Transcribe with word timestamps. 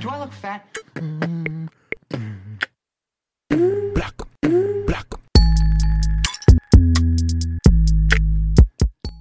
Do 0.00 0.08
I 0.08 0.18
look 0.18 0.32
fat? 0.32 0.66
Black, 3.94 4.14
black. 4.86 5.06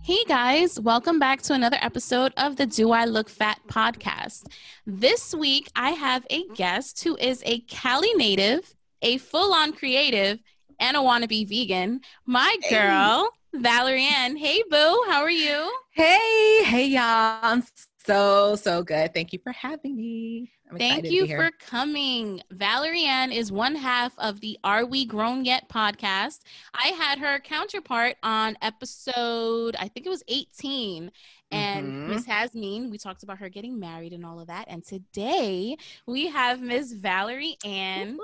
Hey 0.05 0.23
guys, 0.25 0.79
welcome 0.79 1.19
back 1.19 1.41
to 1.41 1.53
another 1.53 1.75
episode 1.81 2.31
of 2.37 2.55
the 2.55 2.65
Do 2.65 2.91
I 2.91 3.03
Look 3.03 3.27
Fat 3.27 3.59
podcast. 3.67 4.45
This 4.87 5.35
week 5.35 5.69
I 5.75 5.89
have 5.89 6.25
a 6.29 6.47
guest 6.55 7.03
who 7.03 7.17
is 7.17 7.43
a 7.45 7.59
Cali 7.67 8.13
native, 8.13 8.73
a 9.01 9.17
full 9.17 9.53
on 9.53 9.73
creative, 9.73 10.39
and 10.79 10.95
a 10.95 11.01
wannabe 11.01 11.45
vegan. 11.45 11.99
My 12.25 12.55
girl, 12.69 13.29
Valerie 13.53 14.07
Ann. 14.15 14.37
Hey 14.37 14.63
boo, 14.69 15.03
how 15.09 15.23
are 15.23 15.29
you? 15.29 15.73
Hey, 15.91 16.63
hey, 16.63 16.85
y'all. 16.85 17.39
I'm 17.43 17.63
so, 18.05 18.55
so 18.55 18.81
good. 18.81 19.13
Thank 19.13 19.33
you 19.33 19.39
for 19.43 19.51
having 19.51 19.97
me. 19.97 20.49
I'm 20.71 20.77
Thank 20.77 21.09
you 21.09 21.25
for 21.25 21.49
coming. 21.59 22.41
Valerie 22.51 23.03
Ann 23.05 23.31
is 23.31 23.51
one 23.51 23.73
half 23.75 24.13
of 24.19 24.39
the 24.39 24.59
Are 24.63 24.85
We 24.85 25.03
Grown 25.03 25.43
Yet 25.43 25.67
podcast. 25.67 26.41
I 26.75 26.89
had 26.89 27.17
her 27.17 27.39
counterpart 27.39 28.17
on 28.21 28.55
episode, 28.61 29.75
I 29.79 29.87
think 29.87 30.05
it 30.05 30.09
was 30.09 30.23
18. 30.27 31.11
And 31.51 31.87
Mhm. 31.87 32.07
Miss 32.09 32.25
Hasmin, 32.27 32.91
we 32.91 32.99
talked 32.99 33.23
about 33.23 33.39
her 33.39 33.49
getting 33.49 33.79
married 33.79 34.13
and 34.13 34.23
all 34.23 34.39
of 34.39 34.45
that. 34.47 34.65
And 34.67 34.85
today 34.85 35.75
we 36.05 36.27
have 36.27 36.61
Miss 36.61 36.91
Valerie 36.93 37.57
Ann. 37.65 38.19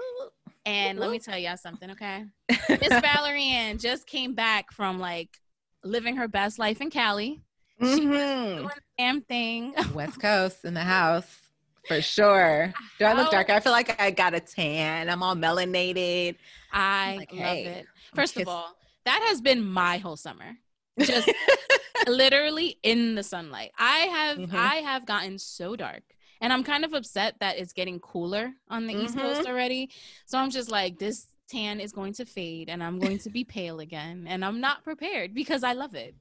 And 0.67 0.99
let 0.99 1.09
me 1.09 1.17
tell 1.17 1.37
y'all 1.37 1.57
something, 1.57 1.89
okay? 1.91 2.25
Miss 2.69 2.89
Valerie 3.01 3.45
Ann 3.45 3.79
just 3.79 4.05
came 4.05 4.35
back 4.35 4.71
from 4.71 4.99
like 4.99 5.39
living 5.83 6.15
her 6.17 6.27
best 6.27 6.59
life 6.59 6.79
in 6.79 6.91
Cali. 6.91 7.41
Mhm. 7.81 8.57
Doing 8.57 8.67
the 8.67 8.71
damn 8.99 9.21
thing. 9.21 9.73
West 9.95 10.19
Coast 10.21 10.63
in 10.63 10.75
the 10.75 10.81
house 10.81 11.39
for 11.87 12.01
sure. 12.01 12.73
Do 12.99 13.05
I 13.05 13.13
look 13.13 13.31
darker? 13.31 13.53
I 13.53 13.59
feel 13.59 13.71
like 13.71 13.99
I 14.01 14.11
got 14.11 14.33
a 14.33 14.39
tan. 14.39 15.09
I'm 15.09 15.21
all 15.23 15.35
melanated. 15.35 16.35
I 16.71 17.15
like, 17.17 17.31
love 17.31 17.39
hey, 17.39 17.65
it. 17.65 17.87
First 18.15 18.37
of 18.37 18.47
all, 18.47 18.75
that 19.05 19.23
has 19.27 19.41
been 19.41 19.63
my 19.63 19.97
whole 19.97 20.17
summer. 20.17 20.57
Just 20.99 21.29
literally 22.07 22.77
in 22.83 23.15
the 23.15 23.23
sunlight. 23.23 23.71
I 23.77 23.97
have 23.99 24.37
Mhm. 24.37 24.55
I 24.55 24.75
have 24.77 25.05
gotten 25.05 25.37
so 25.37 25.75
dark. 25.75 26.03
And 26.41 26.51
I'm 26.51 26.63
kind 26.63 26.83
of 26.85 26.93
upset 26.93 27.35
that 27.39 27.57
it's 27.57 27.73
getting 27.73 27.99
cooler 27.99 28.53
on 28.69 28.87
the 28.87 28.93
East 28.93 29.17
Coast 29.17 29.45
already. 29.45 29.89
So 30.25 30.37
I'm 30.37 30.49
just 30.51 30.69
like 30.69 30.99
this 30.99 31.27
tan 31.47 31.79
is 31.79 31.91
going 31.91 32.13
to 32.13 32.25
fade 32.25 32.69
and 32.69 32.83
I'm 32.83 32.99
going 32.99 33.19
to 33.19 33.29
be 33.29 33.43
pale 33.43 33.79
again 33.79 34.25
and 34.27 34.43
I'm 34.43 34.59
not 34.59 34.83
prepared 34.83 35.33
because 35.33 35.63
I 35.63 35.73
love 35.73 35.95
it. 35.95 36.15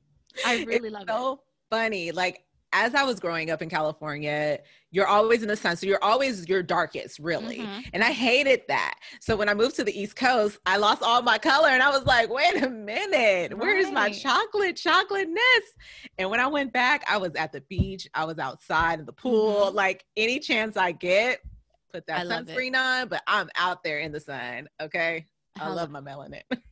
I 0.44 0.54
really 0.66 0.90
love 0.90 1.08
it. 1.08 1.08
so 1.08 1.40
funny. 1.70 2.12
Like 2.12 2.43
as 2.74 2.94
I 2.94 3.04
was 3.04 3.20
growing 3.20 3.50
up 3.50 3.62
in 3.62 3.70
California, 3.70 4.58
you're 4.90 5.06
always 5.06 5.42
in 5.42 5.48
the 5.48 5.56
sun. 5.56 5.76
So 5.76 5.86
you're 5.86 6.02
always 6.02 6.46
your 6.48 6.62
darkest, 6.62 7.18
really. 7.20 7.58
Mhm. 7.58 7.88
And 7.94 8.02
I 8.04 8.10
hated 8.12 8.62
that. 8.68 8.96
So 9.20 9.36
when 9.36 9.48
I 9.48 9.54
moved 9.54 9.76
to 9.76 9.84
the 9.84 9.98
East 9.98 10.16
Coast, 10.16 10.58
I 10.66 10.76
lost 10.76 11.02
all 11.02 11.22
my 11.22 11.38
color 11.38 11.68
and 11.68 11.82
I 11.82 11.90
was 11.90 12.04
like, 12.04 12.28
wait 12.28 12.62
a 12.62 12.68
minute, 12.68 13.56
where's 13.56 13.90
my 13.92 14.06
Right. 14.06 14.14
chocolate 14.20 14.76
chocolateness? 14.76 15.64
And 16.18 16.28
when 16.30 16.40
I 16.40 16.46
went 16.48 16.72
back, 16.72 17.04
I 17.08 17.16
was 17.16 17.30
at 17.36 17.52
the 17.52 17.60
beach, 17.62 18.08
I 18.12 18.24
was 18.24 18.38
outside 18.38 18.98
in 18.98 19.06
the 19.06 19.12
pool. 19.12 19.70
Mhm. 19.70 19.74
Like 19.74 20.04
any 20.16 20.38
chance 20.40 20.76
I 20.76 20.92
get, 20.92 21.40
put 21.92 22.04
I 22.08 22.18
that 22.18 22.26
love 22.26 22.48
it. 22.48 22.56
sunscreen 22.56 22.76
on, 22.76 23.08
but 23.08 23.22
I'm 23.28 23.48
out 23.56 23.84
there 23.84 24.00
in 24.00 24.10
the 24.12 24.20
sun. 24.20 24.68
Okay. 24.82 25.26
I 25.56 25.64
Hell 25.64 25.74
love 25.76 25.90
my 25.90 26.00
melanin. 26.00 26.42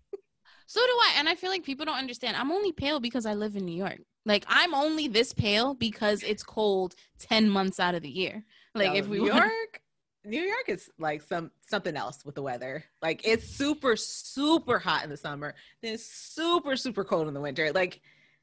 So 0.66 0.80
do 0.80 0.86
I. 0.92 1.14
And 1.18 1.28
I 1.28 1.34
feel 1.34 1.50
like 1.50 1.64
people 1.64 1.84
don't 1.84 1.98
understand. 1.98 2.34
I'm 2.34 2.50
only 2.50 2.72
pale 2.72 2.98
because 2.98 3.26
I 3.26 3.34
live 3.34 3.56
in 3.56 3.66
New 3.66 3.76
York. 3.76 3.98
Like 4.24 4.44
I'm 4.48 4.74
only 4.74 5.08
this 5.08 5.32
pale 5.32 5.74
because 5.74 6.22
it's 6.22 6.42
cold 6.42 6.94
10 7.18 7.48
months 7.48 7.80
out 7.80 7.94
of 7.94 8.02
the 8.02 8.10
year. 8.10 8.44
Like 8.74 8.92
No, 8.92 8.96
if 8.96 9.08
we 9.08 9.18
New 9.18 9.26
York, 9.26 9.82
New 10.24 10.40
York 10.40 10.68
is 10.68 10.88
like 10.98 11.22
some 11.22 11.50
something 11.68 11.96
else 11.96 12.24
with 12.24 12.34
the 12.34 12.42
weather. 12.42 12.84
Like 13.00 13.26
it's 13.26 13.48
super 13.48 13.96
super 13.96 14.78
hot 14.78 15.04
in 15.04 15.10
the 15.10 15.16
summer, 15.16 15.54
then 15.82 15.94
it's 15.94 16.06
super 16.06 16.76
super 16.76 17.04
cold 17.04 17.28
in 17.28 17.34
the 17.34 17.40
winter. 17.40 17.72
Like 17.72 18.00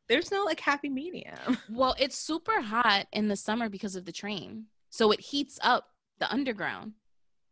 there's 0.08 0.32
no 0.32 0.44
like 0.44 0.60
happy 0.60 0.90
medium. 0.90 1.58
Well, 1.70 1.96
it's 2.00 2.18
super 2.18 2.62
hot 2.62 3.08
in 3.14 3.28
the 3.28 3.36
summer 3.36 3.70
because 3.70 3.96
of 3.96 4.06
the 4.06 4.12
train. 4.12 4.66
So 4.90 5.12
it 5.12 5.20
heats 5.20 5.60
up 5.62 5.90
the 6.20 6.32
underground. 6.32 6.94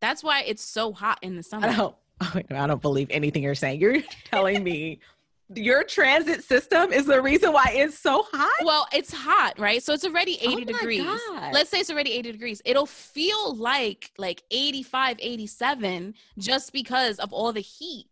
That's 0.01 0.23
why 0.23 0.41
it's 0.41 0.63
so 0.63 0.91
hot 0.91 1.19
in 1.21 1.35
the 1.35 1.43
summer. 1.43 1.67
I 1.67 1.75
don't 1.75 1.95
oh 2.21 2.31
God, 2.33 2.51
I 2.51 2.67
don't 2.67 2.81
believe 2.81 3.07
anything 3.11 3.43
you're 3.43 3.55
saying. 3.55 3.79
You're 3.79 4.01
telling 4.25 4.63
me 4.63 4.99
your 5.55 5.83
transit 5.83 6.43
system 6.43 6.91
is 6.91 7.05
the 7.05 7.21
reason 7.21 7.53
why 7.53 7.67
it's 7.73 7.97
so 7.97 8.23
hot? 8.31 8.65
Well, 8.65 8.87
it's 8.91 9.13
hot, 9.13 9.57
right? 9.57 9.81
So 9.81 9.93
it's 9.93 10.03
already 10.05 10.35
80 10.41 10.47
Oh 10.47 10.59
degrees. 10.65 11.03
God. 11.03 11.53
Let's 11.53 11.69
say 11.69 11.79
it's 11.79 11.89
already 11.89 12.11
80 12.13 12.31
degrees. 12.33 12.61
It'll 12.65 12.85
feel 12.85 13.55
like 13.55 14.11
like 14.17 14.43
85, 14.51 15.17
87 15.19 16.13
just 16.37 16.73
because 16.73 17.19
of 17.19 17.31
all 17.31 17.53
the 17.53 17.61
heat 17.61 18.07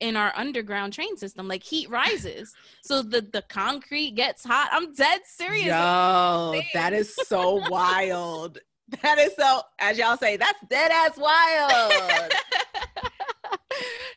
in 0.00 0.16
our 0.16 0.32
underground 0.34 0.92
train 0.92 1.16
system. 1.16 1.46
Like 1.46 1.62
heat 1.62 1.88
rises. 1.88 2.52
so 2.82 3.02
the 3.02 3.20
the 3.20 3.42
concrete 3.42 4.16
gets 4.16 4.44
hot. 4.44 4.68
I'm 4.72 4.92
dead 4.94 5.20
serious. 5.24 5.66
Yo, 5.66 6.60
that 6.74 6.92
is 6.92 7.14
so 7.14 7.62
wild. 7.68 8.58
That 9.02 9.16
is 9.18 9.32
so, 9.38 9.62
as 9.78 9.96
y'all 9.96 10.18
say, 10.18 10.36
that's 10.36 10.58
dead 10.68 10.90
ass 10.92 11.16
wild. 11.16 12.30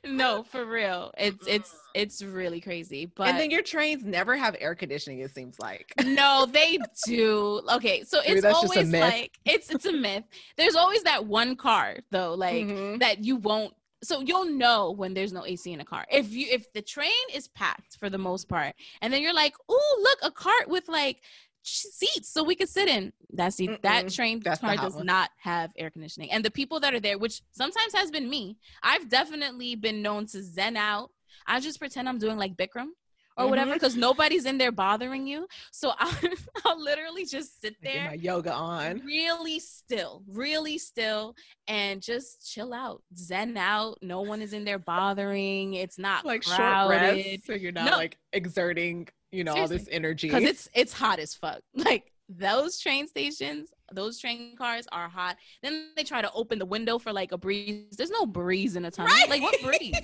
no, 0.05 0.43
for 0.43 0.65
real. 0.65 1.11
It's 1.17 1.45
it's 1.47 1.75
it's 1.93 2.21
really 2.23 2.61
crazy. 2.61 3.05
But 3.05 3.27
and 3.29 3.39
then 3.39 3.51
your 3.51 3.61
trains 3.61 4.03
never 4.03 4.35
have 4.35 4.55
air 4.59 4.75
conditioning, 4.75 5.19
it 5.19 5.33
seems 5.33 5.59
like. 5.59 5.93
no, 6.03 6.45
they 6.51 6.77
do. 7.05 7.61
Okay, 7.73 8.03
so 8.03 8.19
Maybe 8.19 8.33
it's 8.33 8.41
that's 8.41 8.61
just 8.61 8.73
a 8.75 8.77
always 8.77 8.91
myth. 8.91 9.01
like 9.01 9.39
it's 9.45 9.69
it's 9.69 9.85
a 9.85 9.93
myth. 9.93 10.23
There's 10.57 10.75
always 10.75 11.03
that 11.03 11.25
one 11.25 11.55
car 11.55 11.97
though, 12.11 12.33
like 12.33 12.65
Mhm. 12.67 12.99
that 12.99 13.23
you 13.23 13.37
won't. 13.37 13.73
So 14.03 14.19
you'll 14.21 14.45
know 14.45 14.91
when 14.91 15.15
there's 15.15 15.33
no 15.33 15.45
AC 15.45 15.71
in 15.71 15.79
a 15.79 15.85
car. 15.85 16.05
If 16.11 16.31
you 16.31 16.47
if 16.51 16.71
the 16.73 16.81
train 16.81 17.09
is 17.33 17.47
packed 17.47 17.97
for 17.97 18.07
the 18.09 18.19
most 18.19 18.47
part, 18.47 18.75
and 19.01 19.11
then 19.11 19.21
you're 19.23 19.33
like, 19.33 19.55
oh 19.67 19.99
look, 20.03 20.19
a 20.21 20.31
cart 20.31 20.67
with 20.67 20.87
like 20.87 21.17
ch- 21.17 21.23
seats 21.67 22.29
so 22.29 22.43
we 22.43 22.55
could 22.55 22.69
sit 22.69 22.87
in." 22.87 23.13
That 23.33 23.53
seat, 23.53 23.81
that 23.83 24.07
Mm-mm, 24.07 24.15
train 24.15 24.39
that's 24.43 24.59
car 24.61 24.75
does 24.77 24.95
one. 24.95 25.05
not 25.05 25.29
have 25.37 25.71
air 25.77 25.89
conditioning, 25.89 26.31
and 26.31 26.43
the 26.43 26.51
people 26.51 26.79
that 26.81 26.93
are 26.93 26.99
there, 26.99 27.17
which 27.17 27.41
sometimes 27.51 27.93
has 27.93 28.11
been 28.11 28.29
me, 28.29 28.57
I've 28.83 29.09
definitely 29.09 29.75
been 29.75 30.01
known 30.01 30.25
to 30.27 30.41
zen 30.43 30.77
out. 30.77 31.11
I 31.47 31.59
just 31.59 31.79
pretend 31.79 32.07
I'm 32.09 32.17
doing 32.19 32.37
like 32.37 32.55
Bikram 32.55 32.89
or 33.37 33.49
whatever 33.49 33.71
Mhm. 33.71 33.73
because 33.73 33.95
nobody's 33.97 34.45
in 34.45 34.57
there 34.57 34.71
bothering 34.71 35.27
you. 35.27 35.47
So 35.71 35.91
I'll, 35.99 36.17
I'll 36.65 36.81
literally 36.81 37.25
just 37.25 37.61
sit 37.61 37.75
there 37.83 38.05
my 38.05 38.13
yoga 38.13 38.53
on. 38.53 39.01
really 39.03 39.59
still, 39.59 40.23
really 40.27 40.77
still, 40.77 41.35
and 41.67 42.01
just 42.01 42.49
chill 42.49 42.73
out, 42.73 43.03
zen 43.17 43.57
out. 43.57 43.97
No 44.01 44.21
one 44.21 44.41
is 44.41 44.53
in 44.53 44.63
there 44.63 44.79
bothering. 44.79 45.73
It's 45.73 45.97
not 45.99 46.25
Like 46.25 46.43
short 46.43 46.79
crowded 46.79 47.43
so 47.45 47.53
you're 47.53 47.71
not 47.73 47.91
No. 47.91 47.97
like 47.97 48.17
exerting, 48.33 49.09
you 49.35 49.43
know, 49.43 49.55
all 49.55 49.67
this 49.67 49.87
energy. 49.91 50.27
because 50.27 50.43
it's 50.43 50.69
it's 50.73 50.93
hot 50.93 51.19
as 51.19 51.33
fuck. 51.33 51.61
Like 51.75 52.11
those 52.27 52.79
train 52.79 53.07
stations, 53.07 53.69
those 53.91 54.19
train 54.19 54.55
cars 54.57 54.87
are 54.91 55.07
hot. 55.07 55.37
Then 55.61 55.89
they 55.95 56.03
try 56.03 56.21
to 56.21 56.31
open 56.33 56.57
the 56.57 56.65
window 56.65 56.97
for 56.97 57.13
like 57.13 57.31
a 57.31 57.37
breeze. 57.37 57.95
There's 57.97 58.09
no 58.09 58.25
breeze 58.25 58.75
in 58.75 58.85
a 58.85 58.91
tunnel. 58.91 59.13
Right. 59.13 59.29
Like 59.29 59.41
what 59.43 59.61
breeze? 59.61 59.95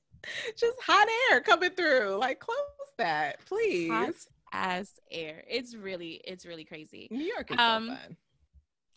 just 0.56 0.76
hot 0.84 1.08
air 1.30 1.40
coming 1.40 1.70
through. 1.70 2.16
Like 2.20 2.38
close 2.38 2.56
that, 2.98 3.44
please. 3.46 3.90
hot 3.90 4.14
ass 4.52 4.92
air. 5.10 5.42
It's 5.48 5.74
really 5.74 6.20
it's 6.24 6.46
really 6.46 6.64
crazy. 6.64 7.08
New 7.10 7.24
York 7.24 7.50
is 7.50 7.58
Um, 7.58 7.88
so 7.88 7.94
fun. 7.94 8.16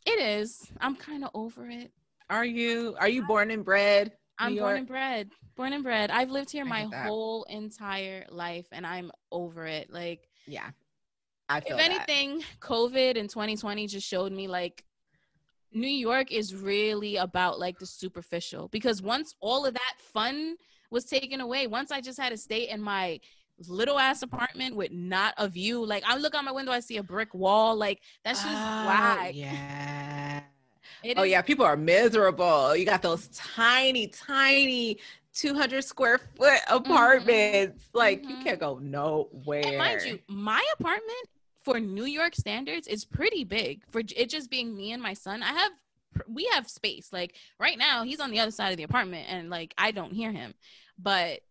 It 0.06 0.20
is. 0.20 0.72
I'm 0.80 0.96
kind 0.96 1.24
of 1.24 1.32
over 1.34 1.70
it. 1.70 1.92
Are 2.30 2.46
you 2.46 2.96
are 3.00 3.10
you 3.10 3.26
born 3.26 3.50
and 3.52 3.66
bred? 3.66 4.12
I'm 4.40 4.56
born 4.56 4.78
and 4.78 4.88
bred. 4.88 5.30
Born 5.56 5.74
and 5.74 5.84
bred. 5.84 6.10
I've 6.10 6.32
lived 6.32 6.52
here 6.52 6.64
I 6.66 6.68
my 6.68 7.04
whole 7.04 7.44
entire 7.50 8.26
life 8.30 8.68
and 8.72 8.88
I'm 8.88 9.12
over 9.32 9.66
it. 9.66 9.92
Like 9.92 10.28
Yeah. 10.48 10.70
I 11.50 11.60
feel 11.62 11.78
if 11.78 11.78
that. 11.78 11.92
anything, 11.92 12.44
COVID 12.60 13.16
in 13.16 13.28
2020 13.28 13.88
just 13.88 14.08
showed 14.08 14.32
me 14.32 14.48
like 14.48 14.86
New 15.72 15.88
York 15.88 16.32
is 16.32 16.56
really 16.56 17.18
about 17.18 17.60
like 17.60 17.80
the 17.80 17.86
superficial 17.86 18.68
because 18.70 19.02
once 19.02 19.36
all 19.40 19.66
of 19.66 19.74
that 19.74 19.94
fun 19.98 20.56
was 20.92 21.06
taken 21.06 21.42
away, 21.42 21.68
once 21.68 21.92
I 21.92 22.02
just 22.02 22.20
had 22.20 22.30
to 22.30 22.38
stay 22.38 22.70
in 22.70 22.82
my 22.82 23.20
little 23.68 24.00
ass 24.00 24.22
apartment 24.22 24.76
with 24.76 24.92
not 24.92 25.34
a 25.38 25.48
view, 25.48 25.86
like 25.86 26.04
I 26.08 26.18
look 26.18 26.34
out 26.34 26.46
my 26.46 26.52
window, 26.52 26.72
I 26.72 26.80
see 26.80 26.98
a 26.98 27.04
brick 27.04 27.34
wall, 27.34 27.76
like 27.76 28.00
that's 28.24 28.42
just 28.42 28.56
oh, 28.56 28.86
why. 28.86 29.32
Yeah. 29.34 30.42
It 31.04 31.18
Oh 31.18 31.24
is- 31.24 31.32
yeah, 31.32 31.42
people 31.42 31.66
are 31.66 31.78
miserable. 31.78 32.76
You 32.76 32.86
got 32.86 33.02
those 33.02 33.28
tiny, 33.34 34.08
tiny 34.08 34.98
200 35.34 35.84
square 35.84 36.20
foot 36.36 36.60
apartments. 36.70 37.86
Like 37.94 38.24
you 38.28 38.36
Mhm. 38.38 38.44
can't 38.44 38.60
go 38.60 38.80
nowhere. 38.80 39.62
And 39.66 39.78
mind 39.78 40.02
you, 40.04 40.20
my 40.28 40.64
apartment 40.80 41.30
for 41.64 41.80
New 41.80 42.06
York 42.06 42.36
standards 42.36 42.88
is 42.88 43.06
pretty 43.06 43.44
big. 43.44 43.84
For 43.92 44.00
it 44.16 44.30
just 44.30 44.50
being 44.50 44.76
me 44.76 44.92
and 44.92 45.02
my 45.02 45.14
son, 45.14 45.44
I 45.44 45.54
have 45.54 45.72
we 46.28 46.46
have 46.54 46.68
space. 46.68 47.14
Like 47.14 47.36
right 47.60 47.78
now, 47.78 48.04
he's 48.04 48.20
on 48.20 48.32
the 48.32 48.40
other 48.40 48.52
side 48.52 48.72
of 48.72 48.78
the 48.78 48.84
apartment, 48.84 49.28
and 49.30 49.50
like 49.50 49.74
I 49.78 49.92
don't 49.92 50.12
hear 50.12 50.32
him, 50.32 50.54
but 50.98 51.42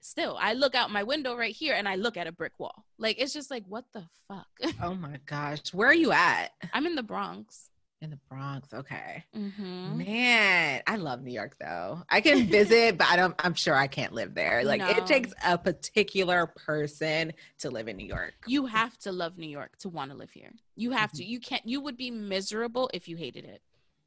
still, 0.00 0.36
I 0.40 0.54
look 0.54 0.74
out 0.74 0.90
my 0.90 1.02
window 1.02 1.36
right 1.36 1.54
here, 1.54 1.74
and 1.74 1.86
I 1.88 1.96
look 1.96 2.16
at 2.16 2.26
a 2.26 2.32
brick 2.32 2.52
wall. 2.58 2.84
Like 2.98 3.20
it's 3.20 3.34
just 3.34 3.50
like 3.50 3.64
what 3.68 3.84
the 3.92 4.08
fuck. 4.26 4.48
Oh 4.82 4.94
my 4.94 5.18
gosh, 5.26 5.72
where 5.74 5.88
are 5.88 5.94
you 5.94 6.10
at? 6.12 6.52
I'm 6.72 6.86
in 6.86 6.94
the 6.94 7.02
Bronx. 7.02 7.68
In 8.00 8.10
the 8.10 8.18
Bronx. 8.30 8.72
Okay. 8.72 9.24
Mhm. 9.34 9.96
Man, 9.96 10.82
I 10.86 10.94
love 10.96 11.20
New 11.22 11.32
York 11.32 11.56
though. 11.58 12.00
I 12.08 12.20
can 12.20 12.46
visit, 12.46 12.96
but 12.96 13.08
I 13.08 13.16
don't 13.16 13.34
I'm 13.44 13.54
sure 13.54 13.74
I 13.74 13.88
can't 13.88 14.12
live 14.12 14.34
there. 14.34 14.62
Like 14.64 14.80
No. 14.80 14.88
it 14.90 15.04
takes 15.04 15.32
a 15.44 15.58
particular 15.58 16.46
person 16.46 17.32
to 17.58 17.70
live 17.70 17.88
in 17.88 17.96
New 17.96 18.06
York. 18.06 18.34
You 18.46 18.66
have 18.66 18.96
to 18.98 19.10
love 19.10 19.36
New 19.36 19.48
York 19.48 19.76
to 19.78 19.88
want 19.88 20.12
to 20.12 20.16
live 20.16 20.30
here. 20.30 20.52
You 20.76 20.92
have 20.92 21.10
to. 21.12 21.24
You 21.24 21.40
can't. 21.40 21.66
You 21.66 21.80
would 21.80 21.96
be 21.96 22.12
miserable 22.12 22.88
if 22.94 23.08
you 23.08 23.16
hated 23.16 23.44
it. 23.44 23.62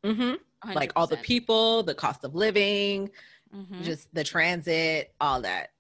Mm-hmm. 0.05 0.73
Like 0.73 0.93
all 0.95 1.07
the 1.07 1.17
people, 1.17 1.83
the 1.83 1.93
cost 1.95 2.23
of 2.23 2.33
living, 2.33 3.09
Mhm. 3.53 3.83
just 3.83 4.13
the 4.15 4.23
transit, 4.23 5.13
all 5.19 5.41
that. 5.41 5.71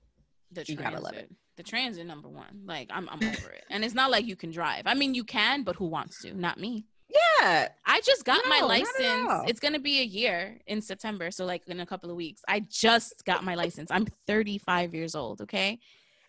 the 0.51 0.65
you 0.67 0.75
gotta 0.75 0.99
love 0.99 1.13
transit. 1.13 1.31
The 1.55 1.63
transit 1.63 2.05
number 2.05 2.27
one. 2.27 2.63
Like 2.65 2.89
I'm, 2.91 3.07
I'm 3.07 3.23
over 3.25 3.51
it. 3.51 3.63
And 3.69 3.85
it's 3.85 3.93
not 3.95 4.11
like 4.11 4.25
you 4.25 4.35
can 4.35 4.51
drive. 4.51 4.85
I 4.85 4.95
mean, 4.95 5.13
you 5.15 5.23
can, 5.23 5.63
but 5.63 5.77
who 5.77 5.85
wants 5.85 6.21
to? 6.23 6.33
Not 6.33 6.59
me. 6.59 6.83
Yeah. 7.13 7.69
I 7.85 8.01
just 8.01 8.25
got 8.25 8.41
my 8.47 8.59
No, 8.59 8.65
at 8.65 8.67
license. 8.67 9.49
It's 9.49 9.59
gonna 9.59 9.79
be 9.79 9.99
a 9.99 10.03
year 10.03 10.59
in 10.67 10.81
September, 10.81 11.31
so 11.31 11.45
like 11.45 11.67
in 11.67 11.79
a 11.79 11.85
couple 11.85 12.09
of 12.09 12.15
weeks. 12.15 12.41
I 12.47 12.61
just 12.69 13.23
got 13.25 13.43
my 13.43 13.55
license. 13.55 13.91
I'm 13.91 14.07
35 14.27 14.93
years 14.93 15.15
old. 15.15 15.41
Okay, 15.41 15.79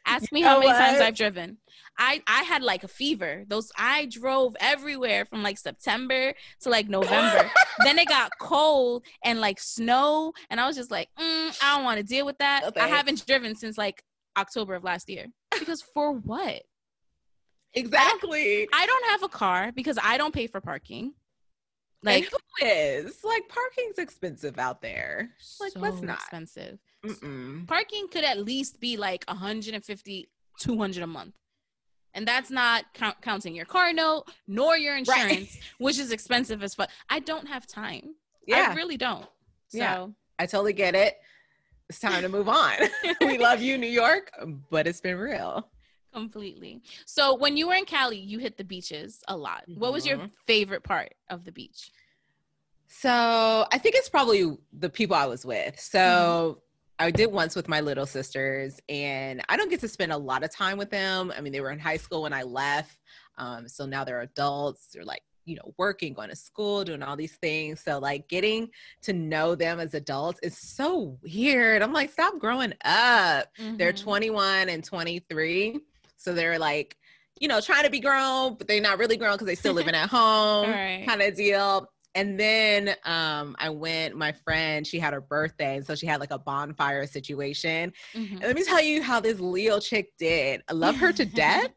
ask 0.07 0.33
me 0.33 0.41
You 0.41 0.47
how 0.47 0.59
many 0.61 0.73
times? 0.73 1.01
I've 1.01 1.15
driven. 1.15 1.59
I 1.99 2.23
I 2.27 2.43
had 2.43 2.63
like 2.63 2.85
a 2.85 2.89
fever. 2.89 3.45
Those 3.47 3.71
I 3.77 4.07
drove 4.07 4.57
everywhere 4.61 5.25
from 5.25 5.43
like 5.43 5.59
September 5.59 6.35
to 6.63 6.69
like 6.69 6.89
November. 6.89 7.51
then 7.85 7.99
it 7.99 8.09
got 8.09 8.33
cold 8.41 9.05
and 9.25 9.41
like 9.41 9.61
snow, 9.61 10.33
and 10.51 10.61
I 10.61 10.67
was 10.67 10.77
just 10.77 10.91
like, 10.91 11.09
mm, 11.19 11.59
I 11.63 11.77
don't 11.77 11.85
want 11.85 11.99
to 11.99 12.05
deal 12.05 12.27
with 12.27 12.39
that. 12.39 12.63
No 12.75 12.83
I 12.83 12.89
haven't 12.89 13.27
driven 13.27 13.55
since 13.55 13.79
like 13.79 14.03
October 14.37 14.75
of 14.75 14.85
last 14.85 15.09
year. 15.09 15.27
Because 15.59 15.83
for 15.83 16.13
what? 16.13 16.63
Exactly. 17.75 18.69
I 18.73 18.87
don't 18.87 19.07
have 19.07 19.23
a 19.23 19.29
car 19.29 19.73
because 19.73 19.99
I 20.03 20.17
don't 20.19 20.35
pay 20.35 20.47
for 20.47 20.61
parking. 20.61 21.15
Like 22.03 22.25
Like 22.25 22.31
who 22.33 22.67
is? 22.67 23.19
Like 23.25 23.49
parking's 23.49 23.99
expensive 23.99 24.59
out 24.59 24.83
there. 24.83 25.31
Like 25.61 25.73
so 25.73 25.81
let's 25.81 26.01
not. 26.03 26.17
expensive. 26.17 26.79
Mm-mm. 27.05 27.67
Parking 27.67 28.09
could 28.09 28.25
at 28.25 28.39
least 28.45 28.81
be 28.81 28.97
like 28.97 29.25
150, 29.29 30.29
200 30.59 31.03
a 31.03 31.07
month. 31.07 31.35
And 32.15 32.29
that's 32.29 32.51
not 32.51 32.85
count- 32.93 33.23
counting 33.23 33.55
your 33.55 33.65
car 33.65 33.93
note 33.93 34.25
nor 34.47 34.77
your 34.77 34.97
insurance, 34.97 35.57
which 35.79 35.99
is 35.99 36.13
expensive 36.13 36.63
as 36.63 36.75
fuck. 36.75 36.91
I 37.09 37.21
don't 37.21 37.49
have 37.49 37.67
time. 37.67 38.15
Yeah, 38.47 38.69
I 38.71 38.75
really 38.75 38.97
don't. 38.99 39.27
So 39.69 39.79
Yeah. 39.79 40.07
I 40.39 40.47
totally 40.47 40.73
get 40.75 40.95
it. 40.95 41.17
It's 41.89 42.01
time 42.01 42.23
to 42.23 42.29
move 42.29 42.49
on. 42.49 42.73
we 43.21 43.39
love 43.39 43.63
you, 43.63 43.79
New 43.79 43.87
York, 43.89 44.31
but 44.71 44.87
it's 44.87 45.01
been 45.01 45.17
real. 45.19 45.69
Completely. 46.13 46.83
So 47.07 47.35
when 47.37 47.57
you 47.57 47.69
were 47.69 47.75
in 47.75 47.85
Cali, 47.85 48.19
you 48.19 48.39
hit 48.39 48.57
the 48.57 48.65
beaches 48.65 49.21
a 49.29 49.37
lot. 49.37 49.65
What 49.75 49.93
was 49.93 50.07
your 50.07 50.19
Mhm. 50.19 50.31
favorite 50.47 50.83
part 50.83 51.15
of 51.31 51.45
the 51.45 51.53
beach? 51.53 51.91
So 52.87 53.67
I 53.73 53.79
think 53.79 53.95
it's 53.97 54.09
probably 54.09 54.57
the 54.73 54.91
people 54.91 55.17
I 55.17 55.27
was 55.27 55.45
with. 55.45 55.81
So 55.81 56.63
I 56.99 57.11
did 57.11 57.33
once 57.33 57.57
with 57.57 57.69
my 57.69 57.81
little 57.81 58.07
sisters, 58.07 58.79
and 58.89 59.43
I 59.49 59.57
don't 59.57 59.71
get 59.71 59.81
to 59.81 59.89
spend 59.89 60.13
a 60.13 60.17
lot 60.17 60.45
of 60.45 60.51
time 60.51 60.77
with 60.79 60.91
them. 60.91 61.33
I 61.37 61.41
mean, 61.41 61.53
they 61.53 61.61
were 61.63 61.71
in 61.71 61.79
high 61.79 61.97
school 61.97 62.23
when 62.23 62.33
I 62.33 62.43
left. 62.43 62.99
Um, 63.39 63.67
so 63.67 63.87
now 63.87 64.05
they're 64.05 64.21
adults. 64.21 64.89
They're 64.93 65.05
like, 65.05 65.23
you 65.47 65.57
know, 65.57 65.75
working, 65.79 66.13
going 66.13 66.29
to 66.29 66.37
school, 66.37 66.85
doing 66.85 67.03
all 67.03 67.17
these 67.17 67.37
things. 67.37 67.83
So 67.83 67.99
like 67.99 68.29
getting 68.29 68.71
to 69.03 69.13
know 69.13 69.55
them 69.57 69.81
as 69.81 69.95
adults 69.95 70.39
is 70.43 70.57
so 70.77 71.19
weird. 71.23 71.83
I'm 71.83 71.93
like, 71.93 72.13
stop 72.13 72.39
growing 72.39 72.75
up. 72.85 73.49
They're 73.57 73.93
Mhm. 73.93 74.01
21 74.01 74.69
and 74.69 74.85
23. 74.85 75.81
So 76.23 76.33
they're 76.33 76.59
like, 76.59 76.97
you 77.41 77.49
know, 77.49 77.61
trying 77.61 77.85
to 77.85 77.91
be 77.91 78.01
grown, 78.01 78.55
but 78.57 78.69
they're 78.69 78.81
not 78.81 78.99
really 78.99 79.17
grown 79.17 79.33
because 79.33 79.47
they're 79.47 79.57
still 79.57 79.73
living 79.75 79.95
at 79.95 80.09
home 80.11 80.71
Right. 80.71 81.05
kind 81.07 81.21
of 81.21 81.35
deal. 81.35 81.89
And 82.15 82.39
then 82.39 82.91
um, 83.05 83.57
I 83.59 83.71
went, 83.71 84.15
my 84.17 84.33
friend, 84.33 84.87
she 84.87 84.99
had 84.99 85.15
her 85.15 85.21
birthday. 85.23 85.77
And 85.77 85.87
so 85.87 85.95
she 85.95 86.07
had 86.07 86.21
like 86.21 86.31
a 86.31 86.39
bonfire 86.39 87.07
situation. 87.07 87.93
Mhm. 88.15 88.33
And 88.33 88.43
let 88.43 88.55
me 88.55 88.63
tell 88.65 88.83
you 88.83 89.03
how 89.03 89.19
this 89.19 89.41
Leo 89.41 89.81
chick 89.81 90.13
did. 90.19 90.63
I 90.69 90.75
love 90.75 90.97
her 90.97 91.13
to 91.13 91.25
death. 91.25 91.69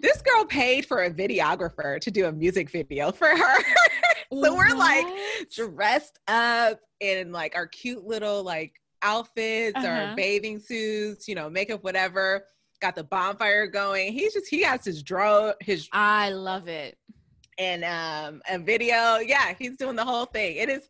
This 0.00 0.22
girl 0.22 0.44
paid 0.44 0.86
for 0.86 1.02
a 1.02 1.10
videographer 1.10 1.98
to 2.00 2.10
do 2.12 2.26
a 2.26 2.30
music 2.32 2.70
video 2.70 3.10
for 3.10 3.26
her. 3.26 3.62
so 4.32 4.54
we're 4.54 4.76
like 4.76 5.04
dressed 5.52 6.20
up 6.28 6.78
in 7.00 7.32
like 7.32 7.56
our 7.56 7.66
cute 7.66 8.04
little 8.04 8.44
like 8.44 8.76
outfits 9.02 9.74
Uh-huh. 9.76 10.10
or 10.12 10.14
bathing 10.14 10.60
suits, 10.60 11.26
you 11.26 11.34
know, 11.34 11.50
makeup, 11.50 11.82
whatever. 11.82 12.44
Got 12.80 12.94
the 12.96 13.04
bonfire 13.04 13.66
going. 13.66 14.12
He's 14.12 14.32
just 14.34 14.48
he 14.48 14.62
has 14.62 14.84
his 14.84 15.02
draw 15.02 15.52
his 15.60 15.88
I 15.92 16.30
love 16.30 16.68
it. 16.68 16.96
and 17.58 17.84
um 17.84 18.42
a 18.48 18.58
video. 18.58 19.18
Yeah, 19.18 19.54
he's 19.58 19.76
doing 19.76 19.96
the 19.96 20.04
whole 20.04 20.26
thing. 20.26 20.56
It 20.56 20.68
is 20.68 20.88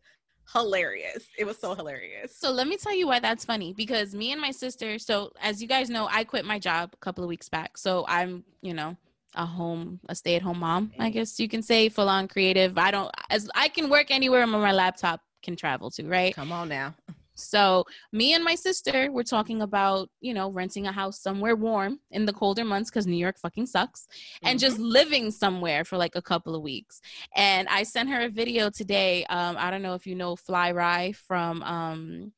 hilarious. 0.53 1.27
It 1.37 1.45
was 1.45 1.57
so 1.59 1.75
hilarious. 1.75 2.35
So 2.35 2.51
let 2.51 2.67
me 2.67 2.77
tell 2.77 2.95
you 2.95 3.07
why 3.07 3.19
that's 3.19 3.45
funny 3.45 3.73
because 3.73 4.13
me 4.15 4.31
and 4.31 4.41
my 4.41 4.51
sister, 4.51 4.97
so 4.99 5.31
as 5.41 5.61
you 5.61 5.67
guys 5.67 5.89
know, 5.89 6.07
I 6.11 6.23
quit 6.23 6.45
my 6.45 6.59
job 6.59 6.91
a 6.93 6.97
couple 6.97 7.23
of 7.23 7.27
weeks 7.27 7.49
back. 7.49 7.77
So 7.77 8.05
I'm, 8.07 8.43
you 8.61 8.73
know, 8.73 8.97
a 9.35 9.45
home, 9.45 9.99
a 10.09 10.15
stay-at-home 10.15 10.59
mom, 10.59 10.91
I 10.97 11.11
guess 11.11 11.39
you 11.39 11.47
can 11.47 11.61
say, 11.61 11.87
full 11.89 12.09
on 12.09 12.27
creative. 12.27 12.77
I 12.79 12.89
don't 12.91 13.11
as 13.29 13.49
I 13.55 13.67
can 13.69 13.89
work 13.89 14.07
anywhere 14.09 14.39
where 14.39 14.47
my 14.47 14.71
laptop 14.71 15.21
can 15.43 15.55
travel 15.55 15.91
to, 15.91 16.03
right? 16.07 16.33
Come 16.35 16.51
on 16.51 16.69
now. 16.69 16.95
So 17.39 17.85
me 18.11 18.33
and 18.33 18.43
my 18.43 18.55
sister 18.55 19.11
were 19.11 19.23
talking 19.23 19.61
about, 19.61 20.09
you 20.21 20.33
know, 20.33 20.49
renting 20.49 20.87
a 20.87 20.91
house 20.91 21.21
somewhere 21.21 21.55
warm 21.55 21.99
in 22.11 22.25
the 22.25 22.33
colder 22.33 22.65
months 22.65 22.89
because 22.89 23.07
New 23.07 23.17
York 23.17 23.39
fucking 23.39 23.65
sucks, 23.65 24.07
and 24.43 24.59
just 24.59 24.77
living 24.79 25.31
somewhere 25.31 25.83
for 25.83 25.97
like 25.97 26.15
a 26.15 26.21
couple 26.21 26.55
of 26.55 26.61
weeks. 26.61 27.01
And 27.35 27.67
I 27.69 27.83
sent 27.83 28.09
her 28.09 28.21
a 28.21 28.29
video 28.29 28.69
today. 28.69 29.25
Um, 29.25 29.55
I 29.57 29.71
don't 29.71 29.81
know 29.81 29.93
if 29.95 30.05
you 30.05 30.15
know 30.15 30.35
Fly 30.35 30.71
Rye 30.71 31.13
from 31.13 31.63
um, 31.63 32.33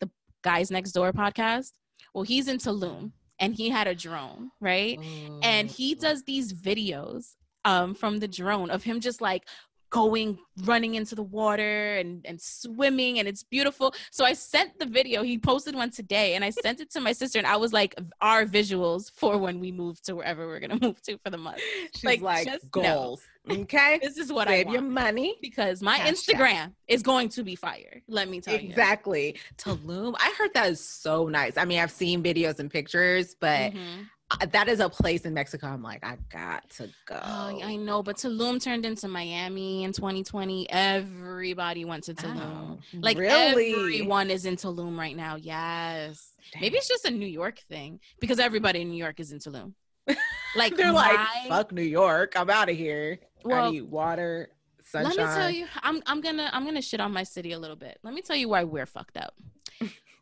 the 0.00 0.10
Guys 0.42 0.70
Next 0.70 0.92
Door 0.92 1.12
podcast. 1.12 1.72
Well, 2.14 2.24
he's 2.24 2.48
in 2.48 2.58
Tulum 2.58 3.12
and 3.38 3.54
he 3.54 3.68
had 3.68 3.86
a 3.86 3.94
drone, 3.94 4.50
right? 4.60 4.98
and 5.42 5.70
he 5.70 5.94
does 5.94 6.22
these 6.24 6.52
videos 6.52 7.34
um 7.66 7.94
from 7.94 8.18
the 8.18 8.28
drone 8.28 8.70
of 8.70 8.84
him 8.84 9.00
just 9.00 9.20
like 9.20 9.42
going 9.90 10.38
running 10.64 10.94
into 10.94 11.14
the 11.14 11.22
water 11.22 11.96
and 11.96 12.24
and 12.26 12.40
swimming 12.40 13.18
and 13.18 13.28
it's 13.28 13.42
beautiful 13.44 13.94
so 14.10 14.24
i 14.24 14.32
sent 14.32 14.76
the 14.78 14.86
video 14.86 15.22
he 15.22 15.38
posted 15.38 15.74
one 15.74 15.90
today 15.90 16.34
and 16.34 16.44
i 16.44 16.50
sent 16.50 16.80
it 16.80 16.90
to 16.90 17.00
my 17.00 17.12
sister 17.12 17.38
and 17.38 17.46
i 17.46 17.56
was 17.56 17.72
like 17.72 17.94
our 18.20 18.44
visuals 18.44 19.10
for 19.14 19.38
when 19.38 19.60
we 19.60 19.70
move 19.70 20.00
to 20.02 20.16
wherever 20.16 20.46
we're 20.48 20.58
gonna 20.60 20.78
move 20.82 21.00
to 21.02 21.16
for 21.18 21.30
the 21.30 21.38
month 21.38 21.60
She's 21.94 22.04
like, 22.04 22.20
like, 22.20 22.46
just 22.46 22.70
goals. 22.70 23.22
Okay. 23.48 24.00
this 24.02 24.16
is 24.18 24.32
what 24.32 24.48
Save 24.48 24.66
i 24.66 24.72
your 24.72 24.82
money. 24.82 25.36
because 25.40 25.80
my 25.82 25.98
Cash 25.98 26.08
out. 26.08 26.14
instagram 26.14 26.72
is 26.88 27.02
going 27.02 27.28
to 27.30 27.44
be 27.44 27.54
fire 27.54 28.02
let 28.08 28.28
me 28.28 28.40
tell 28.40 28.54
you 28.54 28.68
Exactly. 28.68 29.36
Tulum. 29.56 30.14
I 30.18 30.34
heard 30.38 30.50
that 30.54 30.70
is 30.70 30.80
so 30.80 31.28
nice. 31.28 31.56
I 31.56 31.64
mean, 31.64 31.78
I've 31.78 31.90
seen 31.92 32.22
videos 32.22 32.58
and 32.58 32.70
pictures, 32.70 33.36
but 33.40 33.72
Mhm. 33.72 34.08
That 34.50 34.68
is 34.68 34.80
a 34.80 34.88
place 34.88 35.22
in 35.24 35.34
Mexico. 35.34 35.68
I'm 35.68 35.82
like, 35.82 36.04
I 36.04 36.16
got 36.30 36.68
to 36.70 36.88
go. 37.06 37.20
Oh, 37.22 37.60
I 37.62 37.76
know, 37.76 38.02
but 38.02 38.16
Tulum 38.16 38.62
turned 38.62 38.84
into 38.84 39.08
Miami 39.08 39.84
in 39.84 39.92
2020. 39.92 40.68
Everybody 40.70 41.84
went 41.84 42.04
to 42.04 42.14
Tulum. 42.14 42.40
Oh, 42.40 42.78
Like 42.94 43.18
really? 43.18 43.72
everyone 43.72 44.30
is 44.30 44.44
in 44.44 44.56
Tulum 44.56 44.98
right 44.98 45.16
now. 45.16 45.36
Yes. 45.36 46.32
Maybe 46.60 46.76
it's 46.76 46.88
just 46.88 47.04
a 47.04 47.10
New 47.10 47.26
York 47.26 47.58
thing 47.68 48.00
because 48.20 48.38
everybody 48.38 48.82
in 48.82 48.90
New 48.90 48.96
York 48.98 49.20
is 49.20 49.32
in 49.32 49.38
Tulum. 49.38 49.74
Like 50.54 50.74
they're 50.74 50.90
like, 50.92 51.18
fuck 51.48 51.70
New 51.70 51.82
York. 51.82 52.32
I'm 52.34 52.48
out 52.48 52.70
of 52.70 52.76
here. 52.76 53.18
I 53.52 53.70
need 53.70 53.82
water, 53.82 54.48
sunshine. 54.82 55.16
let 55.16 55.28
me 55.28 55.34
tell 55.34 55.50
you, 55.50 55.66
I'm 55.82 56.02
I'm 56.06 56.22
gonna 56.22 56.48
I'm 56.50 56.64
gonna 56.64 56.80
shit 56.80 56.98
on 56.98 57.12
my 57.12 57.24
city 57.24 57.52
a 57.52 57.58
little 57.58 57.76
bit. 57.76 57.98
Let 58.02 58.14
me 58.14 58.22
tell 58.22 58.36
you 58.36 58.48
why 58.48 58.64
we're 58.64 58.86
fucked 58.86 59.18
up. 59.18 59.34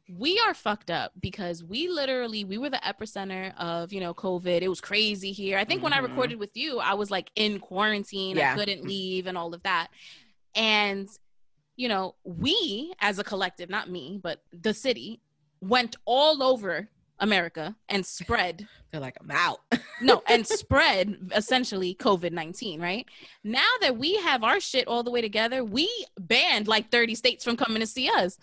We 0.09 0.39
are 0.47 0.53
fucked 0.55 0.91
up 0.91 1.13
because 1.21 1.65
we 1.65 1.89
literally 1.89 2.45
we 2.45 2.59
were 2.59 2.69
the 2.71 2.81
epicenter 2.85 3.55
of 3.57 3.93
you 3.93 4.01
know 4.01 4.13
COVID. 4.15 4.61
It 4.63 4.69
was 4.69 4.81
crazy 4.81 5.33
here. 5.33 5.57
I 5.59 5.65
think 5.65 5.83
when 5.83 5.93
I 5.93 5.99
Mhm. 6.01 6.03
recorded 6.03 6.39
with 6.39 6.55
you, 6.57 6.79
I 6.79 6.95
was 6.95 7.11
like 7.11 7.31
in 7.37 7.59
quarantine. 7.59 8.37
yeah. 8.37 8.53
I 8.53 8.55
couldn't 8.57 8.85
leave 8.85 9.27
and 9.27 9.39
all 9.39 9.55
of 9.55 9.63
that. 9.63 9.89
And 10.55 11.09
you 11.77 11.89
know, 11.89 12.15
we 12.23 12.93
as 13.01 13.19
a 13.19 13.25
collective, 13.25 13.69
not 13.69 13.91
me, 13.91 14.21
but 14.23 14.43
the 14.53 14.73
city, 14.75 15.21
went 15.61 15.97
all 16.05 16.43
over 16.43 16.89
America 17.19 17.75
and 17.89 18.05
spread 18.19 18.69
They're 18.93 19.01
like, 19.01 19.17
I'm 19.21 19.31
out. 19.31 19.61
no, 20.03 20.23
and 20.29 20.47
spread 20.47 21.31
essentially 21.35 21.95
COVID 21.99 22.31
19, 22.33 22.81
right? 22.81 23.07
Now 23.43 23.67
that 23.81 23.97
we 23.97 24.17
have 24.17 24.45
our 24.45 24.61
shit 24.61 24.87
all 24.87 25.03
the 25.03 25.11
way 25.11 25.21
together, 25.23 25.65
we 25.65 25.89
banned 26.19 26.69
like 26.69 26.91
30 26.91 27.15
states 27.15 27.43
from 27.43 27.57
coming 27.57 27.81
to 27.81 27.87
see 27.87 28.09
us. 28.11 28.39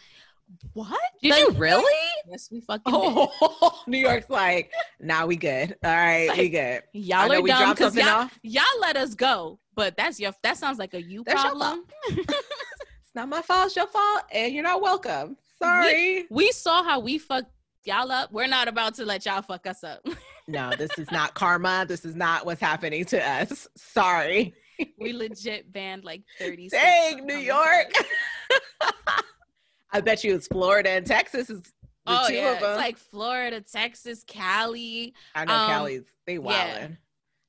What? 0.74 1.00
Did 1.22 1.32
Like, 1.32 1.40
you 1.42 1.50
really? 1.52 2.08
Yes, 2.30 2.50
we 2.52 2.62
fucking. 2.62 2.84
Oh, 2.88 3.84
New 3.88 3.98
York's 3.98 4.30
like, 4.30 4.72
nah, 5.00 5.26
we 5.26 5.36
good. 5.36 5.76
All 5.84 5.92
right, 5.92 6.36
we 6.38 6.50
good. 6.50 6.84
Y'all 6.94 7.32
are 7.32 7.42
we 7.42 7.50
dumb 7.50 7.72
because 7.72 7.96
y'all, 7.96 8.30
y'all 8.44 8.64
let 8.80 8.96
us 8.98 9.16
go. 9.16 9.60
But 9.76 9.96
that's 9.98 10.20
your 10.20 10.34
that 10.44 10.58
sounds 10.58 10.80
like 10.80 10.94
a 10.94 11.02
you 11.02 11.24
That's 11.26 11.42
problem. 11.42 11.86
It's 13.12 13.16
not 13.18 13.28
my 13.28 13.42
fault. 13.42 13.66
It's 13.66 13.76
your 13.76 13.88
fault, 13.88 14.24
and 14.32 14.54
you're 14.54 14.64
not 14.64 14.82
welcome. 14.82 15.36
Sorry. 15.60 16.28
We 16.30 16.50
saw 16.54 16.82
how 16.82 17.02
we 17.02 17.18
fucked 17.18 17.52
y'all 17.84 18.10
up. 18.10 18.32
We're 18.32 18.48
not 18.48 18.70
about 18.70 18.94
to 18.96 19.06
let 19.06 19.26
y'all 19.26 19.42
fuck 19.42 19.68
us 19.68 19.84
up. 19.84 20.08
no, 20.48 20.72
this 20.78 20.98
is 20.98 21.12
not 21.12 21.34
karma. 21.34 21.86
This 21.86 22.06
is 22.06 22.16
not 22.16 22.46
what's 22.46 22.62
happening 22.62 23.04
to 23.04 23.22
us. 23.22 23.68
Sorry. 23.76 24.54
we 24.98 25.12
legit 25.12 25.74
banned 25.74 26.06
like 26.06 26.22
30 26.40 26.70
states 26.70 26.82
Dang, 26.82 27.26
New 27.26 27.36
York. 27.36 27.92
I 29.92 30.02
bet 30.02 30.24
you 30.24 30.34
it's 30.36 30.48
Florida 30.48 30.90
and 30.92 31.06
Texas 31.06 31.50
is 31.50 31.62
the 31.62 31.72
oh 32.08 32.28
two 32.28 32.34
yeah 32.34 32.54
of 32.54 32.60
them. 32.62 32.72
it's 32.72 32.80
like 32.80 32.98
florida 32.98 33.62
texas 33.62 34.24
cali 34.28 35.14
I 35.36 35.46
know 35.46 35.54
um, 35.54 35.68
Cali's 35.70 36.04
they 36.26 36.34
yeah. 36.34 36.40
wildin'. 36.40 36.98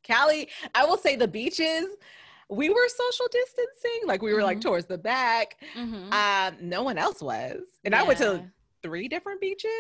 Cali, 0.05 0.49
I 0.75 0.85
will 0.85 0.99
say 0.99 1.17
the 1.17 1.29
beaches. 1.29 1.87
We 2.51 2.69
were 2.69 2.87
social 2.89 3.27
distancing, 3.33 4.01
like 4.07 4.21
we 4.21 4.35
were 4.35 4.43
like 4.43 4.59
Mhm. 4.59 4.63
towards 4.63 4.87
the 4.87 4.99
back. 4.99 5.57
Mhm. 5.75 6.13
Um, 6.13 6.57
no 6.61 6.83
one 6.83 6.99
else 6.99 7.23
was, 7.23 7.61
and 7.85 7.95
I 7.95 8.03
went 8.03 8.19
to 8.19 8.45
three 8.83 9.09
different 9.09 9.41
beaches, 9.41 9.71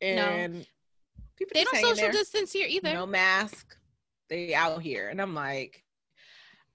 and 0.00 0.64
people 1.36 1.52
they 1.54 1.64
don't 1.64 1.74
social 1.80 1.96
there. 1.96 2.12
distance 2.12 2.52
here 2.52 2.66
either 2.68 2.92
No 2.92 3.06
mask. 3.06 3.76
They 4.28 4.54
out 4.54 4.80
here, 4.82 5.08
and 5.08 5.20
I'm 5.20 5.34
like, 5.34 5.83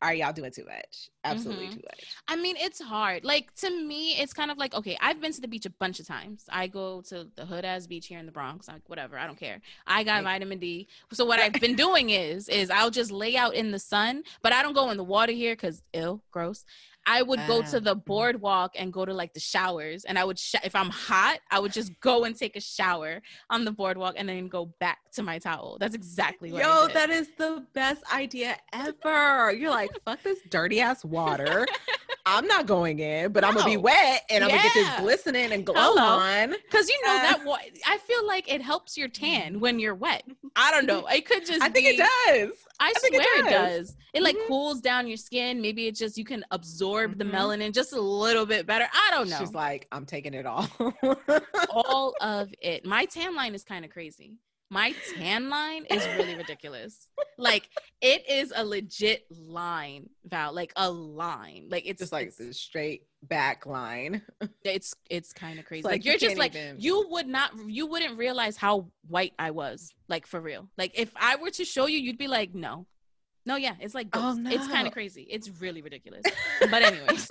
are 0.01 0.13
y'all 0.13 0.31
doing 0.31 0.51
too 0.51 0.63
much? 0.65 1.09
Absolutely 1.25 1.67
Mhm. 1.67 1.73
too 1.73 1.81
much. 1.85 2.05
I 2.29 2.37
mean, 2.37 2.55
it's 2.57 2.81
hard. 2.81 3.25
Like 3.25 3.53
to 3.55 3.69
me, 3.69 4.13
it's 4.17 4.31
kind 4.33 4.49
of 4.49 4.57
like 4.57 4.73
okay, 4.73 4.97
I've 5.01 5.19
been 5.19 5.33
to 5.33 5.41
the 5.41 5.47
beach 5.47 5.65
a 5.65 5.69
bunch 5.69 5.99
of 5.99 6.07
times. 6.07 6.45
I 6.49 6.67
go 6.67 7.01
to 7.09 7.27
the 7.35 7.45
hood 7.45 7.65
ass 7.65 7.85
beach 7.87 8.07
here 8.07 8.19
in 8.19 8.25
the 8.25 8.31
Bronx. 8.31 8.67
Like 8.69 8.81
whatever, 8.87 9.17
I 9.17 9.27
don't 9.27 9.37
care. 9.39 9.59
I 9.85 10.03
got 10.03 10.23
Right. 10.23 10.35
vitamin 10.35 10.59
D. 10.59 10.87
So 11.11 11.25
what 11.25 11.39
I've 11.39 11.53
been 11.59 11.75
doing 11.85 12.11
is 12.11 12.47
is 12.47 12.69
I'll 12.69 12.91
just 12.91 13.11
lay 13.11 13.35
out 13.35 13.53
in 13.55 13.71
the 13.71 13.79
sun, 13.79 14.23
but 14.41 14.53
I 14.53 14.63
don't 14.63 14.73
go 14.73 14.89
in 14.91 14.97
the 14.97 15.03
water 15.03 15.33
here 15.33 15.53
because 15.53 15.83
ill, 15.93 16.23
gross. 16.31 16.63
I 17.09 17.23
would 17.23 17.39
go 17.47 17.63
to 17.63 17.79
the 17.79 17.95
boardwalk 17.95 18.73
and 18.77 18.93
go 18.93 19.03
to 19.03 19.13
like 19.15 19.33
the 19.33 19.39
showers, 19.39 20.05
and 20.05 20.17
I 20.19 20.23
would 20.23 20.37
sh- 20.37 20.53
if 20.63 20.75
I'm 20.75 20.91
hot, 20.91 21.39
I 21.49 21.59
would 21.59 21.73
just 21.73 21.99
go 22.01 22.23
and 22.23 22.35
take 22.35 22.55
a 22.55 22.61
shower 22.61 23.23
on 23.49 23.65
the 23.65 23.71
boardwalk 23.71 24.13
and 24.15 24.29
then 24.29 24.47
go 24.47 24.65
back 24.79 24.99
to 25.13 25.23
my 25.23 25.39
towel. 25.39 25.77
That's 25.79 25.95
exactly 25.95 26.51
what 26.51 26.63
I 26.63 26.67
Yo, 26.67 26.87
that 26.93 27.09
is 27.09 27.29
the 27.35 27.65
best 27.73 28.03
idea 28.13 28.57
ever. 28.73 29.51
You're 29.51 29.71
like, 29.71 29.89
fuck 30.05 30.21
this 30.21 30.37
dirty 30.49 30.81
ass 30.81 31.03
water. 31.03 31.65
I'm 32.31 32.45
not 32.45 32.67
going 32.67 32.99
in, 32.99 33.31
but 33.31 33.43
I'm 33.43 33.53
gonna 33.55 33.65
be 33.65 33.77
wet 33.77 34.23
and 34.29 34.43
I'm 34.43 34.49
gonna 34.51 34.61
get 34.61 34.73
this 34.75 34.99
glistening 34.99 35.51
and 35.51 35.65
glow 35.65 35.75
Hello. 35.77 36.19
on. 36.19 36.51
Because 36.51 36.87
you 36.87 36.99
know 37.05 37.15
Uh, 37.17 37.21
that 37.23 37.43
wa- 37.43 37.57
I 37.87 37.97
feel 37.97 38.25
like 38.27 38.51
it 38.53 38.61
helps 38.61 38.97
your 38.97 39.07
tan 39.07 39.59
when 39.59 39.79
you're 39.79 39.95
wet. 39.95 40.23
I 40.55 40.71
don't 40.71 40.85
know. 40.85 41.07
It 41.07 41.25
could 41.25 41.45
just. 41.45 41.61
I 41.61 41.69
think 41.69 41.87
it 41.87 41.97
does. 41.97 42.51
I, 42.79 42.89
I 42.89 42.93
think 42.99 43.15
it 43.15 43.23
swear 43.23 43.39
it 43.45 43.49
does. 43.49 43.87
does. 43.89 43.97
It 44.13 44.21
like 44.23 44.35
Mhm. 44.37 44.47
cools 44.47 44.79
down 44.79 45.07
your 45.07 45.17
skin. 45.17 45.59
Maybe 45.59 45.87
it 45.87 45.95
just 45.95 46.17
you 46.17 46.23
can 46.23 46.45
absorb 46.51 47.17
the 47.17 47.25
Mhm. 47.25 47.31
melanin 47.31 47.73
just 47.73 47.93
a 47.93 47.99
little 48.01 48.45
bit 48.45 48.65
better. 48.67 48.87
I 48.93 49.11
don't 49.11 49.29
know. 49.29 49.39
She's 49.39 49.53
like, 49.53 49.87
I'm 49.91 50.05
taking 50.05 50.33
it 50.35 50.45
all. 50.45 50.67
All 51.71 52.13
of 52.21 52.53
it. 52.61 52.85
My 52.85 53.05
tan 53.05 53.35
line 53.35 53.55
is 53.55 53.63
kind 53.63 53.83
of 53.83 53.91
crazy. 53.91 54.35
My 54.71 54.93
tan 55.17 55.49
line 55.49 55.85
is 55.89 56.05
really 56.17 56.35
ridiculous. 56.35 57.07
Like 57.37 57.69
it 58.01 58.29
is 58.29 58.53
a 58.55 58.63
legit 58.63 59.25
line, 59.31 60.09
Val. 60.25 60.53
Like 60.53 60.73
a 60.75 60.91
line. 60.91 61.67
Like 61.71 61.83
it's 61.87 61.99
just 61.99 62.11
like 62.11 62.27
it's 62.27 62.37
the 62.37 62.53
straight 62.53 63.03
back 63.23 63.65
line. 63.65 64.21
it's, 64.63 64.93
it's 65.09 65.33
kind 65.33 65.57
of 65.59 65.65
crazy. 65.65 65.83
like 65.83 65.93
Like, 65.93 66.05
you 66.05 66.11
you're 66.11 66.19
just 66.19 66.37
like 66.37 66.55
even- 66.55 66.75
you 66.79 67.07
would 67.09 67.27
not 67.27 67.51
you 67.67 67.87
wouldn't 67.87 68.17
realize 68.17 68.57
how 68.57 68.91
white 69.07 69.33
I 69.39 69.51
was. 69.51 69.91
Like 70.07 70.27
for 70.27 70.39
real. 70.39 70.69
Like 70.77 70.91
if 70.99 71.11
I 71.15 71.37
were 71.37 71.51
to 71.51 71.65
show 71.65 71.87
you, 71.87 71.97
you'd 71.97 72.17
be 72.19 72.27
like, 72.27 72.53
no. 72.53 72.85
No, 73.45 73.55
yeah, 73.55 73.73
it's 73.79 73.95
like 73.95 74.09
Oh, 74.13 74.35
ghost. 74.35 74.53
it's 74.53 74.67
kind 74.67 74.85
of 74.85 74.93
crazy. 74.93 75.25
It's 75.29 75.49
really 75.61 75.81
ridiculous. 75.81 76.21
But 76.69 76.83
anyways, 76.83 77.27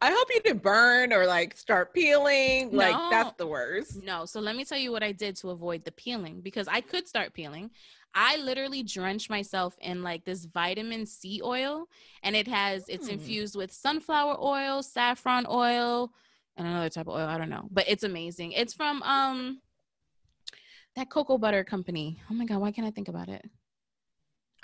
I 0.00 0.10
hope 0.10 0.28
you 0.34 0.40
didn't 0.42 0.62
burn 0.62 1.12
or 1.12 1.26
like 1.26 1.56
start 1.56 1.94
peeling. 1.94 2.72
Like 2.72 2.96
that's 3.10 3.32
the 3.36 3.46
worst. 3.46 4.02
no. 4.04 4.24
So 4.26 4.40
let 4.40 4.56
me 4.56 4.64
tell 4.64 4.78
you 4.78 4.92
what 4.92 5.02
I 5.02 5.12
did 5.12 5.36
to 5.36 5.50
avoid 5.50 5.84
the 5.84 5.92
peeling 5.92 6.40
because 6.40 6.68
I 6.68 6.80
could 6.80 7.06
start 7.08 7.32
peeling. 7.34 7.70
I 8.14 8.36
literally 8.36 8.82
drenched 8.82 9.28
myself 9.28 9.76
in 9.80 10.02
like 10.02 10.24
this 10.24 10.44
vitamin 10.44 11.04
C 11.06 11.40
oil, 11.42 11.88
and 12.22 12.36
it 12.36 12.46
has 12.48 12.88
it's 12.88 13.06
Hmm. 13.06 13.14
infused 13.14 13.56
with 13.56 13.72
sunflower 13.72 14.36
oil, 14.40 14.82
saffron 14.82 15.46
oil, 15.48 16.12
and 16.56 16.66
another 16.66 16.88
type 16.90 17.08
of 17.08 17.14
oil. 17.14 17.26
I 17.26 17.38
don't 17.38 17.50
know, 17.50 17.68
but 17.70 17.84
it's 17.88 18.04
amazing. 18.04 18.52
It's 18.52 18.72
from 18.72 19.02
um 19.02 19.60
that 20.96 21.10
cocoa 21.10 21.38
butter 21.38 21.64
company. 21.64 22.20
Oh 22.30 22.34
my 22.34 22.44
god, 22.44 22.60
why 22.60 22.70
can't 22.72 22.86
I 22.86 22.90
think 22.90 23.08
about 23.08 23.28
it? 23.28 23.44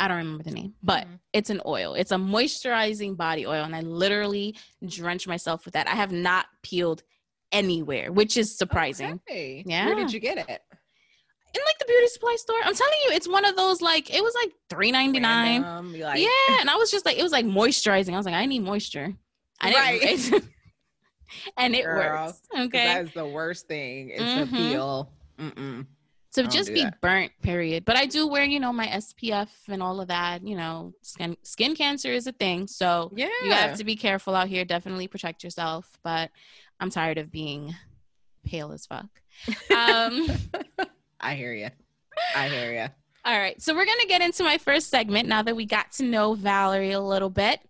I 0.00 0.08
don't 0.08 0.16
remember 0.16 0.42
the 0.42 0.50
name, 0.50 0.74
but 0.82 1.06
Mhm. 1.06 1.18
it's 1.34 1.50
an 1.50 1.60
oil. 1.66 1.92
It's 1.94 2.10
a 2.10 2.16
moisturizing 2.16 3.16
body 3.18 3.46
oil, 3.46 3.62
and 3.64 3.76
I 3.76 3.80
literally 3.82 4.56
drench 4.84 5.26
myself 5.26 5.66
with 5.66 5.74
that. 5.74 5.86
I 5.86 5.94
have 5.94 6.10
not 6.10 6.46
peeled 6.62 7.02
anywhere, 7.52 8.10
which 8.10 8.36
is 8.38 8.56
surprising. 8.56 9.20
Okay. 9.28 9.62
Yeah. 9.66 9.84
Where 9.86 9.94
did 9.94 10.10
you 10.12 10.18
get 10.18 10.38
it? 10.38 10.48
In 10.48 11.60
like 11.66 11.78
the 11.80 11.84
beauty 11.84 12.06
supply 12.06 12.34
store, 12.38 12.56
I'm 12.64 12.74
telling 12.74 12.98
you, 13.04 13.10
it's 13.12 13.28
one 13.28 13.44
of 13.44 13.56
those 13.56 13.82
like 13.82 14.08
it 14.14 14.22
was 14.22 14.34
like 14.34 14.52
three 14.70 14.90
ninety 14.90 15.20
nine. 15.20 15.62
Like, 15.92 16.18
yeah, 16.20 16.28
and 16.60 16.70
I 16.70 16.76
was 16.76 16.90
just 16.90 17.04
like, 17.04 17.18
it 17.18 17.22
was 17.22 17.32
like 17.32 17.44
moisturizing. 17.44 18.14
I 18.14 18.16
was 18.16 18.24
like, 18.24 18.36
I 18.36 18.46
need 18.46 18.60
moisture. 18.62 19.14
I 19.60 19.70
didn't, 20.00 20.32
Right. 20.32 20.44
and 21.58 21.74
it 21.74 21.82
Girl, 21.84 22.26
works. 22.26 22.40
Okay, 22.56 22.84
That 22.86 23.04
is 23.04 23.12
the 23.12 23.26
worst 23.26 23.66
thing. 23.68 24.10
Is 24.10 24.22
Mhm. 24.22 24.38
to 24.38 24.46
peel. 24.56 25.12
Mm-mm. 25.38 25.86
Don't 26.32 26.50
just 26.52 26.72
be 26.72 26.82
that. 26.84 27.00
burnt. 27.00 27.32
Period. 27.42 27.84
But 27.84 27.96
I 27.96 28.06
do 28.06 28.26
wear, 28.28 28.44
you 28.44 28.60
know, 28.60 28.72
my 28.72 28.86
SPF 28.86 29.48
and 29.68 29.82
all 29.82 30.00
of 30.00 30.08
that. 30.08 30.46
You 30.46 30.56
know, 30.56 30.92
skin 31.02 31.36
skin 31.42 31.74
cancer 31.74 32.12
is 32.12 32.26
a 32.26 32.32
thing, 32.32 32.66
so 32.66 33.10
Yeah. 33.14 33.28
you 33.44 33.50
have 33.52 33.76
to 33.78 33.84
be 33.84 33.96
careful 33.96 34.34
out 34.36 34.48
here. 34.48 34.64
Definitely 34.64 35.08
protect 35.08 35.42
yourself. 35.44 35.98
But 36.02 36.30
I'm 36.78 36.90
tired 36.90 37.18
of 37.18 37.30
being 37.32 37.74
pale 38.44 38.72
as 38.72 38.86
fuck. 38.86 39.06
Um, 39.76 40.28
I 41.20 41.34
hear 41.34 41.52
you. 41.52 41.68
I 42.36 42.48
hear 42.48 42.72
you. 42.72 42.86
all 43.24 43.38
right, 43.38 43.60
so 43.60 43.74
we're 43.74 43.84
gonna 43.84 44.06
get 44.06 44.22
into 44.22 44.42
my 44.44 44.56
first 44.58 44.88
segment 44.88 45.28
now 45.28 45.42
that 45.42 45.54
we 45.56 45.66
got 45.66 45.92
to 45.92 46.04
know 46.04 46.34
Valerie 46.34 46.92
a 46.92 47.00
little 47.00 47.28
bit. 47.30 47.60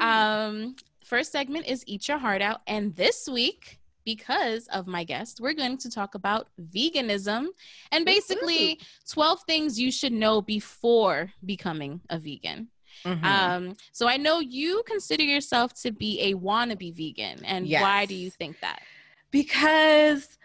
Um, 0.00 0.76
first 1.04 1.32
segment 1.32 1.66
is 1.66 1.82
Eat 1.88 2.06
Your 2.08 2.18
Heart 2.18 2.42
Out. 2.42 2.60
And 2.68 2.94
this 2.94 3.28
week, 3.28 3.79
because 4.04 4.66
of 4.68 4.86
my 4.86 5.04
guest, 5.04 5.40
we're 5.40 5.54
going 5.54 5.78
to 5.78 5.90
talk 5.90 6.14
about 6.14 6.48
veganism 6.60 7.46
and 7.92 8.04
basically 8.04 8.80
12 9.08 9.42
things 9.46 9.78
you 9.78 9.90
should 9.92 10.12
know 10.12 10.40
before 10.42 11.32
becoming 11.44 12.00
a 12.10 12.18
vegan. 12.18 12.68
Mhm. 13.04 13.24
Um, 13.24 13.76
so 13.92 14.08
I 14.08 14.16
know 14.16 14.40
you 14.40 14.82
consider 14.86 15.22
yourself 15.22 15.72
to 15.82 15.92
be 15.92 16.20
a 16.20 16.34
wannabe 16.34 16.94
vegan. 16.94 17.44
And 17.44 17.66
why 17.70 18.06
do 18.06 18.14
you 18.14 18.30
think 18.30 18.60
that? 18.60 18.82
because 19.30 20.36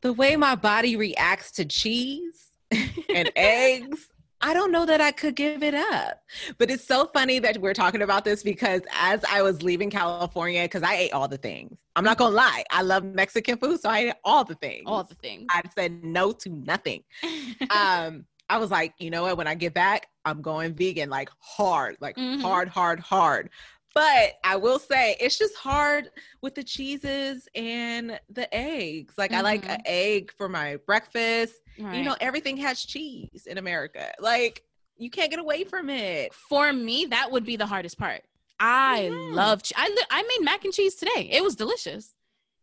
the 0.00 0.12
way 0.12 0.36
my 0.36 0.54
body 0.54 0.96
reacts 0.96 1.50
to 1.52 1.64
cheese 1.64 2.50
and 2.70 3.30
eggs, 3.36 4.07
I 4.40 4.54
don't 4.54 4.70
know 4.70 4.86
that 4.86 5.00
I 5.00 5.10
could 5.10 5.34
give 5.34 5.62
it 5.62 5.74
up. 5.74 6.22
But 6.58 6.70
it's 6.70 6.86
so 6.86 7.06
funny 7.12 7.38
that 7.40 7.58
we're 7.58 7.74
talking 7.74 8.02
about 8.02 8.24
this 8.24 8.42
because 8.42 8.82
as 8.92 9.24
I 9.30 9.42
was 9.42 9.62
leaving 9.62 9.90
California, 9.90 10.62
because 10.62 10.82
I 10.82 10.94
ate 10.94 11.12
all 11.12 11.28
the 11.28 11.38
things. 11.38 11.76
I'm 11.96 12.04
not 12.04 12.18
gonna 12.18 12.34
lie, 12.36 12.64
I 12.70 12.82
love 12.82 13.02
Mexican 13.04 13.58
food, 13.58 13.80
so 13.80 13.88
I 13.88 13.98
ate 13.98 14.14
all 14.24 14.44
the 14.44 14.54
things. 14.54 14.84
All 14.86 15.02
the 15.02 15.16
things. 15.16 15.46
I 15.50 15.62
said 15.74 16.04
no 16.04 16.32
to 16.32 16.48
nothing. 16.50 17.02
um, 17.70 18.24
I 18.48 18.58
was 18.58 18.70
like, 18.70 18.94
you 18.98 19.10
know 19.10 19.22
what? 19.22 19.36
When 19.36 19.46
I 19.46 19.54
get 19.54 19.74
back, 19.74 20.06
I'm 20.24 20.40
going 20.40 20.74
vegan, 20.74 21.10
like 21.10 21.30
hard, 21.40 21.96
like 22.00 22.16
Mhm. 22.16 22.40
hard, 22.40 22.68
hard, 22.68 23.00
hard. 23.00 23.50
But 23.94 24.34
I 24.44 24.56
will 24.56 24.78
say 24.78 25.16
it's 25.18 25.36
just 25.36 25.56
hard 25.56 26.10
with 26.40 26.54
the 26.54 26.62
cheeses 26.62 27.48
and 27.54 28.20
the 28.30 28.54
eggs. 28.54 29.14
Like 29.18 29.32
I 29.32 29.40
like 29.40 29.68
an 29.68 29.80
egg 29.84 30.32
for 30.36 30.48
my 30.48 30.76
breakfast. 30.86 31.54
Right. 31.78 31.96
You 31.98 32.04
know, 32.04 32.16
everything 32.20 32.56
has 32.58 32.84
cheese 32.84 33.46
in 33.46 33.58
America. 33.58 34.12
Like 34.20 34.62
you 34.96 35.10
can't 35.10 35.30
get 35.30 35.38
away 35.38 35.64
from 35.64 35.88
it. 35.90 36.34
for 36.34 36.72
me, 36.72 37.06
that 37.06 37.30
would 37.30 37.44
be 37.44 37.56
the 37.56 37.66
hardest 37.66 37.98
part. 37.98 38.22
I 38.60 39.08
Mhm. 39.12 39.34
love. 39.34 39.62
Che- 39.62 39.74
I 39.76 39.88
li- 39.88 40.06
I 40.10 40.22
made 40.22 40.44
mac 40.44 40.64
and 40.64 40.74
cheese 40.74 40.96
today. 40.96 41.28
It 41.30 41.42
was 41.44 41.54
delicious. 41.54 42.14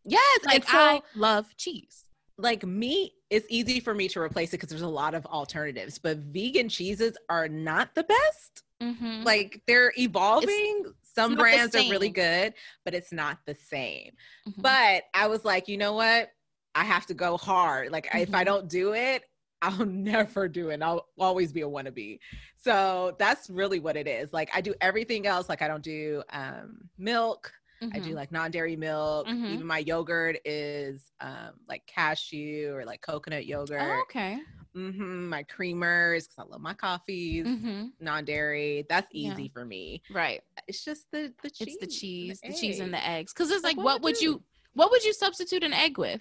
Yes, 0.04 0.40
Like 0.44 0.68
so 0.68 0.76
I 0.78 1.02
love 1.14 1.56
cheese. 1.56 2.04
like 2.38 2.64
meat, 2.64 3.14
it's 3.30 3.46
easy 3.48 3.80
for 3.80 3.94
me 3.94 4.06
to 4.08 4.20
replace 4.20 4.50
it 4.50 4.58
because 4.58 4.68
there's 4.68 4.82
a 4.82 4.86
lot 4.88 5.14
of 5.14 5.24
alternatives. 5.26 5.98
But 5.98 6.18
vegan 6.18 6.68
cheeses 6.68 7.16
are 7.30 7.48
not 7.48 7.94
the 7.94 8.04
best. 8.04 8.62
Mm-hmm. 8.82 9.22
like 9.22 9.62
they're 9.66 9.90
evolving. 9.96 10.84
Some 11.14 11.30
not 11.32 11.38
brands 11.40 11.74
are 11.74 11.78
really 11.90 12.10
good, 12.10 12.52
but 12.84 12.92
it's 12.92 13.10
not 13.10 13.38
the 13.46 13.54
same. 13.54 14.12
Mhm. 14.46 14.60
But 14.60 15.04
I 15.14 15.28
was 15.28 15.46
like, 15.46 15.66
you 15.66 15.78
know 15.78 15.94
what? 15.94 16.30
I 16.76 16.84
have 16.84 17.06
to 17.06 17.14
go 17.14 17.36
hard. 17.38 17.90
Like 17.90 18.06
if 18.14 18.34
I 18.34 18.42
Mhm. 18.42 18.46
don't 18.46 18.68
do 18.68 18.92
it, 18.92 19.24
I'll 19.62 19.86
never 19.86 20.46
do 20.46 20.68
it. 20.68 20.82
I'll 20.82 21.08
always 21.18 21.50
be 21.52 21.62
a 21.62 21.66
wannabe. 21.68 22.18
So 22.56 23.16
that's 23.18 23.48
really 23.48 23.80
what 23.80 23.96
it 23.96 24.06
is. 24.06 24.32
Like 24.32 24.50
I 24.54 24.60
do 24.60 24.74
everything 24.80 25.26
else. 25.26 25.48
Like 25.48 25.62
I 25.62 25.68
don't 25.68 25.82
do 25.82 26.22
um, 26.30 26.88
milk. 26.98 27.52
I 27.92 27.98
do 27.98 28.12
Mhm. 28.12 28.14
like 28.14 28.32
non-dairy 28.32 28.76
milk. 28.76 29.26
Mhm. 29.26 29.50
Even 29.54 29.66
my 29.66 29.78
yogurt 29.78 30.36
is 30.44 31.12
um, 31.20 31.52
like 31.68 31.86
cashew 31.86 32.72
or 32.74 32.84
like 32.84 33.00
coconut 33.00 33.46
yogurt. 33.46 33.80
Oh, 33.82 34.02
okay. 34.08 34.38
hmm 34.74 35.28
My 35.28 35.42
creamers 35.44 36.24
because 36.24 36.38
I 36.38 36.42
love 36.44 36.60
my 36.60 36.74
coffees. 36.74 37.46
Mm-hmm. 37.46 37.86
Non-dairy. 38.00 38.84
That's 38.88 39.08
Yeah. 39.12 39.32
easy 39.32 39.48
for 39.48 39.64
me 39.64 40.02
Right. 40.10 40.42
it's 40.68 40.84
just 40.84 41.10
the 41.10 41.32
the 41.42 41.50
cheese. 41.50 41.68
It's 41.68 41.80
the 41.80 41.86
cheese, 41.86 42.40
the, 42.40 42.48
egg. 42.48 42.56
cheese 42.56 42.80
and 42.80 42.92
the 42.92 43.06
eggs. 43.08 43.32
Because 43.32 43.50
it's 43.50 43.64
Like, 43.64 43.76
like, 43.78 43.84
what 43.84 43.94
what 43.96 44.02
would 44.02 44.20
you, 44.20 44.42
what 44.74 44.90
would 44.90 45.04
you 45.04 45.12
substitute 45.14 45.62
an 45.62 45.72
egg 45.72 45.96
with? 45.98 46.20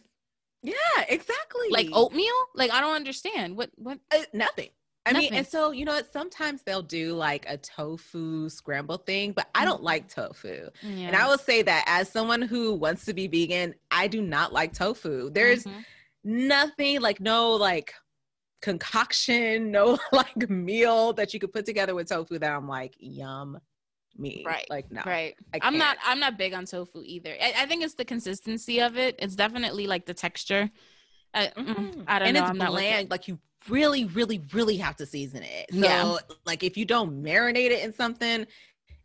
Yeah, 0.65 1.03
exactly. 1.10 1.67
Like 1.69 1.88
oatmeal? 1.93 2.34
Like 2.53 2.72
I 2.72 2.81
don't 2.81 2.95
understand. 2.95 3.55
What 3.57 3.69
what? 3.75 4.00
Uh, 4.13 4.19
nothing. 4.34 4.69
I 5.07 5.13
mean, 5.13 5.36
and 5.36 5.45
so 5.45 5.69
you 5.72 5.86
know, 5.86 6.01
sometimes 6.12 6.63
they'll 6.63 6.81
do 6.81 7.13
like 7.13 7.45
a 7.48 7.57
tofu 7.57 8.50
scramble 8.50 8.98
thing, 8.98 9.34
but 9.34 9.48
I 9.53 9.63
don't 9.63 9.84
like 9.84 10.07
tofu. 10.10 10.69
Yeah. 10.81 11.07
And 11.07 11.15
I 11.15 11.27
will 11.27 11.38
say 11.38 11.62
that 11.62 11.84
as 11.88 12.10
someone 12.10 12.41
who 12.41 12.74
wants 12.74 13.05
to 13.05 13.13
be 13.13 13.27
vegan, 13.27 13.75
I 13.91 14.07
do 14.07 14.22
not 14.22 14.51
like 14.51 14.74
tofu. 14.74 15.29
There's 15.29 15.63
Mhm. 15.65 15.86
nothing 16.24 17.01
like 17.01 17.19
no 17.19 17.51
like 17.51 17.93
concoction, 18.63 19.72
no 19.77 20.00
like 20.12 20.50
meal 20.50 21.13
that 21.13 21.34
you 21.34 21.39
could 21.39 21.53
put 21.53 21.65
together 21.65 21.93
with 21.93 22.10
tofu 22.10 22.39
that 22.39 22.51
I'm 22.51 22.67
like, 22.67 22.95
yum 23.00 23.60
me. 24.17 24.43
Right, 24.45 24.65
Like 24.69 24.91
no. 24.91 25.01
right. 25.05 25.36
I'm 25.62 25.77
not. 25.77 25.98
I'm 26.03 26.19
not 26.19 26.38
big 26.38 26.53
on 26.53 26.65
tofu 26.65 27.01
either. 27.03 27.36
I, 27.41 27.53
I 27.60 27.65
think 27.65 27.84
it's 27.84 27.95
the 27.95 28.05
consistency 28.05 28.81
of 28.81 28.98
it. 28.98 29.15
It's 29.19 29.36
definitely 29.36 29.88
like 29.88 30.05
the 30.05 30.13
texture. 30.13 30.69
I, 31.34 31.48
mm, 31.57 31.65
Mhm. 31.65 32.03
I 32.07 32.19
don't 32.19 32.27
and 32.29 32.36
know. 32.36 32.41
it's 32.41 32.50
I'm 32.50 32.62
it. 32.62 32.69
bland. 32.69 33.12
Like 33.12 33.27
you 33.27 33.39
really, 33.67 34.05
really, 34.05 34.41
really 34.53 34.77
have 34.77 34.95
to 34.98 35.05
season 35.05 35.43
it. 35.43 35.67
So 35.74 35.79
Yeah. 35.79 36.17
like 36.45 36.63
if 36.63 36.77
you 36.77 36.86
don't 36.86 37.22
marinate 37.24 37.72
it 37.72 37.84
in 37.84 37.91
something, 37.93 38.45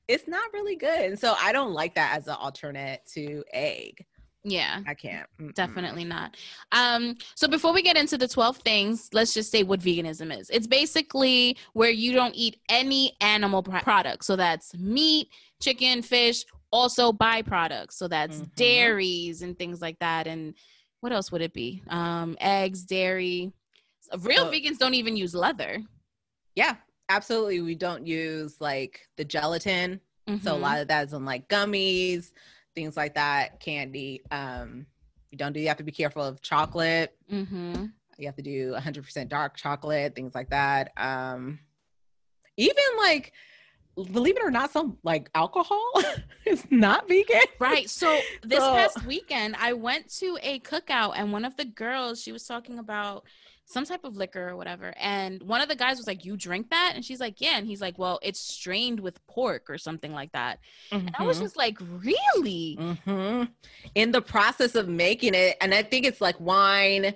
it's 0.07 0.29
not 0.29 0.53
really 0.53 0.77
good. 0.77 1.01
And 1.01 1.19
so 1.19 1.35
I 1.41 1.53
don't 1.53 1.73
like 1.73 1.95
that 1.95 2.17
as 2.17 2.27
an 2.29 2.35
alternate 2.39 3.01
to 3.15 3.43
egg. 3.53 4.05
Yeah. 4.43 4.81
I 4.87 4.95
can't. 4.95 5.29
Mm-mm. 5.39 5.55
Definitely 5.55 6.05
not. 6.05 6.37
Um, 6.73 7.17
so 7.35 7.47
before 7.47 7.73
we 7.75 7.83
get 7.83 7.97
into 7.97 8.17
the 8.17 8.27
12 8.29 8.57
things, 8.59 9.11
let's 9.13 9.35
just 9.35 9.51
say 9.51 9.63
what 9.63 9.81
veganism 9.81 10.37
is. 10.37 10.49
It's 10.51 10.67
basically 10.67 11.57
where 11.75 11.91
you 11.91 12.13
don't 12.13 12.35
eat 12.35 12.59
any 12.71 13.17
animal 13.21 13.63
pro- 13.63 13.81
products. 13.81 14.27
So 14.27 14.37
that's 14.37 14.75
meat, 14.75 15.29
chicken, 15.61 16.01
fish, 16.03 16.45
also 16.73 17.13
byproducts. 17.13 17.93
So 17.93 18.09
that's 18.09 18.39
Mhm. 18.39 18.55
dairies 18.55 19.43
and 19.43 19.59
things 19.59 19.83
like 19.83 19.99
that. 19.99 20.27
And 20.27 20.55
what 21.01 21.13
else 21.13 21.31
would 21.33 21.43
it 21.43 21.53
be? 21.53 21.83
Um, 21.89 22.37
eggs, 22.41 22.85
dairy. 22.85 23.53
Real 24.21 24.47
So- 24.47 24.51
vegans 24.53 24.79
don't 24.79 24.95
even 24.95 25.17
use 25.17 25.35
leather. 25.35 25.83
Yeah, 26.57 26.77
absolutely. 27.09 27.61
We 27.61 27.75
don't 27.75 28.07
use 28.07 28.61
like 28.61 29.07
the 29.17 29.25
gelatin. 29.25 30.01
So 30.43 30.55
a 30.55 30.59
Mhm. 30.59 30.61
lot 30.61 30.79
of 30.81 30.89
that 30.89 31.09
is 31.09 31.13
in 31.13 31.25
like 31.25 31.49
gummies, 31.49 32.31
things 32.75 32.97
like 32.97 33.15
that, 33.15 33.61
candy. 33.61 34.23
Um, 34.31 34.87
you 35.31 35.39
don't 35.39 35.53
do 35.53 35.61
you 35.61 35.69
have 35.69 35.77
to 35.79 35.85
be 35.85 35.93
careful 35.93 36.23
of 36.23 36.41
chocolate. 36.43 37.17
Mhm. 37.31 37.93
You 38.19 38.27
have 38.27 38.37
to 38.37 38.43
do 38.43 38.73
100% 38.75 39.29
dark 39.29 39.57
chocolate, 39.57 40.15
things 40.15 40.35
like 40.35 40.51
that. 40.51 40.93
Um, 40.97 41.59
even 42.57 42.83
like, 42.99 43.33
believe 44.13 44.37
it 44.37 44.43
or 44.43 44.51
not, 44.51 44.71
some 44.71 44.99
like 45.03 45.31
alcohol 45.35 45.91
is 46.47 46.65
not 46.71 47.09
vegan. 47.09 47.41
Right. 47.59 47.89
So 47.89 48.19
this 48.43 48.59
So- 48.59 48.75
past 48.75 49.05
weekend, 49.05 49.57
I 49.59 49.73
went 49.73 50.09
to 50.19 50.39
a 50.43 50.61
cookout, 50.61 51.15
and 51.17 51.33
one 51.33 51.45
of 51.45 51.57
the 51.57 51.65
girls, 51.65 52.21
she 52.23 52.33
was 52.33 52.45
talking 52.45 52.79
about 52.79 53.25
some 53.71 53.85
type 53.85 54.05
of 54.05 54.17
liquor 54.17 54.49
or 54.49 54.57
whatever. 54.57 54.93
And 54.99 55.43
one 55.43 55.61
of 55.61 55.69
the 55.69 55.77
guys 55.77 55.97
was 55.99 56.07
like, 56.07 56.25
You 56.25 56.37
drink 56.37 56.71
that? 56.71 56.93
And 56.95 57.05
she's 57.05 57.21
like, 57.21 57.41
Yeah. 57.41 57.57
And 57.57 57.67
he's 57.67 57.81
like, 57.81 57.99
Well, 57.99 58.19
it's 58.23 58.41
strained 58.41 59.01
with 59.01 59.25
pork 59.27 59.71
or 59.71 59.79
something 59.79 60.13
like 60.13 60.33
that. 60.33 60.59
And 61.07 61.17
I 61.19 61.25
was 61.25 61.39
Mhm. 61.39 61.41
just 61.41 61.57
like, 61.57 61.79
Really? 61.81 62.77
hmm 62.79 63.45
In 63.95 64.11
the 64.13 64.23
process 64.23 64.75
of 64.75 64.89
making 64.89 65.35
it, 65.35 65.57
and 65.61 65.75
I 65.75 65.83
think 65.83 66.07
it's 66.07 66.21
like 66.21 66.39
wine, 66.41 67.15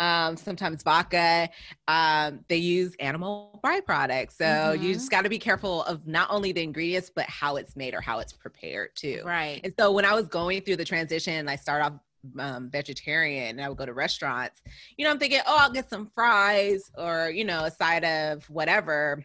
um, 0.00 0.36
sometimes 0.36 0.82
vodka. 0.82 1.48
Um, 1.88 2.44
they 2.48 2.56
use 2.56 2.94
animal 2.98 3.60
byproducts, 3.64 4.32
so 4.32 4.72
you 4.72 4.90
Mhm. 4.90 4.94
just 4.94 5.10
got 5.10 5.22
to 5.22 5.28
be 5.28 5.38
careful 5.38 5.84
of 5.84 6.06
not 6.06 6.28
only 6.30 6.52
the 6.52 6.62
ingredients 6.62 7.10
but 7.14 7.26
how 7.28 7.56
it's 7.56 7.76
made 7.76 7.94
or 7.94 8.00
how 8.00 8.18
it's 8.18 8.32
prepared 8.32 8.90
too. 8.96 9.22
Right. 9.24 9.60
And 9.64 9.72
so 9.78 9.92
when 9.92 10.04
I 10.04 10.14
was 10.14 10.26
going 10.26 10.62
through 10.62 10.76
the 10.76 10.84
transition, 10.84 11.48
I 11.48 11.56
started 11.56 11.84
off 11.86 11.92
um, 12.38 12.70
vegetarian 12.70 13.50
and 13.50 13.60
I 13.60 13.68
would 13.68 13.78
go 13.78 13.86
to 13.86 13.92
restaurants. 13.92 14.62
You 14.96 15.04
know, 15.04 15.10
I'm 15.10 15.18
thinking, 15.18 15.40
oh, 15.46 15.56
I'll 15.58 15.72
get 15.72 15.90
some 15.90 16.10
fries 16.14 16.90
or, 16.96 17.30
you 17.30 17.44
know, 17.44 17.64
a 17.64 17.70
side 17.70 18.04
of 18.04 18.48
whatever 18.50 19.24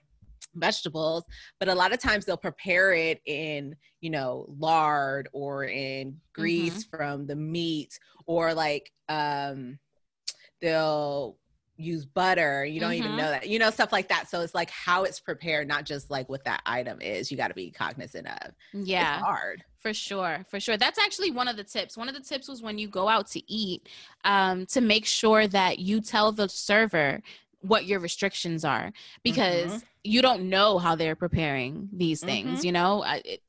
vegetables. 0.55 1.23
But 1.59 1.69
a 1.69 1.75
lot 1.75 1.93
of 1.93 1.99
times 1.99 2.25
they'll 2.25 2.37
prepare 2.37 2.93
it 2.93 3.21
in, 3.25 3.75
you 4.01 4.09
know, 4.09 4.45
lard 4.57 5.29
or 5.33 5.65
in 5.65 6.17
grease 6.33 6.83
from 6.85 7.27
the 7.27 7.35
meat 7.35 7.99
or 8.25 8.53
like 8.53 8.91
um 9.07 9.79
they'll 10.61 11.37
use 11.79 12.05
butter. 12.05 12.65
You 12.65 12.79
don't 12.79 12.93
even 12.93 13.11
Mhm. 13.13 13.17
know 13.17 13.29
that, 13.29 13.47
you 13.47 13.57
know, 13.57 13.69
stuff 13.71 13.91
like 13.91 14.09
that. 14.09 14.29
So 14.29 14.41
it's 14.41 14.53
like 14.53 14.69
how 14.69 15.03
it's 15.05 15.19
prepared, 15.19 15.67
not 15.67 15.85
just 15.85 16.11
like 16.11 16.27
what 16.27 16.43
that 16.43 16.61
item 16.65 17.01
is. 17.01 17.31
You 17.31 17.37
got 17.37 17.47
to 17.47 17.53
be 17.53 17.71
cognizant 17.71 18.27
of. 18.27 18.53
Yeah. 18.73 19.15
It's 19.15 19.23
hard. 19.23 19.63
For 19.79 19.93
sure, 19.93 20.45
for 20.49 20.59
sure. 20.59 20.75
That's 20.75 20.99
actually 20.99 21.31
one 21.31 21.47
of 21.47 21.55
the 21.55 21.63
tips. 21.63 21.95
One 21.95 22.09
of 22.09 22.15
the 22.15 22.21
tips 22.21 22.49
was 22.49 22.61
when 22.61 22.77
you 22.77 22.89
go 22.89 23.07
out 23.07 23.27
to 23.27 23.51
eat, 23.51 23.87
um, 24.25 24.65
to 24.67 24.81
make 24.81 25.05
sure 25.05 25.47
that 25.47 25.79
you 25.79 26.01
tell 26.01 26.33
the 26.33 26.49
server 26.49 27.21
what 27.61 27.85
your 27.85 27.99
restrictions 28.01 28.65
are 28.65 28.91
because 29.23 29.71
Mhm. 29.71 29.83
you 30.03 30.21
don't 30.21 30.49
know 30.49 30.79
how 30.79 30.95
they're 30.95 31.15
preparing 31.15 31.89
these 31.93 32.21
things. 32.21 32.59
Mhm. 32.59 32.63
You 32.65 32.71
know, 32.73 33.03
it, 33.03 33.41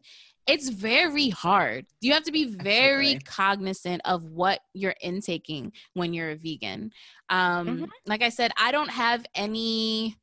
it's 0.51 0.69
very 0.69 1.29
hard. 1.31 1.87
You 2.01 2.13
have 2.13 2.25
to 2.25 2.33
be 2.33 2.45
very 2.47 3.15
Absolutely. 3.15 3.19
cognizant 3.25 4.03
of 4.05 4.25
what 4.25 4.61
you're 4.75 4.95
intaking 5.01 5.73
when 5.95 6.13
you're 6.15 6.31
a 6.31 6.37
vegan. 6.37 6.91
Um, 7.29 7.67
Mhm. 7.67 7.89
Like 8.07 8.23
I 8.23 8.29
said, 8.31 8.51
I 8.59 8.73
don't 8.73 8.91
have 8.91 9.25
any 9.35 10.17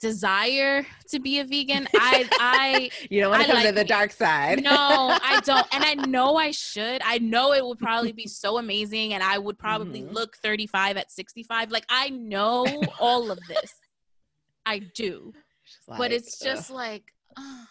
desire 0.00 0.84
to 1.08 1.20
be 1.20 1.38
a 1.38 1.44
vegan. 1.44 1.86
I, 1.94 2.28
I 2.40 2.90
You 3.08 3.20
don't 3.20 3.30
want 3.30 3.44
to 3.46 3.52
come 3.52 3.62
to 3.62 3.72
the 3.72 3.84
dark 3.84 4.10
side. 4.10 4.62
no, 4.62 4.70
I 4.72 5.40
don't. 5.44 5.66
And 5.72 5.84
I 5.84 5.94
know 5.94 6.36
I 6.36 6.50
should. 6.50 7.00
I 7.04 7.18
know 7.18 7.52
it 7.52 7.64
would 7.64 7.78
probably 7.78 8.12
be 8.12 8.26
so 8.26 8.58
amazing 8.58 9.14
and 9.14 9.22
I 9.22 9.38
would 9.38 9.58
probably 9.58 10.02
Mhm. 10.02 10.12
look 10.12 10.36
35 10.38 10.96
at 10.96 11.10
65. 11.12 11.70
Like 11.70 11.86
I 11.88 12.08
know 12.10 12.82
all 12.98 13.30
of 13.30 13.38
this. 13.48 13.72
I 14.66 14.78
do. 14.80 15.32
Just 15.64 15.86
but 15.86 15.98
like, 16.00 16.10
it's 16.12 16.42
ugh. 16.42 16.48
just 16.56 16.70
like 16.70 17.04
ugh. 17.36 17.66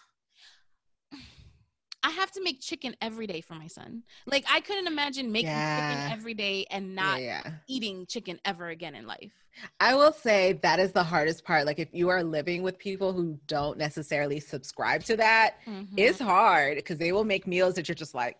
I 2.02 2.10
have 2.10 2.30
to 2.32 2.42
make 2.42 2.60
chicken 2.60 2.96
every 3.00 3.26
day 3.26 3.40
for 3.40 3.54
my 3.54 3.66
son. 3.68 4.02
Like 4.26 4.44
I 4.50 4.60
couldn't 4.60 4.86
imagine 4.86 5.30
making 5.30 5.50
Yeah. 5.50 5.76
chicken 5.76 6.12
every 6.18 6.34
day 6.34 6.66
and 6.70 6.94
not 6.94 7.20
yeah. 7.20 7.42
eating 7.68 8.06
chicken 8.06 8.40
ever 8.44 8.68
again 8.68 8.94
in 8.94 9.06
life. 9.06 9.32
I 9.80 9.94
will 9.94 10.12
say 10.12 10.54
that 10.62 10.78
is 10.80 10.92
the 10.92 11.04
hardest 11.04 11.44
part. 11.44 11.66
Like 11.66 11.78
if 11.78 11.88
you 11.92 12.08
are 12.08 12.24
living 12.24 12.62
with 12.62 12.78
people 12.78 13.12
who 13.12 13.38
don't 13.46 13.78
necessarily 13.78 14.40
subscribe 14.40 15.04
to 15.04 15.16
that, 15.18 15.56
Mhm. 15.66 15.88
it's 15.96 16.18
hard 16.18 16.76
because 16.76 16.98
they 16.98 17.12
will 17.12 17.24
make 17.24 17.46
meals 17.46 17.74
that 17.74 17.86
you're 17.88 17.94
just 17.94 18.14
like, 18.14 18.36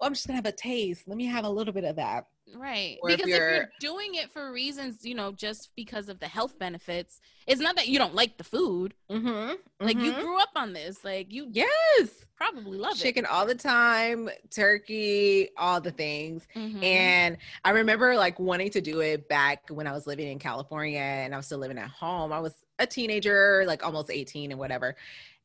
oh, 0.00 0.06
I'm 0.06 0.14
just 0.14 0.26
gonna 0.26 0.36
have 0.36 0.46
a 0.46 0.52
taste. 0.52 1.06
Let 1.06 1.16
me 1.16 1.26
have 1.26 1.44
a 1.44 1.50
little 1.50 1.72
bit 1.72 1.84
of 1.84 1.96
that. 1.96 2.26
Right. 2.54 2.96
Or 3.02 3.08
because 3.08 3.22
if 3.22 3.26
you're, 3.28 3.54
you're- 3.54 3.66
doing 3.80 4.14
it 4.14 4.30
for 4.30 4.52
reasons, 4.52 5.04
you 5.04 5.16
know, 5.16 5.32
just 5.32 5.70
because 5.74 6.08
of 6.08 6.20
the 6.20 6.28
health 6.28 6.56
benefits, 6.60 7.20
it's 7.46 7.60
not 7.60 7.74
that 7.74 7.88
you 7.88 7.98
don't 7.98 8.14
like 8.14 8.38
the 8.38 8.44
food. 8.44 8.94
Mm-hmm. 9.10 9.54
Like 9.84 9.98
you 9.98 10.12
grew 10.12 10.38
up 10.40 10.50
on 10.54 10.72
this. 10.72 11.04
Like 11.04 11.32
you 11.32 11.48
yes, 11.50 12.10
probably 12.36 12.78
love 12.78 12.92
it. 12.92 12.98
chicken 12.98 13.26
all 13.26 13.46
the 13.46 13.54
time, 13.56 14.30
turkey, 14.50 15.48
all 15.56 15.80
the 15.80 15.90
things. 15.90 16.46
it. 16.54 16.58
Mhm. 16.58 16.84
And 16.84 17.36
I 17.64 17.70
remember 17.70 18.14
like 18.16 18.38
wanting 18.38 18.70
to 18.70 18.80
do 18.80 19.00
it 19.00 19.28
back 19.28 19.64
when 19.68 19.86
I 19.88 19.92
was 19.92 20.06
living 20.06 20.28
in 20.28 20.38
California 20.38 21.00
and 21.00 21.34
I 21.34 21.36
was 21.36 21.46
still 21.46 21.58
living 21.58 21.78
at 21.78 21.90
home. 21.90 22.32
I 22.32 22.38
was 22.40 22.54
a 22.78 22.86
teenager, 22.86 23.64
like 23.66 23.84
almost 23.84 24.10
18 24.10 24.50
and 24.52 24.58
whatever. 24.60 24.96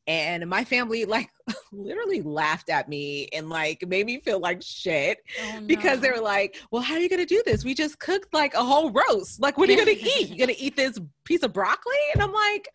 And 0.08 0.48
my 0.50 0.64
family 0.64 1.06
like 1.06 1.30
literally 1.72 2.22
laughed 2.22 2.70
at 2.70 2.90
me 2.90 3.28
and 3.34 3.50
like 3.50 3.88
made 3.88 4.06
me 4.06 4.20
feel 4.20 4.40
like 4.40 4.62
shit 4.62 5.20
Oh, 5.44 5.62
because 5.68 6.00
they 6.00 6.10
were 6.10 6.20
like, 6.22 6.60
Well, 6.72 6.82
how 6.82 6.96
are 6.96 7.00
you 7.00 7.08
gonna 7.10 7.26
do 7.26 7.42
this? 7.46 7.64
We 7.64 7.74
just 7.74 8.00
cooked 8.00 8.34
like 8.34 8.54
a 8.56 8.64
whole 8.64 8.92
roast. 8.92 9.40
Like, 9.40 9.58
what 9.58 9.70
are 9.70 9.74
you 9.74 9.78
gonna 9.78 9.92
eat? 9.92 10.30
You 10.30 10.38
gonna 10.38 10.54
eat 10.58 10.76
this 10.76 11.00
piece 11.24 11.44
of 11.44 11.54
broccoli? 11.54 11.94
And 12.14 12.24
I'm 12.24 12.34
like, 12.34 12.68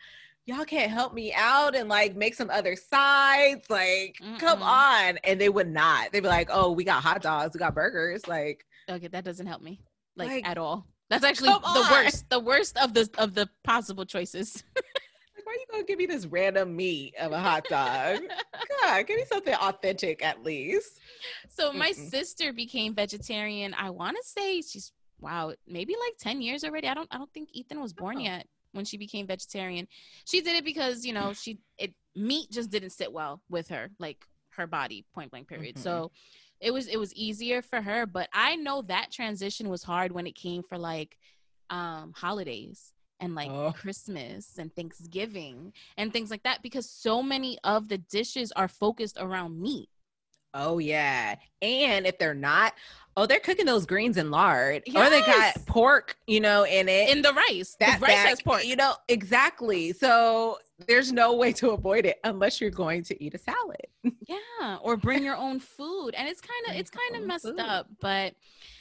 Y'all 0.46 0.64
can't 0.64 0.92
help 0.92 1.12
me 1.12 1.34
out 1.34 1.74
and 1.74 1.88
like 1.88 2.14
make 2.14 2.34
some 2.36 2.48
other 2.50 2.76
sides. 2.76 3.68
Like, 3.68 4.16
come 4.38 4.60
Mm-mm. 4.60 4.62
on. 4.62 5.18
And 5.24 5.40
they 5.40 5.48
would 5.48 5.68
not. 5.68 6.12
They'd 6.12 6.20
be 6.20 6.28
like, 6.28 6.48
Oh, 6.52 6.70
we 6.70 6.84
got 6.84 7.02
hot 7.02 7.22
dogs, 7.22 7.54
we 7.54 7.58
got 7.58 7.74
burgers. 7.74 8.28
Like, 8.28 8.64
Okay, 8.88 9.08
that 9.08 9.24
doesn't 9.24 9.46
help 9.46 9.62
me. 9.62 9.80
Like, 10.14 10.28
Like, 10.28 10.48
at 10.48 10.58
all. 10.58 10.86
That's 11.10 11.24
actually 11.24 11.48
the 11.50 11.60
on. 11.64 11.90
worst. 11.90 12.30
The 12.30 12.38
worst 12.40 12.76
of 12.78 12.94
the 12.94 13.10
of 13.18 13.34
the 13.34 13.48
possible 13.64 14.04
choices. 14.04 14.62
Why 15.46 15.52
you 15.60 15.64
gonna 15.70 15.84
give 15.84 15.98
me 15.98 16.06
this 16.06 16.26
random 16.26 16.74
meat 16.74 17.14
of 17.20 17.30
a 17.30 17.38
hot 17.38 17.68
dog? 17.68 18.20
God, 18.82 19.06
give 19.06 19.16
me 19.16 19.24
something 19.30 19.54
authentic 19.54 20.24
at 20.24 20.42
least. 20.42 20.98
so 21.48 21.72
my 21.72 21.90
Mm-mm. 21.90 22.10
sister 22.10 22.52
became 22.52 22.94
vegetarian. 22.94 23.72
I 23.78 23.90
want 23.90 24.16
to 24.16 24.22
say 24.24 24.60
she's 24.60 24.90
wow, 25.20 25.54
maybe 25.68 25.94
like 25.94 26.16
10 26.18 26.42
years 26.42 26.64
already. 26.64 26.88
I 26.88 26.94
don't 26.94 27.08
I 27.12 27.18
don't 27.18 27.32
think 27.32 27.50
Ethan 27.52 27.80
was 27.80 27.92
born 27.92 28.18
Oh. 28.18 28.22
yet 28.22 28.48
when 28.72 28.84
she 28.84 28.96
became 28.96 29.26
vegetarian. 29.28 29.86
She 30.26 30.40
did 30.40 30.56
it 30.56 30.64
because, 30.64 31.04
you 31.06 31.12
know, 31.12 31.32
she 31.32 31.58
it 31.78 31.94
meat 32.16 32.50
just 32.50 32.70
didn't 32.70 32.90
sit 32.90 33.12
well 33.12 33.40
with 33.48 33.68
her, 33.68 33.90
like 34.00 34.26
her 34.50 34.66
body, 34.66 35.04
point 35.14 35.30
blank 35.30 35.46
period. 35.48 35.76
Mhm. 35.76 35.82
So 35.82 36.10
it 36.60 36.72
was 36.72 36.88
it 36.88 36.98
was 36.98 37.14
easier 37.14 37.62
for 37.62 37.80
her, 37.80 38.04
but 38.04 38.28
I 38.32 38.56
know 38.56 38.82
that 38.82 39.12
transition 39.12 39.68
was 39.68 39.84
hard 39.84 40.10
when 40.10 40.26
it 40.26 40.34
came 40.34 40.64
for 40.64 40.76
like 40.76 41.16
um 41.70 42.12
holidays 42.16 42.92
and 43.20 43.34
like 43.34 43.50
Oh. 43.50 43.72
Christmas 43.72 44.58
and 44.58 44.74
Thanksgiving 44.74 45.72
and 45.96 46.12
things 46.12 46.30
like 46.30 46.42
that 46.44 46.62
because 46.62 46.88
so 46.90 47.22
many 47.22 47.58
of 47.64 47.88
the 47.88 47.98
dishes 47.98 48.52
are 48.52 48.68
focused 48.68 49.16
around 49.18 49.60
meat. 49.60 49.88
Oh 50.56 50.78
yeah. 50.78 51.36
And 51.62 52.06
if 52.06 52.18
they're 52.18 52.34
not, 52.34 52.72
oh, 53.16 53.26
they're 53.26 53.40
cooking 53.40 53.66
those 53.66 53.86
greens 53.86 54.16
in 54.16 54.30
lard. 54.30 54.82
Or 54.94 55.10
they 55.10 55.20
got 55.20 55.54
pork, 55.66 56.16
you 56.26 56.40
know, 56.40 56.64
in 56.64 56.88
it. 56.88 57.10
In 57.10 57.22
the 57.22 57.32
rice, 57.32 57.76
that 57.80 58.00
the 58.00 58.06
rice 58.06 58.14
back, 58.14 58.28
has 58.28 58.42
pork. 58.42 58.64
You 58.64 58.76
know, 58.76 58.94
exactly. 59.08 59.92
So 59.92 60.58
there's 60.86 61.12
no 61.12 61.34
way 61.34 61.52
to 61.54 61.70
avoid 61.70 62.04
it 62.06 62.18
unless 62.24 62.60
you're 62.60 62.70
going 62.70 63.02
to 63.04 63.22
eat 63.22 63.34
a 63.34 63.38
salad. 63.38 63.86
Yeah, 64.28 64.76
or 64.82 64.96
bring 64.96 65.24
your 65.24 65.36
own 65.36 65.58
food, 65.60 66.14
and 66.16 66.28
it's 66.28 66.40
kind 66.40 66.68
of 66.68 66.76
it's 66.80 66.90
kind 66.90 67.16
of 67.20 67.26
messed 67.28 67.44
food. 67.44 67.60
up, 67.60 67.88
but 68.00 68.34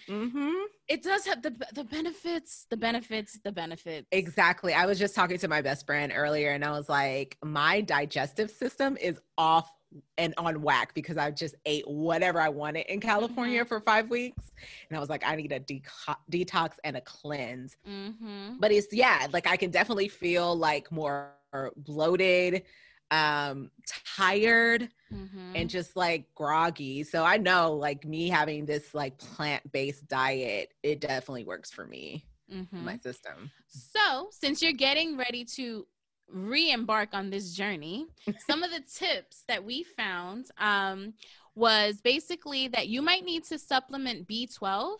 Mm-hmm. 0.08 0.52
it 0.88 1.02
does 1.02 1.26
have 1.26 1.42
the 1.42 1.54
the 1.74 1.84
benefits, 1.84 2.68
the 2.70 2.78
benefits, 2.78 3.40
the 3.44 3.52
benefits. 3.52 4.08
Exactly. 4.12 4.74
I 4.74 4.86
was 4.86 5.00
just 5.00 5.16
talking 5.16 5.38
to 5.40 5.48
my 5.48 5.62
best 5.62 5.86
friend 5.88 6.12
earlier 6.16 6.52
and 6.52 6.64
I 6.64 6.72
was 6.72 6.90
like, 6.90 7.38
my 7.44 7.82
digestive 7.82 8.52
system 8.52 8.98
is 9.02 9.20
off 9.38 9.72
and 10.18 10.34
on 10.38 10.62
whack 10.62 10.94
because 10.94 11.18
I 11.18 11.32
just 11.32 11.56
ate 11.66 11.88
whatever 11.88 12.40
I 12.42 12.50
wanted 12.50 12.86
in 12.88 13.00
California 13.00 13.62
Mm-hmm. 13.62 13.68
for 13.68 13.80
five 13.80 14.10
weeks. 14.10 14.52
And 14.90 14.98
I 14.98 15.00
was 15.00 15.10
like, 15.10 15.24
I 15.26 15.36
need 15.36 15.52
a 15.52 15.60
deco- 15.60 16.16
detox 16.32 16.74
and 16.84 16.98
a 16.98 17.02
cleanse. 17.02 17.78
Mm-hmm. 17.88 18.58
But 18.60 18.72
it's, 18.72 18.88
yeah, 18.92 19.28
like 19.32 19.48
I 19.48 19.56
can 19.58 19.72
definitely 19.72 20.08
feel 20.08 20.56
like 20.56 20.92
more 20.92 21.32
bloated, 21.78 22.64
um, 23.12 23.72
tired, 24.18 24.90
Mm-hmm. 25.14 25.56
and 25.56 25.70
just 25.70 25.96
like 25.96 26.26
groggy. 26.34 27.04
So 27.04 27.24
I 27.24 27.38
know 27.38 27.74
like 27.74 28.04
me 28.06 28.28
having 28.28 28.66
this 28.66 28.94
like 28.96 29.18
plant 29.20 29.72
based 29.72 30.08
diet, 30.08 30.74
it 30.82 31.00
definitely 31.00 31.46
works 31.46 31.72
for 31.72 31.86
me, 31.86 32.26
mm-hmm. 32.52 32.84
my 32.84 32.98
system. 32.98 33.52
So, 33.68 34.30
since 34.32 34.64
you're 34.64 34.74
getting 34.74 35.16
ready 35.16 35.46
to 35.56 35.86
re-embark 36.32 37.10
on 37.14 37.30
this 37.30 37.54
journey, 37.54 38.08
some 38.48 38.64
of 38.64 38.72
the 38.72 38.82
tips 38.82 39.44
that 39.48 39.64
we 39.64 39.84
found 39.84 40.50
um, 40.58 41.14
was 41.56 42.02
basically 42.02 42.68
that 42.70 42.88
you 42.88 43.02
might 43.02 43.24
need 43.26 43.44
to 43.46 43.58
supplement 43.60 44.28
B12. 44.28 44.98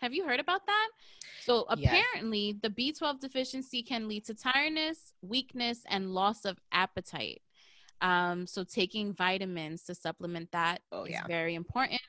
Have 0.00 0.14
you 0.14 0.24
heard 0.24 0.40
about 0.40 0.64
that? 0.66 0.88
So 1.40 1.66
Yes. 1.76 2.04
apparently, 2.12 2.58
the 2.62 2.70
B12 2.70 3.20
deficiency 3.20 3.82
can 3.82 4.08
lead 4.08 4.24
to 4.26 4.34
tiredness, 4.34 5.12
weakness, 5.22 5.82
and 5.88 6.12
loss 6.14 6.44
of 6.44 6.58
appetite. 6.72 7.42
Um, 8.00 8.46
so 8.46 8.62
taking 8.62 9.12
vitamins 9.12 9.82
to 9.84 9.94
supplement 9.94 10.52
that 10.52 10.82
Oh, 10.92 11.04
is 11.04 11.10
yeah. 11.12 11.26
very 11.26 11.54
important, 11.54 12.00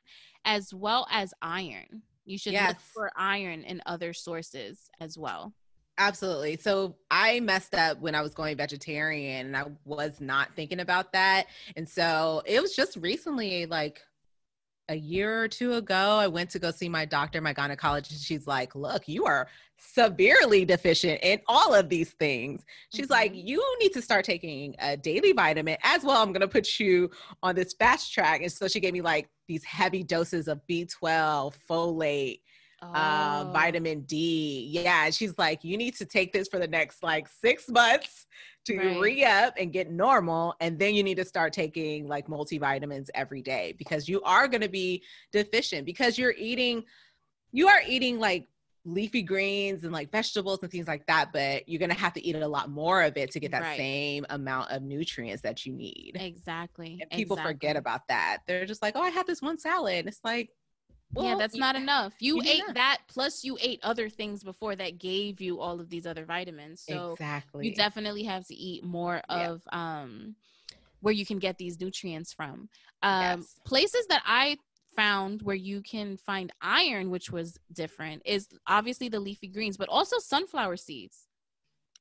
as 0.45 0.73
well 0.73 1.08
as 1.10 1.34
iron. 1.41 2.03
You 2.25 2.38
should 2.38 2.53
look 2.53 2.79
for 2.79 3.12
iron 3.15 3.63
in 3.63 3.82
other 3.88 4.13
sources 4.13 4.89
as 4.99 5.17
well. 5.17 5.53
Absolutely. 5.99 6.55
So 6.55 6.95
I 7.12 7.41
messed 7.41 7.75
up 7.75 7.99
when 7.99 8.15
I 8.15 8.21
was 8.21 8.33
going 8.33 8.55
vegetarian 8.55 9.47
and 9.47 9.57
I 9.57 9.65
was 9.83 10.21
not 10.21 10.55
thinking 10.55 10.79
about 10.79 11.12
that. 11.12 11.47
And 11.75 11.88
so 11.88 12.41
it 12.45 12.62
was 12.62 12.73
just 12.73 12.95
recently, 12.95 13.65
like 13.65 14.01
a 14.88 14.95
year 14.95 15.43
or 15.43 15.49
two 15.49 15.73
ago, 15.73 15.93
I 15.93 16.27
went 16.27 16.49
to 16.51 16.59
go 16.59 16.71
see 16.71 16.88
my 16.88 17.03
doctor, 17.03 17.41
my 17.41 17.53
gynecologist. 17.53 18.25
She's 18.25 18.47
like, 18.47 18.75
Look, 18.75 19.09
you 19.09 19.25
are 19.25 19.49
severely 19.77 20.63
deficient 20.63 21.19
in 21.21 21.41
all 21.47 21.73
of 21.73 21.89
these 21.89 22.12
things. 22.12 22.63
She's 22.93 23.09
like, 23.09 23.33
Mhm. 23.33 23.47
You 23.47 23.77
need 23.81 23.91
to 23.93 24.01
start 24.01 24.23
taking 24.23 24.75
a 24.79 24.95
daily 24.95 25.33
vitamin 25.33 25.77
as 25.83 26.05
well. 26.05 26.23
I'm 26.23 26.31
going 26.31 26.41
to 26.41 26.47
put 26.47 26.79
you 26.79 27.12
on 27.43 27.55
this 27.55 27.73
fast 27.73 28.13
track. 28.13 28.41
And 28.41 28.51
so 28.51 28.69
she 28.69 28.79
gave 28.79 28.93
me 28.93 29.01
like 29.01 29.29
these 29.49 29.65
heavy 29.65 30.03
doses 30.03 30.47
of 30.47 30.62
B12, 30.69 31.53
folate, 31.69 32.39
uh, 32.81 33.45
Oh. 33.47 33.51
vitamin 33.51 34.01
D. 34.01 34.67
Yeah, 34.71 35.09
she's 35.09 35.37
like, 35.37 35.63
you 35.63 35.77
need 35.77 35.95
to 35.95 36.05
take 36.05 36.33
this 36.33 36.47
for 36.47 36.59
the 36.59 36.67
next 36.67 37.03
like 37.03 37.27
six 37.27 37.67
months 37.69 38.25
to 38.65 38.77
Right. 38.77 38.99
re 38.99 39.25
up 39.25 39.53
and 39.57 39.71
get 39.71 39.89
normal, 39.91 40.55
and 40.59 40.77
then 40.77 40.93
you 40.95 41.03
need 41.03 41.17
to 41.17 41.25
start 41.25 41.53
taking 41.53 42.07
like 42.07 42.27
multivitamins 42.27 43.09
every 43.15 43.41
day 43.41 43.73
because 43.77 44.07
you 44.07 44.21
are 44.23 44.47
going 44.47 44.61
to 44.61 44.69
be 44.69 45.03
deficient 45.31 45.85
because 45.85 46.17
you're 46.17 46.35
eating, 46.37 46.83
you 47.51 47.67
are 47.67 47.81
eating 47.87 48.19
like 48.19 48.47
leafy 48.85 49.21
greens 49.21 49.83
and 49.83 49.91
like 49.91 50.09
vegetables 50.11 50.59
and 50.61 50.71
things 50.71 50.87
like 50.87 51.05
that, 51.05 51.31
but 51.33 51.67
you're 51.67 51.79
going 51.79 51.89
to 51.91 51.95
have 51.97 52.13
to 52.13 52.25
eat 52.25 52.35
a 52.35 52.47
lot 52.47 52.69
more 52.69 53.03
of 53.03 53.15
it 53.17 53.29
to 53.31 53.39
get 53.39 53.51
that 53.51 53.61
Right. 53.61 53.77
same 53.77 54.25
amount 54.29 54.71
of 54.71 54.81
nutrients 54.81 55.41
that 55.43 55.65
you 55.65 55.73
need. 55.73 56.13
Exactly. 56.15 56.97
And 57.01 57.09
people 57.11 57.35
exactly. 57.35 57.53
forget 57.53 57.75
about 57.75 58.07
that. 58.07 58.39
They're 58.47 58.65
just 58.65 58.81
like, 58.81 58.95
oh, 58.95 59.01
I 59.01 59.09
had 59.09 59.27
this 59.27 59.41
one 59.41 59.57
salad. 59.57 60.07
It's 60.07 60.21
like, 60.23 60.49
yeah, 61.15 61.35
that's 61.35 61.55
you- 61.55 61.59
not 61.59 61.75
enough. 61.75 62.13
You, 62.19 62.35
you 62.35 62.41
ate 62.45 62.73
that 62.73 62.99
plus 63.07 63.43
you 63.43 63.57
ate 63.61 63.79
other 63.83 64.09
things 64.09 64.43
before 64.43 64.75
that 64.75 64.97
gave 64.99 65.41
you 65.41 65.59
all 65.59 65.79
of 65.79 65.89
these 65.89 66.05
other 66.05 66.25
vitamins. 66.25 66.81
So 66.81 67.13
exactly. 67.13 67.67
you 67.67 67.73
definitely 67.75 68.23
have 68.23 68.45
to 68.47 68.55
eat 68.55 68.83
more 68.83 69.21
Yeah. 69.29 69.49
of 69.51 69.61
um 69.71 70.35
where 71.01 71.13
you 71.13 71.25
can 71.25 71.39
get 71.39 71.57
these 71.57 71.79
nutrients 71.79 72.33
from. 72.33 72.69
Um 73.01 73.39
Yes. 73.41 73.55
places 73.65 74.05
that 74.07 74.21
I 74.25 74.57
found 74.95 75.41
where 75.43 75.55
you 75.55 75.81
can 75.81 76.17
find 76.17 76.51
iron 76.61 77.09
which 77.09 77.31
was 77.31 77.57
different 77.71 78.21
is 78.25 78.47
obviously 78.67 79.07
the 79.07 79.19
leafy 79.19 79.47
greens 79.47 79.77
but 79.77 79.87
also 79.89 80.17
sunflower 80.19 80.77
seeds. 80.77 81.27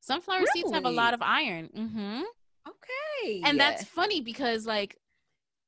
Sunflower 0.01 0.47
seeds 0.53 0.73
have 0.73 0.85
a 0.85 0.91
lot 0.91 1.15
of 1.15 1.21
iron. 1.23 1.69
Mhm. 1.77 2.23
okay. 2.69 3.43
And 3.45 3.59
that's 3.61 3.85
funny 3.85 4.21
because 4.21 4.67
like 4.67 4.97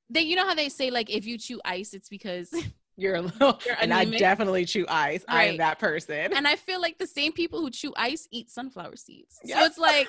they 0.09 0.23
you 0.23 0.35
know 0.37 0.47
how 0.47 0.55
they 0.55 0.69
say 0.69 0.91
like 0.91 1.09
if 1.11 1.25
you 1.27 1.39
chew 1.39 1.61
ice 1.65 1.95
it's 1.95 2.09
because 2.09 2.51
You're 3.01 3.15
a 3.17 3.23
little, 3.23 3.59
You're 3.65 3.77
and 3.81 3.95
I 3.95 4.05
definitely 4.05 4.67
chew 4.67 4.85
ice. 4.89 5.25
I 5.27 5.45
am 5.45 5.57
that 5.57 5.79
person. 5.79 6.35
and 6.35 6.47
I 6.47 6.57
feel 6.57 6.81
like 6.83 6.99
the 6.99 7.07
same 7.07 7.33
people 7.33 7.61
who 7.61 7.71
chew 7.71 7.95
ice 7.97 8.29
eat 8.31 8.51
sunflower 8.51 8.97
seeds. 8.97 9.41
So 9.43 9.59
it's 9.65 9.79
like, 9.79 10.07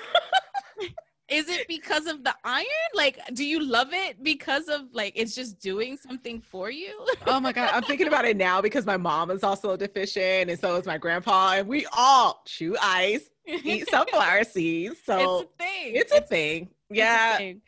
is 1.28 1.48
it 1.48 1.66
because 1.68 2.06
of 2.06 2.22
the 2.22 2.34
iron? 2.44 2.66
Like, 2.94 3.18
do 3.32 3.46
you 3.46 3.64
love 3.64 3.88
it 3.92 4.22
because 4.22 4.68
of 4.68 4.82
like 4.92 5.14
it's 5.16 5.34
just 5.34 5.58
doing 5.58 5.96
something 5.96 6.42
for 6.42 6.70
you? 6.70 7.06
oh 7.26 7.40
my 7.40 7.52
god, 7.52 7.70
I'm 7.72 7.82
thinking 7.84 8.08
about 8.08 8.26
it 8.26 8.36
now 8.36 8.60
because 8.60 8.84
my 8.84 8.98
mom 8.98 9.30
is 9.30 9.42
also 9.42 9.74
deficient, 9.76 10.50
and 10.50 10.60
so 10.60 10.76
is 10.76 10.84
my 10.84 10.98
grandpa, 10.98 11.54
and 11.54 11.68
we 11.68 11.86
all 11.96 12.42
chew 12.46 12.76
ice, 12.82 13.30
eat 13.46 13.88
sunflower 13.90 14.44
seeds. 14.44 14.96
So 15.06 15.38
it's 15.40 15.50
a 15.50 15.64
thing. 15.64 15.92
it's 15.96 16.12
a 16.12 16.20
thing. 16.20 16.62
It's 16.90 16.90
a 16.90 16.94
Yeah. 16.94 17.36
thing. 17.38 17.62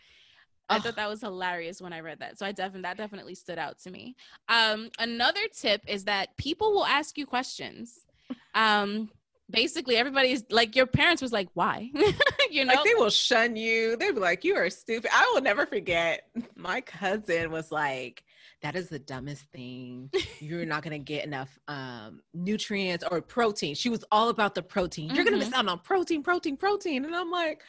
I 0.69 0.79
thought 0.79 0.97
that 0.97 1.09
was 1.09 1.21
hilarious 1.21 1.81
when 1.81 1.93
I 1.93 2.01
read 2.01 2.21
that. 2.21 2.39
So 2.39 2.47
I 2.47 2.53
definitely 2.53 2.83
that 2.83 2.97
definitely 2.97 3.35
stood 3.35 3.59
out 3.59 3.79
to 3.81 3.91
me. 3.91 4.17
Um, 4.49 4.91
another 4.99 5.41
tip 5.53 5.83
is 5.87 6.05
that 6.05 6.37
people 6.37 6.73
will 6.73 6.87
ask 6.87 7.19
you 7.19 7.27
questions. 7.27 8.01
Um, 8.55 9.11
basically 9.51 9.97
everybody's 9.97 10.45
like 10.51 10.75
your 10.77 10.87
parents 10.87 11.21
was 11.23 11.33
like, 11.33 11.49
why? 11.55 11.91
you 12.51 12.65
know, 12.65 12.75
Like 12.75 12.85
they 12.85 12.95
will 12.95 13.11
shun 13.11 13.57
you. 13.57 13.97
They'll 13.97 14.15
be 14.15 14.21
like, 14.21 14.45
"You 14.45 14.57
are 14.57 14.71
stupid." 14.71 15.11
I 15.13 15.31
will 15.35 15.43
never 15.43 15.67
forget. 15.67 16.29
My 16.57 16.81
cousin 16.81 17.51
was 17.51 17.71
like, 17.71 18.25
"That 18.63 18.77
is 18.77 18.89
the 18.89 18.99
dumbest 18.99 19.45
thing. 19.53 20.11
You're 20.39 20.67
not 20.67 20.83
gonna 20.83 20.99
get 20.99 21.25
enough 21.25 21.59
um, 21.69 22.21
nutrients 22.33 23.05
or 23.11 23.21
protein." 23.21 23.75
She 23.75 23.89
was 23.89 24.05
all 24.11 24.29
about 24.29 24.55
the 24.55 24.63
protein. 24.63 25.15
You're 25.15 25.25
gonna 25.25 25.39
miss 25.39 25.53
out 25.53 25.69
on 25.69 25.79
protein, 25.81 26.23
protein, 26.23 26.57
protein. 26.57 27.05
And 27.05 27.15
I'm 27.15 27.31
like, 27.31 27.63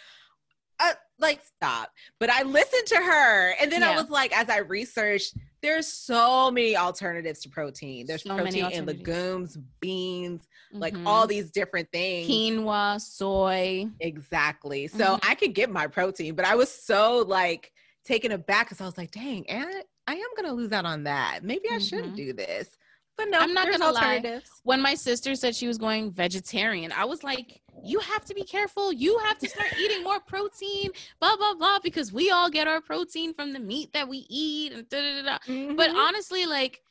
"Like, 1.20 1.42
stop!" 1.44 1.92
But 2.20 2.30
I 2.30 2.44
listened 2.44 2.88
to 2.88 2.98
her, 2.98 3.52
and 3.62 3.72
then 3.72 3.84
I 3.84 3.96
was 3.96 4.10
like, 4.10 4.36
as 4.38 4.50
I 4.50 4.58
researched, 4.60 5.34
there's 5.62 5.88
so 5.88 6.52
many 6.52 6.78
alternatives 6.78 7.40
to 7.42 7.50
protein. 7.50 8.06
There's 8.06 8.22
So 8.24 8.36
protein 8.36 8.72
in 8.72 8.86
legumes, 8.86 9.58
beans, 9.80 10.48
like 10.72 10.94
Mhm. 10.96 11.08
all 11.08 11.26
these 11.28 11.50
different 11.52 11.92
things. 11.92 12.28
quinoa, 12.28 13.02
soy. 13.02 13.88
Exactly. 14.00 14.88
So 14.88 15.16
Mhm. 15.16 15.20
I 15.24 15.36
could 15.36 15.56
get 15.56 15.70
my 15.72 15.88
protein, 15.88 16.36
but 16.36 16.46
I 16.46 16.56
was 16.56 16.70
so 16.72 17.20
like 17.20 17.72
taken 18.04 18.32
aback 18.32 18.68
because 18.68 18.82
I 18.82 18.86
was 18.86 18.98
like, 18.98 19.12
dang, 19.12 19.50
and 19.50 19.84
I 20.08 20.16
am 20.16 20.28
gonna 20.36 20.54
lose 20.54 20.72
out 20.72 20.86
on 20.86 21.06
that. 21.06 21.40
Maybe 21.44 21.68
I 21.70 21.80
shouldn't 21.80 22.14
Mhm. 22.14 22.18
do 22.18 22.34
this. 22.34 22.70
But 23.18 23.30
no, 23.30 23.40
I'm 23.40 23.54
not 23.54 23.72
gonna 23.72 23.92
lie. 23.92 24.16
alternatives. 24.16 24.50
When 24.64 24.82
my 24.82 24.94
sister 24.96 25.36
said 25.36 25.56
she 25.56 25.68
was 25.68 25.78
going 25.78 26.12
vegetarian, 26.12 26.92
I 26.92 27.06
was 27.06 27.24
like, 27.24 27.62
you 27.84 28.00
have 28.00 28.26
to 28.26 28.34
be 28.34 28.44
careful. 28.44 28.92
You 28.92 29.18
have 29.20 29.38
to 29.40 29.50
start 29.50 29.74
eating 29.80 30.04
more 30.04 30.20
protein, 30.20 30.92
blah, 31.20 31.36
blah, 31.38 31.54
blah, 31.54 31.80
because 31.84 32.12
we 32.12 32.32
all 32.32 32.50
get 32.50 32.68
our 32.68 32.82
protein 32.82 33.34
from 33.34 33.54
the 33.54 33.60
meat 33.60 33.94
that 33.94 34.08
we 34.08 34.26
eat. 34.30 34.74
And 34.74 34.88
da, 34.90 35.02
da, 35.02 35.22
da, 35.22 35.24
da. 35.24 35.38
But 35.76 35.90
mm-hmm. 35.90 35.98
honestly, 35.98 36.46
like, 36.46 36.82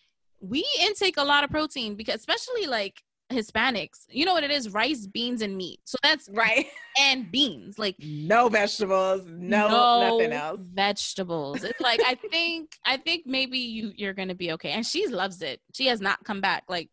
we 0.40 0.64
intake 0.80 1.16
a 1.16 1.24
lot 1.24 1.44
of 1.44 1.50
protein 1.50 1.94
because, 1.94 2.16
especially 2.16 2.66
like 2.66 3.02
Hispanics, 3.34 4.06
you 4.08 4.24
know 4.24 4.32
what 4.32 4.44
it 4.44 4.50
is 4.50 4.70
rice, 4.70 5.06
beans, 5.06 5.42
and 5.42 5.56
meat. 5.56 5.80
So 5.84 5.98
that's, 6.02 6.28
right. 6.32 6.66
and 6.98 7.30
beans. 7.30 7.78
Like, 7.78 7.96
no 7.98 8.48
vegetables, 8.48 9.22
no, 9.26 10.16
nothing 10.16 10.32
else. 10.32 10.60
vegetables. 10.72 11.64
It's 11.64 11.80
like 11.80 12.00
I 12.04 12.14
think 12.30 12.76
I 12.84 12.96
think 12.96 13.24
maybe 13.26 13.58
you 13.58 13.92
you're 13.96 14.14
gonna 14.14 14.34
be 14.34 14.52
okay. 14.52 14.70
And 14.70 14.86
she 14.86 15.06
loves 15.08 15.42
it. 15.42 15.60
She 15.72 15.86
has 15.86 16.00
not 16.00 16.22
come 16.24 16.40
back. 16.40 16.64
Like 16.68 16.88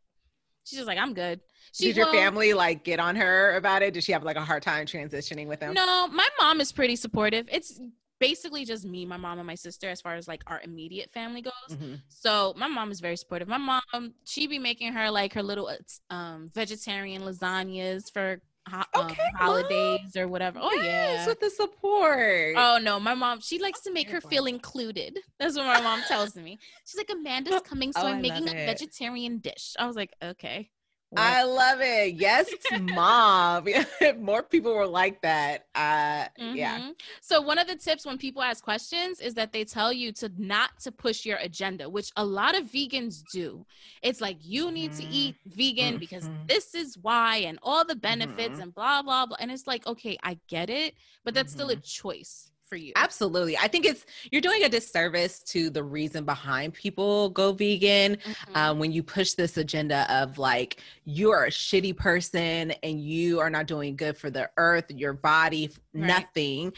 she's 0.66 0.80
just 0.80 0.88
like 0.88 0.98
I'm 0.98 1.14
good. 1.14 1.40
She, 1.74 1.86
Did 1.86 1.98
your 1.98 2.12
family 2.12 2.54
like 2.54 2.84
get 2.84 3.00
on 3.00 3.16
her 3.16 3.56
about 3.56 3.82
it? 3.82 3.94
Did 3.94 4.04
she 4.04 4.12
have 4.12 4.24
like 4.24 4.36
a 4.36 4.42
hard 4.42 4.62
time 4.62 4.86
transitioning 4.86 5.48
with 5.48 5.62
them? 5.62 5.74
No, 5.74 6.08
my 6.10 6.28
mom 6.40 6.60
is 6.60 6.72
pretty 6.72 6.98
supportive. 6.98 7.48
It's 7.50 7.80
basically 8.22 8.64
just 8.64 8.86
me, 8.86 9.04
my 9.06 9.18
mom, 9.18 9.40
and 9.40 9.48
my 9.48 9.56
sister 9.56 9.90
as 9.90 10.00
far 10.00 10.16
as 10.16 10.28
like 10.30 10.44
our 10.48 10.62
immediate 10.64 11.12
family 11.12 11.42
goes. 11.42 11.52
Mhm. 11.72 12.00
So 12.08 12.54
my 12.56 12.68
mom 12.68 12.92
is 12.92 13.02
very 13.02 13.18
supportive. 13.18 13.50
My 13.50 13.58
mom, 13.58 14.14
she 14.26 14.48
be 14.48 14.60
making 14.60 14.94
her 14.94 15.12
like 15.12 15.34
her 15.34 15.44
little 15.44 15.68
uh, 15.68 16.14
um 16.14 16.50
vegetarian 16.54 17.24
lasagnas 17.24 18.10
for 18.14 18.40
ho- 18.70 18.84
um, 18.96 19.08
Okay, 19.08 19.24
Mom. 19.34 19.42
holidays 19.42 20.16
or 20.16 20.28
whatever. 20.28 20.60
Oh 20.62 20.72
Yes, 20.74 20.86
yeah. 20.86 21.26
with 21.28 21.40
the 21.42 21.50
support. 21.50 22.56
Oh 22.56 22.78
no, 22.82 23.00
my 23.00 23.16
mom, 23.16 23.42
she 23.42 23.58
likes 23.60 23.82
to 23.82 23.92
make 23.92 24.10
her 24.12 24.22
feel 24.22 24.46
included. 24.46 25.20
That's 25.40 25.58
what 25.58 25.66
my 25.66 25.82
mom 25.82 26.02
tells 26.08 26.36
me. 26.36 26.60
She's 26.86 26.98
like, 26.98 27.10
Amanda's 27.10 27.62
coming, 27.66 27.92
so 27.92 28.02
Oh, 28.04 28.08
I'm 28.08 28.22
making 28.22 28.48
a 28.48 28.52
vegetarian 28.52 29.40
dish. 29.40 29.74
I 29.80 29.88
was 29.88 29.96
like, 29.96 30.14
okay. 30.24 30.70
I 31.15 31.43
love 31.43 31.80
it. 31.82 32.13
Yes, 32.13 32.54
mom. 32.71 33.67
more 34.19 34.43
people 34.43 34.74
were 34.74 34.88
like 34.88 35.21
that, 35.21 35.65
uh, 35.76 36.28
yeah. 36.54 36.82
Mhm. 36.84 36.95
So 37.21 37.41
one 37.41 37.58
of 37.60 37.67
the 37.67 37.76
tips 37.76 38.06
when 38.06 38.17
people 38.17 38.41
ask 38.41 38.63
questions 38.63 39.19
is 39.19 39.34
that 39.36 39.52
they 39.52 39.65
tell 39.65 39.91
you 39.91 40.12
to 40.13 40.32
not 40.38 40.80
to 40.82 40.91
push 40.91 41.26
your 41.26 41.38
agenda, 41.38 41.89
which 41.89 42.12
a 42.15 42.24
lot 42.26 42.58
of 42.58 42.65
vegans 42.65 43.26
do. 43.26 43.65
It's 44.02 44.21
like 44.21 44.38
you 44.41 44.71
need 44.71 44.93
to 44.93 45.04
Mhm. 45.04 45.08
eat 45.10 45.36
vegan 45.45 45.97
because 45.97 46.30
Mhm. 46.30 46.47
this 46.47 46.74
is 46.74 46.97
why 46.97 47.38
and 47.38 47.60
all 47.62 47.84
the 47.86 47.95
benefits 47.95 48.58
Mhm. 48.58 48.63
and 48.63 48.74
blah 48.74 49.02
blah 49.02 49.26
blah. 49.26 49.38
And 49.39 49.52
it's 49.52 49.67
like, 49.67 49.86
okay, 49.86 50.17
I 50.24 50.39
get 50.47 50.69
it, 50.69 50.95
but 51.26 51.34
that's 51.34 51.52
still 51.52 51.69
a 51.69 51.76
Mm-hmm. 51.76 51.82
choice 51.84 52.51
for 52.72 52.78
you. 52.78 52.94
Absolutely. 52.96 53.58
I 53.58 53.68
think 53.68 53.86
it's 53.86 54.06
you're 54.32 54.40
doing 54.42 54.64
a 54.64 54.70
disservice 54.70 55.44
to 55.44 55.70
the 55.70 55.84
reason 55.84 56.24
behind 56.24 56.74
people 56.74 57.30
go 57.32 57.52
vegan 57.52 58.16
Mhm. 58.16 58.56
um, 58.56 58.80
when 58.80 58.94
you 58.94 59.04
push 59.04 59.34
this 59.34 59.58
agenda 59.58 60.08
of 60.10 60.38
like 60.38 60.80
you're 61.04 61.44
a 61.44 61.50
shitty 61.50 61.98
person 61.98 62.72
and 62.82 63.02
you 63.02 63.42
are 63.42 63.50
not 63.50 63.68
doing 63.68 63.98
good 63.98 64.18
for 64.18 64.30
the 64.30 64.50
earth, 64.56 64.90
your 64.90 65.12
body, 65.12 65.70
Right. 65.94 66.08
nothing 66.08 66.72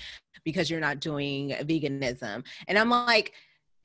because 0.43 0.67
you're 0.67 0.79
not 0.79 0.99
doing 0.99 1.49
veganism. 1.51 2.43
And 2.67 2.79
I'm 2.79 2.89
like, 2.89 3.33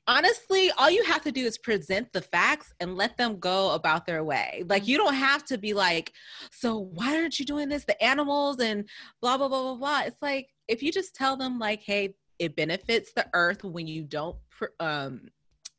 honestly, 0.07 0.71
all 0.79 0.89
you 0.89 1.03
have 1.03 1.21
to 1.21 1.31
do 1.31 1.45
is 1.45 1.59
present 1.59 2.11
the 2.11 2.21
facts 2.23 2.73
and 2.79 2.97
let 2.97 3.17
them 3.17 3.39
go 3.39 3.73
about 3.73 4.07
their 4.07 4.23
way. 4.23 4.63
Like 4.67 4.87
you 4.87 4.97
don't 4.97 5.13
have 5.13 5.45
to 5.45 5.59
be 5.59 5.73
like, 5.75 6.11
so 6.51 6.75
why 6.79 7.15
aren't 7.17 7.37
you 7.39 7.45
doing 7.45 7.69
this? 7.69 7.85
The 7.85 8.03
animals 8.03 8.59
and 8.59 8.89
blah 9.21 9.37
blah 9.37 9.47
blah 9.47 9.61
blah 9.61 9.75
blah. 9.75 10.01
It's 10.07 10.21
like 10.23 10.49
if 10.69 10.81
you 10.83 10.91
just 10.91 11.15
tell 11.15 11.35
them 11.35 11.59
like, 11.59 11.81
hey, 11.81 12.13
it 12.37 12.55
benefits 12.55 13.11
the 13.13 13.27
earth 13.33 13.63
when 13.65 13.85
you 13.87 14.03
don't 14.03 14.37
pr- 14.49 14.75
um 14.79 15.27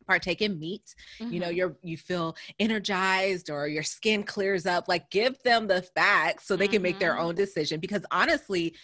partake 0.07 0.43
in 0.43 0.59
meat 0.59 0.95
you 1.31 1.39
know 1.39 1.49
Mhm. 1.49 1.57
you're 1.57 1.77
you 1.83 1.97
feel 1.97 2.37
energized 2.59 3.49
or 3.49 3.69
your 3.69 3.83
skin 3.85 4.23
clears 4.25 4.67
up 4.67 4.89
like 4.89 5.09
give 5.11 5.41
them 5.45 5.69
the 5.69 5.83
facts 5.83 6.47
so 6.47 6.57
they 6.57 6.67
can 6.69 6.83
make 6.83 6.99
their 6.99 7.15
Mhm. 7.15 7.21
own 7.23 7.35
decision 7.35 7.79
because 7.81 8.05
honestly 8.11 8.75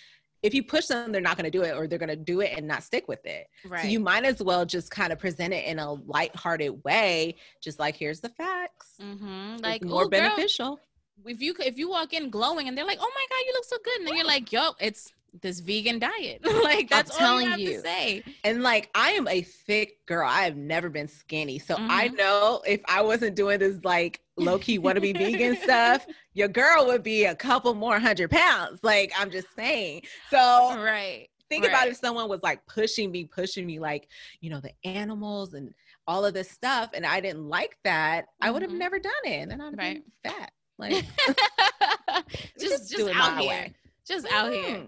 if 0.42 0.54
you 0.54 0.62
push 0.62 0.86
them 0.86 1.10
they're 1.10 1.20
not 1.20 1.36
going 1.36 1.50
to 1.50 1.50
do 1.58 1.64
it 1.64 1.74
or 1.74 1.88
they're 1.88 1.98
going 1.98 2.08
to 2.08 2.14
do 2.16 2.40
it 2.42 2.52
and 2.56 2.66
not 2.68 2.82
stick 2.84 3.08
with 3.08 3.24
it 3.26 3.48
right. 3.64 3.82
so 3.82 3.88
you 3.88 3.98
might 3.98 4.24
as 4.24 4.40
well 4.40 4.64
just 4.64 4.90
kind 4.90 5.12
of 5.12 5.18
present 5.18 5.52
it 5.52 5.64
in 5.64 5.78
a 5.80 5.92
lighthearted 5.92 6.72
way 6.84 7.34
just 7.60 7.78
like 7.80 7.96
here's 7.96 8.20
the 8.20 8.28
facts 8.30 8.94
Mhm. 9.00 9.54
It's 9.54 9.62
like 9.64 9.84
more 9.84 10.04
"Ooh, 10.04 10.10
girl, 10.10 10.20
beneficial 10.20 10.78
if 11.24 11.40
you 11.42 11.54
if 11.58 11.76
you 11.76 11.88
walk 11.90 12.12
in 12.12 12.30
glowing 12.30 12.68
and 12.68 12.76
they're 12.78 12.84
like, 12.86 12.98
"Oh 13.00 13.12
my 13.18 13.26
god, 13.30 13.42
you 13.46 13.52
look 13.54 13.64
so 13.64 13.78
good," 13.82 13.98
and 13.98 14.06
then 14.06 14.14
you're 14.16 14.26
like, 14.26 14.52
"Yo, 14.52 14.72
it's 14.78 15.12
this 15.42 15.60
vegan 15.60 15.98
diet." 15.98 16.40
like 16.64 16.88
that's 16.88 17.10
all 17.12 17.18
telling 17.18 17.44
you 17.46 17.50
have 17.50 17.60
you. 17.60 17.72
to 17.74 17.80
say. 17.80 18.24
and 18.44 18.62
like 18.62 18.88
i 18.94 19.10
am 19.12 19.26
a 19.28 19.42
thick 19.42 20.04
girl 20.06 20.28
i 20.28 20.42
have 20.42 20.56
never 20.56 20.88
been 20.88 21.08
skinny 21.08 21.58
so 21.58 21.76
i 21.78 22.08
Mhm. 22.08 22.16
know 22.18 22.62
if 22.66 22.80
i 22.88 23.00
wasn't 23.02 23.34
doing 23.36 23.58
this 23.58 23.78
like 23.84 24.20
low-key 24.36 24.78
wannabe 24.84 25.16
vegan 25.16 25.56
stuff 25.56 26.06
your 26.34 26.48
girl 26.48 26.86
would 26.86 27.02
be 27.02 27.24
a 27.24 27.34
couple 27.34 27.74
more 27.74 27.98
hundred 27.98 28.30
pounds 28.30 28.80
like 28.82 29.12
i'm 29.18 29.30
just 29.30 29.48
saying 29.54 30.02
so 30.30 30.38
Right. 30.82 31.28
think 31.48 31.64
about 31.64 31.88
if 31.88 31.96
someone 31.96 32.28
was 32.28 32.40
like 32.42 32.64
pushing 32.66 33.10
me 33.10 33.24
pushing 33.24 33.66
me 33.66 33.78
like 33.78 34.08
you 34.40 34.50
know 34.50 34.60
the 34.60 34.72
animals 34.84 35.54
and 35.54 35.72
all 36.08 36.24
of 36.24 36.34
this 36.34 36.50
stuff 36.50 36.90
and 36.94 37.04
i 37.06 37.20
didn't 37.20 37.48
like 37.48 37.76
that 37.84 38.26
i 38.40 38.50
would 38.50 38.62
have 38.62 38.70
Mhm. 38.70 38.78
never 38.78 38.98
done 38.98 39.12
it 39.24 39.42
and 39.42 39.50
then 39.50 39.60
i'd 39.60 39.76
Right. 39.78 40.02
been 40.22 40.32
fat 40.32 40.52
like 40.78 41.04
just 42.60 42.90
just 42.90 43.08
it 43.08 43.16
out 43.16 43.38
here. 43.40 43.48
way. 43.48 43.74
Just 44.06 44.26
out 44.30 44.52
here. 44.52 44.86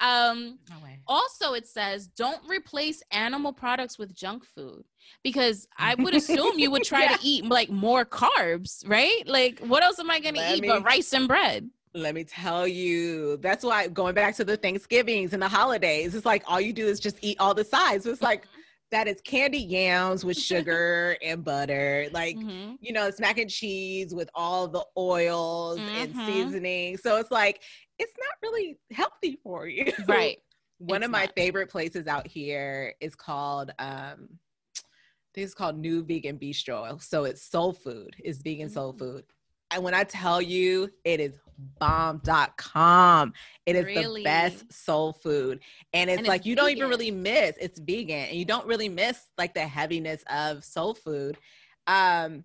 Um 0.00 0.58
way. 0.82 0.98
also 1.06 1.52
it 1.54 1.66
says 1.66 2.06
don't 2.08 2.40
replace 2.48 3.02
animal 3.10 3.52
products 3.52 3.98
with 3.98 4.14
junk 4.14 4.44
food 4.44 4.84
because 5.22 5.66
I 5.78 5.94
would 5.96 6.14
assume 6.14 6.58
you 6.58 6.70
would 6.70 6.84
try 6.92 7.02
Yeah. 7.02 7.16
to 7.16 7.18
eat 7.22 7.44
like 7.44 7.70
more 7.70 8.04
carbs, 8.04 8.88
right? 8.88 9.22
Like 9.26 9.60
what 9.60 9.82
else 9.82 9.98
am 9.98 10.10
I 10.10 10.20
going 10.20 10.34
to 10.36 10.54
eat 10.54 10.64
but 10.66 10.82
rice 10.84 11.12
and 11.12 11.28
bread? 11.28 11.68
Let 11.92 12.14
me 12.14 12.22
tell 12.22 12.68
you, 12.68 13.36
that's 13.38 13.64
why 13.64 13.88
going 13.88 14.14
back 14.14 14.36
to 14.36 14.44
the 14.44 14.56
Thanksgivings 14.56 15.32
and 15.32 15.42
the 15.42 15.48
holidays, 15.48 16.14
it's 16.14 16.24
like 16.24 16.44
all 16.46 16.60
you 16.60 16.72
do 16.72 16.86
is 16.86 17.00
just 17.00 17.16
eat 17.20 17.36
all 17.40 17.52
the 17.52 17.64
sides. 17.64 18.06
It's 18.06 18.22
like 18.22 18.44
that 18.92 19.08
is 19.08 19.20
candy 19.22 19.58
yams 19.58 20.24
with 20.24 20.36
sugar 20.36 21.16
and 21.22 21.44
butter. 21.44 22.06
Like, 22.12 22.36
Mhm. 22.36 22.76
you 22.80 22.92
know, 22.92 23.08
it's 23.08 23.18
mac 23.20 23.38
and 23.38 23.50
cheese 23.50 24.14
with 24.14 24.30
all 24.36 24.68
the 24.68 24.84
oils 24.96 25.78
and 25.96 26.14
Mhm. 26.14 26.26
seasoning. 26.26 26.96
So 26.96 27.16
it's 27.16 27.30
like, 27.32 27.62
it's 28.00 28.14
not 28.18 28.34
really 28.50 28.78
healthy 28.90 29.38
for 29.42 29.66
you. 29.68 29.92
Right. 30.06 30.38
One 30.78 31.02
It's 31.02 31.06
of 31.06 31.10
my 31.10 31.26
not. 31.26 31.34
favorite 31.36 31.68
places 31.70 32.06
out 32.06 32.26
here 32.26 32.94
is 33.00 33.14
called 33.14 33.70
um 33.78 34.28
I 34.78 35.32
think 35.34 35.44
it's 35.44 35.54
called 35.54 35.78
New 35.78 36.02
Vegan 36.02 36.38
Bistro. 36.38 37.00
So 37.02 37.24
it's 37.24 37.42
soul 37.42 37.72
food. 37.72 38.16
It's 38.18 38.38
vegan 38.38 38.68
soul 38.70 38.94
Mm. 38.94 38.98
food. 38.98 39.24
And 39.70 39.84
when 39.84 39.94
I 39.94 40.02
tell 40.04 40.40
you 40.42 40.90
it 41.04 41.20
is 41.20 41.32
bomb.com. 41.78 43.32
It 43.66 43.76
is 43.76 43.84
Really? 43.84 44.22
the 44.22 44.24
best 44.24 44.72
soul 44.72 45.12
food. 45.12 45.60
And 45.92 46.08
it's 46.10 46.16
And 46.18 46.26
it's 46.26 46.28
like 46.28 46.46
you 46.46 46.56
don't 46.56 46.70
even 46.70 46.88
really 46.88 47.10
miss 47.10 47.52
it's 47.60 47.78
vegan 47.78 48.24
and 48.30 48.36
you 48.36 48.46
don't 48.46 48.66
really 48.66 48.88
miss 48.88 49.20
like 49.38 49.52
the 49.54 49.66
heaviness 49.66 50.24
of 50.30 50.64
soul 50.64 50.94
food. 50.94 51.36
Um 51.86 52.44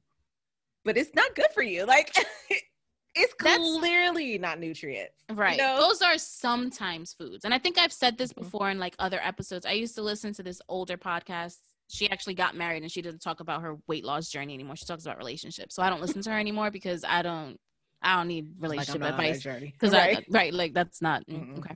but 0.84 0.98
it's 0.98 1.16
not 1.16 1.34
good 1.36 1.52
for 1.54 1.64
you. 1.64 1.86
Like 1.86 2.14
it's 3.16 3.34
That's- 3.42 3.78
clearly 3.80 4.38
not 4.38 4.60
nutrients. 4.60 5.14
Right. 5.32 5.58
know? 5.58 5.78
Those 5.80 6.02
are 6.02 6.18
sometimes 6.18 7.14
foods. 7.14 7.46
And 7.46 7.54
I 7.54 7.60
think 7.60 7.78
I've 7.78 7.94
said 7.94 8.18
this 8.18 8.34
Mhm. 8.34 8.42
before 8.44 8.70
in 8.70 8.80
like 8.80 8.96
other 9.00 9.20
episodes. 9.24 9.66
I 9.66 9.72
used 9.72 9.96
to 9.96 10.02
listen 10.02 10.34
to 10.34 10.44
this 10.44 10.62
older 10.68 10.98
podcast. 10.98 11.58
She 11.88 12.10
actually 12.10 12.34
got 12.34 12.56
married 12.56 12.82
and 12.84 12.92
she 12.92 13.02
doesn't 13.02 13.22
talk 13.22 13.40
about 13.40 13.62
her 13.62 13.78
weight 13.88 14.04
loss 14.04 14.30
journey 14.30 14.54
anymore. 14.54 14.76
She 14.76 14.86
talks 14.86 15.06
about 15.06 15.18
relationships. 15.18 15.76
So 15.76 15.84
I 15.84 15.90
don't 15.90 16.02
listen 16.02 16.22
to 16.24 16.32
her 16.32 16.40
anymore 16.40 16.72
because 16.72 17.04
I 17.04 17.22
don't 17.22 17.60
I 18.02 18.18
don't 18.18 18.28
need 18.28 18.50
relationship 18.60 19.02
not 19.02 19.14
on 19.14 19.18
that 19.18 19.30
advice. 19.36 19.62
Because 19.72 19.92
Right? 19.94 20.18
I 20.18 20.24
right, 20.30 20.54
like 20.54 20.74
that's 20.74 21.02
not 21.02 21.26
mm, 21.28 21.58
okay. 21.60 21.76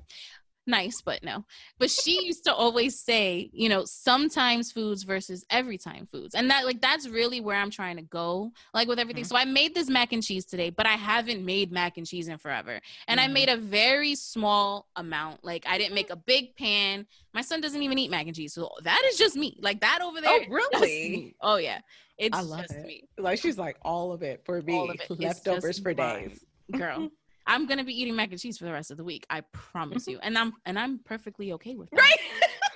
Nice, 0.70 1.02
but 1.02 1.24
no. 1.24 1.46
But 1.80 1.90
she 1.90 2.24
used 2.24 2.44
to 2.44 2.54
always 2.54 3.00
say, 3.00 3.50
you 3.52 3.70
know, 3.70 3.86
sometimes 3.86 4.72
foods 4.72 5.02
versus 5.02 5.44
every 5.50 5.80
time 5.80 6.08
foods. 6.12 6.36
And 6.36 6.52
that 6.52 6.64
like 6.64 6.80
that's 6.80 7.10
really 7.10 7.42
where 7.42 7.56
I'm 7.58 7.72
trying 7.72 7.96
to 7.96 8.04
go, 8.04 8.52
like 8.72 8.88
with 8.88 9.00
everything. 9.00 9.24
Mhm. 9.24 9.28
So 9.30 9.36
I 9.36 9.46
made 9.46 9.74
this 9.74 9.90
mac 9.90 10.14
and 10.14 10.22
cheese 10.22 10.46
today, 10.46 10.70
but 10.70 10.86
I 10.86 10.92
haven't 10.96 11.44
made 11.44 11.72
mac 11.72 11.98
and 11.98 12.06
cheese 12.06 12.28
in 12.28 12.38
forever. 12.38 12.80
And 13.08 13.20
I 13.20 13.28
Mhm. 13.28 13.32
made 13.34 13.50
a 13.50 13.58
very 13.58 14.14
small 14.14 14.88
amount. 14.96 15.44
Like 15.44 15.66
I 15.68 15.80
didn't 15.80 15.96
make 15.96 16.12
a 16.12 16.16
big 16.16 16.56
pan. 16.56 17.08
My 17.34 17.42
son 17.42 17.62
doesn't 17.62 17.82
even 17.82 17.98
eat 17.98 18.12
mac 18.12 18.28
and 18.28 18.36
cheese. 18.36 18.54
So 18.54 18.70
that 18.84 19.02
is 19.12 19.18
just 19.18 19.36
me. 19.36 19.58
Like 19.62 19.82
that 19.82 20.04
over 20.04 20.22
there. 20.22 20.30
Oh, 20.30 20.38
is 20.40 20.46
just 20.72 20.84
really? 20.84 21.36
Oh 21.42 21.56
yeah. 21.56 21.80
It's 22.20 22.38
I 22.38 22.42
love 22.42 22.62
just 22.62 22.76
it. 22.76 22.86
me. 22.86 23.02
Like 23.18 23.40
she's 23.40 23.58
like 23.58 23.78
all 23.82 24.12
of 24.12 24.22
it 24.22 24.46
for 24.46 24.62
me. 24.62 24.74
All 24.78 24.92
of 24.92 25.00
it. 25.00 25.10
Leftovers 25.20 25.80
for 25.80 25.96
mine. 25.96 26.28
days. 26.30 26.46
Girl. 26.78 27.10
I'm 27.50 27.66
gonna 27.66 27.84
be 27.84 28.00
eating 28.00 28.16
mac 28.16 28.32
and 28.32 28.40
cheese 28.40 28.58
for 28.58 28.66
the 28.66 28.72
rest 28.72 28.92
of 28.92 28.98
the 28.98 29.04
week. 29.04 29.26
I 29.30 29.42
promise 29.52 30.08
you. 30.08 30.20
And 30.22 30.38
I'm 30.38 30.54
and 30.66 30.80
I'm 30.80 31.00
perfectly 31.00 31.52
okay 31.54 31.76
with 31.76 31.90
that. 31.92 32.00
Right. 32.00 32.20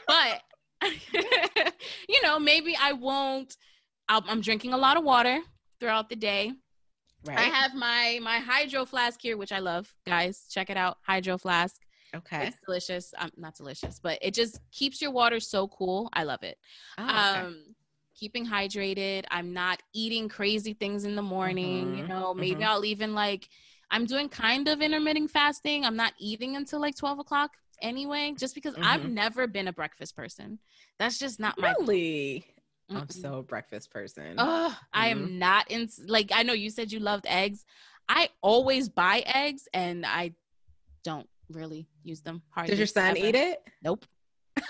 But 0.06 0.42
you 2.10 2.22
know, 2.24 2.40
maybe 2.40 2.76
I 2.80 2.92
won't. 2.94 3.56
I'll, 4.10 4.24
I'm 4.28 4.42
drinking 4.42 4.74
a 4.74 4.78
lot 4.78 4.98
of 4.98 5.04
water 5.04 5.40
throughout 5.80 6.10
the 6.10 6.16
day. 6.18 6.52
right. 7.26 7.38
I 7.40 7.44
have 7.44 7.74
my 7.74 8.20
my 8.22 8.40
hydro 8.40 8.86
flask 8.86 9.22
here, 9.22 9.38
which 9.38 9.52
I 9.54 9.60
love. 9.60 9.94
Guys, 10.06 10.46
check 10.50 10.70
it 10.70 10.76
out. 10.78 10.98
Hydro 11.02 11.38
flask. 11.38 11.82
okay. 12.16 12.48
It's 12.48 12.58
delicious. 12.66 13.14
Um, 13.18 13.32
not 13.38 13.56
delicious, 13.56 14.00
but 14.00 14.20
it 14.22 14.34
just 14.34 14.60
keeps 14.72 15.02
your 15.02 15.12
water 15.12 15.40
so 15.40 15.68
cool. 15.70 16.10
I 16.14 16.24
love 16.24 16.44
it. 16.44 16.58
Oh, 16.98 17.04
okay. 17.04 17.40
Um, 17.40 17.76
keeping 18.14 18.46
hydrated. 18.46 19.24
I'm 19.32 19.54
not 19.54 19.82
eating 19.94 20.28
crazy 20.30 20.74
things 20.74 21.06
in 21.06 21.16
the 21.16 21.22
morning. 21.22 21.96
You 21.96 22.04
Mhm, 22.04 22.10
know, 22.10 22.34
maybe 22.34 22.62
mhm. 22.62 22.68
I'll 22.68 22.86
even 22.86 23.14
like. 23.16 23.48
I'm 23.94 24.06
doing 24.08 24.28
kind 24.28 24.68
of 24.68 24.82
intermittent 24.82 25.30
fasting. 25.30 25.86
I'm 25.86 25.96
not 25.96 26.14
eating 26.20 26.56
until 26.56 26.82
like 26.82 26.96
12 26.96 27.20
o'clock 27.20 27.52
anyway, 27.80 28.34
just 28.36 28.56
because 28.56 28.74
I've 28.82 29.02
Mhm. 29.02 29.12
never 29.12 29.46
been 29.46 29.68
a 29.68 29.74
breakfast 29.74 30.16
person. 30.16 30.58
That's 30.98 31.20
just 31.20 31.40
not 31.40 31.60
my. 31.60 31.76
really? 31.80 32.48
I'm 32.90 33.08
so 33.10 33.36
a 33.38 33.44
breakfast 33.44 33.92
person. 33.92 34.40
I 34.40 34.70
Mm-hmm. 34.96 35.04
am 35.12 35.40
not 35.40 35.70
in. 35.70 35.90
Like 36.08 36.32
I 36.34 36.42
know 36.42 36.54
you 36.54 36.72
said 36.72 36.92
you 36.92 37.00
loved 37.00 37.26
eggs. 37.30 37.66
I 38.10 38.30
always 38.42 38.90
buy 38.90 39.20
eggs, 39.28 39.68
and 39.74 40.06
I 40.06 40.34
don't 41.04 41.30
really 41.50 41.88
use 42.04 42.22
them. 42.22 42.42
Hardly 42.50 42.72
Does 42.72 42.80
your 42.80 42.88
son 42.88 43.16
ever. 43.16 43.26
eat 43.28 43.36
it? 43.36 43.64
Nope. 43.84 44.06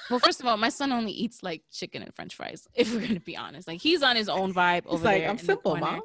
Well, 0.10 0.20
first 0.20 0.42
of 0.42 0.46
all, 0.48 0.58
my 0.58 0.70
son 0.70 0.92
only 0.92 1.12
eats 1.14 1.42
like 1.44 1.64
chicken 1.72 2.04
and 2.04 2.14
French 2.14 2.36
fries. 2.36 2.68
If 2.76 2.94
we're 2.94 3.00
gonna 3.08 3.20
be 3.22 3.38
honest, 3.38 3.70
like 3.70 3.82
he's 3.82 4.04
on 4.04 4.18
his 4.18 4.28
own 4.28 4.54
vibe 4.54 4.86
over 4.86 4.98
He's 4.98 5.06
like, 5.06 5.22
there. 5.22 5.30
I'm 5.30 5.38
simple, 5.38 5.76
mom. 5.78 6.02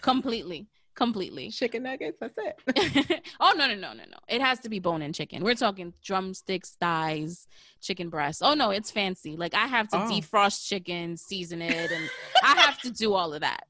Completely, 0.00 0.66
completely. 1.04 1.50
Chicken 1.50 1.84
nuggets. 1.84 2.18
That's 2.20 2.34
it. 2.36 3.22
oh 3.40 3.54
no, 3.56 3.66
no, 3.66 3.74
no, 3.74 3.92
no, 3.94 4.04
no! 4.04 4.18
It 4.28 4.40
has 4.42 4.60
to 4.60 4.68
be 4.68 4.78
bone-in 4.80 5.12
chicken. 5.14 5.42
We're 5.42 5.54
talking 5.54 5.94
drumsticks, 6.04 6.76
thighs, 6.78 7.46
chicken 7.80 8.10
breasts. 8.10 8.42
Oh 8.42 8.52
no, 8.54 8.70
it's 8.70 8.90
fancy. 8.90 9.36
Like 9.36 9.54
I 9.54 9.66
have 9.66 9.88
to 9.88 9.96
Oh. 9.96 10.00
defrost 10.10 10.66
chicken, 10.68 11.16
season 11.16 11.62
it, 11.62 11.90
and 11.90 12.10
I 12.42 12.54
have 12.60 12.78
to 12.82 12.90
do 12.90 13.14
all 13.14 13.32
of 13.32 13.40
that. 13.40 13.64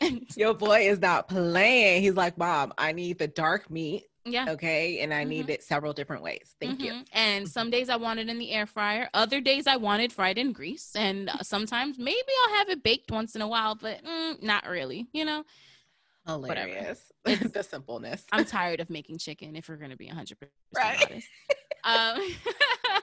Your 0.36 0.54
boy 0.54 0.88
is 0.88 0.98
not 0.98 1.28
playing. 1.28 2.02
He's 2.02 2.14
like, 2.16 2.36
Mom, 2.36 2.72
I 2.76 2.90
need 2.92 3.18
the 3.18 3.28
dark 3.28 3.70
meat 3.70 4.04
Yeah. 4.26 4.46
Okay. 4.48 5.00
And 5.00 5.12
I 5.12 5.22
Mhm. 5.24 5.28
need 5.28 5.50
it 5.50 5.62
several 5.62 5.92
different 5.92 6.22
ways. 6.22 6.56
Thank 6.58 6.80
you. 6.82 6.92
Mhm. 6.92 7.06
And 7.12 7.46
some 7.48 7.68
days 7.70 7.88
I 7.90 7.96
want 7.96 8.18
it 8.20 8.28
in 8.30 8.38
the 8.38 8.50
air 8.52 8.64
fryer. 8.66 9.10
Other 9.12 9.40
days 9.42 9.66
I 9.66 9.76
want 9.76 10.00
it 10.02 10.12
fried 10.12 10.38
in 10.38 10.52
grease. 10.52 10.92
And 10.96 11.28
uh, 11.28 11.42
sometimes 11.42 11.98
maybe 11.98 12.32
I'll 12.42 12.54
have 12.56 12.70
it 12.70 12.82
baked 12.82 13.10
once 13.10 13.36
in 13.36 13.42
a 13.42 13.48
while, 13.48 13.74
but 13.74 14.02
mm, 14.02 14.42
not 14.42 14.66
really. 14.66 15.06
You 15.12 15.24
know. 15.26 15.44
Hilarious. 16.26 17.00
It's- 17.26 17.50
the 17.52 17.62
simpleness. 17.62 18.24
I'm 18.32 18.44
tired 18.44 18.80
of 18.80 18.90
making 18.90 19.18
chicken. 19.18 19.56
If 19.56 19.68
we're 19.68 19.76
gonna 19.76 19.96
be 19.96 20.06
100 20.06 20.38
percent 20.38 20.52
Right. 20.76 21.04
honest. 21.10 21.28
Um, 21.84 22.34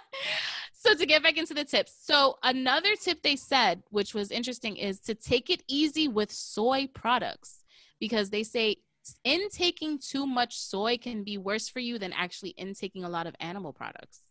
so 0.73 0.93
to 0.95 1.05
get 1.05 1.21
back 1.23 1.38
into 1.38 1.53
the 1.53 1.63
tips, 1.63 1.93
so 2.01 2.38
another 2.43 2.95
tip 2.95 3.21
they 3.21 3.36
said, 3.36 3.84
which 3.89 4.13
was 4.13 4.31
interesting, 4.31 4.77
is 4.77 4.99
to 5.01 5.15
take 5.15 5.49
it 5.49 5.63
easy 5.67 6.07
with 6.07 6.31
soy 6.31 6.88
products 6.93 7.63
because 7.99 8.29
they 8.29 8.43
say 8.43 8.77
intaking 9.23 9.99
too 9.99 10.25
much 10.27 10.57
soy 10.57 10.97
can 10.97 11.23
be 11.23 11.38
worse 11.38 11.67
for 11.69 11.79
you 11.79 11.97
than 11.99 12.13
actually 12.13 12.51
intaking 12.57 13.03
a 13.03 13.10
lot 13.10 13.27
of 13.27 13.36
animal 13.39 13.73
products. 13.73 14.21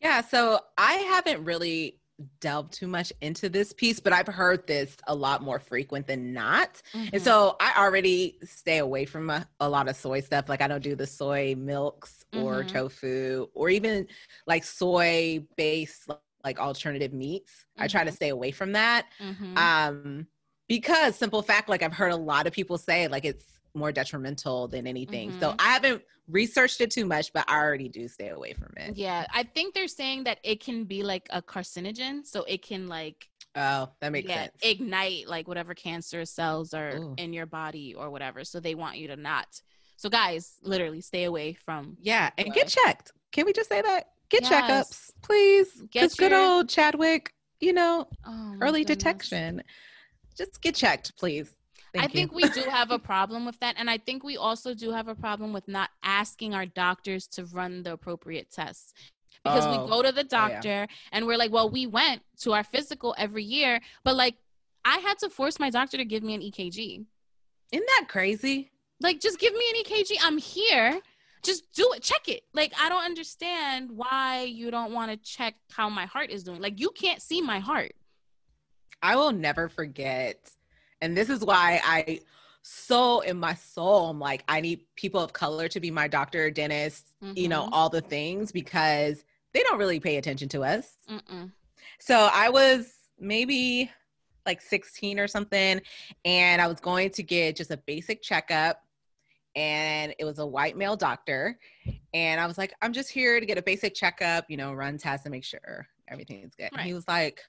Yeah, 0.00 0.20
so 0.22 0.60
I 0.76 0.94
haven't 0.94 1.44
really 1.44 1.98
delved 2.40 2.72
too 2.72 2.86
much 2.86 3.12
into 3.20 3.48
this 3.48 3.72
piece, 3.72 4.00
but 4.00 4.12
I've 4.12 4.26
heard 4.26 4.66
this 4.66 4.96
a 5.06 5.14
lot 5.14 5.42
more 5.42 5.58
frequent 5.58 6.06
than 6.06 6.32
not. 6.32 6.82
Mm-hmm. 6.94 7.08
And 7.14 7.22
so 7.22 7.56
I 7.60 7.74
already 7.78 8.38
stay 8.44 8.78
away 8.78 9.04
from 9.04 9.30
a, 9.30 9.46
a 9.60 9.68
lot 9.68 9.88
of 9.88 9.96
soy 9.96 10.20
stuff. 10.20 10.48
Like 10.48 10.60
I 10.62 10.68
don't 10.68 10.82
do 10.82 10.94
the 10.96 11.06
soy 11.06 11.54
milks 11.56 12.24
or 12.34 12.62
Mhm. 12.64 12.68
tofu 12.68 13.48
or 13.54 13.68
even 13.68 14.06
like 14.46 14.64
soy 14.64 15.44
based 15.56 16.10
like 16.44 16.58
alternative 16.58 17.12
meats. 17.12 17.64
I 17.78 17.86
try 17.88 18.04
to 18.04 18.10
Mhm. 18.10 18.14
stay 18.16 18.28
away 18.30 18.50
from 18.50 18.72
that. 18.72 19.06
Mhm. 19.20 19.56
Um 19.56 20.26
because 20.68 21.16
simple 21.16 21.42
fact 21.42 21.68
like 21.68 21.82
I've 21.82 21.92
heard 21.92 22.12
a 22.12 22.16
lot 22.16 22.46
of 22.46 22.52
people 22.52 22.78
say 22.78 23.06
like 23.08 23.24
it's 23.24 23.44
more 23.74 23.92
detrimental 23.92 24.68
than 24.68 24.86
anything. 24.86 25.32
So 25.40 25.50
Mhm. 25.50 25.56
I 25.58 25.72
haven't 25.72 26.02
researched 26.28 26.80
it 26.80 26.90
too 26.90 27.04
much, 27.06 27.32
but 27.32 27.48
I 27.50 27.56
already 27.56 27.88
do 27.88 28.06
stay 28.08 28.28
away 28.28 28.52
from 28.52 28.72
it. 28.76 28.96
yeah, 28.96 29.26
I 29.32 29.42
think 29.42 29.74
they're 29.74 29.88
saying 29.88 30.24
that 30.24 30.38
it 30.42 30.60
can 30.60 30.84
be 30.84 31.02
like 31.02 31.26
a 31.30 31.40
carcinogen, 31.42 32.26
so 32.26 32.44
it 32.44 32.62
can 32.62 32.86
like 32.88 33.28
Oh, 33.54 33.90
that 34.00 34.12
makes 34.12 34.28
yeah, 34.30 34.44
sense. 34.44 34.56
ignite 34.62 35.28
like 35.28 35.46
whatever 35.46 35.74
cancer 35.74 36.24
cells 36.24 36.72
are 36.72 36.96
Ooh. 36.96 37.14
in 37.18 37.32
your 37.34 37.44
body 37.44 37.94
or 37.94 38.08
whatever. 38.10 38.44
So 38.44 38.60
they 38.60 38.74
want 38.74 38.96
you 38.96 39.08
to 39.08 39.16
not. 39.16 39.60
So 39.96 40.08
guys, 40.08 40.56
literally 40.62 41.00
stay 41.02 41.24
away 41.24 41.54
from 41.54 41.96
Yeah, 42.00 42.30
and 42.38 42.52
get 42.54 42.68
checked. 42.68 43.12
Can 43.30 43.44
we 43.46 43.52
just 43.52 43.68
say 43.68 43.82
that? 43.82 44.08
Get 44.30 44.42
Yes. 44.42 44.52
checkups, 44.52 45.10
please. 45.22 45.70
Get 45.90 45.90
Because 45.92 46.14
good 46.14 46.32
old 46.32 46.68
Chadwick, 46.70 47.34
you 47.60 47.72
know, 47.74 48.08
oh, 48.24 48.56
early 48.62 48.84
goodness. 48.84 48.96
detection. 48.96 49.62
Just 50.34 50.62
get 50.62 50.74
checked, 50.74 51.14
please. 51.18 51.54
Thank 51.92 52.04
I 52.04 52.06
you. 52.06 52.12
think 52.12 52.32
we 52.32 52.48
do 52.48 52.62
have 52.70 52.90
a 52.90 52.98
problem 52.98 53.44
with 53.44 53.58
that. 53.60 53.74
And 53.78 53.90
I 53.90 53.98
think 53.98 54.24
we 54.24 54.36
also 54.36 54.74
do 54.74 54.92
have 54.92 55.08
a 55.08 55.14
problem 55.14 55.52
with 55.52 55.68
not 55.68 55.90
asking 56.02 56.54
our 56.54 56.64
doctors 56.64 57.26
to 57.28 57.44
run 57.44 57.82
the 57.82 57.92
appropriate 57.92 58.50
tests. 58.50 58.94
Because 59.44 59.66
Oh. 59.66 59.82
we 59.82 59.90
go 59.90 60.02
to 60.02 60.12
the 60.12 60.22
oh, 60.22 60.28
yeah. 60.30 60.48
doctor 60.48 60.86
and 61.10 61.26
we're 61.26 61.36
like, 61.36 61.52
well, 61.52 61.68
we 61.68 61.86
went 61.86 62.22
to 62.40 62.52
our 62.54 62.64
physical 62.64 63.14
every 63.18 63.44
year, 63.44 63.80
but 64.04 64.16
like 64.16 64.36
I 64.84 64.98
had 64.98 65.18
to 65.18 65.28
force 65.28 65.58
my 65.58 65.70
doctor 65.70 65.96
to 65.96 66.04
give 66.04 66.22
me 66.22 66.34
an 66.34 66.40
EKG. 66.40 67.04
Isn't 67.72 67.86
that 67.98 68.06
crazy? 68.08 68.70
Like, 69.00 69.20
just 69.20 69.38
give 69.38 69.52
me 69.52 69.64
an 69.74 69.84
EKG. 69.84 70.16
I'm 70.22 70.38
here. 70.38 71.00
Just 71.42 71.72
do 71.72 71.92
it. 71.92 72.02
Check 72.02 72.28
it. 72.28 72.42
Like, 72.54 72.72
I 72.80 72.88
don't 72.88 73.04
understand 73.04 73.90
why 73.90 74.42
you 74.42 74.70
don't 74.70 74.92
want 74.92 75.10
to 75.10 75.16
check 75.16 75.54
how 75.70 75.88
my 75.88 76.06
heart 76.06 76.30
is 76.30 76.44
doing. 76.44 76.60
Like, 76.60 76.78
you 76.78 76.90
can't 76.90 77.20
see 77.20 77.42
my 77.42 77.58
heart. 77.58 77.92
I 79.02 79.16
will 79.16 79.32
never 79.32 79.68
forget. 79.68 80.38
And 81.02 81.16
this 81.16 81.28
is 81.28 81.44
why 81.44 81.80
I 81.84 82.20
so 82.64 83.20
in 83.22 83.40
my 83.40 83.54
soul, 83.54 84.08
I'm 84.08 84.20
like, 84.20 84.44
I 84.46 84.60
need 84.60 84.84
people 84.94 85.20
of 85.20 85.32
color 85.32 85.66
to 85.66 85.80
be 85.80 85.90
my 85.90 86.06
doctor, 86.06 86.48
dentist, 86.48 87.12
you 87.34 87.48
know, 87.48 87.64
Mhm. 87.64 87.70
all 87.72 87.88
the 87.88 88.00
things 88.00 88.52
because 88.52 89.24
they 89.52 89.64
don't 89.64 89.78
really 89.78 89.98
pay 89.98 90.16
attention 90.16 90.48
to 90.50 90.62
us. 90.62 90.96
Mm-mm. 91.10 91.50
So 91.98 92.30
I 92.32 92.50
was 92.50 92.94
maybe 93.18 93.90
like 94.46 94.60
16 94.60 95.18
or 95.18 95.26
something, 95.26 95.82
and 96.24 96.62
I 96.62 96.68
was 96.68 96.78
going 96.78 97.10
to 97.10 97.24
get 97.24 97.56
just 97.56 97.72
a 97.72 97.76
basic 97.78 98.22
checkup. 98.22 98.80
And 99.56 100.14
it 100.18 100.24
was 100.24 100.38
a 100.38 100.46
white 100.46 100.76
male 100.76 100.96
doctor. 100.96 101.58
And 102.14 102.40
I 102.40 102.46
was 102.46 102.56
like, 102.58 102.72
I'm 102.80 102.92
just 102.92 103.10
here 103.10 103.40
to 103.40 103.44
get 103.44 103.58
a 103.58 103.62
basic 103.62 103.94
checkup, 103.94 104.48
you 104.48 104.56
know, 104.56 104.72
run 104.72 104.98
tests 104.98 105.26
and 105.26 105.32
make 105.32 105.44
sure 105.44 105.88
everything 106.08 106.42
is 106.44 106.54
good. 106.54 106.70
And 106.72 106.80
he 106.80 106.94
was 106.94 107.06
like, 107.08 107.40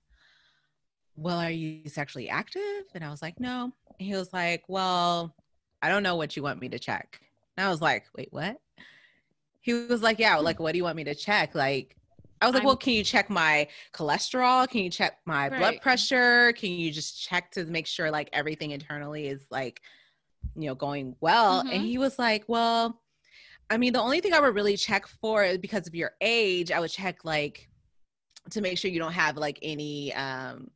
Well, 1.16 1.38
are 1.40 1.52
you 1.52 1.88
sexually 1.90 2.30
active? 2.30 2.84
And 2.96 3.04
I 3.04 3.10
was 3.10 3.22
like, 3.22 3.40
No. 3.40 3.72
And 4.00 4.08
he 4.08 4.14
was 4.16 4.32
like, 4.34 4.64
Well, 4.68 5.36
I 5.82 5.90
don't 5.90 6.04
know 6.04 6.16
what 6.16 6.36
you 6.36 6.44
want 6.44 6.60
me 6.60 6.70
to 6.70 6.80
check. 6.80 7.20
And 7.58 7.66
I 7.66 7.70
was 7.70 7.82
like, 7.82 8.06
Wait, 8.16 8.30
what? 8.32 8.60
He 9.62 9.74
was 9.74 10.02
like, 10.02 10.20
Yeah, 10.20 10.38
like, 10.38 10.60
what 10.60 10.72
do 10.74 10.78
you 10.78 10.84
want 10.84 10.96
me 10.98 11.04
to 11.06 11.16
check? 11.16 11.56
Like, 11.56 11.96
I 12.42 12.46
was 12.48 12.54
like, 12.56 12.62
I'm- 12.62 12.68
well, 12.68 12.76
can 12.78 12.94
you 12.94 13.04
check 13.04 13.30
my 13.30 13.68
cholesterol? 13.94 14.68
Can 14.68 14.82
you 14.82 14.90
check 14.90 15.20
my 15.26 15.50
blood 15.50 15.80
pressure? 15.82 16.52
Can 16.54 16.72
you 16.72 16.92
just 16.92 17.22
check 17.22 17.52
to 17.52 17.64
make 17.66 17.88
sure 17.88 18.12
like 18.12 18.30
everything 18.34 18.72
internally 18.72 19.28
is 19.28 19.46
like, 19.50 19.82
you 20.56 20.68
know, 20.68 20.76
going 20.76 21.16
well? 21.22 21.64
Mhm. 21.64 21.72
And 21.74 21.82
he 21.84 21.98
was 21.98 22.20
like, 22.20 22.44
well, 22.48 23.00
I 23.70 23.78
mean, 23.78 23.94
the 23.94 24.02
only 24.02 24.20
thing 24.20 24.34
I 24.34 24.42
would 24.42 24.56
really 24.56 24.76
check 24.76 25.08
for 25.08 25.44
is 25.46 25.58
because 25.58 25.88
of 25.88 25.96
your 25.96 26.12
age, 26.20 26.70
I 26.72 26.80
would 26.82 26.92
check 26.92 27.24
like 27.24 27.70
to 28.50 28.60
make 28.60 28.78
sure 28.78 28.92
you 28.92 29.00
don't 29.00 29.14
have 29.14 29.38
like 29.38 29.58
any 29.62 30.14
um 30.14 30.70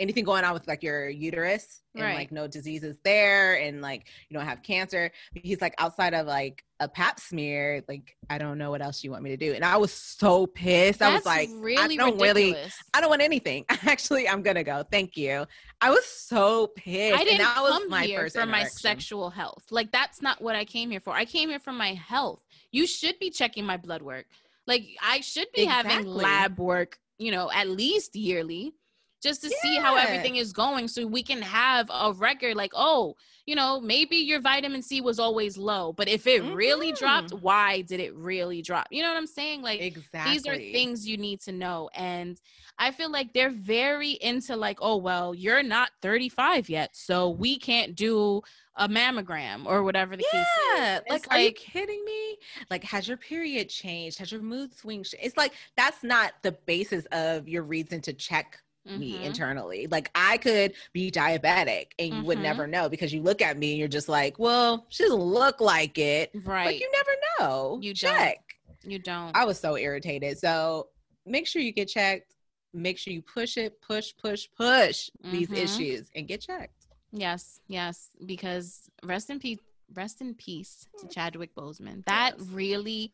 anything 0.00 0.24
going 0.24 0.44
on 0.44 0.54
with 0.54 0.66
like 0.66 0.82
your 0.82 1.08
uterus 1.08 1.82
and 1.94 2.02
Right. 2.02 2.16
like 2.16 2.32
no 2.32 2.46
diseases 2.46 2.98
there 3.04 3.60
and 3.60 3.82
like 3.82 4.06
you 4.28 4.36
don't 4.36 4.46
have 4.46 4.62
cancer. 4.62 5.12
He's 5.34 5.60
like 5.60 5.74
outside 5.78 6.14
of 6.14 6.26
like 6.26 6.64
a 6.80 6.88
pap 6.88 7.20
smear, 7.20 7.84
like 7.86 8.16
I 8.30 8.38
don't 8.38 8.56
know 8.56 8.70
what 8.70 8.80
else 8.80 9.04
you 9.04 9.10
want 9.10 9.22
me 9.22 9.30
to 9.30 9.36
do. 9.36 9.52
And 9.52 9.64
I 9.64 9.76
was 9.76 9.92
so 9.92 10.46
pissed. 10.46 11.02
I 11.02 11.14
was 11.14 11.26
like, 11.26 11.50
really 11.52 11.76
I 11.76 11.96
don't 11.96 12.18
really. 12.18 12.56
I 12.94 13.00
don't 13.00 13.10
want 13.10 13.22
anything. 13.22 13.66
Actually, 13.70 14.26
I'm 14.28 14.42
gonna 14.42 14.64
go. 14.64 14.82
Thank 14.90 15.16
you. 15.16 15.44
I 15.82 15.90
was 15.90 16.06
so 16.06 16.68
pissed. 16.68 17.14
I 17.14 17.24
didn't 17.24 17.40
and 17.40 17.40
that 17.40 17.62
was 17.62 17.72
come 17.72 17.90
my 17.90 18.04
here 18.04 18.20
first 18.20 18.36
for 18.36 18.46
my 18.46 18.64
sexual 18.64 19.28
health. 19.28 19.64
Like 19.70 19.92
that's 19.92 20.22
not 20.22 20.40
what 20.40 20.56
I 20.56 20.64
came 20.64 20.90
here 20.90 21.00
for. 21.00 21.12
I 21.12 21.26
came 21.26 21.50
here 21.50 21.60
for 21.60 21.72
my 21.72 21.92
health. 21.92 22.42
You 22.72 22.86
should 22.86 23.18
be 23.18 23.30
checking 23.30 23.66
my 23.66 23.76
blood 23.76 24.00
work. 24.00 24.26
Like 24.66 24.86
I 25.02 25.20
should 25.20 25.48
be 25.54 25.66
having 25.66 26.06
lab 26.06 26.58
work, 26.58 26.98
you 27.18 27.30
know, 27.30 27.50
at 27.52 27.68
least 27.68 28.16
yearly 28.16 28.74
just 29.22 29.42
to 29.42 29.50
see 29.50 29.76
how 29.76 29.96
everything 29.96 30.36
is 30.36 30.52
going 30.52 30.88
so 30.88 31.06
we 31.06 31.22
can 31.22 31.42
have 31.42 31.90
a 31.92 32.12
record 32.12 32.56
like, 32.56 32.72
oh, 32.74 33.14
you 33.46 33.54
know, 33.54 33.80
maybe 33.80 34.16
your 34.16 34.40
vitamin 34.40 34.80
C 34.82 35.00
was 35.00 35.18
always 35.18 35.58
low, 35.58 35.92
but 35.92 36.08
if 36.08 36.26
it 36.26 36.42
really 36.54 36.92
dropped, 36.92 37.30
Mhm. 37.30 37.40
why 37.42 37.80
did 37.82 37.98
it 38.00 38.14
really 38.14 38.62
drop? 38.62 38.86
You 38.90 39.02
know 39.02 39.08
what 39.08 39.16
I'm 39.16 39.26
saying? 39.26 39.62
Like 39.62 39.80
Exactly. 39.80 40.32
these 40.32 40.46
are 40.46 40.56
things 40.56 41.06
you 41.06 41.16
need 41.16 41.40
to 41.42 41.52
know 41.52 41.88
and 41.94 42.40
i 42.78 42.90
feel 42.90 43.10
like 43.10 43.32
they're 43.34 43.50
very 43.50 44.12
into 44.12 44.56
like 44.56 44.78
oh 44.80 44.96
well 44.96 45.34
you're 45.34 45.62
not 45.62 45.90
35 46.00 46.68
yet 46.70 46.90
so 46.94 47.28
we 47.30 47.58
can't 47.58 47.94
do 47.94 48.40
a 48.76 48.88
mammogram 48.88 49.66
or 49.66 49.82
whatever 49.82 50.16
the 50.16 50.24
case 50.30 50.40
is 50.40 50.46
Yeah, 50.76 51.00
It's 51.06 51.26
like, 51.26 51.26
are 51.30 51.40
you 51.40 51.52
kidding 51.52 52.02
me? 52.04 52.38
Like, 52.70 52.84
has 52.84 53.06
your 53.08 53.16
period 53.18 53.68
changed? 53.68 54.18
Has 54.18 54.32
your 54.32 54.40
mood 54.40 54.74
swing? 54.74 55.04
It's 55.20 55.36
like 55.36 55.52
that's 55.76 56.02
not 56.02 56.32
the 56.42 56.52
basis 56.52 57.04
of 57.12 57.48
your 57.48 57.62
reason 57.64 58.00
to 58.02 58.12
check 58.14 58.58
me 58.96 59.18
Mhm. 59.20 59.22
internally. 59.26 59.86
Like, 59.86 60.10
I 60.14 60.36
could 60.38 60.74
be 60.92 61.10
diabetic, 61.10 61.92
and 61.98 62.14
you 62.14 62.24
would 62.24 62.38
Mhm. 62.38 62.42
never 62.42 62.66
know 62.66 62.88
because 62.88 63.12
you 63.12 63.22
look 63.22 63.42
at 63.42 63.56
me 63.58 63.70
and 63.72 63.78
you're 63.78 63.88
just 63.88 64.08
like, 64.08 64.38
"Well, 64.38 64.86
she 64.88 65.04
doesn't 65.04 65.18
look 65.20 65.60
like 65.60 65.98
it." 65.98 66.30
right 66.44 66.66
Like, 66.66 66.80
you 66.80 66.90
never 66.92 67.10
know. 67.38 67.78
You 67.82 67.94
don't. 67.94 68.10
check. 68.18 68.38
you 68.82 68.98
don't 68.98 69.36
I 69.36 69.44
was 69.44 69.60
so 69.60 69.76
irritated. 69.76 70.38
So 70.38 70.88
make 71.26 71.46
sure 71.46 71.60
you 71.60 71.72
get 71.72 71.88
checked. 71.88 72.34
Make 72.72 72.96
sure 72.98 73.12
you 73.12 73.20
push 73.20 73.58
it, 73.58 73.78
push, 73.82 74.12
push, 74.16 74.46
push 74.56 75.10
these 75.22 75.48
Mhm. 75.48 75.58
issues 75.58 76.10
and 76.14 76.26
get 76.26 76.40
checked. 76.40 76.86
yes 77.12 77.58
yes 77.66 78.10
because 78.24 78.88
rest 79.02 79.30
in 79.30 79.40
peace 79.40 79.58
rest 79.94 80.20
in 80.20 80.32
peace 80.32 80.86
to 80.96 81.08
chadwick 81.08 81.52
boseman 81.56 82.04
that 82.06 82.34
Yes. 82.38 82.46
really 82.50 83.12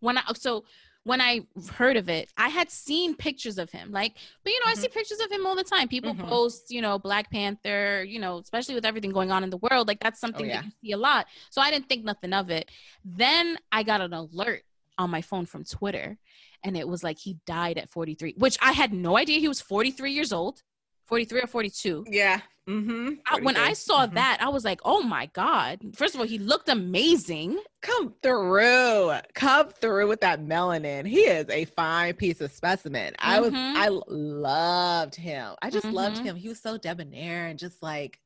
when 0.00 0.18
i 0.18 0.22
so 0.34 0.62
when 1.04 1.20
I 1.20 1.40
heard 1.72 1.96
of 1.96 2.08
it, 2.08 2.30
I 2.36 2.48
had 2.48 2.70
seen 2.70 3.14
pictures 3.14 3.56
of 3.58 3.70
him. 3.70 3.90
Like, 3.90 4.14
but 4.44 4.52
you 4.52 4.60
know, 4.60 4.66
I 4.70 4.74
Mhm. 4.74 4.78
see 4.78 4.88
pictures 4.88 5.20
of 5.20 5.30
him 5.32 5.46
all 5.46 5.56
the 5.56 5.64
time. 5.64 5.88
People 5.88 6.14
Mhm. 6.14 6.28
post, 6.28 6.70
you 6.70 6.82
know, 6.82 6.98
Black 6.98 7.30
Panther, 7.30 8.04
you 8.04 8.18
know, 8.18 8.38
especially 8.38 8.74
with 8.74 8.84
everything 8.84 9.10
going 9.10 9.32
on 9.32 9.42
in 9.42 9.50
the 9.50 9.56
world. 9.56 9.88
Like, 9.88 10.00
that's 10.00 10.20
something 10.20 10.46
Oh, 10.46 10.48
yeah. 10.48 10.56
that 10.56 10.64
you 10.66 10.70
see 10.82 10.92
a 10.92 10.98
lot. 10.98 11.26
So 11.50 11.62
I 11.62 11.70
didn't 11.70 11.88
think 11.88 12.04
nothing 12.04 12.32
of 12.32 12.50
it. 12.50 12.70
Then 13.04 13.58
I 13.72 13.82
got 13.82 14.00
an 14.02 14.12
alert 14.12 14.64
on 14.98 15.08
my 15.08 15.22
phone 15.22 15.46
from 15.46 15.64
Twitter, 15.64 16.18
and 16.62 16.76
it 16.76 16.86
was 16.86 17.02
like 17.02 17.18
he 17.18 17.38
died 17.46 17.78
at 17.78 17.90
43, 17.90 18.34
which 18.36 18.58
I 18.60 18.72
had 18.72 18.92
no 18.92 19.16
idea 19.16 19.40
he 19.40 19.48
was 19.48 19.60
43 19.62 20.12
years 20.12 20.32
old, 20.32 20.62
43 21.10 21.40
or 21.42 21.46
42. 21.48 22.04
Yeah. 22.08 22.40
Mm-hmm. 22.68 23.14
I- 23.26 23.40
when 23.40 23.56
I 23.56 23.72
saw 23.72 24.06
that, 24.06 24.38
I 24.40 24.48
was 24.48 24.64
like, 24.64 24.80
oh 24.84 25.02
my 25.02 25.26
God. 25.32 25.80
First 25.96 26.14
of 26.14 26.20
all, 26.20 26.26
he 26.26 26.38
looked 26.38 26.68
amazing. 26.68 27.58
come 27.82 28.14
through, 28.22 29.12
come 29.34 29.70
through 29.70 30.06
with 30.06 30.20
that 30.20 30.40
melanin. 30.44 31.06
He 31.06 31.20
is 31.20 31.46
a 31.48 31.64
fine 31.64 32.12
piece 32.14 32.40
of 32.42 32.52
specimen. 32.52 33.14
I 33.18 33.40
was, 33.40 33.50
Mhm. 33.52 33.74
I 33.74 33.88
loved 33.88 35.14
him. 35.14 35.54
I 35.62 35.70
just 35.70 35.86
loved 35.86 36.18
Mhm. 36.18 36.24
him. 36.24 36.36
He 36.36 36.48
was 36.48 36.60
so 36.60 36.76
debonair 36.76 37.46
and 37.46 37.58
just 37.58 37.82
like, 37.82 38.20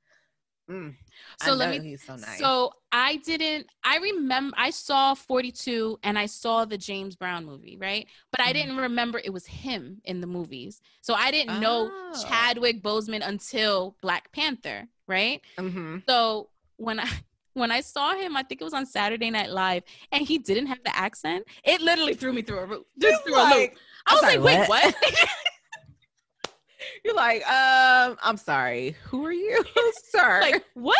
Mm, 0.70 0.94
So 1.42 1.52
let 1.52 1.76
know 1.76 1.82
me 1.82 1.96
so 1.96 2.16
nice. 2.16 2.38
So 2.38 2.72
I 2.90 3.16
didn't. 3.16 3.66
I 3.82 3.98
remember 3.98 4.54
I 4.58 4.70
saw 4.70 5.14
42 5.14 5.98
and 6.02 6.18
I 6.18 6.26
saw 6.26 6.64
the 6.64 6.78
James 6.78 7.16
Brown 7.16 7.44
movie, 7.44 7.76
right? 7.78 8.06
But 8.30 8.40
I 8.40 8.50
Mhm. 8.50 8.54
didn't 8.54 8.76
remember 8.78 9.20
it 9.22 9.32
was 9.32 9.46
him 9.46 10.00
in 10.04 10.20
the 10.22 10.26
movies. 10.26 10.80
So 11.02 11.12
I 11.14 11.30
didn't 11.30 11.60
know 11.60 11.90
Oh. 11.92 12.24
Chadwick 12.28 12.82
Boseman 12.82 13.26
until 13.26 13.96
Black 14.00 14.32
Panther, 14.32 14.88
right? 15.06 15.42
hmm 15.58 15.98
So 16.08 16.48
when 16.76 16.98
I 16.98 17.04
when 17.52 17.70
I 17.70 17.80
saw 17.82 18.14
him, 18.16 18.36
I 18.36 18.42
think 18.42 18.60
it 18.60 18.64
was 18.64 18.74
on 18.74 18.86
Saturday 18.86 19.30
Night 19.30 19.50
Live, 19.50 19.84
and 20.12 20.26
he 20.26 20.38
didn't 20.38 20.66
have 20.66 20.82
the 20.82 20.96
accent. 20.96 21.44
It 21.62 21.80
literally 21.82 22.14
threw 22.14 22.32
me 22.32 22.42
through 22.42 22.58
a 22.60 22.66
roof. 22.66 22.84
Just 22.98 23.22
through 23.24 23.36
a 23.36 23.44
loop. 23.54 23.70
I 24.06 24.14
was 24.14 24.22
like, 24.22 24.32
sorry, 24.32 24.38
wait, 24.42 24.68
what? 24.68 24.94
you're 27.04 27.14
like, 27.14 27.46
um, 27.48 28.16
I'm 28.22 28.36
sorry. 28.36 28.96
Who 29.04 29.24
are 29.26 29.32
you, 29.32 29.64
sir? 30.10 30.40
like 30.40 30.64
what? 30.74 30.98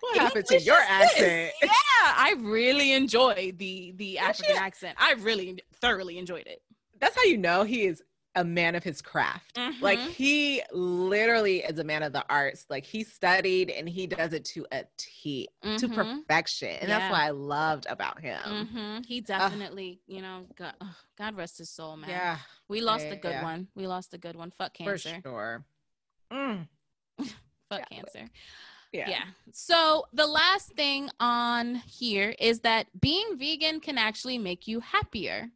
what 0.00 0.18
happened 0.18 0.46
to 0.46 0.60
your 0.60 0.76
is 0.76 0.80
this? 0.82 0.90
accent? 0.90 1.52
Yeah, 1.62 1.70
I 2.02 2.34
really 2.38 2.92
enjoyed 2.92 3.58
the 3.58 3.92
the 3.96 4.18
African 4.18 4.54
she- 4.54 4.60
accent. 4.60 4.96
I 5.00 5.14
really 5.14 5.58
thoroughly 5.80 6.18
enjoyed 6.18 6.46
it. 6.46 6.62
That's 7.00 7.16
how 7.16 7.24
you 7.24 7.38
know 7.38 7.64
he 7.64 7.86
is 7.86 8.02
a 8.36 8.44
man 8.44 8.74
of 8.74 8.82
his 8.82 9.00
craft. 9.00 9.56
Like 9.80 9.98
Mhm. 9.98 10.10
he 10.10 10.62
literally 10.72 11.58
is 11.62 11.78
a 11.78 11.84
man 11.84 12.02
of 12.02 12.12
the 12.12 12.24
arts. 12.28 12.66
Like 12.68 12.84
he 12.84 13.04
studied 13.04 13.70
and 13.70 13.88
he 13.88 14.06
does 14.06 14.32
it 14.32 14.44
to 14.46 14.66
a 14.72 14.84
T, 14.96 15.48
to 15.62 15.68
Mhm. 15.88 15.94
perfection. 15.94 16.70
And 16.70 16.88
Yeah. 16.88 16.98
that's 16.98 17.10
what 17.12 17.20
I 17.20 17.30
loved 17.30 17.86
about 17.88 18.20
him. 18.20 18.40
Mhm. 18.42 19.06
He 19.06 19.20
definitely, 19.20 20.00
you 20.06 20.20
know, 20.22 20.46
God, 20.56 20.74
ugh, 20.80 20.94
God 21.16 21.36
rest 21.36 21.58
his 21.58 21.70
soul, 21.70 21.96
man. 21.96 22.10
Yeah, 22.10 22.38
we 22.68 22.80
lost 22.80 23.06
yeah, 23.06 23.12
a 23.12 23.16
good 23.16 23.30
yeah. 23.32 23.42
one. 23.42 23.68
We 23.74 23.86
lost 23.86 24.14
a 24.14 24.18
good 24.18 24.34
one. 24.36 24.50
Fuck 24.50 24.74
cancer. 24.74 25.14
for 25.16 25.20
sure. 25.22 25.64
Mm, 26.32 26.66
Fuck 27.68 27.88
cancer. 27.90 28.28
yeah. 28.92 29.08
yeah. 29.08 29.24
So 29.52 30.06
the 30.12 30.26
last 30.26 30.72
thing 30.72 31.08
on 31.20 31.76
here 31.76 32.34
is 32.40 32.60
that 32.60 32.86
being 33.00 33.36
vegan 33.38 33.78
can 33.80 33.96
actually 33.98 34.38
make 34.38 34.66
you 34.66 34.80
happier. 34.80 35.50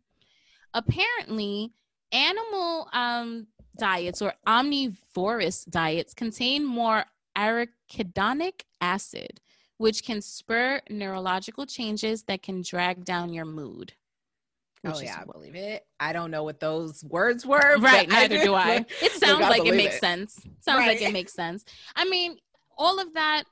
Apparently, 0.74 1.72
animal 2.12 2.88
um, 2.92 3.46
diets 3.78 4.22
or 4.22 4.34
omnivorous 4.46 5.64
diets 5.64 6.14
contain 6.14 6.64
more 6.64 7.04
arachidonic 7.36 8.62
acid, 8.80 9.40
which 9.76 10.04
can 10.04 10.20
spur 10.20 10.80
neurological 10.90 11.66
changes 11.66 12.24
that 12.24 12.42
can 12.42 12.62
drag 12.62 13.04
down 13.04 13.32
your 13.32 13.44
mood. 13.44 13.92
Oh 14.84 15.00
yeah, 15.00 15.20
I 15.20 15.24
believe 15.24 15.56
it. 15.56 15.84
I 15.98 16.12
don't 16.12 16.30
know 16.30 16.44
what 16.44 16.60
those 16.60 17.02
words 17.04 17.44
were. 17.44 17.78
Right, 17.78 18.08
neither 18.08 18.38
do 18.38 18.54
I. 18.54 18.86
It 19.02 19.12
sounds 19.12 19.40
like 19.48 19.66
it 19.66 19.74
makes 19.74 19.96
it. 19.96 20.00
sense. 20.00 20.40
Sounds 20.60 20.86
like 20.86 21.02
it 21.02 21.12
makes 21.12 21.32
sense. 21.32 21.64
I 21.96 22.04
mean, 22.04 22.36
all 22.76 23.00
of 23.00 23.14
that. 23.14 23.44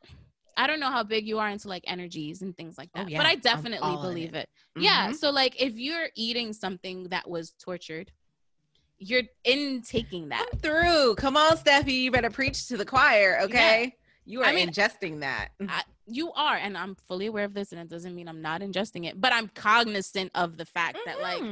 I 0.59 0.67
don't 0.67 0.81
know 0.81 0.91
how 0.91 1.03
big 1.03 1.27
you 1.27 1.39
are 1.39 1.51
into 1.51 1.69
like 1.69 1.85
energies 1.87 2.41
and 2.41 2.57
things 2.57 2.79
like 2.79 2.89
Oh, 2.95 3.01
that, 3.01 3.11
yeah, 3.11 3.19
but 3.19 3.27
I 3.27 3.35
definitely 3.35 3.97
believe 3.97 4.33
it. 4.35 4.49
it. 4.77 4.83
Yeah. 4.83 5.11
Mhm. 5.11 5.15
So 5.17 5.31
like, 5.31 5.61
if 5.61 5.75
you're 5.75 6.09
eating 6.15 6.55
something 6.55 7.09
that 7.11 7.29
was 7.29 7.53
tortured, 7.63 8.11
you're 8.99 9.23
in 9.45 9.83
taking 9.83 10.29
that. 10.31 10.47
Come 10.51 10.61
through. 10.61 11.15
Come 11.17 11.37
on, 11.37 11.57
Stephy. 11.57 12.03
You 12.03 12.11
better 12.11 12.31
preach 12.31 12.69
to 12.69 12.77
the 12.77 12.85
choir, 12.85 13.39
okay? 13.43 13.97
You 14.25 14.43
are 14.43 14.47
I 14.47 14.55
mean, 14.55 14.69
ingesting 14.71 15.21
that. 15.21 15.51
I, 15.69 15.83
you 16.07 16.33
are, 16.33 16.57
and 16.57 16.77
I'm 16.77 16.97
fully 17.07 17.27
aware 17.27 17.45
of 17.45 17.55
this, 17.55 17.73
and 17.73 17.81
it 17.81 17.89
doesn't 17.89 18.15
mean 18.15 18.29
I'm 18.29 18.43
not 18.43 18.61
ingesting 18.61 19.07
it, 19.07 19.21
but 19.21 19.33
I'm 19.33 19.49
cognizant 19.55 20.33
of 20.35 20.57
the 20.57 20.65
fact 20.65 20.99
that 21.07 21.21
like. 21.21 21.43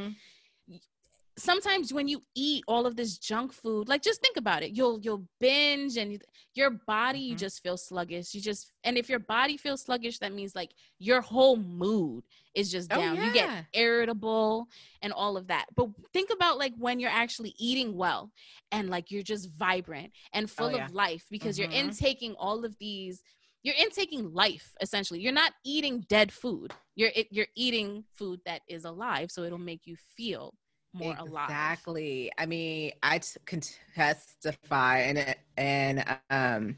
Sometimes 1.37 1.93
when 1.93 2.07
you 2.07 2.23
eat 2.37 2.63
all 2.69 2.87
of 2.87 2.95
this 2.97 3.19
junk 3.19 3.53
food 3.53 3.89
like 3.89 4.03
just 4.03 4.21
think 4.21 4.37
about 4.37 4.63
it. 4.63 4.71
You'll 4.77 5.01
you'll 5.01 5.27
binge 5.41 5.97
and 5.97 6.13
you- 6.13 6.21
your 6.55 6.71
body 6.71 7.19
you 7.19 7.35
Mhm. 7.35 7.39
just 7.41 7.63
feel 7.63 7.77
sluggish. 7.77 8.35
You 8.35 8.41
just 8.41 8.73
and 8.85 8.97
if 8.97 9.09
your 9.09 9.19
body 9.19 9.57
feels 9.57 9.83
sluggish 9.83 10.19
that 10.21 10.33
means 10.33 10.55
like 10.55 10.71
your 10.99 11.21
whole 11.21 11.57
mood 11.57 12.25
is 12.55 12.71
just 12.71 12.93
Oh, 12.93 12.97
down. 13.01 13.17
You 13.17 13.33
get 13.33 13.67
irritable 13.73 14.69
and 15.03 15.13
all 15.13 15.37
of 15.37 15.49
that. 15.49 15.67
But 15.75 15.89
think 16.13 16.31
about 16.31 16.59
like 16.59 16.75
when 16.79 17.01
you're 17.01 17.11
actually 17.11 17.55
eating 17.59 17.97
well 17.97 18.31
and 18.71 18.89
like 18.91 19.11
you're 19.11 19.23
just 19.25 19.51
vibrant 19.51 20.13
and 20.33 20.49
full 20.49 20.67
Oh, 20.67 20.77
yeah. 20.77 20.85
of 20.87 20.93
life 20.93 21.25
because 21.31 21.57
Mhm. 21.57 21.59
you're 21.63 21.71
intaking 21.73 22.35
all 22.37 22.65
of 22.65 22.77
these 22.79 23.23
you're 23.65 23.75
intaking 23.77 24.31
life 24.35 24.75
essentially. 24.83 25.21
You're 25.21 25.33
not 25.33 25.55
eating 25.65 26.01
dead 26.03 26.31
food. 26.33 26.73
You're 26.95 27.11
you're 27.31 27.49
eating 27.57 28.05
food 28.15 28.41
that 28.45 28.61
is 28.69 28.85
alive 28.85 29.31
so 29.33 29.43
it'll 29.43 29.59
make 29.59 29.87
you 29.87 29.97
feel 29.97 30.55
more 30.95 31.15
alive 31.19 31.51
Exactly. 31.51 32.31
I 32.39 32.47
mean, 32.47 32.93
I 33.03 33.19
t- 33.19 33.39
can 33.47 33.61
testify 33.95 35.01
and 35.01 35.19
it- 35.19 35.39
and 35.57 36.05
um, 36.31 36.77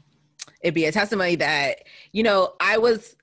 it'd 0.61 0.73
be 0.75 0.85
a 0.85 0.91
testimony 0.91 1.35
that 1.37 1.83
you 2.11 2.23
know 2.23 2.53
I 2.59 2.77
was 2.77 3.15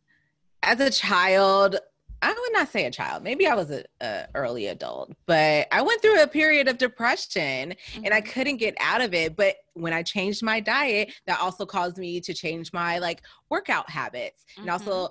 as 0.62 0.80
a 0.80 0.90
child. 0.90 1.76
I 2.22 2.28
would 2.30 2.52
not 2.54 2.70
say 2.70 2.86
a 2.86 2.90
child. 2.90 3.22
Maybe 3.22 3.46
I 3.46 3.54
was 3.54 3.70
a, 3.70 3.84
a 4.00 4.26
early 4.34 4.68
adult, 4.68 5.12
but 5.26 5.66
I 5.70 5.82
went 5.82 6.00
through 6.00 6.22
a 6.22 6.26
period 6.26 6.68
of 6.68 6.78
depression 6.78 7.74
and 8.02 8.14
I 8.14 8.22
Mhm. 8.22 8.26
couldn't 8.32 8.56
get 8.56 8.74
out 8.80 9.02
of 9.02 9.12
it. 9.12 9.36
But 9.36 9.56
when 9.74 9.92
I 9.92 10.02
changed 10.02 10.42
my 10.42 10.58
diet, 10.58 11.12
that 11.26 11.38
also 11.40 11.66
caused 11.66 11.98
me 11.98 12.20
to 12.22 12.32
change 12.32 12.72
my 12.72 12.98
like 12.98 13.20
workout 13.50 13.90
habits 13.90 14.44
and 14.56 14.68
Mhm. 14.68 14.72
also 14.72 15.10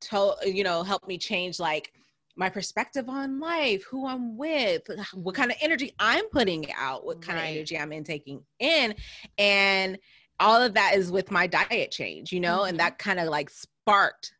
told 0.00 0.36
you 0.46 0.64
know 0.64 0.82
helped 0.82 1.08
me 1.08 1.18
change 1.18 1.58
like 1.58 1.92
my 2.36 2.48
perspective 2.50 3.08
on 3.08 3.40
life, 3.40 3.84
who 3.84 4.06
I'm 4.06 4.36
with, 4.36 4.82
what 5.14 5.34
kind 5.34 5.50
of 5.50 5.56
energy 5.60 5.92
I'm 5.98 6.28
putting 6.30 6.70
out, 6.72 7.04
what 7.06 7.20
kind 7.20 7.38
Right. 7.38 7.50
of 7.50 7.56
energy 7.56 7.78
I'm 7.78 7.92
intaking 7.92 8.44
in. 8.58 8.94
And 9.38 9.98
all 10.40 10.60
of 10.60 10.74
that 10.74 10.94
is 10.96 11.12
with 11.12 11.30
my 11.30 11.46
diet 11.46 11.90
change, 11.92 12.32
you 12.32 12.40
know, 12.40 12.62
Mhm. 12.62 12.68
and 12.70 12.80
that 12.80 12.98
kind 12.98 13.20
of 13.20 13.28
like 13.28 13.50
sparked 13.50 14.34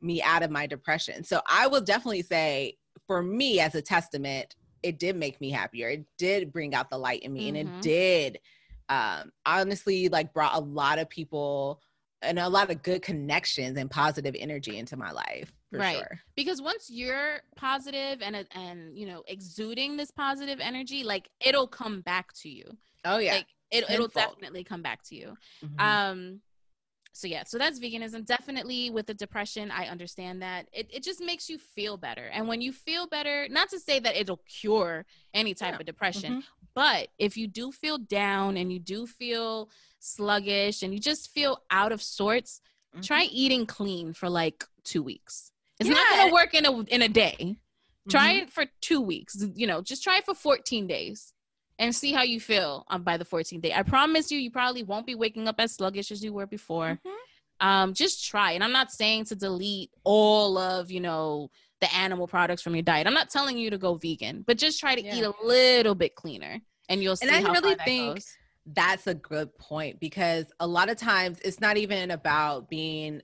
me 0.00 0.22
out 0.22 0.42
of 0.42 0.50
my 0.50 0.66
depression. 0.66 1.24
So 1.24 1.40
I 1.48 1.66
will 1.68 1.80
definitely 1.80 2.22
say 2.22 2.78
for 3.06 3.22
me 3.22 3.60
as 3.60 3.74
a 3.74 3.82
testament, 3.82 4.56
it 4.82 4.98
did 4.98 5.16
make 5.16 5.40
me 5.40 5.50
happier. 5.50 5.88
It 5.88 6.06
did 6.18 6.52
bring 6.52 6.74
out 6.74 6.90
the 6.90 6.98
light 6.98 7.22
in 7.22 7.32
me 7.32 7.48
and 7.48 7.56
Mhm. 7.56 7.68
it 7.68 7.80
did 7.80 8.38
um 8.88 9.32
honestly 9.44 10.08
like 10.08 10.32
brought 10.32 10.54
a 10.54 10.60
lot 10.60 11.00
of 11.00 11.08
people 11.10 11.80
and 12.22 12.38
a 12.38 12.48
lot 12.48 12.70
of 12.70 12.82
good 12.84 13.02
connections 13.02 13.76
and 13.76 13.90
positive 13.90 14.36
energy 14.38 14.78
into 14.78 14.96
my 14.96 15.10
life 15.10 15.52
Right. 15.72 15.96
sure. 15.96 16.20
because 16.36 16.62
once 16.62 16.88
you're 16.90 17.40
positive 17.56 18.22
and 18.22 18.46
and 18.52 18.96
you 18.96 19.06
know 19.06 19.22
exuding 19.26 19.96
this 19.96 20.10
positive 20.10 20.60
energy 20.60 21.02
like 21.02 21.28
it'll 21.44 21.66
come 21.66 22.00
back 22.02 22.32
to 22.42 22.48
you 22.48 22.64
Oh 23.04 23.18
yeah. 23.18 23.34
like 23.34 23.46
it, 23.70 23.84
it'll 23.90 24.08
definitely 24.08 24.62
come 24.64 24.80
back 24.82 25.02
to 25.04 25.14
you 25.16 25.36
Mhm. 25.64 25.80
um 25.80 26.40
so 27.12 27.26
yeah 27.26 27.42
so 27.44 27.58
that's 27.58 27.80
veganism 27.80 28.24
definitely 28.24 28.90
with 28.90 29.06
the 29.06 29.14
depression 29.14 29.70
i 29.70 29.86
understand 29.86 30.40
that 30.42 30.68
it, 30.72 30.86
it 30.92 31.02
just 31.02 31.20
makes 31.20 31.48
you 31.48 31.58
feel 31.58 31.96
better 31.96 32.26
and 32.32 32.46
when 32.46 32.60
you 32.60 32.72
feel 32.72 33.06
better 33.08 33.48
not 33.50 33.68
to 33.70 33.80
say 33.80 33.98
that 33.98 34.14
it'll 34.16 34.42
cure 34.60 35.04
any 35.34 35.52
type 35.54 35.72
Yeah. 35.74 35.80
of 35.80 35.86
depression 35.86 36.36
Mhm. 36.36 36.42
but 36.74 37.08
if 37.18 37.36
you 37.36 37.48
do 37.48 37.72
feel 37.72 37.98
down 37.98 38.56
and 38.56 38.70
you 38.72 38.78
do 38.78 39.06
feel 39.06 39.68
sluggish 39.98 40.82
and 40.82 40.92
you 40.94 41.00
just 41.00 41.30
feel 41.32 41.58
out 41.70 41.90
of 41.92 42.00
sorts 42.02 42.60
try 43.02 43.24
eating 43.24 43.66
clean 43.66 44.12
for 44.14 44.28
like 44.30 44.64
two 44.84 45.02
weeks 45.02 45.52
it's 45.80 45.88
not 45.88 46.06
gonna 46.10 46.32
work 46.32 46.54
in 46.54 46.64
a 46.66 46.80
in 46.84 47.02
a 47.02 47.08
day. 47.08 47.56
Try 48.08 48.34
Mhm. 48.34 48.42
it 48.42 48.52
for 48.52 48.64
two 48.80 49.00
weeks 49.00 49.36
you 49.54 49.66
know 49.66 49.82
just 49.82 50.02
try 50.02 50.18
it 50.18 50.24
for 50.24 50.34
14 50.34 50.86
days 50.86 51.32
and 51.78 51.94
see 51.94 52.12
how 52.12 52.22
you 52.22 52.40
feel 52.40 52.84
um, 52.88 53.02
by 53.02 53.16
the 53.16 53.24
14th 53.24 53.60
day. 53.62 53.72
I 53.74 53.82
promise 53.82 54.30
you 54.30 54.38
you 54.38 54.50
probably 54.50 54.82
won't 54.82 55.06
be 55.06 55.14
waking 55.14 55.48
up 55.48 55.56
as 55.58 55.74
sluggish 55.74 56.10
as 56.10 56.22
you 56.24 56.32
were 56.32 56.46
before. 56.46 57.00
Mhm. 57.04 57.12
um 57.60 57.94
just 57.94 58.22
try 58.26 58.52
and 58.52 58.62
i'm 58.62 58.70
not 58.80 58.92
saying 58.92 59.24
to 59.24 59.34
delete 59.34 59.90
all 60.04 60.58
of 60.58 60.90
you 60.90 61.00
know 61.00 61.50
the 61.80 61.90
animal 61.94 62.26
products 62.26 62.60
from 62.62 62.74
your 62.74 62.82
diet. 62.82 63.06
I'm 63.06 63.14
not 63.14 63.30
telling 63.30 63.56
you 63.58 63.70
to 63.70 63.78
go 63.78 63.94
vegan 63.94 64.42
but 64.46 64.56
just 64.58 64.78
try 64.78 64.94
to 64.94 65.00
eat 65.02 65.24
a 65.24 65.32
little 65.42 65.94
bit 65.94 66.14
cleaner 66.14 66.60
and 66.90 67.02
you'll 67.02 67.16
see 67.16 67.26
And 67.28 67.46
I 67.46 67.50
really 67.52 67.74
that 67.74 67.84
think- 67.86 68.14
goes. 68.16 68.36
That's 68.66 69.06
a 69.06 69.14
good 69.14 69.56
point 69.58 70.00
because 70.00 70.46
a 70.60 70.66
lot 70.66 70.90
of 70.90 70.96
times 70.98 71.38
it's 71.44 71.60
not 71.60 71.76
even 71.76 72.10
about 72.10 72.68
being 72.68 73.22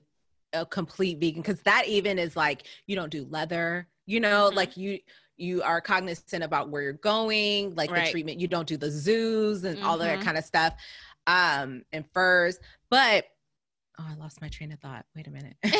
a 0.53 0.65
complete 0.65 1.19
vegan 1.19 1.41
because 1.41 1.61
that 1.61 1.87
even 1.87 2.17
is 2.19 2.35
like 2.35 2.63
you 2.87 2.95
don't 2.95 3.09
do 3.11 3.25
leather, 3.29 3.87
you 4.05 4.19
know, 4.19 4.49
Mhm. 4.51 4.55
like 4.55 4.77
you 4.77 4.99
you 5.35 5.63
are 5.63 5.81
cognizant 5.81 6.43
about 6.43 6.69
where 6.69 6.83
you're 6.83 6.93
going, 6.93 7.73
like 7.75 7.89
Right. 7.89 8.05
the 8.05 8.11
treatment. 8.11 8.39
You 8.39 8.47
don't 8.47 8.67
do 8.67 8.77
the 8.77 8.91
zoos 8.91 9.63
and 9.63 9.83
all 9.83 9.95
of 9.95 10.01
that 10.01 10.21
kind 10.21 10.37
of 10.37 10.45
stuff, 10.45 10.75
um, 11.25 11.83
and 11.91 12.05
furs. 12.13 12.59
But 12.89 13.25
oh, 13.99 14.05
I 14.07 14.13
lost 14.15 14.41
my 14.41 14.47
train 14.47 14.71
of 14.71 14.79
thought. 14.79 15.05
Wait 15.15 15.25
a 15.27 15.31
minute. 15.31 15.57
that 15.63 15.73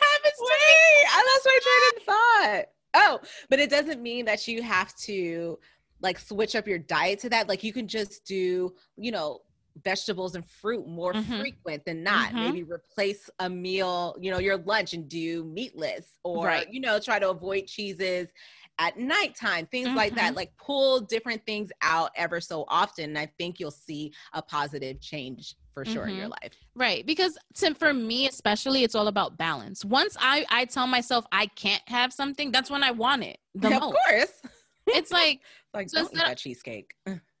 happens 0.00 0.38
to 0.38 0.54
me. 0.54 1.06
I 1.10 1.22
lost 1.34 1.46
my 1.46 1.58
train 1.62 1.82
of 1.96 2.02
thought. 2.06 2.64
Oh, 2.94 3.20
but 3.48 3.58
it 3.58 3.70
doesn't 3.70 4.02
mean 4.02 4.24
that 4.26 4.48
you 4.48 4.62
have 4.62 4.94
to 4.96 5.58
like 6.00 6.18
switch 6.18 6.56
up 6.56 6.66
your 6.66 6.78
diet 6.78 7.20
to 7.20 7.30
that. 7.30 7.48
Like 7.48 7.62
you 7.62 7.72
can 7.72 7.86
just 7.88 8.24
do, 8.24 8.74
you 8.96 9.12
know, 9.12 9.40
vegetables 9.84 10.34
and 10.34 10.46
fruit 10.46 10.86
more 10.86 11.14
Mhm. 11.14 11.38
frequent 11.38 11.84
than 11.84 12.02
not. 12.02 12.32
Mhm. 12.32 12.38
Maybe 12.40 12.62
replace 12.62 13.28
a 13.38 13.48
meal, 13.48 14.16
you 14.20 14.30
know, 14.30 14.38
your 14.38 14.58
lunch 14.58 14.92
and 14.92 15.08
do 15.08 15.44
meatless 15.44 16.18
or, 16.24 16.46
Right. 16.46 16.68
you 16.72 16.80
know, 16.80 16.98
try 16.98 17.18
to 17.18 17.30
avoid 17.30 17.66
cheeses 17.66 18.28
at 18.78 18.96
nighttime, 18.98 19.66
things 19.66 19.94
like 19.94 20.14
that. 20.16 20.32
Mhm. 20.32 20.36
Like 20.36 20.56
pull 20.56 21.00
different 21.00 21.44
things 21.46 21.70
out 21.82 22.10
ever 22.16 22.40
so 22.40 22.64
often. 22.68 23.04
And 23.10 23.18
I 23.18 23.26
think 23.38 23.60
you'll 23.60 23.70
see 23.70 24.12
a 24.32 24.42
positive 24.42 25.00
change 25.00 25.54
for 25.74 25.84
sure 25.84 26.06
in 26.06 26.14
your 26.16 26.24
Mm-hmm. 26.24 26.32
life. 26.42 26.56
Right. 26.74 27.06
Because 27.06 27.38
to, 27.54 27.74
for 27.74 27.94
me, 27.94 28.28
especially, 28.28 28.82
it's 28.84 28.94
all 28.94 29.08
about 29.08 29.36
balance. 29.38 29.84
Once 29.84 30.16
I, 30.20 30.44
I 30.50 30.64
tell 30.66 30.86
myself 30.86 31.26
I 31.32 31.46
can't 31.46 31.82
have 31.88 32.12
something, 32.12 32.50
that's 32.52 32.70
when 32.70 32.82
I 32.82 32.90
want 32.90 33.24
it 33.24 33.38
the 33.54 33.70
of 33.74 33.80
most. 33.80 33.96
course. 34.08 34.32
It's 34.86 35.10
like, 35.10 35.40
Like, 35.74 35.88
So 35.88 36.02
don't 36.02 36.12
eat 36.14 36.18
that 36.18 36.36
cheesecake. 36.38 36.94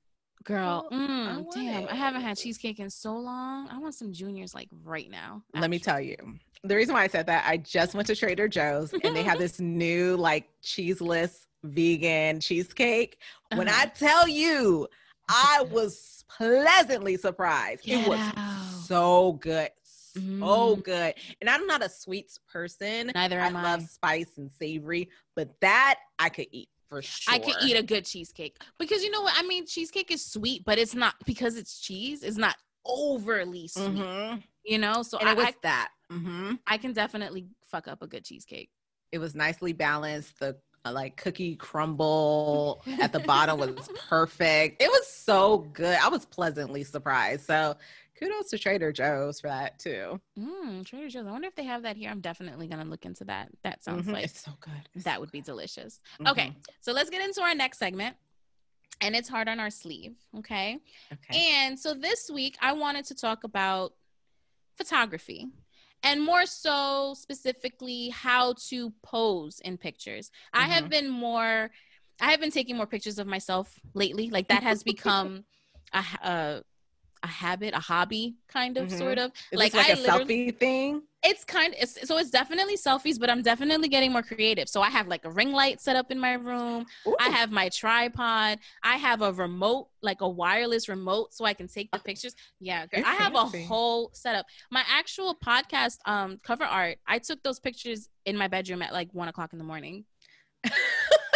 girl, 0.44 0.86
I 0.90 0.94
mm, 0.94 1.44
want 1.44 1.52
damn, 1.54 1.86
I 1.88 1.94
haven't 1.94 2.22
had 2.22 2.36
cheesecake 2.36 2.78
in 2.80 2.90
so 2.90 3.14
long. 3.16 3.68
I 3.70 3.78
want 3.78 3.94
some 3.94 4.12
Junior's 4.12 4.54
like 4.54 4.68
right 4.84 5.10
now. 5.10 5.42
Let 5.54 5.70
me 5.70 5.78
tell 5.78 6.00
you. 6.00 6.16
The 6.64 6.76
reason 6.76 6.94
why 6.94 7.02
I 7.02 7.08
said 7.08 7.26
that, 7.26 7.44
I 7.46 7.56
just 7.56 7.94
went 7.94 8.06
to 8.08 8.16
Trader 8.16 8.48
Joe's 8.48 8.92
and 8.92 9.14
they 9.16 9.22
have 9.22 9.38
this 9.38 9.58
new 9.60 10.16
like 10.16 10.48
cheeseless 10.62 11.46
vegan 11.64 12.40
cheesecake. 12.40 13.18
When 13.50 13.68
I 13.68 13.72
Uh-huh. 13.72 13.86
tell 13.98 14.28
you, 14.28 14.88
I 15.28 15.64
was 15.70 16.24
pleasantly 16.28 17.16
surprised. 17.16 17.82
It 17.86 18.00
was 18.08 18.20
so 18.84 19.32
good. 19.34 19.70
So 19.84 20.76
Mm. 20.76 20.84
good. 20.84 21.14
And 21.40 21.48
I'm 21.48 21.66
not 21.66 21.82
a 21.82 21.88
sweets 21.88 22.38
person. 22.52 23.10
Neither 23.14 23.40
I 23.40 23.46
am 23.46 23.56
I. 23.56 23.62
love 23.62 23.82
spice 23.82 24.36
and 24.36 24.50
savory, 24.50 25.08
but 25.34 25.58
that 25.60 25.96
I 26.18 26.28
could 26.28 26.48
eat 26.52 26.68
for 26.92 27.00
sure. 27.02 27.34
I 27.34 27.38
could 27.38 27.54
eat 27.62 27.76
a 27.76 27.82
good 27.82 28.04
cheesecake 28.04 28.58
because 28.78 29.02
you 29.02 29.10
know 29.10 29.22
what 29.22 29.32
I 29.36 29.42
mean. 29.46 29.66
Cheesecake 29.66 30.10
is 30.10 30.24
sweet, 30.24 30.62
but 30.66 30.78
it's 30.78 30.94
not 30.94 31.14
because 31.24 31.56
it's 31.56 31.80
cheese. 31.80 32.22
It's 32.22 32.36
not 32.36 32.54
overly 32.84 33.66
sweet, 33.68 33.88
Mhm. 33.88 34.42
you 34.64 34.78
know. 34.78 35.02
So 35.02 35.18
And 35.18 35.28
I, 35.28 35.32
it 35.32 35.36
was 35.38 35.46
I, 35.46 35.54
that. 35.62 35.88
hmm 36.10 36.52
I 36.66 36.76
can 36.76 36.92
definitely 36.92 37.46
fuck 37.66 37.88
up 37.88 38.02
a 38.02 38.06
good 38.06 38.24
cheesecake. 38.24 38.68
It 39.10 39.18
was 39.18 39.34
nicely 39.34 39.72
balanced. 39.72 40.38
The 40.38 40.56
uh, 40.84 40.92
like 40.92 41.16
cookie 41.16 41.56
crumble 41.56 42.82
at 43.00 43.12
the 43.12 43.20
bottom 43.20 43.58
was 43.58 43.88
perfect. 44.08 44.82
It 44.82 44.88
was 44.90 45.06
so 45.06 45.58
good. 45.72 45.96
I 46.02 46.08
was 46.08 46.26
pleasantly 46.26 46.84
surprised. 46.84 47.46
So 47.46 47.76
kudos 48.22 48.50
to 48.50 48.58
Trader 48.58 48.92
Joe's 48.92 49.40
for 49.40 49.48
that 49.48 49.78
too. 49.78 50.20
Mm, 50.38 50.84
Trader 50.86 51.08
Joe's. 51.08 51.26
I 51.26 51.30
wonder 51.30 51.48
if 51.48 51.54
they 51.54 51.64
have 51.64 51.82
that 51.82 51.96
here. 51.96 52.10
I'm 52.10 52.20
definitely 52.20 52.66
gonna 52.68 52.84
look 52.84 53.04
into 53.04 53.24
that. 53.24 53.48
That 53.64 53.82
sounds 53.82 54.06
Mhm. 54.06 54.12
like 54.12 54.24
it's 54.26 54.40
so 54.44 54.52
good. 54.60 54.88
It's 54.94 55.04
that 55.04 55.14
so 55.14 55.20
would 55.20 55.30
be 55.32 55.40
good. 55.40 55.46
delicious. 55.46 56.00
Mhm. 56.20 56.30
Okay, 56.30 56.56
so 56.80 56.92
let's 56.92 57.10
get 57.10 57.20
into 57.22 57.40
our 57.42 57.54
next 57.54 57.78
segment, 57.78 58.16
and 59.00 59.16
it's 59.16 59.28
hard 59.28 59.48
on 59.48 59.58
our 59.60 59.70
sleeve. 59.70 60.16
Okay, 60.38 60.80
Okay. 61.12 61.38
and 61.60 61.78
so 61.78 61.94
this 61.94 62.30
week 62.30 62.56
I 62.60 62.72
wanted 62.72 63.04
to 63.06 63.14
talk 63.14 63.44
about 63.44 63.94
photography. 64.76 65.48
And 66.04 66.20
more 66.20 66.46
so 66.46 67.14
specifically, 67.14 68.08
how 68.08 68.54
to 68.70 68.90
pose 69.02 69.60
in 69.60 69.78
pictures. 69.78 70.32
I 70.52 70.66
have 70.66 70.86
Mhm. 70.86 70.90
been 70.90 71.08
more, 71.08 71.70
I 72.20 72.30
have 72.32 72.40
been 72.40 72.50
taking 72.50 72.76
more 72.76 72.86
pictures 72.88 73.20
of 73.20 73.28
myself 73.28 73.78
lately. 73.94 74.28
Like 74.28 74.48
that 74.48 74.64
has 74.64 74.82
become 74.84 75.44
a, 75.92 76.04
a, 76.24 76.64
a 77.22 77.26
habit, 77.28 77.74
a 77.74 77.78
hobby, 77.80 78.36
kind 78.48 78.76
of, 78.76 78.88
Mhm. 78.88 78.98
sort 78.98 79.18
of. 79.18 79.30
Is 79.50 79.58
like 79.58 79.74
like 79.74 79.88
I 79.90 79.92
a 79.92 79.96
selfie 79.96 80.56
thing? 80.58 81.02
it's 81.24 81.44
kind 81.44 81.72
it's, 81.78 82.04
so 82.08 82.18
it's 82.18 82.30
definitely 82.30 82.76
selfies 82.76 83.16
but 83.16 83.30
i'm 83.30 83.42
definitely 83.42 83.86
getting 83.88 84.10
more 84.10 84.22
creative. 84.24 84.68
So 84.68 84.80
i 84.82 84.90
have 84.90 85.06
like 85.06 85.24
a 85.24 85.30
ring 85.30 85.52
light 85.52 85.80
set 85.80 85.94
up 85.94 86.10
in 86.10 86.18
my 86.18 86.32
room. 86.32 86.84
I 87.20 87.28
have 87.28 87.52
my 87.52 87.68
tripod. 87.68 88.58
I 88.82 88.96
have 88.96 89.22
a 89.22 89.32
remote 89.32 89.86
like 90.02 90.20
a 90.20 90.28
wireless 90.28 90.88
remote 90.88 91.32
so 91.32 91.44
i 91.44 91.54
can 91.54 91.68
take 91.68 91.92
the 91.92 92.00
pictures. 92.00 92.34
Yeah 92.58 92.86
girl, 92.86 93.02
i 93.06 93.14
have 93.14 93.34
a 93.36 93.44
whole 93.68 94.10
setup. 94.14 94.46
My 94.72 94.82
actual 94.90 95.36
podcast 95.36 95.98
um 96.06 96.38
cover 96.42 96.64
art 96.64 96.98
i 97.06 97.18
took 97.20 97.40
those 97.44 97.60
pictures 97.60 98.08
in 98.26 98.36
my 98.36 98.48
bedroom 98.48 98.82
at 98.82 98.92
like 98.92 99.08
one 99.12 99.28
o'clock 99.28 99.52
in 99.52 99.58
the 99.60 99.64
morning 99.72 100.04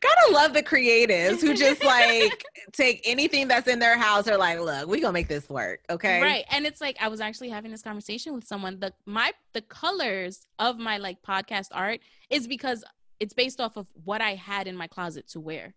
Gotta 0.00 0.32
love 0.32 0.52
the 0.52 0.62
creatives 0.62 1.40
who 1.40 1.54
just 1.54 1.82
like 1.84 2.44
take 2.72 3.02
anything 3.04 3.48
that's 3.48 3.68
in 3.68 3.78
their 3.78 3.96
house. 3.98 4.24
They're 4.24 4.38
like, 4.38 4.60
look, 4.60 4.88
we 4.88 5.00
gonna 5.00 5.12
make 5.12 5.28
this 5.28 5.48
work, 5.48 5.80
okay? 5.90 6.20
right 6.22 6.44
and 6.50 6.66
it's 6.66 6.80
like 6.80 6.96
i 7.00 7.08
was 7.08 7.20
actually 7.20 7.48
having 7.50 7.70
this 7.70 7.82
conversation 7.82 8.34
with 8.34 8.44
someone 8.46 8.78
the 8.80 8.92
my 9.06 9.32
the 9.52 9.62
colors 9.62 10.46
of 10.58 10.78
my 10.78 10.96
like 10.98 11.22
podcast 11.22 11.68
art 11.72 12.00
is 12.30 12.46
because 12.46 12.84
it's 13.20 13.32
based 13.34 13.60
off 13.60 13.76
of 13.76 13.86
what 14.04 14.20
i 14.20 14.34
had 14.34 14.66
in 14.66 14.76
my 14.76 14.86
closet 14.86 15.26
to 15.28 15.40
wear 15.40 15.74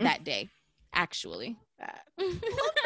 Mm. 0.00 0.04
that 0.04 0.24
day 0.24 0.48
actually 0.94 1.56
Love 2.18 2.30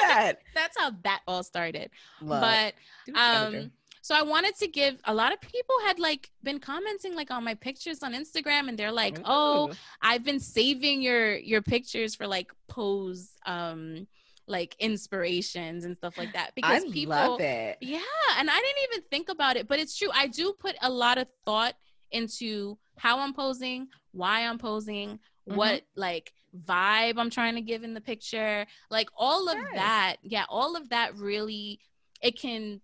that. 0.00 0.34
that's 0.54 0.76
how 0.78 0.90
that 1.04 1.20
all 1.28 1.42
started 1.44 1.90
Love. 2.20 2.40
but 2.40 2.74
Do 3.06 3.12
what 3.12 3.52
you 3.52 3.58
um 3.58 3.70
so 4.06 4.14
i 4.14 4.22
wanted 4.22 4.54
to 4.62 4.68
give 4.80 4.94
a 5.04 5.14
lot 5.20 5.32
of 5.32 5.40
people 5.40 5.74
had 5.86 5.98
like 5.98 6.30
been 6.48 6.60
commenting 6.60 7.14
like 7.20 7.30
on 7.36 7.42
my 7.50 7.54
pictures 7.54 8.02
on 8.06 8.12
instagram 8.14 8.68
and 8.68 8.78
they're 8.78 8.92
like 9.04 9.18
oh 9.24 9.68
Ooh. 9.68 9.74
i've 10.08 10.24
been 10.30 10.38
saving 10.40 11.02
your 11.02 11.36
your 11.52 11.62
pictures 11.74 12.14
for 12.14 12.26
like 12.36 12.50
pose 12.68 13.22
um 13.46 14.06
like 14.48 14.76
inspirations 14.78 15.84
and 15.84 15.96
stuff 15.96 16.14
like 16.16 16.32
that 16.34 16.52
because 16.54 16.84
I 16.84 16.90
people 16.92 17.16
love 17.16 17.40
it. 17.40 17.78
yeah, 17.80 17.98
and 18.38 18.48
I 18.48 18.54
didn't 18.64 18.82
even 18.92 19.02
think 19.10 19.28
about 19.28 19.56
it, 19.56 19.66
but 19.66 19.80
it's 19.80 19.96
true. 19.98 20.08
I 20.14 20.28
do 20.28 20.52
put 20.52 20.76
a 20.82 20.88
lot 20.88 21.18
of 21.18 21.26
thought 21.44 21.74
into 22.12 22.78
how 22.96 23.18
I'm 23.18 23.34
posing, 23.34 23.88
why 24.12 24.46
I'm 24.46 24.56
posing, 24.58 25.18
Mhm. 25.48 25.56
what 25.56 25.82
like 25.96 26.32
vibe 26.64 27.14
I'm 27.18 27.28
trying 27.30 27.56
to 27.56 27.60
give 27.60 27.82
in 27.82 27.92
the 27.92 28.00
picture. 28.00 28.66
Like 28.88 29.08
all 29.16 29.48
of 29.48 29.56
Yes. 29.56 29.74
that. 29.74 30.16
Yeah, 30.22 30.44
all 30.48 30.76
of 30.76 30.90
that 30.90 31.16
really 31.16 31.80
it 32.22 32.38
can 32.38 32.80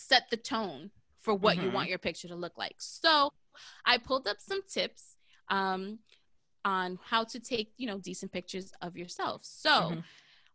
set 0.00 0.24
the 0.30 0.36
tone 0.36 0.90
for 1.18 1.34
what 1.34 1.56
you 1.56 1.68
Mhm. 1.68 1.72
want 1.72 1.88
your 1.88 1.98
picture 1.98 2.28
to 2.28 2.34
look 2.34 2.56
like. 2.56 2.76
So, 2.78 3.30
I 3.84 3.98
pulled 3.98 4.26
up 4.26 4.40
some 4.40 4.62
tips 4.62 5.16
um 5.48 5.98
on 6.64 6.98
how 7.02 7.24
to 7.24 7.40
take, 7.40 7.72
you 7.78 7.86
know, 7.86 7.98
decent 7.98 8.32
pictures 8.32 8.72
of 8.82 8.96
yourself. 8.96 9.44
So, 9.44 9.70
Mhm. 9.70 10.04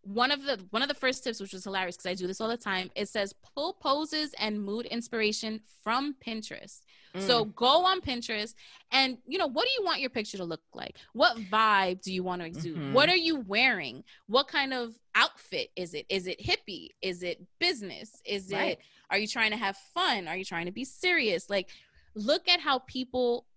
One 0.06 0.30
of 0.32 0.44
the 0.44 0.64
one 0.70 0.82
of 0.84 0.88
the 0.88 0.94
first 0.94 1.24
tips 1.24 1.40
which 1.40 1.52
was 1.52 1.64
hilarious 1.64 1.98
because 1.98 2.06
i 2.12 2.14
do 2.14 2.28
this 2.28 2.40
all 2.40 2.48
the 2.48 2.56
time 2.56 2.92
it 2.96 3.10
says 3.10 3.34
pull 3.56 3.74
poses 3.74 4.34
and 4.38 4.62
mood 4.64 4.86
inspiration 4.86 5.60
from 5.84 6.16
pinterest. 6.26 6.82
So 7.18 7.46
Mm. 7.46 7.56
go 7.56 7.86
on 7.86 8.02
pinterest 8.02 8.54
and 8.92 9.18
you 9.26 9.38
know 9.38 9.48
what 9.48 9.66
do 9.66 9.72
you 9.80 9.84
want 9.86 10.02
your 10.02 10.10
picture 10.10 10.38
to 10.38 10.44
look 10.44 10.62
like? 10.74 10.98
What 11.14 11.38
vibe 11.50 12.02
do 12.02 12.14
you 12.14 12.24
want 12.24 12.42
to 12.42 12.46
exude? 12.46 12.78
Mhm. 12.78 12.92
what 12.94 13.08
are 13.10 13.16
you 13.16 13.38
wearing? 13.40 14.04
What 14.28 14.48
kind 14.48 14.74
of 14.74 15.00
outfit 15.16 15.72
is 15.76 15.94
it? 15.94 16.06
Is 16.10 16.28
it 16.28 16.40
hippie? 16.40 16.90
Is 17.02 17.24
it 17.24 17.42
business? 17.60 18.22
Is 18.26 18.52
Right. 18.52 18.72
it 18.74 18.80
are 19.10 19.18
you 19.18 19.28
trying 19.28 19.52
to 19.52 19.58
have 19.58 19.78
fun? 19.94 20.28
Are 20.28 20.36
you 20.38 20.44
trying 20.46 20.66
to 20.66 20.72
be 20.72 20.84
serious? 20.86 21.50
Like 21.50 21.70
look 22.16 22.48
at 22.50 22.60
how 22.60 22.80
people 22.80 23.48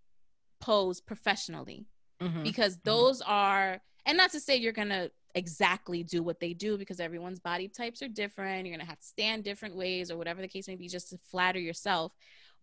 pose 0.61 1.01
professionally 1.01 1.87
Mhm. 2.21 2.43
because 2.43 2.79
those 2.85 3.21
are 3.23 3.81
and 4.07 4.17
not 4.17 4.31
to 4.33 4.41
say 4.41 4.57
you're 4.57 4.73
gonna 4.73 5.11
exactly 5.35 6.03
do 6.03 6.23
what 6.23 6.41
they 6.41 6.53
do 6.55 6.77
because 6.79 7.01
everyone's 7.01 7.39
body 7.41 7.69
types 7.69 8.03
are 8.03 8.09
different. 8.09 8.67
You're 8.67 8.77
gonna 8.77 8.89
have 8.89 9.01
to 9.01 9.07
stand 9.07 9.45
different 9.45 9.77
ways 9.77 10.11
or 10.11 10.17
whatever 10.17 10.41
the 10.41 10.49
case 10.49 10.67
may 10.69 10.77
be 10.77 10.89
just 10.89 11.11
to 11.11 11.19
flatter 11.31 11.59
yourself 11.61 12.13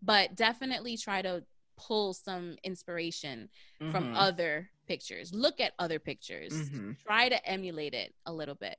but 0.01 0.35
definitely 0.35 0.97
try 0.97 1.21
to 1.21 1.43
pull 1.77 2.13
some 2.13 2.57
inspiration 2.63 3.49
from 3.91 4.05
Mhm. 4.13 4.13
other 4.17 4.69
pictures. 4.87 5.33
Look 5.33 5.59
at 5.59 5.73
other 5.79 5.99
pictures. 5.99 6.53
Mhm. 6.53 6.97
try 7.01 7.29
to 7.29 7.43
emulate 7.47 7.93
it 7.93 8.13
a 8.25 8.33
little 8.33 8.55
bit. 8.55 8.77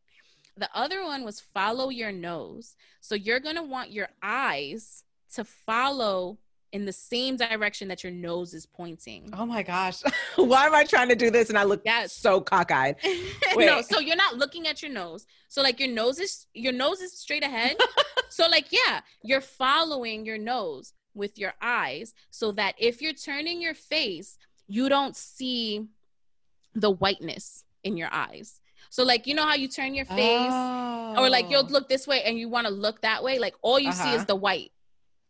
The 0.56 0.70
other 0.76 1.02
one 1.04 1.24
was 1.24 1.40
follow 1.40 1.88
your 1.88 2.12
nose. 2.12 2.76
So 3.00 3.14
you're 3.14 3.40
gonna 3.40 3.62
want 3.62 3.92
your 3.92 4.08
eyes 4.22 5.04
to 5.34 5.44
follow 5.44 6.38
in 6.76 6.84
the 6.84 6.92
same 6.92 7.36
direction 7.36 7.88
that 7.88 8.04
your 8.04 8.12
nose 8.12 8.52
is 8.52 8.66
pointing 8.66 9.30
Oh 9.32 9.46
my 9.46 9.62
gosh. 9.62 10.02
Why 10.36 10.66
am 10.66 10.74
I 10.74 10.84
trying 10.84 11.08
to 11.08 11.16
do 11.16 11.30
this? 11.30 11.48
And 11.48 11.58
I 11.58 11.64
look 11.64 11.80
Yes. 11.84 12.12
so 12.12 12.40
cockeyed. 12.40 12.96
no, 13.56 13.80
so 13.80 13.98
you're 13.98 14.22
not 14.26 14.36
looking 14.36 14.66
at 14.68 14.82
your 14.82 14.92
nose. 14.92 15.26
So 15.48 15.62
like 15.62 15.80
your 15.80 15.88
nose 15.88 16.18
is 16.20 16.46
your 16.52 16.74
nose 16.84 17.00
is 17.00 17.12
straight 17.18 17.42
ahead. 17.42 17.76
so 18.28 18.46
like 18.48 18.66
yeah, 18.70 19.00
you're 19.24 19.40
following 19.40 20.26
your 20.26 20.36
nose 20.38 20.92
with 21.14 21.38
your 21.38 21.54
eyes 21.62 22.12
so 22.30 22.52
that 22.52 22.74
if 22.78 23.00
you're 23.00 23.14
turning 23.30 23.62
your 23.62 23.74
face, 23.74 24.36
you 24.68 24.88
don't 24.90 25.16
see 25.16 25.86
the 26.74 26.90
whiteness 26.90 27.64
in 27.84 27.96
your 27.96 28.10
eyes. 28.12 28.60
So 28.90 29.02
like 29.02 29.26
you 29.26 29.34
know 29.34 29.46
how 29.46 29.54
you 29.54 29.68
turn 29.68 29.94
your 29.94 30.04
face 30.04 30.52
or 31.18 31.30
like 31.30 31.46
you'll 31.50 31.66
look 31.76 31.88
this 31.88 32.06
way 32.06 32.22
and 32.24 32.38
you 32.38 32.50
want 32.50 32.66
to 32.66 32.72
look 32.72 33.00
that 33.00 33.24
way, 33.24 33.38
like 33.38 33.54
all 33.62 33.78
you 33.80 33.92
see 33.92 34.02
Oh. 34.02 34.12
Uh-huh. 34.12 34.16
is 34.20 34.26
the 34.26 34.36
white 34.36 34.72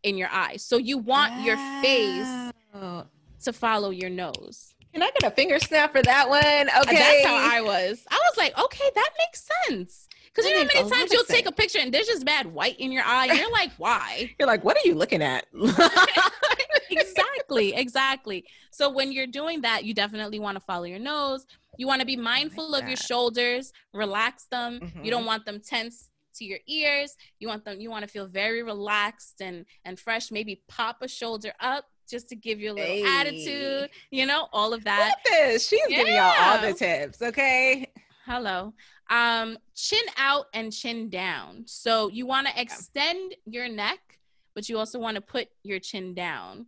in 0.07 0.16
your 0.16 0.28
eyes. 0.30 0.62
So 0.64 0.76
you 0.78 0.98
want 0.98 1.44
your 1.44 1.57
face 1.82 2.52
Oh. 2.74 3.04
to 3.44 3.52
follow 3.52 3.90
your 3.90 4.11
nose. 4.11 4.74
Can 4.92 5.02
I 5.02 5.11
get 5.18 5.30
a 5.30 5.34
finger 5.34 5.59
snap 5.59 5.92
for 5.92 6.02
that 6.02 6.28
one? 6.28 6.42
Okay. 6.42 6.96
That's 6.96 7.26
how 7.26 7.34
I 7.34 7.61
was. 7.61 8.02
I 8.11 8.14
was 8.30 8.36
like, 8.36 8.57
okay, 8.59 8.90
that 8.94 9.11
makes 9.18 9.48
sense. 9.66 10.09
Because 10.26 10.48
you 10.50 10.54
know 10.54 10.68
how 10.72 10.80
many 10.82 10.90
times 10.90 11.12
you'll 11.12 11.24
take 11.24 11.46
a 11.46 11.52
picture 11.52 11.78
and 11.80 11.92
there's 11.92 12.07
just 12.07 12.24
bad 12.26 12.46
white 12.46 12.78
in 12.78 12.92
your 12.92 13.02
eye. 13.04 13.26
And 13.28 13.38
you're 13.38 13.50
like, 13.52 13.72
why? 13.78 14.30
You're 14.38 14.46
like, 14.46 14.62
what 14.64 14.76
are 14.76 14.86
you 14.86 14.94
looking 14.94 15.22
at? 15.22 15.46
exactly, 16.90 17.74
exactly. 17.74 18.44
So 18.70 18.90
when 18.90 19.12
you're 19.12 19.26
doing 19.26 19.62
that, 19.62 19.84
you 19.84 19.94
definitely 19.94 20.38
want 20.38 20.57
to 20.57 20.61
follow 20.61 20.84
your 20.84 20.98
nose. 20.98 21.46
You 21.78 21.86
want 21.86 22.00
to 22.00 22.07
be 22.07 22.16
mindful 22.16 22.74
of 22.74 22.86
your 22.86 22.96
shoulders, 22.96 23.72
relax 23.94 24.44
them. 24.50 24.80
You 24.82 24.88
Mhm. 24.88 25.11
don't 25.11 25.24
want 25.26 25.44
them 25.46 25.61
tense 25.61 26.09
to 26.37 26.45
your 26.45 26.59
ears. 26.66 27.16
You 27.39 27.49
want 27.49 27.64
them 27.64 27.80
you 27.80 27.91
want 27.91 28.03
to 28.03 28.09
feel 28.09 28.26
very 28.26 28.62
relaxed 28.62 29.41
and 29.41 29.64
and 29.84 29.99
fresh. 29.99 30.30
Maybe 30.30 30.62
pop 30.68 30.99
a 31.03 31.09
shoulder 31.09 31.53
up, 31.61 31.84
just 32.09 32.28
to 32.30 32.37
give 32.37 32.61
you 32.61 32.72
a 32.72 32.74
little 32.74 32.95
Hey. 32.97 33.20
attitude, 33.20 33.91
you 34.11 34.26
know, 34.26 34.49
all 34.53 34.72
of 34.72 34.84
that. 34.84 35.14
She's 35.59 35.80
giving 35.89 36.14
y'all 36.14 36.34
all 36.39 36.61
the 36.61 36.72
tips. 36.74 37.22
Okay. 37.22 37.93
Hello. 38.24 38.74
Um, 39.09 39.57
chin 39.74 40.03
out 40.16 40.47
and 40.53 40.72
chin 40.72 41.09
down. 41.11 41.62
So 41.66 42.09
you 42.09 42.26
want 42.26 42.49
to 42.49 42.61
extend 42.61 43.37
your 43.45 43.68
neck, 43.68 44.18
but 44.55 44.68
you 44.68 44.78
also 44.78 44.99
want 44.99 45.14
to 45.14 45.20
put 45.20 45.49
your 45.62 45.78
chin 45.78 46.12
down. 46.14 46.66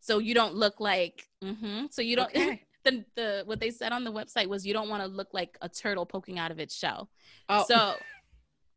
So 0.00 0.18
you 0.18 0.34
don't 0.34 0.54
look 0.54 0.80
like 0.80 1.26
hmm 1.42 1.86
so 1.90 2.02
you 2.02 2.16
don't 2.16 2.28
Okay. 2.28 2.62
the 2.84 3.04
the 3.14 3.42
what 3.46 3.60
they 3.60 3.70
said 3.70 3.92
on 3.92 4.02
the 4.02 4.10
website 4.12 4.46
was 4.48 4.66
you 4.66 4.72
don't 4.72 4.88
want 4.88 5.02
to 5.02 5.08
look 5.08 5.28
like 5.32 5.56
a 5.60 5.68
turtle 5.68 6.04
poking 6.06 6.38
out 6.38 6.50
of 6.50 6.58
its 6.58 6.74
shell. 6.76 7.08
Oh, 7.48 7.64
So 7.68 7.94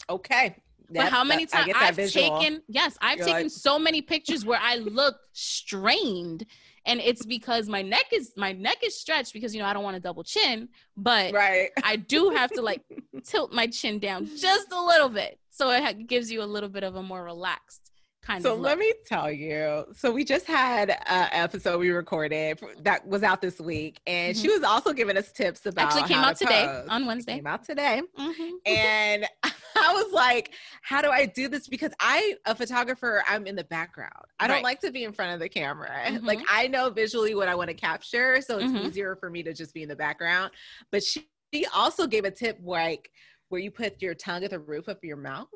okay. 0.10 0.56
but 0.90 1.10
how 1.10 1.24
many 1.24 1.46
that- 1.46 1.66
times 1.66 1.74
I've 1.76 1.96
visual. 1.96 2.40
taken 2.40 2.62
yes, 2.68 2.98
I've 3.02 3.18
You're 3.18 3.28
taken 3.28 3.44
like- 3.44 3.52
so 3.52 3.80
many 3.80 4.02
pictures 4.02 4.46
where 4.46 4.60
I 4.62 4.76
look 4.76 5.16
strained 5.34 6.46
and 6.88 7.00
it's 7.02 7.26
because 7.26 7.68
my 7.68 7.82
neck 7.82 8.06
is 8.12 8.32
my 8.38 8.52
neck 8.54 8.78
is 8.84 9.00
stretched 9.00 9.34
because 9.34 9.56
you 9.56 9.62
know 9.62 9.68
I 9.68 9.74
don't 9.74 9.84
want 9.84 9.98
a 9.98 10.00
double 10.00 10.24
chin, 10.24 10.70
but 10.96 11.34
right. 11.34 11.70
I 11.84 11.96
do 11.96 12.30
have 12.30 12.52
to 12.52 12.62
like 12.62 12.82
tilt 13.26 13.52
my 13.52 13.66
chin 13.68 13.98
down 14.00 14.28
just 14.38 14.72
a 14.72 14.80
little 14.86 15.10
bit 15.10 15.40
so 15.50 15.72
it 15.72 15.84
ha- 15.84 15.94
gives 16.08 16.32
you 16.32 16.44
a 16.44 16.46
little 16.46 16.70
bit 16.70 16.84
of 16.84 16.96
a 16.96 17.02
more 17.02 17.24
relaxed 17.24 17.85
kind 18.26 18.42
So 18.42 18.56
let 18.56 18.78
me 18.78 18.92
tell 19.06 19.32
you. 19.32 19.86
So 19.96 20.12
we 20.12 20.24
just 20.24 20.46
had 20.48 20.90
an 20.90 21.30
episode 21.32 21.80
we 21.80 21.90
recorded 21.92 22.60
that 22.82 23.08
was 23.08 23.24
out 23.24 23.42
this 23.42 23.60
week, 23.60 24.00
and 24.08 24.36
she 24.36 24.50
was 24.50 24.64
also 24.64 24.94
giving 24.94 25.18
us 25.18 25.32
tips 25.32 25.66
about 25.66 25.90
Mm-hmm. 25.92 25.98
Actually 26.00 26.14
came 26.16 26.24
out 26.24 26.38
to 26.38 26.46
today 26.46 26.66
pose. 26.66 26.88
on 26.90 27.06
Wednesday. 27.06 27.36
Came 27.36 27.48
out 27.48 27.64
today, 27.64 28.02
Mhm. 28.18 28.50
and 28.66 29.26
I 29.78 29.94
was 29.94 30.12
like, 30.14 30.54
"How 30.82 31.02
do 31.02 31.10
I 31.10 31.26
do 31.26 31.48
this?" 31.48 31.68
Because 31.68 31.92
I, 32.00 32.36
a 32.46 32.56
photographer, 32.56 33.24
I'm 33.28 33.46
in 33.46 33.56
the 33.56 33.64
background. 33.66 34.12
I 34.40 34.48
don't 34.48 34.56
Right. 34.58 34.64
like 34.64 34.80
to 34.82 34.92
be 34.92 35.04
in 35.04 35.12
front 35.14 35.34
of 35.34 35.40
the 35.40 35.50
camera. 35.50 35.90
Mhm. 36.06 36.22
Like 36.26 36.40
I 36.50 36.68
know 36.68 36.90
visually 36.90 37.36
what 37.36 37.48
I 37.48 37.56
want 37.56 37.70
to 37.70 37.76
capture, 37.76 38.42
so 38.42 38.58
it's 38.58 38.72
Mhm. 38.72 38.86
easier 38.88 39.16
for 39.16 39.30
me 39.30 39.44
to 39.44 39.54
just 39.54 39.74
be 39.74 39.84
in 39.84 39.90
the 39.90 39.96
background. 39.96 40.52
But 40.92 41.04
she, 41.04 41.28
she 41.54 41.66
also 41.68 42.08
gave 42.08 42.26
a 42.26 42.32
tip 42.32 42.58
like 42.64 43.10
where 43.50 43.62
you 43.62 43.70
put 43.70 44.02
your 44.02 44.16
tongue 44.16 44.44
at 44.44 44.50
the 44.52 44.60
roof 44.60 44.88
of 44.88 44.98
your 45.04 45.18
mouth. 45.18 45.48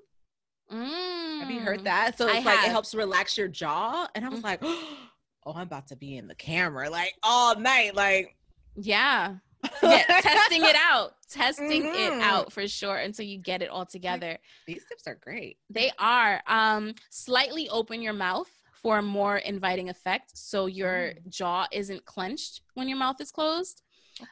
Have 0.71 1.49
you 1.51 1.59
heard 1.59 1.81
Mm. 1.81 1.85
that? 1.85 2.17
So 2.17 2.27
I 2.27 2.37
it's 2.37 2.45
like 2.45 2.57
have. 2.59 2.67
it 2.67 2.71
helps 2.71 2.93
relax 2.93 3.37
your 3.37 3.47
jaw. 3.47 4.07
And 4.15 4.25
I 4.25 4.29
was 4.29 4.39
Mhm. 4.39 4.43
like, 4.43 4.59
oh, 5.45 5.53
I'm 5.53 5.61
about 5.63 5.87
to 5.87 5.95
be 5.95 6.17
in 6.17 6.27
the 6.27 6.35
camera 6.35 6.89
like 6.89 7.13
all 7.23 7.55
night. 7.55 7.95
Like, 7.95 8.35
Yeah. 8.75 9.35
Yeah, 9.83 10.03
testing 10.21 10.63
it 10.63 10.75
out. 10.77 11.15
Testing 11.29 11.83
Mhm. 11.83 11.95
it 12.17 12.21
out 12.21 12.53
for 12.53 12.65
sure 12.67 12.95
until 12.97 13.25
you 13.25 13.37
get 13.37 13.61
it 13.61 13.69
all 13.69 13.85
together. 13.85 14.37
these 14.67 14.85
tips 14.85 15.05
are 15.07 15.15
great. 15.15 15.57
They 15.69 15.91
are. 15.99 16.41
Um, 16.47 16.95
slightly 17.09 17.69
open 17.69 18.01
your 18.01 18.13
mouth 18.13 18.49
for 18.81 18.99
a 18.99 19.01
more 19.01 19.37
inviting 19.37 19.89
effect 19.89 20.37
so 20.37 20.67
your 20.67 21.13
jaw 21.27 21.67
isn't 21.73 22.05
clenched 22.05 22.61
when 22.75 22.87
your 22.87 22.97
mouth 22.97 23.19
is 23.19 23.31
closed. 23.31 23.81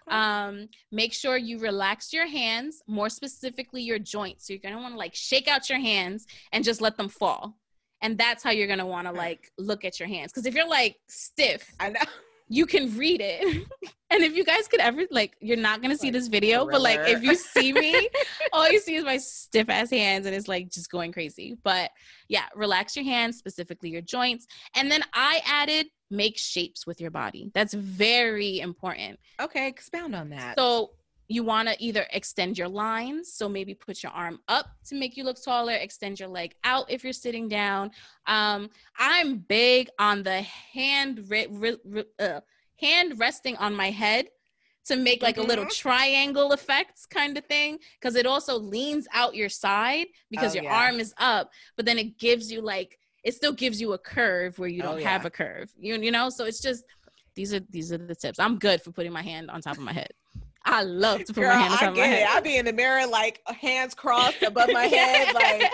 Um, 0.08 0.70
make 0.92 1.14
sure 1.14 1.38
you 1.38 1.60
relax 1.60 2.14
your 2.14 2.28
hands, 2.28 2.82
more 2.88 3.10
specifically 3.10 3.82
your 3.82 4.00
joints. 4.00 4.48
So 4.48 4.54
you're 4.54 4.62
gonna 4.62 4.82
want 4.82 4.94
to 4.94 4.98
like 4.98 5.16
shake 5.16 5.48
out 5.48 5.70
your 5.70 5.80
hands 5.80 6.26
and 6.52 6.64
just 6.64 6.82
let 6.82 6.98
them 6.98 7.10
fall. 7.10 7.58
And 8.02 8.18
that's 8.18 8.44
how 8.44 8.52
you're 8.52 8.68
gonna 8.68 8.86
want 8.86 9.08
to 9.08 9.14
like 9.14 9.52
look 9.58 9.86
at 9.86 10.00
your 10.00 10.08
hands. 10.08 10.32
Because 10.32 10.46
if 10.46 10.54
you're 10.54 10.68
like 10.68 10.98
stiff, 11.08 11.72
I 11.80 11.90
know. 11.90 12.00
you 12.48 12.66
can 12.66 12.96
read 12.98 13.22
it. 13.22 13.68
and 14.10 14.24
if 14.24 14.36
you 14.36 14.44
guys 14.44 14.68
could 14.68 14.80
ever 14.80 15.04
like, 15.12 15.36
you're 15.40 15.58
not 15.58 15.82
gonna 15.82 15.98
see 15.98 16.08
Like 16.08 16.14
this 16.14 16.28
video, 16.28 16.66
but 16.66 16.82
like 16.82 17.02
if 17.08 17.24
you 17.24 17.36
see 17.36 17.74
me, 17.74 18.10
all 18.54 18.70
you 18.70 18.80
see 18.80 18.96
is 18.96 19.04
my 19.04 19.18
stiff 19.18 19.70
ass 19.70 19.90
hands 19.90 20.26
and 20.26 20.36
it's 20.36 20.48
like 20.48 20.70
just 20.70 20.90
going 20.90 21.12
crazy. 21.12 21.58
But 21.64 21.92
yeah, 22.28 22.46
relax 22.56 22.96
your 22.96 23.06
hands, 23.06 23.38
specifically 23.38 23.90
your 23.90 24.02
joints. 24.02 24.48
And 24.76 24.92
then 24.92 25.04
I 25.14 25.42
added 25.46 25.88
make 26.10 26.38
shapes 26.38 26.88
with 26.88 27.02
your 27.02 27.12
body. 27.12 27.52
That's 27.54 27.74
very 27.74 28.60
important. 28.60 29.20
Okay, 29.42 29.68
expound 29.68 30.16
on 30.16 30.30
that. 30.30 30.58
So 30.58 30.92
you 31.28 31.44
want 31.44 31.68
to 31.68 31.76
either 31.84 32.06
extend 32.14 32.58
your 32.58 32.70
lines, 32.70 33.34
so 33.34 33.50
maybe 33.50 33.74
put 33.74 34.02
your 34.04 34.12
arm 34.14 34.40
up 34.48 34.68
to 34.86 34.96
make 34.96 35.18
you 35.18 35.24
look 35.24 35.42
taller, 35.44 35.74
extend 35.74 36.20
your 36.20 36.30
leg 36.30 36.56
out 36.64 36.90
if 36.90 37.04
you're 37.04 37.14
sitting 37.14 37.48
down. 37.50 37.92
Um, 38.28 38.70
I'm 38.98 39.40
big 39.40 39.90
on 40.00 40.24
the 40.24 40.42
hand 40.42 41.26
ri- 41.30 41.48
ri- 41.54 42.06
uh, 42.20 42.40
hand 42.80 43.20
resting 43.20 43.56
on 43.58 43.76
my 43.76 43.90
head 43.90 44.28
to 44.86 44.96
make 44.96 45.22
like 45.22 45.36
a 45.38 45.42
little 45.42 45.66
Mhm. 45.66 45.76
triangle 45.78 46.54
effects 46.54 47.06
kind 47.06 47.38
of 47.38 47.46
thing 47.46 47.78
because 48.00 48.16
it 48.16 48.26
also 48.26 48.58
leans 48.58 49.06
out 49.12 49.36
your 49.36 49.50
side 49.50 50.08
because 50.32 50.52
Oh, 50.54 50.56
your 50.56 50.64
yeah. 50.64 50.78
arm 50.86 51.02
is 51.02 51.14
up, 51.18 51.52
but 51.76 51.86
then 51.86 51.98
it 52.00 52.18
gives 52.18 52.50
you 52.52 52.62
like 52.62 52.98
it 53.24 53.34
still 53.34 53.52
gives 53.52 53.82
you 53.82 53.92
a 53.92 53.98
curve 53.98 54.58
where 54.58 54.70
you 54.70 54.82
Oh, 54.84 54.94
don't 54.94 55.02
have 55.04 55.24
yeah. 55.24 55.28
a 55.28 55.30
curve. 55.32 55.74
You 55.78 55.96
you 56.00 56.12
know, 56.12 56.30
so 56.30 56.46
it's 56.46 56.62
just 56.62 56.86
these 57.36 57.54
are 57.54 57.60
these 57.60 57.92
are 57.92 57.98
the 57.98 58.16
tips. 58.16 58.40
I'm 58.40 58.58
good 58.58 58.82
for 58.82 58.94
putting 58.94 59.12
my 59.12 59.22
hand 59.22 59.52
on 59.52 59.62
top 59.62 59.76
of 59.76 59.84
my 59.84 59.92
head. 59.92 60.12
I 60.68 60.84
love 60.84 61.20
to 61.26 61.34
put 61.34 61.42
Girl, 61.42 61.50
my 61.50 61.56
hand 61.62 61.72
on 61.74 61.78
I 61.78 61.82
top 61.82 61.90
of 61.92 61.98
my 61.98 62.06
head. 62.06 62.28
I 62.30 62.40
be 62.42 62.58
in 62.58 62.66
the 62.66 62.74
mirror 62.74 63.08
like 63.08 63.42
hands 63.48 63.94
crossed 63.96 64.44
above 64.44 64.70
my 64.72 64.86
head, 64.86 65.34
like 65.34 65.72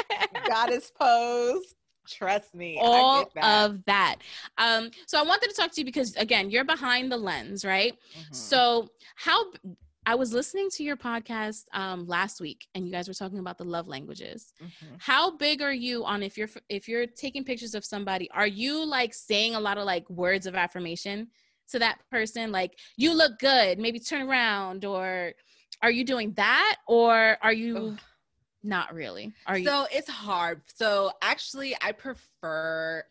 goddess 0.48 0.92
pose. 0.92 1.76
Trust 2.08 2.54
me. 2.54 2.78
I 2.78 2.84
all 2.86 3.24
get 3.24 3.34
that. 3.36 3.66
of 3.66 3.86
that. 3.86 4.16
Um, 4.58 4.92
so 5.08 5.18
I 5.20 5.24
wanted 5.24 5.50
to 5.50 5.56
talk 5.56 5.72
to 5.72 5.82
you 5.82 5.86
because 5.86 6.16
again, 6.16 6.50
you're 6.52 6.66
behind 6.66 7.12
the 7.12 7.18
lens, 7.18 7.64
right? 7.66 7.94
Mhm. 8.18 8.36
So 8.36 8.90
how 9.16 9.46
I 10.06 10.16
was 10.16 10.34
listening 10.34 10.70
to 10.72 10.84
your 10.84 10.98
podcast 10.98 11.64
um, 11.74 12.06
last 12.06 12.42
week, 12.42 12.68
and 12.76 12.86
you 12.86 12.92
guys 12.92 13.08
were 13.08 13.14
talking 13.14 13.40
about 13.40 13.58
the 13.58 13.64
love 13.64 13.88
languages. 13.88 14.54
Mhm. 14.62 14.70
How 15.00 15.32
big 15.38 15.62
are 15.62 15.74
you 15.74 16.04
on 16.04 16.22
if 16.24 16.38
you're 16.38 16.50
if 16.68 16.90
you're 16.90 17.08
taking 17.08 17.46
pictures 17.46 17.74
of 17.74 17.86
somebody? 17.86 18.30
Are 18.32 18.48
you 18.48 18.86
like 18.86 19.14
saying 19.14 19.56
a 19.56 19.60
lot 19.60 19.78
of 19.78 19.86
like 19.86 20.08
words 20.10 20.46
of 20.46 20.56
affirmation 20.56 21.30
to 21.70 21.80
that 21.80 22.00
person, 22.10 22.52
like 22.52 22.78
"you 22.98 23.14
look 23.14 23.40
good," 23.40 23.80
maybe 23.80 24.00
turn 24.00 24.28
around, 24.28 24.86
or 24.86 25.34
are 25.82 25.92
you 25.92 26.04
doing 26.04 26.34
that, 26.34 26.78
or 26.88 27.38
are 27.42 27.54
you 27.54 27.78
Ugh. 27.94 28.00
not 28.64 28.94
really? 28.94 29.34
Are 29.48 29.58
you? 29.58 29.68
So 29.68 29.86
it's 29.92 30.10
hard. 30.10 30.62
So 30.74 31.12
actually, 31.22 31.76
I 31.82 31.92
prefer 31.92 33.04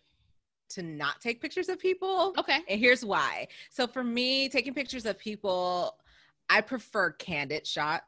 to 0.70 0.82
not 0.82 1.20
take 1.20 1.40
pictures 1.40 1.68
of 1.68 1.78
people. 1.78 2.32
okay. 2.38 2.61
And 2.68 2.80
here's 2.80 3.05
why. 3.05 3.48
So 3.70 3.86
for 3.86 4.03
me, 4.03 4.48
taking 4.48 4.72
pictures 4.74 5.05
of 5.05 5.18
people, 5.18 5.96
I 6.48 6.61
prefer 6.62 7.12
candid 7.12 7.66
shots. 7.66 8.05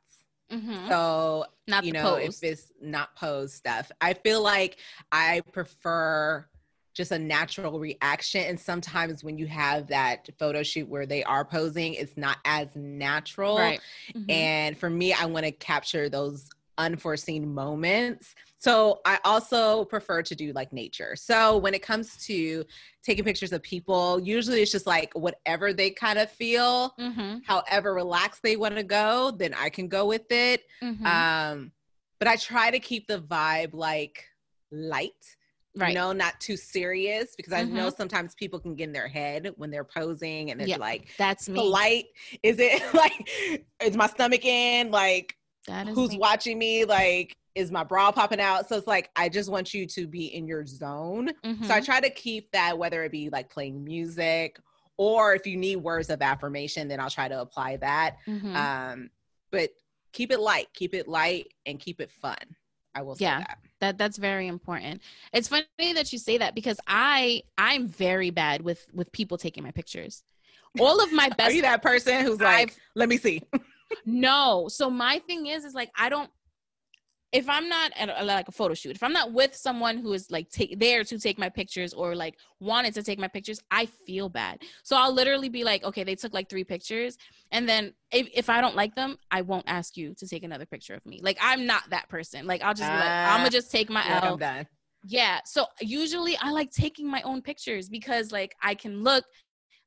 hmm 0.51 0.89
So 0.89 1.45
Not 1.69 1.85
you 1.85 1.93
know, 1.93 2.17
if 2.17 2.43
it's 2.43 2.73
not 2.81 3.15
posed 3.17 3.55
stuff, 3.55 3.91
I 4.01 4.15
feel 4.15 4.43
like 4.43 4.79
I 5.13 5.43
prefer 5.53 6.47
just 6.95 7.11
a 7.13 7.19
natural 7.19 7.79
reaction. 7.79 8.43
And 8.43 8.59
sometimes 8.59 9.23
when 9.25 9.37
you 9.37 9.47
have 9.49 9.89
that 9.89 10.29
photo 10.39 10.63
shoot 10.63 10.89
where 10.89 11.07
they 11.07 11.25
are 11.25 11.45
posing, 11.45 11.95
it's 11.95 12.17
not 12.17 12.39
as 12.45 12.69
natural. 12.75 13.57
right. 13.57 13.81
Mhm. 14.15 14.31
And 14.31 14.79
for 14.79 14.89
me, 14.89 15.13
I 15.13 15.27
want 15.27 15.45
to 15.45 15.53
capture 15.53 16.09
those 16.09 16.49
unforeseen 16.79 17.53
moments. 17.55 18.35
So 18.59 19.01
I 19.05 19.19
also 19.25 19.85
prefer 19.85 20.23
to 20.23 20.35
do 20.35 20.53
like 20.53 20.73
nature. 20.73 21.15
So 21.15 21.57
when 21.59 21.73
it 21.75 21.83
comes 21.83 22.17
to 22.27 22.65
taking 23.03 23.25
pictures 23.25 23.53
of 23.53 23.63
people, 23.63 24.21
usually 24.21 24.63
it's 24.63 24.73
just 24.73 24.87
like 24.87 25.13
whatever 25.15 25.73
they 25.73 25.91
kind 25.91 26.19
of 26.19 26.31
feel, 26.31 26.95
Mhm. 26.99 27.43
however 27.45 27.95
relaxed 27.95 28.43
they 28.43 28.57
want 28.57 28.75
to 28.77 28.83
go, 28.83 29.31
then 29.33 29.55
I 29.55 29.69
can 29.69 29.87
go 29.89 30.07
with 30.07 30.31
it. 30.33 30.65
Mhm. 30.83 31.07
Um, 31.07 31.73
but 32.19 32.27
I 32.29 32.37
try 32.37 32.71
to 32.71 32.79
keep 32.81 33.07
the 33.07 33.21
vibe 33.21 33.75
like 33.75 34.25
light, 34.73 35.37
right. 35.77 35.89
you 35.91 35.95
know, 35.95 36.13
not 36.13 36.39
too 36.41 36.57
serious 36.57 37.35
because 37.37 37.53
I 37.53 37.65
know 37.65 37.91
sometimes 37.91 38.35
people 38.35 38.59
can 38.59 38.75
get 38.75 38.85
in 38.85 38.93
their 38.93 39.09
head 39.09 39.53
when 39.57 39.71
they're 39.71 39.85
posing 39.85 40.51
and 40.51 40.61
it's 40.61 40.69
Yeah. 40.71 40.77
like 40.79 41.07
That's 41.19 41.49
me. 41.49 41.55
polite. 41.59 42.07
Is 42.43 42.57
it 42.59 42.83
like 42.95 43.29
is 43.83 43.97
my 43.97 44.07
stomach 44.07 44.45
in? 44.45 44.91
Like 44.91 45.37
who's 45.95 46.11
me. 46.11 46.19
watching 46.19 46.59
me? 46.59 46.85
Like 46.85 47.37
is 47.55 47.71
my 47.71 47.85
bra 47.85 48.11
popping 48.11 48.41
out? 48.41 48.69
So 48.69 48.77
it's 48.77 48.87
like 48.87 49.11
I 49.17 49.29
just 49.29 49.51
want 49.51 49.73
you 49.73 49.87
to 49.87 50.07
be 50.07 50.27
in 50.35 50.47
your 50.47 50.67
zone. 50.67 51.31
Mhm. 51.45 51.65
So 51.67 51.75
I 51.75 51.81
try 51.81 52.01
to 52.01 52.11
keep 52.11 52.51
that 52.53 52.77
whether 52.77 53.05
it 53.05 53.13
be 53.13 53.31
like 53.31 53.49
playing 53.51 53.85
music 53.85 54.59
or 54.97 55.35
if 55.35 55.47
you 55.47 55.57
need 55.57 55.77
words 55.77 56.09
of 56.11 56.23
affirmation, 56.23 56.87
then 56.89 57.01
I'll 57.01 57.11
try 57.11 57.29
to 57.29 57.41
apply 57.41 57.77
that. 57.79 58.17
Mhm. 58.29 58.55
Um, 58.55 59.11
but 59.51 59.71
keep 60.13 60.31
it 60.31 60.39
light, 60.39 60.69
keep 60.75 60.95
it 60.95 61.09
light, 61.09 61.49
and 61.67 61.81
keep 61.81 62.01
it 62.01 62.11
fun. 62.11 62.37
I 62.95 63.03
will 63.03 63.17
say 63.17 63.25
Yeah. 63.25 63.39
that. 63.41 63.59
that 63.81 63.99
that's 63.99 64.17
very 64.19 64.47
important 64.47 65.03
it's 65.33 65.49
funny 65.49 65.65
that 65.95 66.13
you 66.13 66.19
say 66.19 66.39
that 66.39 66.55
because 66.55 66.79
i 66.87 67.43
i'm 67.59 67.87
very 67.89 68.31
bad 68.31 68.63
with 68.63 68.87
with 68.93 69.11
people 69.13 69.37
taking 69.39 69.63
my 69.63 69.71
pictures 69.73 70.23
all 70.81 71.03
of 71.03 71.13
my 71.13 71.29
best 71.29 71.41
Are 71.51 71.53
you 71.53 71.63
that 71.63 71.83
person 71.83 72.25
who's 72.25 72.41
like, 72.41 72.71
I've- 72.71 72.73
let 72.95 73.09
me 73.09 73.17
see? 73.19 73.43
no 74.07 74.67
so 74.69 74.91
my 74.91 75.19
thing 75.27 75.47
is 75.47 75.65
is 75.65 75.75
like 75.75 75.91
i 75.97 76.09
don't 76.09 76.31
if 77.33 77.49
i'm 77.49 77.69
not 77.69 77.91
at 77.97 78.09
a, 78.09 78.25
like 78.25 78.49
a 78.49 78.53
photo 78.53 78.75
shoot 78.75 78.95
if 78.97 79.03
i'm 79.03 79.13
not 79.13 79.33
with 79.33 79.55
someone 79.55 79.99
who 79.99 80.13
is 80.13 80.31
like 80.31 80.49
take 80.51 80.79
there 80.79 81.03
to 81.05 81.19
take 81.19 81.39
my 81.39 81.49
pictures 81.49 81.93
or 81.93 82.15
like 82.15 82.37
wanted 82.61 82.95
to 82.95 83.03
take 83.03 83.19
my 83.19 83.29
pictures 83.29 83.61
i 83.71 83.87
feel 83.87 84.29
bad 84.29 84.61
so 84.83 84.97
i'll 84.97 85.13
literally 85.13 85.49
be 85.49 85.65
like 85.65 85.83
okay 85.85 86.05
they 86.05 86.15
took 86.15 86.33
like 86.35 86.49
three 86.49 86.65
pictures 86.65 87.17
and 87.51 87.69
then 87.69 87.93
if, 88.13 88.29
if 88.35 88.49
i 88.51 88.61
don't 88.61 88.77
like 88.77 88.95
them 88.95 89.17
i 89.31 89.41
won't 89.43 89.65
ask 89.67 89.97
you 89.97 90.15
to 90.15 90.27
take 90.27 90.43
another 90.45 90.67
picture 90.67 90.95
of 90.95 91.05
me 91.07 91.21
like 91.23 91.39
i'm 91.41 91.67
not 91.67 91.83
that 91.91 92.09
person 92.09 92.47
like 92.47 92.63
i'll 92.63 92.75
just 92.75 92.91
be 92.91 92.99
like 92.99 93.11
i'm 93.25 93.35
Ah, 93.35 93.37
gonna 93.39 93.51
just 93.51 93.71
take 93.71 93.91
my 93.91 94.05
l 94.09 94.41
I'm. 94.41 94.67
Yeah. 95.07 95.41
So 95.45 95.67
usually 95.83 96.35
I 96.39 96.51
like 96.51 96.71
taking 96.71 97.07
my 97.11 97.21
own 97.23 97.43
pictures 97.43 97.91
because 97.91 98.33
like 98.33 98.55
I 98.63 98.75
can 98.75 99.03
look, 99.03 99.25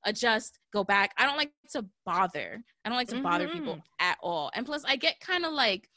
adjust, 0.06 0.60
go 0.72 0.84
back. 0.84 1.12
I 1.18 1.26
don't 1.26 1.38
like 1.38 1.52
to 1.72 1.86
bother. 2.06 2.62
I 2.86 2.90
don't 2.90 2.98
like 2.98 3.08
to 3.10 3.22
bother 3.24 3.48
people 3.48 3.74
Mhm. 3.76 3.82
at 4.00 4.18
all. 4.22 4.52
And 4.54 4.64
plus 4.64 4.84
I 4.86 4.96
get 4.96 5.20
kind 5.20 5.44
of 5.44 5.54
like 5.54 5.90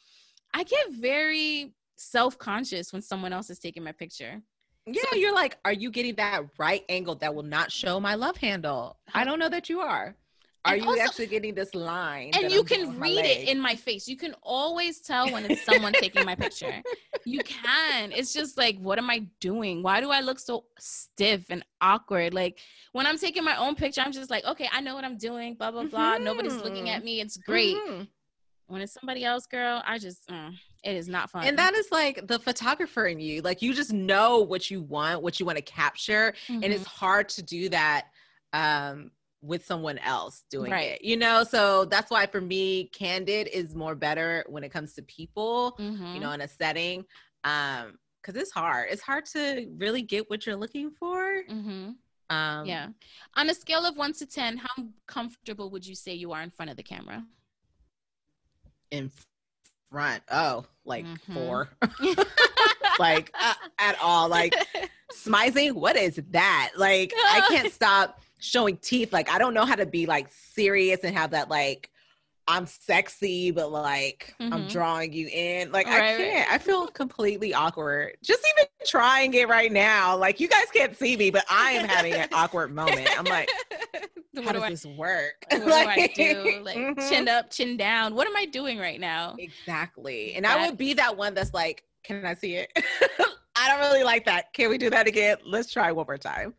I 0.55 0.65
get 0.65 0.91
very 0.93 1.75
self-conscious 1.97 2.93
when 2.93 3.03
someone 3.03 3.33
else 3.33 3.51
is 3.51 3.59
taking 3.59 3.85
my 3.85 3.93
picture. 3.93 4.41
Yeah, 4.87 5.03
you're 5.15 5.35
like, 5.35 5.59
are 5.65 5.73
you 5.73 5.91
getting 5.91 6.15
that 6.17 6.43
right 6.59 6.85
angle 6.89 7.15
that 7.17 7.35
will 7.35 7.43
not 7.43 7.71
show 7.71 8.01
my 8.01 8.15
love 8.15 8.37
handle? 8.37 8.97
I 9.15 9.25
don't 9.25 9.39
know 9.39 9.49
that 9.49 9.69
you 9.69 9.81
are. 9.81 10.17
Are 10.65 10.75
And 10.75 10.83
you 10.83 10.89
also- 10.91 11.03
actually 11.03 11.27
getting 11.29 11.55
this 11.55 11.75
line? 11.75 12.33
And 12.35 12.51
you 12.51 12.61
I'm 12.61 12.67
can 12.67 13.01
read 13.01 13.25
it 13.25 13.49
in 13.49 13.59
my 13.61 13.75
face. 13.77 14.07
You 14.09 14.17
can 14.17 14.35
always 14.43 15.01
tell 15.01 15.31
when 15.31 15.45
it's 15.51 15.65
someone 15.65 15.93
taking 15.95 16.25
my 16.27 16.35
picture. 16.35 16.83
You 17.25 17.39
can. 17.45 18.13
It's 18.13 18.33
just 18.35 18.59
like, 18.59 18.79
what 18.79 18.99
am 18.99 19.09
I 19.09 19.21
doing? 19.41 19.83
Why 19.83 20.01
do 20.01 20.11
I 20.11 20.21
look 20.21 20.39
so 20.39 20.65
stiff 20.79 21.47
and 21.51 21.65
awkward? 21.81 22.35
Like 22.35 22.59
when 22.93 23.07
I'm 23.07 23.17
taking 23.17 23.43
my 23.45 23.57
own 23.57 23.75
picture, 23.75 24.03
I'm 24.03 24.13
just 24.13 24.31
like, 24.31 24.45
okay, 24.45 24.69
I 24.73 24.81
know 24.83 24.95
what 24.95 25.05
I'm 25.05 25.17
doing, 25.17 25.55
blah, 25.55 25.71
blah, 25.71 25.85
blah. 25.85 26.19
Nobody's 26.19 26.57
looking 26.57 26.87
Mhm. 26.87 26.97
at 26.97 27.05
me. 27.05 27.21
It's 27.21 27.37
great. 27.39 27.77
Mhm. 27.77 28.09
When 28.71 28.81
it's 28.83 28.93
somebody 28.93 29.25
else, 29.25 29.47
girl, 29.47 29.83
I 29.85 29.99
just, 29.99 30.29
mm, 30.29 30.55
it 30.85 30.97
is 30.97 31.09
not 31.09 31.29
fun. 31.29 31.45
And 31.45 31.59
that 31.59 31.75
is 31.75 31.89
like 31.91 32.27
the 32.29 32.39
photographer 32.39 33.07
in 33.09 33.18
you. 33.18 33.43
Like 33.43 33.62
you 33.62 33.75
just 33.75 33.93
know 33.93 34.39
what 34.39 34.71
you 34.71 34.81
want, 34.81 35.23
what 35.23 35.41
you 35.41 35.45
want 35.47 35.57
to 35.59 35.62
capture. 35.62 36.33
And 36.49 36.62
Mhm. 36.62 36.71
it's 36.71 36.87
hard 36.87 37.29
to 37.31 37.43
do 37.43 37.68
that 37.71 38.07
um 38.53 39.11
with 39.43 39.64
someone 39.64 39.97
else 39.99 40.45
doing 40.51 40.71
Right. 40.71 40.91
it. 40.91 41.03
You 41.03 41.16
know, 41.16 41.45
so 41.45 41.87
that's 41.87 42.11
why 42.11 42.27
for 42.27 42.41
me, 42.41 42.85
candid 42.89 43.49
is 43.49 43.75
more 43.75 43.95
better 43.95 44.45
when 44.49 44.62
it 44.64 44.68
comes 44.68 44.93
to 44.95 45.03
people, 45.03 45.77
Mhm. 45.79 46.14
you 46.14 46.21
know, 46.21 46.31
in 46.33 46.41
a 46.43 46.49
setting. 46.49 47.05
Um, 47.43 47.99
because 48.23 48.37
it's 48.41 48.51
hard. 48.53 48.89
It's 48.93 49.01
hard 49.03 49.25
to 49.27 49.66
really 49.79 50.03
get 50.03 50.29
what 50.31 50.45
you're 50.47 50.57
looking 50.57 50.91
for. 50.93 51.43
Mhm. 51.49 51.97
Um 52.29 52.66
yeah. 52.66 52.89
On 53.35 53.51
a 53.51 53.55
scale 53.55 53.85
of 53.85 53.97
one 53.97 54.12
to 54.12 54.27
10, 54.27 54.59
how 54.59 54.87
comfortable 55.07 55.71
would 55.71 55.85
you 55.87 55.97
say 55.97 56.12
you 56.14 56.31
are 56.33 56.43
in 56.43 56.51
front 56.51 56.71
of 56.71 56.77
the 56.77 56.83
camera? 56.85 57.27
In 58.91 59.11
front. 59.91 60.22
Oh, 60.30 60.64
like 60.84 61.05
Mhm. 61.05 61.34
four. 61.34 61.68
like 62.99 63.30
uh, 63.38 63.55
at 63.78 63.99
all. 64.03 64.28
Like 64.28 64.55
smizing, 65.14 65.72
what 65.72 65.97
is 65.97 66.20
that? 66.30 66.72
Like 66.76 67.12
I 67.16 67.45
can't 67.49 67.72
stop 67.80 68.20
showing 68.38 68.76
teeth. 68.78 69.12
Like 69.12 69.30
I 69.30 69.38
don't 69.38 69.55
know 69.55 69.64
how 69.64 69.76
to 69.76 69.86
be 69.86 70.07
like 70.07 70.28
serious 70.30 71.01
and 71.05 71.16
have 71.16 71.30
that 71.32 71.49
like 71.49 71.91
I'm 72.49 72.66
sexy, 72.66 73.51
but 73.53 73.70
like 73.70 74.34
I'm 74.41 74.51
Mhm. 74.64 74.70
drawing 74.70 75.12
you 75.12 75.28
in. 75.32 75.70
Like 75.70 75.86
Right, 75.86 76.14
I 76.14 76.16
can't. 76.16 76.53
I 76.53 76.59
feel 76.59 76.88
completely 76.88 77.55
awkward. 77.55 78.16
Just 78.24 78.45
even 78.57 78.68
trying 78.86 79.32
it 79.34 79.49
right 79.49 79.70
now. 79.70 80.16
Like 80.16 80.41
you 80.41 80.49
guys 80.49 80.66
can't 80.72 80.97
see 80.97 81.16
me, 81.16 81.30
but 81.30 81.45
I 81.49 81.72
am 81.72 81.88
having 81.88 82.14
an 82.14 82.28
awkward 82.32 82.74
moment. 82.74 83.09
I'm 83.18 83.24
like, 83.24 83.49
what 84.32 84.45
how 84.45 84.53
do 84.53 84.59
does 84.59 84.62
I 84.62 84.70
this 84.70 84.86
work? 84.86 85.45
what 85.51 85.64
do 85.64 85.72
I 85.72 86.11
do? 86.14 86.61
Like 86.62 86.76
Mhm. 86.76 87.09
chin 87.09 87.28
up, 87.28 87.51
chin 87.51 87.76
down. 87.76 88.14
What 88.14 88.26
am 88.26 88.36
I 88.36 88.47
doing 88.47 88.78
right 88.78 88.99
now? 89.01 89.36
Exactly. 89.38 90.34
And 90.34 90.45
That- 90.45 90.59
I 90.59 90.66
would 90.66 90.78
be 90.78 90.95
that 90.95 91.16
one 91.16 91.34
that's 91.34 91.55
like, 91.55 91.84
can 92.03 92.24
I 92.24 92.34
see 92.34 92.57
it? 92.57 92.72
I 93.57 93.68
don't 93.68 93.80
really 93.80 94.03
like 94.05 94.24
that. 94.24 94.53
Can 94.55 94.70
we 94.70 94.78
do 94.78 94.88
that 94.91 95.07
again? 95.07 95.36
Let's 95.45 95.70
try 95.70 95.93
one 95.93 96.07
more 96.07 96.16
time. 96.18 96.55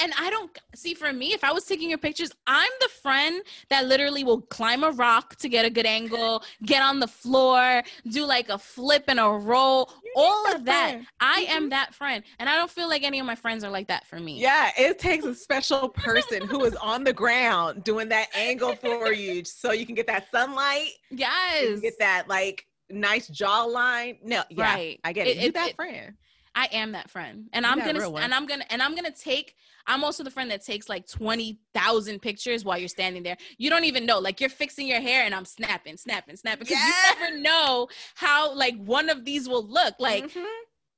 And 0.00 0.12
I 0.18 0.30
don't 0.30 0.56
see 0.74 0.94
for 0.94 1.12
me, 1.12 1.32
if 1.32 1.42
I 1.42 1.52
was 1.52 1.64
taking 1.64 1.88
your 1.88 1.98
pictures, 1.98 2.30
I'm 2.46 2.70
the 2.80 2.88
friend 3.02 3.42
that 3.70 3.86
literally 3.86 4.22
will 4.22 4.42
climb 4.42 4.84
a 4.84 4.90
rock 4.92 5.36
to 5.36 5.48
get 5.48 5.64
a 5.64 5.70
good 5.70 5.86
angle, 5.86 6.44
get 6.64 6.82
on 6.82 7.00
the 7.00 7.08
floor, 7.08 7.82
do 8.10 8.24
like 8.24 8.48
a 8.48 8.58
flip 8.58 9.04
and 9.08 9.18
a 9.18 9.28
roll, 9.28 9.90
all 10.14 10.54
of 10.54 10.64
that. 10.66 11.00
I 11.20 11.46
am 11.48 11.62
mm-hmm. 11.62 11.68
that 11.70 11.94
friend. 11.94 12.22
And 12.38 12.48
I 12.48 12.56
don't 12.56 12.70
feel 12.70 12.88
like 12.88 13.02
any 13.02 13.18
of 13.18 13.26
my 13.26 13.34
friends 13.34 13.64
are 13.64 13.70
like 13.70 13.88
that 13.88 14.06
for 14.06 14.20
me. 14.20 14.40
Yeah, 14.40 14.70
it 14.78 14.98
takes 14.98 15.24
a 15.24 15.34
special 15.34 15.88
person 15.88 16.42
who 16.46 16.64
is 16.64 16.76
on 16.76 17.02
the 17.04 17.12
ground 17.12 17.84
doing 17.84 18.08
that 18.10 18.28
angle 18.34 18.76
for 18.80 19.12
you 19.12 19.44
so 19.44 19.72
you 19.72 19.86
can 19.86 19.94
get 19.94 20.06
that 20.06 20.30
sunlight, 20.30 20.90
you 21.10 21.18
Yes. 21.18 21.80
get 21.80 21.98
that 21.98 22.28
like 22.28 22.66
nice 22.90 23.28
jawline. 23.28 24.18
No, 24.22 24.42
yeah, 24.50 24.74
Right. 24.74 25.00
I 25.04 25.12
get 25.12 25.26
It- 25.26 25.36
it. 25.38 25.40
you 25.40 25.48
it- 25.48 25.54
that 25.54 25.68
it- 25.70 25.76
friend. 25.76 26.14
I 26.58 26.68
am 26.72 26.90
that 26.92 27.08
friend. 27.08 27.48
And 27.52 27.64
I'm 27.64 27.78
gonna 27.78 28.10
and 28.18 28.34
I'm 28.34 28.44
gonna 28.44 28.64
and 28.68 28.82
I'm 28.82 28.96
gonna 28.96 29.12
take 29.12 29.54
I'm 29.86 30.02
also 30.02 30.24
the 30.24 30.30
friend 30.30 30.50
that 30.50 30.64
takes 30.64 30.88
like 30.88 31.06
20,000 31.06 32.20
pictures 32.20 32.64
while 32.64 32.76
you're 32.76 32.88
standing 32.88 33.22
there. 33.22 33.36
You 33.58 33.70
don't 33.70 33.84
even 33.84 34.04
know. 34.04 34.18
Like 34.18 34.40
you're 34.40 34.50
fixing 34.50 34.88
your 34.88 35.00
hair 35.00 35.24
and 35.24 35.34
I'm 35.34 35.44
snapping, 35.44 35.96
snapping, 35.96 36.34
snapping 36.36 36.64
because 36.66 36.76
Yeah. 36.80 36.86
you 37.20 37.20
never 37.28 37.38
know 37.40 37.86
how 38.16 38.52
like 38.54 38.76
one 38.76 39.08
of 39.08 39.24
these 39.24 39.48
will 39.48 39.64
look. 39.66 39.94
Like 40.00 40.24
Mhm. 40.24 40.46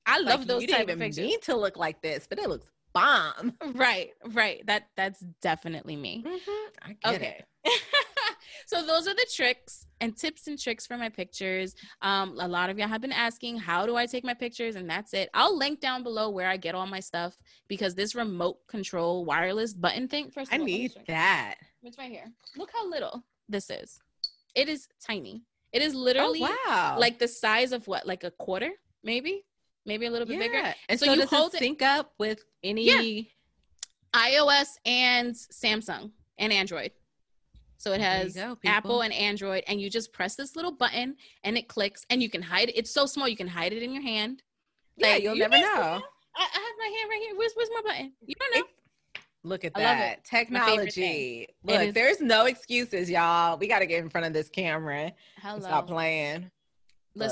I 0.06 0.18
love 0.20 0.40
Like, 0.40 0.48
those 0.48 0.62
you 0.62 0.68
type 0.68 0.78
didn't 0.78 0.90
of 0.92 0.96
even 0.96 1.08
pictures. 1.08 1.26
mean 1.26 1.40
to 1.42 1.56
look 1.56 1.76
like 1.76 2.00
this, 2.00 2.26
but 2.26 2.38
it 2.38 2.48
looks 2.48 2.66
bomb. 2.94 3.52
Right, 3.74 4.10
right. 4.32 4.66
That 4.66 4.88
that's 4.96 5.20
definitely 5.42 5.96
me. 5.96 6.24
I 6.82 6.94
get 7.02 7.20
Okay. 7.20 7.44
it. 7.64 7.80
so 8.66 8.84
those 8.84 9.06
are 9.06 9.14
the 9.14 9.26
tricks 9.34 9.86
and 10.00 10.16
tips 10.16 10.46
and 10.46 10.58
tricks 10.58 10.86
for 10.86 10.96
my 10.96 11.08
pictures. 11.08 11.74
Um, 12.02 12.36
a 12.38 12.48
lot 12.48 12.70
of 12.70 12.78
y'all 12.78 12.88
have 12.88 13.00
been 13.00 13.12
asking, 13.12 13.58
how 13.58 13.86
do 13.86 13.96
I 13.96 14.06
take 14.06 14.24
my 14.24 14.34
pictures? 14.34 14.76
And 14.76 14.88
that's 14.88 15.12
it. 15.14 15.28
I'll 15.34 15.56
link 15.56 15.80
down 15.80 16.02
below 16.02 16.30
where 16.30 16.48
I 16.48 16.56
get 16.56 16.74
all 16.74 16.86
my 16.86 17.00
stuff 17.00 17.36
because 17.68 17.94
this 17.94 18.14
remote 18.14 18.58
control 18.66 19.24
wireless 19.24 19.74
button 19.74 20.08
thing. 20.08 20.30
First, 20.30 20.52
I 20.52 20.58
all, 20.58 20.64
need 20.64 20.92
that. 21.08 21.56
It's 21.82 21.98
right 21.98 22.10
here. 22.10 22.30
Look 22.56 22.70
how 22.72 22.88
little 22.88 23.22
this 23.48 23.70
is. 23.70 23.98
It 24.54 24.68
is 24.68 24.88
tiny. 25.06 25.42
It 25.72 25.82
is 25.82 25.94
Oh, 25.94 25.98
literally 25.98 26.40
wow. 26.40 26.96
like 26.98 27.18
the 27.18 27.28
size 27.28 27.72
of 27.72 27.86
what, 27.86 28.06
like 28.06 28.24
a 28.24 28.30
quarter, 28.32 28.70
maybe, 29.04 29.44
maybe 29.86 30.06
a 30.06 30.10
little 30.10 30.26
bit 30.26 30.38
bigger. 30.38 30.54
Yeah. 30.54 30.74
And 30.88 30.98
So 30.98 31.06
so, 31.06 31.12
you 31.14 31.26
hold 31.26 31.54
it 31.54 31.58
it- 31.58 31.60
sync 31.60 31.82
up 31.82 32.12
with 32.18 32.42
any? 32.64 33.32
iOS 34.14 34.66
and 34.84 35.34
Samsung 35.34 36.10
and 36.38 36.52
Android. 36.52 36.90
So 37.80 37.92
it 37.92 38.02
has 38.02 38.34
go, 38.34 38.58
Apple 38.66 39.00
and 39.00 39.12
Android, 39.14 39.64
and 39.66 39.80
you 39.80 39.88
just 39.88 40.12
press 40.12 40.34
this 40.34 40.54
little 40.54 40.70
button 40.70 41.16
and 41.44 41.56
it 41.56 41.66
clicks, 41.66 42.04
and 42.10 42.22
you 42.22 42.28
can 42.28 42.42
hide 42.42 42.68
it. 42.68 42.76
It's 42.76 42.90
so 42.90 43.06
small 43.06 43.26
you 43.26 43.38
can 43.38 43.48
hide 43.48 43.72
it 43.72 43.82
in 43.82 43.90
your 43.90 44.02
hand. 44.02 44.42
Yeah, 44.98 45.16
you'll 45.16 45.34
you 45.34 45.40
never 45.40 45.56
know. 45.56 45.62
I, 45.66 45.98
I 46.36 46.42
have 46.42 46.74
my 46.78 46.94
hand 46.98 47.08
right 47.08 47.20
here. 47.22 47.38
Where's 47.38 47.52
where's 47.54 47.70
my 47.72 47.80
button? 47.82 48.12
You 48.26 48.34
don't 48.38 48.54
know. 48.54 48.66
Look 49.44 49.64
at 49.64 49.72
I 49.74 49.78
love 49.78 49.96
that 49.96 50.18
it. 50.18 50.24
technology. 50.24 51.48
Look, 51.64 51.80
is- 51.80 51.94
there's 51.94 52.20
no 52.20 52.44
excuses, 52.44 53.08
y'all. 53.08 53.56
We 53.56 53.66
got 53.66 53.78
to 53.78 53.86
get 53.86 54.04
in 54.04 54.10
front 54.10 54.26
of 54.26 54.34
this 54.34 54.50
camera 54.50 55.14
Hello. 55.40 55.60
stop 55.60 55.86
playing. 55.86 56.50
Look, 57.14 57.30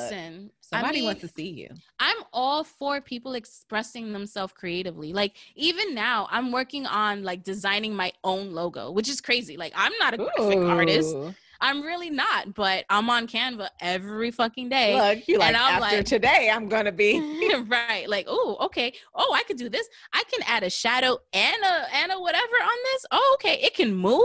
Listen, 0.70 0.76
I 0.76 0.80
Somebody 0.80 0.98
mean, 1.00 1.06
wants 1.06 1.20
to 1.22 1.28
see 1.28 1.48
you. 1.48 1.68
I'm 1.98 2.16
all 2.32 2.62
for 2.64 3.00
people 3.00 3.34
expressing 3.34 4.12
themselves 4.12 4.52
creatively. 4.52 5.12
Like 5.12 5.34
even 5.54 5.94
now, 5.94 6.28
I'm 6.30 6.52
working 6.52 6.86
on 6.86 7.22
like 7.22 7.42
designing 7.42 7.94
my 7.94 8.12
own 8.24 8.52
logo, 8.52 8.90
which 8.90 9.08
is 9.08 9.20
crazy. 9.20 9.56
Like 9.56 9.72
I'm 9.74 9.92
not 9.98 10.14
a 10.14 10.18
graphic 10.18 10.58
artist. 10.58 11.16
I'm 11.60 11.82
really 11.82 12.10
not, 12.10 12.54
but 12.54 12.84
I'm 12.88 13.10
on 13.10 13.26
Canva 13.26 13.68
every 13.80 14.30
fucking 14.30 14.68
day. 14.68 14.94
Look, 14.94 15.26
you 15.26 15.38
like 15.38 15.48
And 15.48 15.56
I'm 15.56 15.82
after 15.82 15.96
like- 15.96 16.04
today, 16.06 16.50
I'm 16.52 16.68
gonna 16.68 16.92
be. 16.92 17.18
right. 17.66 18.08
Like, 18.08 18.26
oh, 18.28 18.56
okay. 18.66 18.92
Oh, 19.14 19.32
I 19.34 19.42
could 19.44 19.56
do 19.56 19.68
this. 19.68 19.88
I 20.12 20.22
can 20.30 20.42
add 20.46 20.62
a 20.62 20.70
shadow 20.70 21.18
and 21.32 21.62
a 21.64 21.96
and 21.96 22.12
a 22.12 22.20
whatever 22.20 22.54
on 22.62 22.78
this. 22.92 23.06
Oh, 23.10 23.36
okay. 23.40 23.58
It 23.62 23.74
can 23.74 23.94
move. 23.94 24.22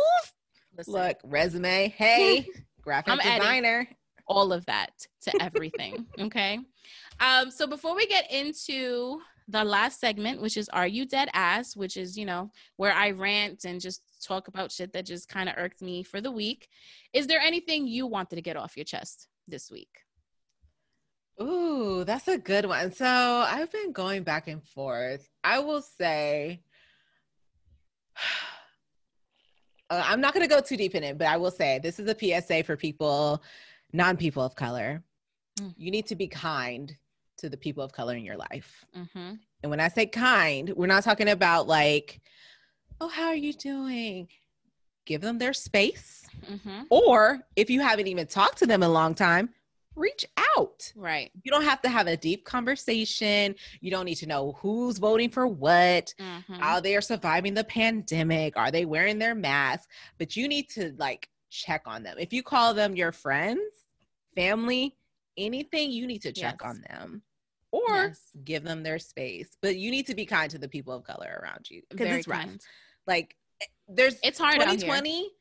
Listen, 0.77 0.93
Look, 0.93 1.17
resume. 1.23 1.87
Hey, 1.89 2.47
graphic 2.81 3.13
I'm 3.13 3.19
adding- 3.21 3.39
designer. 3.39 3.87
All 4.33 4.51
of 4.51 4.65
that 4.65 4.89
to 5.21 5.41
everything. 5.41 6.07
okay. 6.19 6.59
Um, 7.19 7.51
so 7.51 7.67
before 7.67 7.95
we 7.95 8.07
get 8.07 8.31
into 8.31 9.19
the 9.47 9.63
last 9.63 9.99
segment, 9.99 10.41
which 10.41 10.57
is 10.57 10.69
Are 10.69 10.87
You 10.87 11.05
Dead 11.05 11.29
Ass, 11.33 11.75
which 11.75 11.97
is, 11.97 12.17
you 12.17 12.25
know, 12.25 12.49
where 12.77 12.93
I 12.93 13.11
rant 13.11 13.65
and 13.65 13.79
just 13.79 14.01
talk 14.25 14.47
about 14.47 14.71
shit 14.71 14.93
that 14.93 15.05
just 15.05 15.29
kind 15.29 15.49
of 15.49 15.55
irked 15.57 15.81
me 15.81 16.01
for 16.01 16.19
the 16.19 16.31
week. 16.31 16.67
Is 17.13 17.27
there 17.27 17.39
anything 17.39 17.85
you 17.87 18.07
wanted 18.07 18.37
to 18.37 18.41
get 18.41 18.57
off 18.57 18.75
your 18.75 18.85
chest 18.85 19.27
this 19.47 19.69
week? 19.69 19.99
Ooh, 21.41 22.03
that's 22.03 22.27
a 22.27 22.37
good 22.37 22.65
one. 22.65 22.91
So 22.91 23.05
I've 23.05 23.71
been 23.71 23.91
going 23.91 24.23
back 24.23 24.47
and 24.47 24.63
forth. 24.63 25.29
I 25.43 25.59
will 25.59 25.81
say, 25.81 26.61
uh, 29.89 30.03
I'm 30.05 30.21
not 30.21 30.33
going 30.33 30.47
to 30.47 30.53
go 30.53 30.61
too 30.61 30.77
deep 30.77 30.95
in 30.95 31.03
it, 31.03 31.17
but 31.17 31.27
I 31.27 31.37
will 31.37 31.51
say 31.51 31.79
this 31.79 31.99
is 31.99 32.09
a 32.09 32.17
PSA 32.17 32.63
for 32.63 32.77
people, 32.77 33.43
non 33.93 34.17
people 34.17 34.43
of 34.43 34.55
color. 34.55 35.03
Mm. 35.59 35.73
You 35.77 35.91
need 35.91 36.07
to 36.07 36.15
be 36.15 36.27
kind 36.27 36.95
to 37.37 37.49
the 37.49 37.57
people 37.57 37.83
of 37.83 37.91
color 37.91 38.15
in 38.15 38.25
your 38.25 38.37
life. 38.37 38.85
Mm-hmm. 38.97 39.33
And 39.61 39.69
when 39.69 39.79
I 39.79 39.87
say 39.87 40.05
kind, 40.05 40.69
we're 40.75 40.87
not 40.87 41.03
talking 41.03 41.29
about 41.29 41.67
like, 41.67 42.19
oh, 42.99 43.07
how 43.07 43.27
are 43.27 43.35
you 43.35 43.53
doing? 43.53 44.27
Give 45.05 45.21
them 45.21 45.37
their 45.37 45.53
space. 45.53 46.25
Mm-hmm. 46.49 46.83
Or 46.89 47.39
if 47.55 47.69
you 47.69 47.81
haven't 47.81 48.07
even 48.07 48.27
talked 48.27 48.59
to 48.59 48.65
them 48.65 48.83
in 48.83 48.89
a 48.89 48.93
long 48.93 49.13
time, 49.13 49.49
reach 49.95 50.25
out. 50.57 50.91
Right. 50.95 51.31
You 51.43 51.51
don't 51.51 51.63
have 51.63 51.81
to 51.81 51.89
have 51.89 52.07
a 52.07 52.17
deep 52.17 52.45
conversation. 52.45 53.55
You 53.81 53.91
don't 53.91 54.05
need 54.05 54.15
to 54.15 54.27
know 54.27 54.53
who's 54.59 54.97
voting 54.97 55.29
for 55.29 55.45
what, 55.47 56.13
Mm-hmm. 56.19 56.53
how 56.55 56.79
they 56.79 56.95
are 56.95 57.01
surviving 57.01 57.53
the 57.53 57.63
pandemic, 57.63 58.57
are 58.57 58.71
they 58.71 58.85
wearing 58.85 59.19
their 59.19 59.35
mask, 59.35 59.89
but 60.17 60.35
you 60.35 60.47
need 60.47 60.69
to 60.71 60.93
like 60.97 61.29
check 61.49 61.83
on 61.85 62.03
them. 62.03 62.17
If 62.19 62.33
you 62.33 62.43
call 62.43 62.73
them 62.73 62.95
your 62.95 63.11
friends, 63.11 63.61
family, 64.35 64.95
anything, 65.37 65.91
you 65.91 66.07
need 66.07 66.21
to 66.23 66.31
check 66.31 66.57
Yes. 66.61 66.69
on 66.69 66.81
them. 66.89 67.21
or 67.71 67.81
Yes. 67.89 68.29
give 68.43 68.63
them 68.63 68.83
their 68.83 68.99
space. 68.99 69.49
But 69.59 69.77
you 69.77 69.89
need 69.89 70.05
to 70.05 70.13
be 70.13 70.27
kind 70.27 70.51
to 70.51 70.59
the 70.59 70.69
people 70.69 70.93
of 70.93 71.03
color 71.03 71.39
around 71.41 71.67
you 71.71 71.81
because 71.89 72.05
Very 72.07 72.19
it's 72.19 72.27
rough. 72.27 72.45
Like 73.07 73.35
eh, 73.61 73.65
there's 73.87 74.19
It's 74.21 74.37
hard 74.37 74.59
2020 74.59 75.31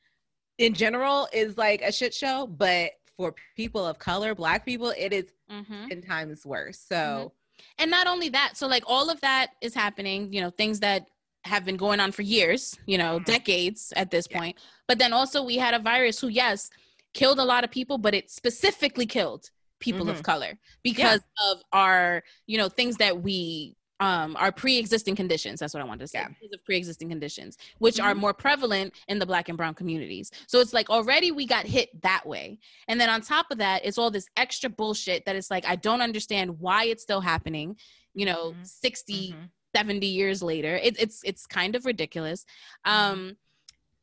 in 0.57 0.73
general 0.73 1.29
is 1.35 1.59
like 1.59 1.83
a 1.83 1.93
shit 1.93 2.15
show, 2.15 2.47
but 2.47 2.93
for 3.19 3.35
people 3.55 3.87
of 3.87 3.99
color, 3.99 4.35
black 4.35 4.65
people, 4.65 4.95
it 4.97 5.13
is 5.13 5.27
Mhm. 5.51 5.89
10 5.91 6.01
times 6.01 6.47
worse. 6.47 6.79
So 6.79 7.33
and 7.79 7.91
not 7.91 8.07
only 8.07 8.31
that 8.31 8.57
so 8.57 8.67
like 8.67 8.83
all 8.87 9.11
of 9.11 9.21
that 9.21 9.49
is 9.61 9.75
happening 9.75 10.33
you 10.33 10.41
know 10.41 10.49
things 10.51 10.81
that 10.81 11.07
have 11.45 11.65
been 11.67 11.77
going 11.77 12.01
on 12.01 12.11
for 12.13 12.23
years 12.23 12.77
you 12.87 12.97
know 12.97 13.21
Mhm. 13.21 13.25
decades 13.27 13.93
at 13.95 14.11
this 14.11 14.27
Yeah. 14.31 14.39
point 14.39 14.59
but 14.89 14.99
then 14.99 15.13
also 15.13 15.45
we 15.45 15.59
had 15.59 15.75
a 15.75 15.79
virus 15.79 16.19
who 16.19 16.29
yes 16.29 16.71
killed 17.15 17.39
a 17.39 17.45
lot 17.45 17.65
of 17.65 17.71
people 17.71 17.99
but 17.99 18.15
it 18.15 18.31
specifically 18.31 19.07
killed 19.07 19.51
people 19.81 20.09
of 20.09 20.19
Mhm. 20.19 20.23
color 20.25 20.59
because 20.83 21.21
of 21.51 21.63
our 21.73 22.23
you 22.47 22.57
know 22.59 22.69
things 22.69 22.97
that 22.99 23.23
we 23.23 23.77
um 24.01 24.37
our 24.37 24.51
pre-existing 24.53 25.15
conditions 25.15 25.61
that's 25.61 25.75
what 25.75 25.83
i 25.83 25.85
wanted 25.87 26.01
to 26.01 26.09
say 26.09 26.21
Yeah. 26.21 26.29
because 26.29 26.53
of 26.55 26.65
pre-existing 26.65 27.09
conditions 27.09 27.59
which 27.79 28.01
are 28.01 28.15
Mhm. 28.15 28.19
more 28.19 28.35
prevalent 28.35 28.95
in 29.09 29.19
the 29.19 29.27
black 29.27 29.49
and 29.49 29.59
brown 29.59 29.75
communities 29.75 30.31
so 30.47 30.61
it's 30.61 30.73
like 30.73 30.89
already 30.89 31.31
we 31.33 31.47
got 31.47 31.67
hit 31.67 31.89
that 32.03 32.25
way 32.27 32.59
and 32.89 33.01
then 33.01 33.11
on 33.11 33.21
top 33.21 33.47
of 33.51 33.59
that, 33.59 33.85
it's 33.85 33.99
all 33.99 34.11
this 34.11 34.27
extra 34.37 34.71
bullshit 34.71 35.25
that 35.27 35.37
it's 35.37 35.51
like, 35.51 35.65
I 35.67 35.77
don't 35.77 36.01
understand 36.01 36.59
why 36.59 36.85
it's 36.85 37.03
still 37.03 37.21
happening, 37.21 37.77
you 38.15 38.27
know, 38.27 38.53
Mhm. 38.53 38.67
60, 38.67 39.33
mhm. 39.33 39.51
70 39.75 40.07
years 40.07 40.43
later. 40.43 40.77
It, 40.77 41.01
it's 41.01 41.23
it's 41.25 41.47
kind 41.47 41.75
of 41.77 41.85
ridiculous. 41.87 42.45
Um, 42.85 43.37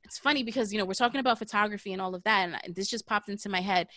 it's 0.09 0.17
funny 0.17 0.41
because, 0.41 0.73
you 0.73 0.79
know, 0.79 0.85
we're 0.85 0.93
talking 0.95 1.19
about 1.19 1.37
photography 1.37 1.93
and 1.93 2.01
all 2.01 2.15
of 2.15 2.23
that. 2.23 2.59
And 2.63 2.75
this 2.75 2.87
just 2.87 3.05
popped 3.05 3.29
into 3.29 3.47
my 3.47 3.61
head. 3.61 3.87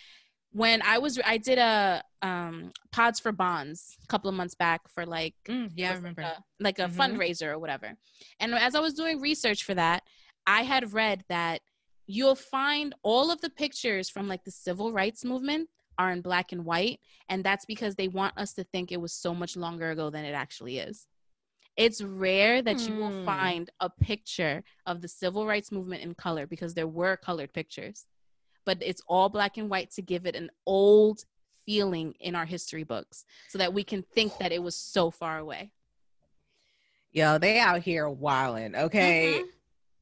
When 0.53 0.83
I 0.83 0.99
was, 0.99 1.19
I 1.25 1.39
did 1.39 1.57
a 1.57 2.05
um, 2.21 2.73
Pods 2.91 3.19
for 3.19 3.33
Bonds 3.33 3.97
a 4.05 4.07
couple 4.09 4.29
of 4.29 4.37
months 4.37 4.55
back 4.55 4.87
for 4.89 5.07
like, 5.07 5.35
Mm, 5.49 5.71
yeah, 5.75 5.93
I 5.93 5.95
remember. 5.95 6.23
Like 6.23 6.31
a, 6.31 6.43
like 6.61 6.79
a 6.81 6.89
Mhm. 6.89 6.97
fundraiser 6.97 7.49
or 7.51 7.59
whatever. 7.59 7.95
And 8.41 8.55
as 8.55 8.75
I 8.75 8.81
was 8.81 8.93
doing 8.93 9.21
research 9.23 9.65
for 9.65 9.73
that, 9.75 10.03
I 10.47 10.65
had 10.65 10.93
read 10.93 11.25
that 11.31 11.63
you'll 12.07 12.35
find 12.35 12.95
all 13.03 13.31
of 13.31 13.41
the 13.41 13.49
pictures 13.49 14.11
from 14.11 14.29
like 14.29 14.45
the 14.45 14.51
civil 14.51 14.93
rights 14.93 15.25
movement 15.25 15.71
are 15.99 16.11
in 16.13 16.21
black 16.21 16.53
and 16.53 16.67
white. 16.67 17.01
And 17.31 17.43
that's 17.43 17.65
because 17.65 17.95
they 17.95 18.09
want 18.09 18.37
us 18.37 18.53
to 18.55 18.65
think 18.65 18.93
it 18.93 19.01
was 19.01 19.15
so 19.15 19.35
much 19.35 19.57
longer 19.57 19.91
ago 19.91 20.11
than 20.11 20.27
it 20.27 20.35
actually 20.35 20.77
is. 20.79 21.07
It's 21.77 22.03
rare 22.03 22.61
that 22.62 22.87
you 22.87 22.95
will 22.95 23.11
Hmm. 23.12 23.25
find 23.25 23.70
a 23.81 23.89
picture 23.89 24.62
of 24.87 25.01
the 25.01 25.09
civil 25.09 25.47
rights 25.47 25.73
movement 25.73 26.03
in 26.03 26.14
color 26.14 26.47
because 26.47 26.75
there 26.75 26.87
were 26.89 27.16
colored 27.16 27.53
pictures. 27.53 28.07
But 28.64 28.79
it's 28.83 29.03
all 29.09 29.29
black 29.29 29.57
and 29.57 29.70
white 29.70 29.91
to 29.93 30.03
give 30.03 30.27
it 30.27 30.37
an 30.37 30.51
old 30.66 31.25
feeling 31.66 32.14
in 32.20 32.35
our 32.35 32.45
history 32.45 32.85
books 32.85 33.25
so 33.49 33.59
that 33.59 33.73
we 33.73 33.85
can 33.85 34.03
think 34.03 34.37
that 34.39 34.53
it 34.53 34.62
was 34.62 34.77
so 34.77 35.11
far 35.11 35.39
away. 35.39 35.73
Yo, 37.12 37.39
they 37.39 37.59
out 37.59 37.83
here 37.83 38.09
wilding, 38.09 38.75
okay? 38.75 39.43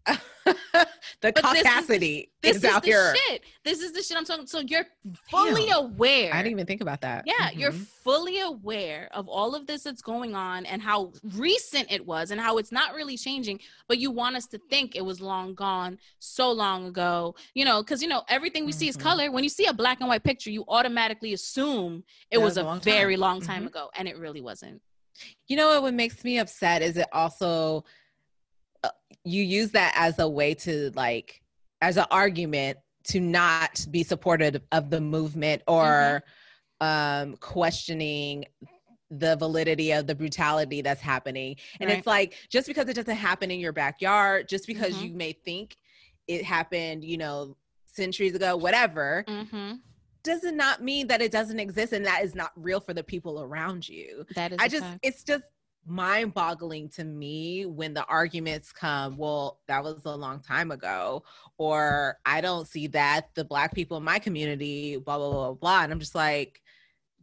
the 0.46 0.86
But 1.20 1.34
this 1.34 1.44
is- 1.44 1.62
caucasity 1.66 2.28
This 2.42 2.57
is, 2.57 2.64
is, 2.64 2.70
out 2.70 2.82
the 2.82 2.88
here. 2.88 3.14
shit. 3.14 3.42
This 3.64 3.80
is 3.80 3.92
the 3.92 4.03
shit 4.03 4.16
I'm 4.16 4.24
talking. 4.24 4.46
So 4.46 4.61
you're 4.61 4.86
fully 5.30 5.66
Damn. 5.66 5.84
aware. 5.84 6.32
I 6.32 6.38
didn't 6.38 6.53
even 6.53 6.66
think 6.66 6.80
about 6.80 7.03
that. 7.03 7.24
yeah, 7.26 7.51
you're 7.51 7.72
Mhm. 7.72 7.86
fully 7.86 8.40
aware 8.40 9.09
of 9.12 9.28
all 9.28 9.55
of 9.55 9.66
this 9.66 9.82
that's 9.82 10.01
going 10.03 10.34
on 10.34 10.64
and 10.66 10.80
how 10.80 11.12
recent 11.34 11.90
it 11.92 12.05
was 12.07 12.30
and 12.30 12.40
how 12.40 12.57
it's 12.59 12.72
not 12.72 12.94
really 12.94 13.16
changing, 13.18 13.61
but 13.88 13.98
you 13.98 14.11
want 14.11 14.36
us 14.36 14.46
to 14.46 14.59
think 14.70 14.96
it 14.96 15.03
was 15.05 15.20
long 15.20 15.55
gone 15.55 15.98
so 16.18 16.51
long 16.51 16.86
ago. 16.86 17.34
You 17.55 17.64
know, 17.66 17.82
because 17.82 18.01
you 18.03 18.09
know 18.09 18.22
everything 18.28 18.64
we 18.64 18.72
see 18.72 18.88
is 18.88 18.96
Mhm. 18.96 19.01
color. 19.03 19.30
When 19.30 19.44
you 19.44 19.51
see 19.51 19.66
a 19.66 19.72
black 19.74 20.01
and 20.01 20.09
white 20.09 20.24
picture, 20.24 20.51
you 20.51 20.64
automatically 20.68 21.34
assume 21.34 22.03
it 22.30 22.38
That 22.38 22.42
was 22.44 22.57
a 22.57 22.62
long 22.62 22.80
very 22.80 23.16
long 23.18 23.40
time 23.42 23.64
Mhm. 23.64 23.68
ago, 23.68 23.90
and 23.94 24.09
it 24.09 24.16
really 24.16 24.40
wasn't. 24.40 24.80
You 25.48 25.57
know 25.57 25.68
what? 25.68 25.82
What 25.82 25.94
makes 25.94 26.24
me 26.24 26.38
upset 26.38 26.80
is 26.80 26.96
it 26.96 27.07
also 27.12 27.84
you 29.25 29.43
use 29.43 29.71
that 29.73 29.93
as 29.97 30.18
a 30.18 30.29
way 30.29 30.55
to 30.55 30.91
like 30.95 31.43
as 31.83 31.97
an 31.97 32.07
argument 32.11 32.79
to 33.05 33.21
not 33.21 33.85
be 33.91 34.03
supportive 34.03 34.61
of 34.73 34.91
the 34.91 35.01
movement 35.01 35.62
or 35.66 36.23
um 36.81 37.37
questioning 37.37 38.45
the 39.11 39.37
validity 39.37 39.93
of 39.93 40.07
the 40.07 40.14
brutality 40.14 40.81
that's 40.83 41.01
happening 41.01 41.57
and 41.81 41.89
Right. 41.91 41.99
it's 41.99 42.07
like 42.07 42.35
just 42.49 42.66
because 42.66 42.89
it 42.89 42.95
doesn't 42.95 43.16
happen 43.16 43.51
in 43.51 43.59
your 43.61 43.73
backyard 43.73 44.49
just 44.49 44.66
because 44.66 44.97
Mhm. 44.97 45.09
you 45.09 45.14
may 45.14 45.33
think 45.33 45.77
it 46.29 46.45
happened 46.45 47.05
you 47.05 47.18
know 47.18 47.57
centuries 47.87 48.35
ago 48.35 48.57
whatever 48.57 49.25
Mm-hmm. 49.29 49.73
does 50.23 50.45
it 50.45 50.55
not 50.55 50.83
mean 50.83 51.09
that 51.09 51.21
it 51.21 51.33
doesn't 51.33 51.59
exist 51.59 51.93
and 51.93 52.07
that 52.07 52.23
is 52.23 52.35
not 52.35 52.53
real 52.55 52.81
for 52.81 52.95
the 52.95 53.03
people 53.03 53.43
around 53.43 53.89
you 53.89 54.25
That 54.35 54.53
is. 54.53 54.59
I 54.61 54.68
just, 54.68 54.85
fact. 54.85 55.01
it's 55.03 55.25
just 55.25 55.43
mind 55.87 56.35
boggling 56.35 56.89
to 56.91 57.05
me 57.05 57.66
when 57.66 57.95
the 57.95 58.05
arguments 58.07 58.72
come, 58.72 59.16
well, 59.16 59.61
that 59.66 59.83
was 59.83 60.05
a 60.05 60.14
long 60.14 60.41
time 60.41 60.70
ago, 60.70 61.24
or 61.59 62.18
I 62.26 62.41
don't 62.41 62.68
see 62.68 62.87
that. 62.89 63.35
The 63.35 63.45
black 63.45 63.74
people 63.74 63.97
in 63.97 64.05
my 64.05 64.18
community, 64.18 64.97
blah, 64.97 65.18
blah, 65.18 65.31
blah, 65.31 65.53
blah. 65.55 65.83
And 65.83 65.93
I'm 65.93 66.01
just 66.01 66.14
like, 66.14 66.61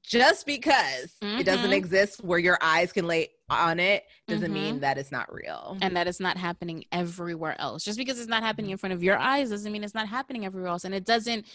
just 0.02 0.46
because 0.46 1.18
it 1.22 1.44
doesn't 1.46 1.72
Mhm. 1.72 1.76
exist 1.76 2.24
where 2.24 2.40
your 2.40 2.58
eyes 2.62 2.94
can 2.94 3.06
lay 3.08 3.30
on 3.50 3.80
it 3.80 4.06
doesn't 4.28 4.52
Mhm. 4.52 4.54
mean 4.54 4.80
that 4.80 4.98
it's 4.98 5.12
not 5.12 5.32
real. 5.34 5.78
and 5.82 5.96
that 5.96 6.08
it's 6.08 6.20
not 6.20 6.38
happening 6.38 6.86
everywhere 6.92 7.60
else. 7.60 7.84
Just 7.84 7.98
because 7.98 8.18
it's 8.20 8.30
not 8.30 8.42
happening 8.42 8.72
in 8.72 8.78
front 8.78 8.94
of 8.94 9.04
your 9.04 9.18
eyes 9.18 9.50
doesn't 9.50 9.72
mean 9.72 9.84
it's 9.84 9.94
not 9.94 10.08
happening 10.08 10.46
everywhere 10.46 10.70
else. 10.70 10.86
And 10.86 10.96
it 10.96 11.06
doesn't 11.06 11.46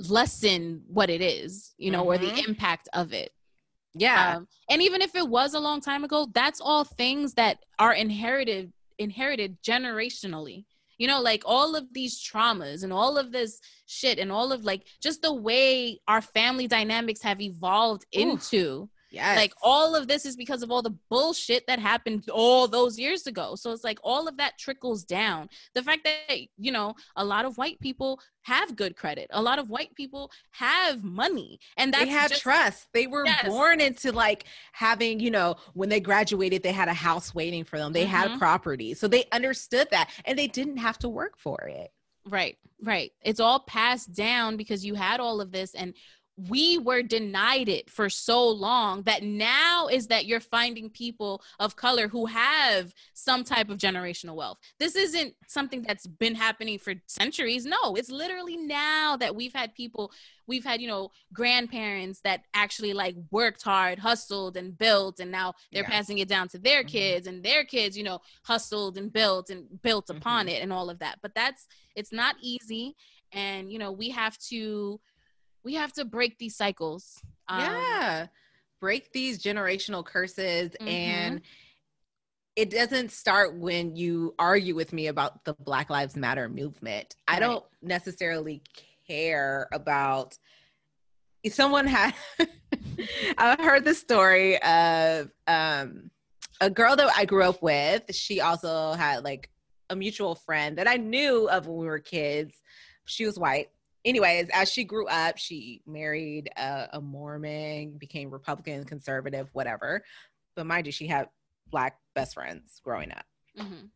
lessen 0.00 0.82
what 0.88 1.10
it 1.10 1.20
is, 1.20 1.74
you 1.78 1.90
know, 1.90 2.04
or 2.04 2.18
the 2.18 2.30
Mhm. 2.30 2.48
impact 2.48 2.88
of 2.92 3.12
it. 3.12 3.32
Yeah. 3.98 4.36
Um, 4.36 4.48
and 4.70 4.82
even 4.82 5.02
if 5.02 5.14
it 5.14 5.28
was 5.28 5.54
a 5.54 5.60
long 5.60 5.80
time 5.80 6.04
ago, 6.04 6.28
that's 6.32 6.60
all 6.60 6.84
things 6.84 7.34
that 7.34 7.58
are 7.78 7.92
inherited 7.94 8.72
inherited 8.98 9.62
generationally. 9.62 10.64
You 10.98 11.06
know, 11.06 11.20
like 11.20 11.42
all 11.46 11.76
of 11.76 11.92
these 11.92 12.20
traumas 12.20 12.82
and 12.82 12.92
all 12.92 13.16
of 13.18 13.30
this 13.30 13.60
shit 13.86 14.18
and 14.18 14.32
all 14.32 14.50
of 14.50 14.64
like 14.64 14.84
just 15.00 15.22
the 15.22 15.32
way 15.32 16.00
our 16.08 16.20
family 16.20 16.66
dynamics 16.66 17.22
have 17.22 17.40
evolved 17.40 18.04
Oof. 18.16 18.22
into 18.22 18.88
yes. 19.10 19.36
like 19.36 19.52
all 19.62 19.94
of 19.94 20.08
this 20.08 20.24
is 20.26 20.36
because 20.36 20.62
of 20.62 20.70
all 20.70 20.82
the 20.82 20.96
bullshit 21.10 21.66
that 21.66 21.78
happened 21.78 22.28
all 22.32 22.66
those 22.68 22.98
years 22.98 23.26
ago 23.26 23.54
so 23.54 23.72
it's 23.72 23.84
like 23.84 23.98
all 24.02 24.28
of 24.28 24.36
that 24.36 24.58
trickles 24.58 25.04
down 25.04 25.48
the 25.74 25.82
fact 25.82 26.04
that 26.04 26.38
you 26.56 26.72
know 26.72 26.94
a 27.16 27.24
lot 27.24 27.44
of 27.44 27.56
white 27.58 27.78
people 27.80 28.20
have 28.42 28.76
good 28.76 28.96
credit 28.96 29.26
a 29.30 29.42
lot 29.42 29.58
of 29.58 29.68
white 29.70 29.94
people 29.94 30.30
have 30.50 31.04
money 31.04 31.58
and 31.76 31.92
that's 31.92 32.04
they 32.04 32.10
had 32.10 32.30
just, 32.30 32.42
trust. 32.42 32.88
They 32.94 33.06
were 33.06 33.26
Yes. 33.26 33.46
born 33.46 33.80
into 33.80 34.10
like 34.10 34.44
having, 34.72 35.20
you 35.20 35.30
know, 35.30 35.56
when 35.74 35.88
they 35.90 36.00
graduated, 36.00 36.62
they 36.62 36.72
had 36.72 36.88
a 36.88 36.94
house 36.94 37.34
waiting 37.34 37.64
for 37.64 37.76
them. 37.78 37.92
They 37.92 38.06
had 38.06 38.30
Mhm. 38.30 38.38
property. 38.38 38.94
So 38.94 39.06
they 39.06 39.24
understood 39.32 39.88
that 39.90 40.08
and 40.24 40.38
they 40.38 40.46
didn't 40.46 40.78
have 40.78 40.98
to 41.00 41.08
work 41.08 41.36
for 41.38 41.60
it. 41.62 41.92
right 42.26 42.58
right 42.82 43.12
it's 43.22 43.40
all 43.40 43.60
passed 43.60 44.12
down 44.12 44.56
because 44.58 44.84
you 44.84 44.94
had 44.94 45.18
all 45.18 45.40
of 45.40 45.50
this 45.50 45.74
and 45.74 45.94
we 46.46 46.78
were 46.78 47.02
denied 47.02 47.68
it 47.68 47.90
for 47.90 48.08
so 48.08 48.48
long 48.48 49.02
that 49.02 49.24
now 49.24 49.88
is 49.88 50.06
that 50.06 50.24
you're 50.26 50.38
finding 50.38 50.88
people 50.88 51.42
of 51.58 51.74
color 51.74 52.06
who 52.06 52.26
have 52.26 52.94
some 53.12 53.42
type 53.42 53.70
of 53.70 53.78
generational 53.78 54.36
wealth. 54.36 54.58
This 54.78 54.94
isn't 54.94 55.34
something 55.48 55.82
that's 55.82 56.06
been 56.06 56.36
happening 56.36 56.78
for 56.78 56.94
centuries. 57.08 57.66
No, 57.66 57.96
it's 57.96 58.10
literally 58.10 58.56
now 58.56 59.16
that 59.16 59.34
we've 59.34 59.52
had 59.52 59.74
people, 59.74 60.12
we've 60.46 60.64
had, 60.64 60.80
you 60.80 60.86
know, 60.86 61.10
grandparents 61.32 62.20
that 62.20 62.42
actually 62.54 62.92
like 62.92 63.16
worked 63.32 63.62
hard, 63.62 63.98
hustled 63.98 64.56
and 64.56 64.78
built, 64.78 65.18
and 65.18 65.32
now 65.32 65.54
they're 65.72 65.82
Yeah. 65.82 65.88
passing 65.88 66.18
it 66.18 66.28
down 66.28 66.46
to 66.50 66.58
their 66.58 66.84
Mhm. 66.84 66.88
kids, 66.88 67.26
and 67.26 67.42
their 67.42 67.64
kids, 67.64 67.98
you 67.98 68.04
know, 68.04 68.20
hustled 68.44 68.96
and 68.96 69.12
built 69.12 69.50
and 69.50 69.82
built 69.82 70.08
upon 70.08 70.46
Mhm. 70.46 70.50
it 70.50 70.62
and 70.62 70.72
all 70.72 70.88
of 70.88 71.00
that. 71.00 71.18
But 71.20 71.34
that's, 71.34 71.66
it's 71.96 72.12
not 72.12 72.36
easy. 72.40 72.94
And, 73.32 73.72
you 73.72 73.78
know, 73.80 73.90
we 73.90 74.10
have 74.10 74.38
to, 74.50 75.00
we 75.64 75.74
have 75.74 75.92
to 75.94 76.04
break 76.04 76.38
these 76.38 76.56
cycles. 76.56 77.20
Um, 77.48 77.60
yeah. 77.60 78.26
Break 78.80 79.12
these 79.12 79.42
generational 79.42 80.04
curses 80.04 80.70
Mhm. 80.80 80.86
and 80.88 81.40
it 82.56 82.70
doesn't 82.70 83.12
start 83.12 83.56
when 83.56 83.94
you 83.94 84.34
argue 84.38 84.74
with 84.74 84.92
me 84.92 85.06
about 85.06 85.44
the 85.44 85.54
Black 85.54 85.90
Lives 85.90 86.16
Matter 86.16 86.48
movement. 86.48 87.14
I 87.28 87.38
don't 87.38 87.64
necessarily 87.82 88.62
care 89.06 89.68
about 89.72 90.36
if 91.44 91.54
someone 91.54 91.86
had 91.86 92.14
I 93.38 93.56
heard 93.62 93.84
the 93.84 93.94
story 93.94 94.60
of 94.62 95.30
um 95.46 96.10
a 96.60 96.68
girl 96.68 96.96
that 96.96 97.12
I 97.16 97.24
grew 97.24 97.44
up 97.44 97.62
with. 97.62 98.12
She 98.14 98.40
also 98.40 98.92
had 98.94 99.22
like 99.22 99.48
a 99.90 99.94
mutual 99.96 100.34
friend 100.34 100.78
that 100.78 100.88
I 100.88 100.96
knew 100.96 101.48
of 101.48 101.66
when 101.68 101.78
we 101.78 101.86
were 101.86 102.00
kids. 102.00 102.54
She 103.04 103.24
was 103.24 103.38
white. 103.38 103.68
Anyways, 104.04 104.48
as 104.52 104.70
she 104.70 104.84
grew 104.84 105.06
up, 105.08 105.38
she 105.38 105.82
married 105.86 106.50
a, 106.56 106.88
a 106.94 107.00
Mormon, 107.00 107.98
became 107.98 108.30
Republican, 108.30 108.84
conservative, 108.84 109.48
whatever. 109.52 110.04
But 110.54 110.66
mind 110.66 110.86
you, 110.86 110.92
she 110.92 111.06
had 111.06 111.28
black 111.70 111.98
best 112.14 112.34
friends 112.34 112.80
growing 112.82 113.12
up. 113.12 113.24
mhm. 113.58 113.90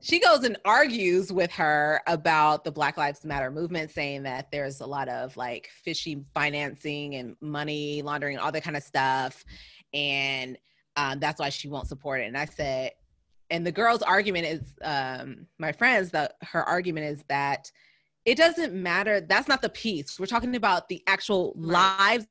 she 0.00 0.18
goes 0.20 0.44
and 0.44 0.58
argues 0.64 1.32
with 1.32 1.50
her 1.52 2.02
about 2.06 2.64
the 2.64 2.72
Black 2.72 2.96
Lives 2.96 3.24
Matter 3.24 3.50
movement, 3.50 3.90
saying 3.90 4.24
that 4.24 4.50
there's 4.50 4.80
a 4.80 4.86
lot 4.86 5.08
of 5.08 5.36
like 5.36 5.68
fishy 5.84 6.24
financing 6.34 7.14
and 7.14 7.36
money 7.40 8.02
laundering, 8.02 8.38
all 8.38 8.52
that 8.52 8.64
kind 8.64 8.76
of 8.76 8.82
stuff. 8.82 9.44
And 9.94 10.58
um, 10.96 11.20
that's 11.20 11.40
why 11.40 11.48
she 11.48 11.68
won't 11.68 11.88
support 11.88 12.20
it. 12.20 12.24
And 12.24 12.36
I 12.36 12.44
said, 12.44 12.92
and 13.50 13.66
the 13.66 13.72
girl's 13.72 14.02
argument 14.02 14.46
is, 14.46 14.74
um, 14.82 15.46
my 15.58 15.72
friends, 15.72 16.10
that 16.10 16.34
her 16.42 16.62
argument 16.64 17.06
is 17.06 17.24
that 17.28 17.70
it 18.24 18.36
doesn't 18.36 18.72
matter. 18.74 19.20
That's 19.20 19.48
not 19.48 19.62
the 19.62 19.68
piece. 19.68 20.18
We're 20.18 20.26
talking 20.26 20.56
about 20.56 20.88
the 20.88 21.02
actual 21.06 21.52
Right. 21.56 21.72
lives 21.98 22.26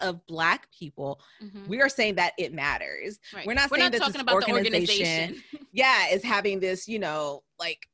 of 0.00 0.26
Black 0.26 0.70
people. 0.72 1.20
Mhm. 1.42 1.68
We 1.68 1.80
are 1.80 1.88
saying 1.88 2.16
that 2.16 2.34
it 2.38 2.52
matters. 2.52 3.18
Right. 3.32 3.46
We're 3.46 3.54
not 3.54 3.70
We're 3.70 3.78
saying 3.78 3.84
not 3.86 3.92
that 3.92 3.98
talking 4.00 4.12
this 4.14 4.22
about 4.22 4.44
the 4.46 4.52
organization- 4.52 5.06
organization. 5.06 5.68
yeah, 5.72 6.08
is 6.08 6.22
having 6.22 6.60
this, 6.60 6.86
you 6.86 6.98
know, 6.98 7.44
like 7.58 7.88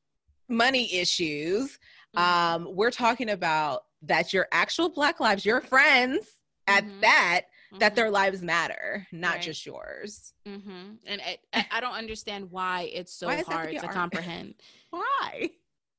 money 0.49 0.93
issues. 0.95 1.79
Mhm. 2.15 2.19
Um, 2.21 2.75
we're 2.75 2.91
talking 2.91 3.29
about 3.29 3.85
that 4.01 4.33
your 4.33 4.47
actual 4.51 4.89
black 4.89 5.19
lives, 5.21 5.45
your 5.45 5.61
friends 5.61 6.27
at 6.67 6.83
Mhm. 6.83 7.01
that, 7.01 7.41
that 7.79 7.93
Mhm. 7.93 7.95
their 7.95 8.11
lives 8.11 8.41
matter, 8.41 9.07
not 9.13 9.35
Right. 9.35 9.41
just 9.41 9.65
yours. 9.65 10.33
Mhm. 10.45 10.97
And 11.05 11.21
I, 11.21 11.37
I- 11.71 11.79
don't 11.79 11.93
understand 11.93 12.51
why 12.51 12.91
it's 12.93 13.13
so 13.13 13.27
Why 13.27 13.37
to 13.41 13.49
hard 13.49 13.69
to 13.79 13.87
comprehend. 13.87 14.55
Why? 14.89 15.51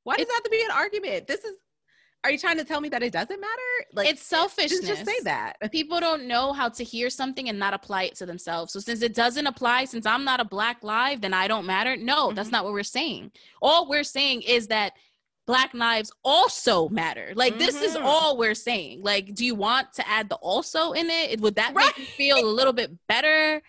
Why 0.04 0.16
does 0.16 0.26
that 0.26 0.34
have 0.34 0.42
to 0.44 0.50
be 0.50 0.62
an 0.62 0.70
argument? 0.70 1.26
This 1.26 1.44
is 1.44 1.56
are 2.22 2.30
you 2.30 2.38
trying 2.38 2.56
to 2.56 2.64
tell 2.64 2.80
me 2.80 2.88
that 2.88 3.02
it 3.02 3.12
doesn't 3.12 3.38
matter? 3.38 3.62
Like 3.92 4.08
it's 4.08 4.22
selfishness. 4.22 4.80
just, 4.80 5.04
just 5.04 5.04
say 5.04 5.18
that. 5.24 5.56
People 5.72 6.00
don't 6.00 6.26
know 6.26 6.54
how 6.54 6.70
to 6.70 6.82
hear 6.82 7.10
something 7.10 7.50
and 7.50 7.58
not 7.58 7.74
apply 7.74 8.04
it 8.04 8.14
to 8.16 8.24
themselves. 8.26 8.72
So 8.72 8.80
since 8.80 9.02
it 9.02 9.14
doesn't 9.14 9.46
apply, 9.46 9.84
since 9.84 10.06
I'm 10.06 10.24
not 10.24 10.40
a 10.40 10.44
black 10.46 10.82
live, 10.82 11.20
then 11.20 11.34
I 11.34 11.48
don't 11.48 11.66
matter. 11.66 11.96
No, 11.98 12.32
that's 12.32 12.48
Mhm. 12.48 12.52
not 12.52 12.64
what 12.64 12.72
we're 12.72 12.82
saying. 12.82 13.32
All 13.60 13.86
we're 13.90 14.04
saying 14.04 14.40
is 14.40 14.68
that 14.68 14.94
black 15.46 15.74
lives 15.74 16.10
also 16.24 16.88
matter. 16.88 17.32
Like 17.34 17.58
this 17.58 17.74
is 17.82 17.94
Mhm. 17.94 18.04
all 18.04 18.38
we're 18.38 18.54
saying. 18.54 19.02
Like, 19.02 19.34
do 19.34 19.44
you 19.44 19.54
want 19.54 19.92
to 19.96 20.08
add 20.08 20.30
the 20.30 20.36
also 20.36 20.92
in 20.92 21.10
it? 21.10 21.42
Would 21.42 21.56
that 21.56 21.74
Right. 21.74 21.86
make 21.88 21.98
you 21.98 22.06
feel 22.06 22.38
a 22.38 22.48
little 22.48 22.72
bit 22.72 22.90
better? 23.06 23.62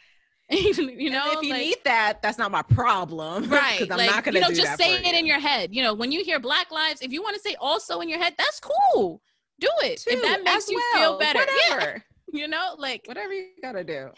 you 0.49 1.09
know, 1.09 1.23
And 1.31 1.37
if 1.39 1.43
you 1.43 1.49
like- 1.51 1.61
need 1.61 1.77
that, 1.85 2.21
that's 2.21 2.37
not 2.37 2.51
my 2.51 2.61
problem. 2.61 3.49
Right. 3.49 3.79
Because 3.79 3.91
I'm 3.91 3.97
like 3.97 4.09
not 4.15 4.23
gonna 4.23 4.37
you 4.37 4.41
know 4.41 4.49
do 4.49 4.55
just 4.55 4.77
that 4.77 4.79
say 4.79 4.97
it 5.03 5.15
in 5.15 5.25
your 5.25 5.39
head 5.39 5.73
you 5.73 5.81
know 5.81 5.93
when 5.93 6.11
you 6.11 6.23
hear 6.23 6.39
black 6.39 6.71
lives 6.71 7.01
if 7.01 7.11
you 7.11 7.21
want 7.23 7.35
to 7.35 7.41
say 7.41 7.55
also 7.59 7.99
in 8.01 8.09
your 8.09 8.19
head 8.19 8.33
that's 8.37 8.59
cool 8.59 9.21
do 9.59 9.67
it 9.83 9.97
Too, 10.01 10.11
if 10.11 10.21
that 10.21 10.43
makes 10.43 10.69
you 10.69 10.81
well. 10.93 11.17
feel 11.17 11.19
better 11.19 11.39
yeah 11.39 11.73
Whatever. 11.75 12.03
you 12.33 12.47
know 12.47 12.75
like 12.77 13.03
Whatever 13.05 13.33
you 13.33 13.47
gotta 13.61 13.83
do. 13.83 14.09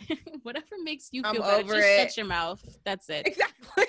whatever 0.44 0.66
makes 0.84 1.10
you 1.12 1.22
I'm 1.26 1.36
feel 1.36 1.44
better 1.44 1.64
just 1.64 1.78
it. 1.88 2.00
shut 2.10 2.18
your 2.18 2.26
mouth 2.26 2.64
that's 2.84 3.10
it 3.10 3.26
Exactly. 3.28 3.86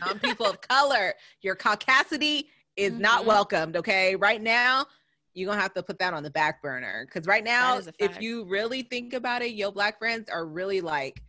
non 0.00 0.18
people 0.20 0.46
of 0.46 0.60
color. 0.60 1.14
Your 1.42 1.54
caucasity 1.56 2.46
is 2.76 2.92
not 2.92 3.22
Mhm. 3.22 3.26
welcomed. 3.26 3.76
Okay, 3.76 4.16
right 4.16 4.40
now 4.42 4.86
you're 5.34 5.48
gonna 5.48 5.60
have 5.60 5.74
to 5.74 5.82
put 5.82 5.98
that 5.98 6.14
on 6.14 6.22
the 6.22 6.30
back 6.30 6.62
burner 6.62 7.04
because 7.06 7.26
right 7.26 7.44
now, 7.44 7.78
if 7.98 8.20
you 8.22 8.44
really 8.44 8.82
think 8.82 9.12
about 9.12 9.42
it, 9.42 9.50
your 9.52 9.70
black 9.70 9.98
friends 9.98 10.30
are 10.30 10.46
really 10.46 10.80
like, 10.80 11.22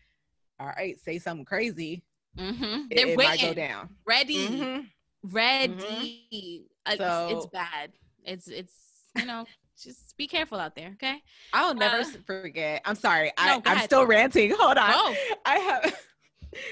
all 0.59 0.67
right, 0.67 0.99
say 0.99 1.19
something 1.19 1.45
crazy. 1.45 2.03
hmm 2.37 2.53
It, 2.89 2.95
they're 2.95 3.07
it 3.09 3.17
might 3.17 3.39
go 3.41 3.47
waiting 3.47 3.53
down. 3.55 3.89
ready 4.05 4.47
Mhm. 4.47 4.89
ready 5.23 6.65
Uh, 6.85 6.91
it's, 6.91 7.01
it's 7.33 7.43
So- 7.43 7.49
bad 7.51 7.91
it's 8.23 8.47
it's 8.47 8.73
you 9.15 9.25
know 9.25 9.45
just 9.81 10.15
be 10.17 10.27
careful 10.27 10.59
out 10.59 10.75
there 10.75 10.89
okay 10.93 11.21
I'll 11.53 11.73
never 11.75 11.97
Uh, 11.99 12.05
forget. 12.25 12.81
I'm 12.85 12.95
sorry. 12.95 13.27
no, 13.37 13.43
I, 13.43 13.53
I'm 13.65 13.77
ahead. 13.77 13.85
still 13.85 14.05
ranting. 14.05 14.51
Hold 14.57 14.77
on. 14.77 14.91
oh 14.93 15.15
I 15.45 15.57
have. 15.59 16.01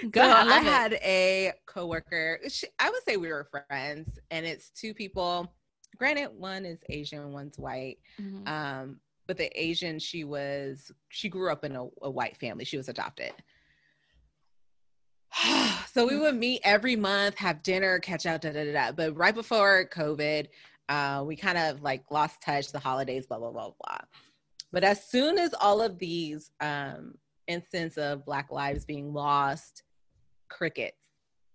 Go 0.10 0.22
so 0.24 0.30
I 0.30 0.42
I, 0.42 0.44
love 0.44 0.66
it. 0.66 0.70
had 0.70 0.94
a 0.94 1.54
coworker. 1.68 2.40
She, 2.50 2.68
I 2.80 2.90
would 2.90 3.04
say 3.04 3.18
we 3.18 3.28
were 3.28 3.48
friends, 3.70 4.18
and 4.32 4.46
it's 4.46 4.70
two 4.72 4.94
people. 4.94 5.54
Granted, 5.98 6.30
one 6.36 6.66
is 6.66 6.80
Asian, 6.90 7.32
one's 7.32 7.58
white. 7.60 7.98
Mhm. 8.20 8.48
Um, 8.48 9.00
but 9.28 9.38
the 9.38 9.50
Asian, 9.60 10.00
she 10.00 10.24
was 10.24 10.92
she 11.10 11.30
grew 11.30 11.52
up 11.52 11.64
in 11.64 11.76
a, 11.76 11.84
a 12.02 12.10
white 12.10 12.38
family. 12.38 12.66
She 12.66 12.78
was 12.78 12.90
adopted. 12.90 13.34
so 15.92 16.06
we 16.08 16.18
would 16.18 16.36
meet 16.36 16.62
every 16.64 16.96
month, 16.96 17.38
have 17.38 17.64
dinner, 17.64 18.00
catch 18.00 18.26
up, 18.26 18.42
da 18.42 18.52
da 18.52 18.66
da. 18.66 18.72
da. 18.72 18.92
But 18.92 19.16
right 19.18 19.36
before 19.36 19.90
COVID, 19.94 20.48
uh, 20.90 21.24
we 21.26 21.36
kind 21.36 21.58
of 21.58 21.82
like 21.82 22.04
lost 22.12 22.42
touch. 22.42 22.72
The 22.72 22.80
holidays, 22.80 23.28
blah 23.28 23.40
blah 23.40 23.52
blah 23.52 23.72
blah. 23.80 23.98
But 24.72 24.84
as 24.84 25.08
soon 25.08 25.38
as 25.38 25.54
all 25.60 25.82
of 25.82 26.00
these 26.00 26.52
um, 26.60 27.16
instances 27.48 27.98
of 27.98 28.26
Black 28.26 28.52
lives 28.52 28.86
being 28.86 29.14
lost, 29.14 29.84
crickets. 30.50 30.98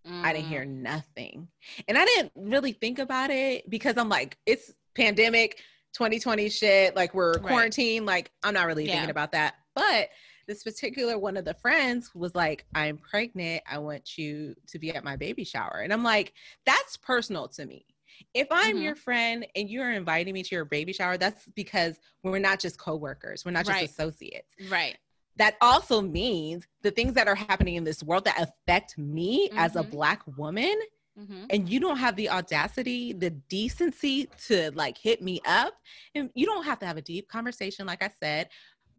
I 0.07 0.33
didn't 0.33 0.47
Mm. 0.47 0.49
hear 0.49 0.65
nothing. 0.65 1.49
And 1.87 1.99
I 1.99 2.05
didn't 2.07 2.33
really 2.35 2.73
think 2.73 2.99
about 2.99 3.31
it 3.31 3.69
because 3.69 3.97
I'm 3.99 4.09
like, 4.09 4.39
it's 4.47 4.73
pandemic 4.95 5.61
2020 5.93 6.49
shit. 6.49 6.97
Like 6.97 7.13
we're 7.15 7.35
Right. 7.35 7.47
quarantined. 7.49 8.07
Like 8.07 8.31
I'm 8.43 8.55
not 8.55 8.67
really 8.67 8.87
Yeah. 8.87 8.95
thinking 8.95 9.11
about 9.11 9.33
that. 9.33 9.57
But 9.75 10.09
this 10.51 10.65
particular 10.65 11.17
one 11.17 11.37
of 11.37 11.45
the 11.45 11.55
friends 11.55 12.13
was 12.13 12.35
like, 12.35 12.65
I'm 12.75 12.99
pregnant. 12.99 13.63
I 13.71 13.79
want 13.79 14.19
you 14.19 14.57
to 14.67 14.81
be 14.81 14.93
at 14.93 15.05
my 15.05 15.15
baby 15.15 15.45
shower. 15.45 15.83
And 15.85 15.93
I'm 15.93 16.03
like, 16.03 16.33
that's 16.67 16.97
personal 16.97 17.47
to 17.51 17.67
me. 17.67 17.87
If 18.35 18.49
I'm 18.51 18.79
Mhm. 18.79 18.83
your 18.83 18.97
friend 18.97 19.47
and 19.55 19.71
you're 19.71 19.93
inviting 19.93 20.35
me 20.35 20.43
to 20.43 20.55
your 20.57 20.65
baby 20.65 20.93
shower, 20.93 21.17
that's 21.17 21.47
because 21.55 22.01
we're 22.25 22.41
not 22.41 22.59
just 22.59 22.79
coworkers. 22.79 23.45
We're 23.45 23.53
not 23.53 23.65
just 23.65 23.79
Right. 23.79 23.89
associates 23.89 24.53
right 24.69 24.97
that 25.37 25.57
also 25.61 26.03
means 26.03 26.67
the 26.83 26.91
things 26.91 27.15
that 27.15 27.29
are 27.29 27.37
happening 27.37 27.77
in 27.77 27.85
this 27.85 28.03
world 28.03 28.25
that 28.25 28.39
affect 28.41 28.99
me 28.99 29.49
as 29.57 29.77
a 29.77 29.83
Mhm. 29.85 29.91
black 29.91 30.23
woman 30.37 30.75
hmm 31.17 31.45
and 31.51 31.69
you 31.69 31.81
don't 31.81 31.97
have 31.97 32.17
the 32.17 32.29
audacity 32.29 33.13
the 33.13 33.31
decency 33.31 34.29
to 34.47 34.71
like 34.73 34.99
hit 34.99 35.23
me 35.23 35.41
up 35.47 35.75
and 36.15 36.31
you 36.35 36.45
don't 36.47 36.65
have 36.65 36.79
to 36.81 36.87
have 36.87 36.97
a 36.97 37.03
deep 37.03 37.29
conversation 37.29 37.87
like 37.87 38.03
i 38.03 38.11
said 38.21 38.49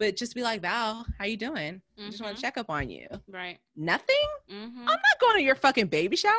but 0.01 0.15
just 0.17 0.33
be 0.35 0.41
like 0.41 0.61
val 0.61 1.05
how 1.19 1.25
you 1.25 1.37
doing 1.37 1.79
i 1.99 2.09
just 2.09 2.21
want 2.23 2.35
to 2.35 2.41
check 2.41 2.57
up 2.57 2.69
on 2.69 2.89
you 2.89 3.07
right 3.29 3.59
nothing 3.75 4.15
hmm 4.49 4.79
i'm 4.79 4.85
not 4.85 5.19
going 5.21 5.37
to 5.37 5.43
your 5.43 5.55
fucking 5.55 5.87
baby 5.87 6.15
shower 6.15 6.33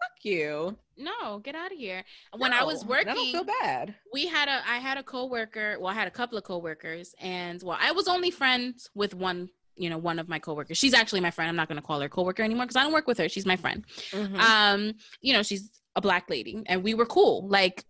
fuck 0.00 0.24
you 0.24 0.76
No, 0.98 1.38
get 1.38 1.54
out 1.54 1.72
of 1.72 1.78
here. 1.78 2.02
When 2.36 2.52
I 2.52 2.64
was 2.64 2.84
working, 2.84 3.08
i 3.10 3.14
don't 3.14 3.30
feel 3.32 3.44
bad 3.62 3.94
we 4.12 4.26
had 4.26 4.48
a 4.48 4.58
I 4.68 4.78
had 4.78 4.96
a 4.98 5.02
coworker. 5.02 5.76
Well, 5.78 5.90
I 5.90 5.94
had 5.94 6.08
a 6.08 6.10
couple 6.10 6.36
of 6.38 6.44
coworkers, 6.44 7.14
and 7.20 7.62
well, 7.62 7.78
I 7.80 7.92
was 7.92 8.08
only 8.08 8.30
friends 8.30 8.90
with 8.94 9.14
one. 9.14 9.48
You 9.76 9.90
know, 9.90 9.98
one 9.98 10.18
of 10.18 10.26
my 10.28 10.38
coworkers. 10.38 10.78
She's 10.78 10.94
actually 10.94 11.20
my 11.20 11.30
friend. 11.30 11.48
I'm 11.50 11.56
not 11.56 11.68
going 11.68 11.80
to 11.80 11.86
call 11.86 12.00
her 12.00 12.08
coworker 12.08 12.42
anymore 12.42 12.64
because 12.64 12.76
I 12.76 12.82
don't 12.82 12.92
work 12.94 13.06
with 13.06 13.18
her. 13.18 13.28
She's 13.28 13.44
my 13.46 13.56
friend. 13.56 13.84
Mhm. 14.10 14.38
Um, 14.38 14.80
you 15.20 15.32
know, 15.34 15.42
she's 15.42 15.70
a 15.94 16.00
black 16.00 16.30
lady, 16.30 16.62
and 16.66 16.82
we 16.82 16.94
were 16.94 17.06
cool. 17.06 17.46
Like 17.46 17.84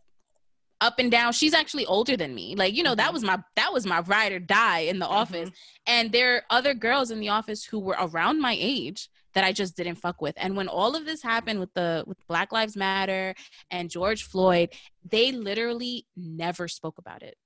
up 0.81 0.99
and 0.99 1.11
down. 1.11 1.33
She's 1.33 1.55
actually 1.55 1.87
older 1.87 2.17
than 2.17 2.35
me. 2.35 2.55
Like 2.55 2.75
you 2.75 2.83
know, 2.83 2.95
that 2.95 3.11
Mhm. 3.11 3.15
was 3.15 3.23
my 3.25 3.39
that 3.57 3.73
was 3.73 3.87
my 3.87 4.01
ride 4.01 4.33
or 4.33 4.39
die 4.39 4.81
in 4.81 4.99
the 4.99 5.07
office. 5.07 5.51
And 5.87 6.13
there 6.13 6.37
are 6.37 6.43
other 6.51 6.75
girls 6.75 7.11
in 7.11 7.21
the 7.21 7.29
office 7.31 7.65
who 7.65 7.79
were 7.79 7.97
around 7.99 8.41
my 8.41 8.57
age 8.59 9.09
that 9.35 9.45
I 9.45 9.53
just 9.53 9.77
didn't 9.77 9.97
fuck 9.97 10.21
with. 10.21 10.35
And 10.39 10.57
when 10.57 10.67
all 10.69 10.97
of 10.97 11.05
this 11.05 11.23
happened 11.23 11.61
with 11.61 11.73
the 11.75 12.05
with 12.07 12.19
Black 12.27 12.53
Lives 12.53 12.77
Matter 12.77 13.35
and 13.71 13.91
George 13.91 14.23
Floyd, 14.25 14.73
they 15.05 15.33
literally 15.33 16.07
never 16.17 16.69
spoke 16.69 16.99
about 16.99 17.23
it. 17.23 17.37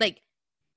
Like 0.00 0.22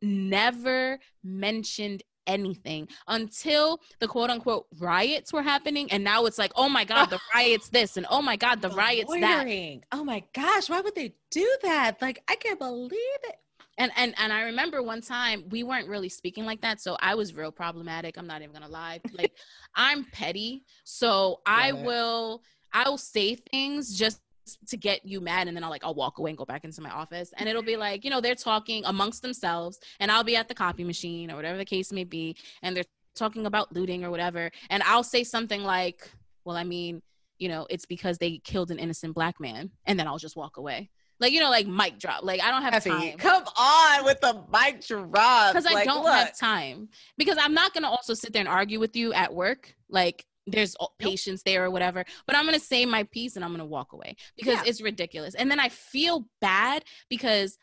never 0.01 0.99
mentioned 1.23 2.03
anything 2.27 2.87
until 3.07 3.79
the 3.99 4.07
quote 4.07 4.29
unquote 4.29 4.65
riots 4.79 5.33
were 5.33 5.41
happening 5.41 5.91
and 5.91 6.03
now 6.03 6.25
it's 6.25 6.37
like 6.37 6.51
oh 6.55 6.69
my 6.69 6.83
god 6.83 7.05
the 7.07 7.19
riots 7.35 7.69
this 7.69 7.97
and 7.97 8.05
oh 8.09 8.21
my 8.21 8.35
god 8.35 8.61
the 8.61 8.69
riots 8.69 9.11
that 9.19 9.45
oh 9.91 10.03
my 10.03 10.23
gosh 10.33 10.69
why 10.69 10.81
would 10.81 10.95
they 10.95 11.13
do 11.29 11.57
that 11.63 12.01
like 12.01 12.21
i 12.27 12.35
can't 12.35 12.59
believe 12.59 12.91
it 13.23 13.35
and 13.77 13.91
and 13.95 14.13
and 14.17 14.31
I 14.31 14.43
remember 14.43 14.83
one 14.83 15.01
time 15.01 15.45
we 15.49 15.63
weren't 15.63 15.87
really 15.87 16.09
speaking 16.09 16.45
like 16.45 16.61
that, 16.61 16.81
so 16.81 16.97
I 16.99 17.15
was 17.15 17.33
real 17.33 17.51
problematic. 17.51 18.17
I'm 18.17 18.27
not 18.27 18.41
even 18.41 18.53
gonna 18.53 18.67
lie. 18.67 18.99
Like 19.17 19.33
I'm 19.75 20.05
petty, 20.11 20.63
so 20.83 21.41
I 21.45 21.69
it. 21.69 21.77
will 21.77 22.43
I 22.73 22.89
will 22.89 22.97
say 22.97 23.35
things 23.35 23.97
just 23.97 24.21
to 24.67 24.77
get 24.77 25.05
you 25.05 25.21
mad, 25.21 25.47
and 25.47 25.55
then 25.55 25.63
I'll 25.63 25.69
like 25.69 25.83
I'll 25.83 25.95
walk 25.95 26.17
away 26.17 26.31
and 26.31 26.37
go 26.37 26.45
back 26.45 26.63
into 26.63 26.81
my 26.81 26.89
office, 26.89 27.31
and 27.37 27.47
it'll 27.47 27.63
be 27.63 27.77
like 27.77 28.03
you 28.03 28.09
know 28.09 28.21
they're 28.21 28.35
talking 28.35 28.83
amongst 28.85 29.21
themselves, 29.21 29.79
and 29.99 30.11
I'll 30.11 30.23
be 30.23 30.35
at 30.35 30.47
the 30.47 30.55
copy 30.55 30.83
machine 30.83 31.31
or 31.31 31.35
whatever 31.35 31.57
the 31.57 31.65
case 31.65 31.91
may 31.91 32.03
be, 32.03 32.35
and 32.61 32.75
they're 32.75 32.85
talking 33.15 33.45
about 33.45 33.73
looting 33.73 34.03
or 34.03 34.11
whatever, 34.11 34.51
and 34.69 34.81
I'll 34.83 35.03
say 35.03 35.23
something 35.23 35.63
like, 35.63 36.09
well, 36.45 36.55
I 36.55 36.63
mean, 36.63 37.01
you 37.37 37.49
know, 37.49 37.67
it's 37.69 37.85
because 37.85 38.17
they 38.17 38.39
killed 38.43 38.71
an 38.71 38.79
innocent 38.79 39.15
black 39.15 39.39
man, 39.39 39.71
and 39.85 39.99
then 39.99 40.07
I'll 40.07 40.17
just 40.17 40.35
walk 40.35 40.57
away. 40.57 40.89
Like 41.19 41.33
you 41.33 41.39
know, 41.39 41.51
like 41.51 41.67
mic 41.67 41.99
drop. 41.99 42.23
Like 42.23 42.41
I 42.41 42.49
don't 42.49 42.63
have 42.63 42.73
Effie, 42.73 42.89
time 42.89 43.17
come 43.17 43.43
on 43.43 44.05
with 44.05 44.19
the 44.21 44.43
mic 44.51 44.83
drop 44.85 45.53
because 45.53 45.67
I 45.67 45.73
Like, 45.73 45.85
don't 45.85 46.03
look, 46.03 46.13
have 46.13 46.35
time. 46.37 46.89
Because 47.15 47.37
I'm 47.39 47.53
not 47.53 47.73
gonna 47.75 47.89
also 47.89 48.15
sit 48.15 48.33
there 48.33 48.39
and 48.39 48.49
argue 48.49 48.79
with 48.79 48.95
you 48.95 49.13
at 49.13 49.31
work. 49.31 49.75
Like 49.87 50.25
there's 50.47 50.75
patience 50.99 51.43
there 51.43 51.65
or 51.65 51.71
whatever. 51.71 52.03
But 52.25 52.35
I'm 52.35 52.45
gonna 52.45 52.59
say 52.59 52.85
my 52.85 53.03
piece 53.03 53.35
and 53.35 53.45
I'm 53.45 53.51
gonna 53.51 53.65
walk 53.65 53.93
away 53.93 54.15
because 54.35 54.55
Yeah. 54.55 54.63
it's 54.65 54.81
ridiculous. 54.81 55.35
And 55.35 55.49
then 55.51 55.59
I 55.59 55.69
feel 55.69 56.27
bad 56.39 56.83
because 57.09 57.57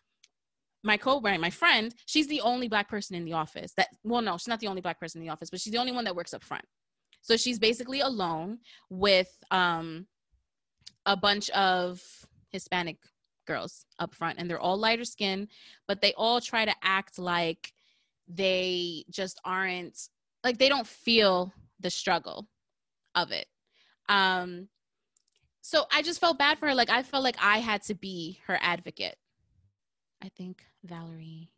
my 0.84 0.96
co 0.96 1.20
my 1.20 1.50
friend, 1.50 1.94
she's 2.06 2.28
the 2.28 2.40
only 2.40 2.68
black 2.68 2.88
person 2.88 3.16
in 3.16 3.24
the 3.24 3.32
office. 3.32 3.72
That 3.76 3.88
well, 4.04 4.22
no, 4.22 4.36
she's 4.36 4.48
not 4.48 4.60
the 4.60 4.68
only 4.68 4.80
black 4.80 5.00
person 5.00 5.20
in 5.20 5.26
the 5.26 5.32
office, 5.32 5.50
but 5.50 5.60
she's 5.60 5.72
the 5.72 5.78
only 5.78 5.92
one 5.92 6.04
that 6.04 6.14
works 6.16 6.34
up 6.34 6.44
front. 6.44 6.64
So 7.20 7.36
she's 7.36 7.58
basically 7.58 8.00
alone 8.00 8.58
with 8.88 9.28
um 9.50 10.06
a 11.04 11.16
bunch 11.16 11.50
of 11.50 12.02
Hispanic 12.50 12.98
girls 13.46 13.86
up 13.98 14.14
front, 14.14 14.38
and 14.38 14.48
they're 14.48 14.60
all 14.60 14.76
lighter 14.76 15.04
skin, 15.04 15.48
but 15.88 16.00
they 16.00 16.12
all 16.14 16.40
try 16.40 16.64
to 16.64 16.74
act 16.82 17.18
like 17.18 17.72
they 18.28 19.04
just 19.10 19.40
aren't 19.44 19.98
like 20.44 20.58
they 20.58 20.68
don't 20.68 20.86
feel 20.86 21.52
the 21.80 21.90
struggle 21.90 22.46
of 23.22 23.32
it. 23.32 23.46
Um, 24.08 24.68
so 25.60 25.84
I 25.92 26.02
just 26.02 26.20
felt 26.20 26.38
bad 26.38 26.58
for 26.58 26.66
her. 26.68 26.74
Like 26.74 26.90
I 26.90 27.02
felt 27.02 27.24
like 27.24 27.36
I 27.40 27.58
had 27.58 27.82
to 27.84 27.94
be 27.94 28.40
her 28.46 28.58
advocate. 28.60 29.16
I 30.22 30.30
think 30.30 30.64
Valerie 30.84 31.50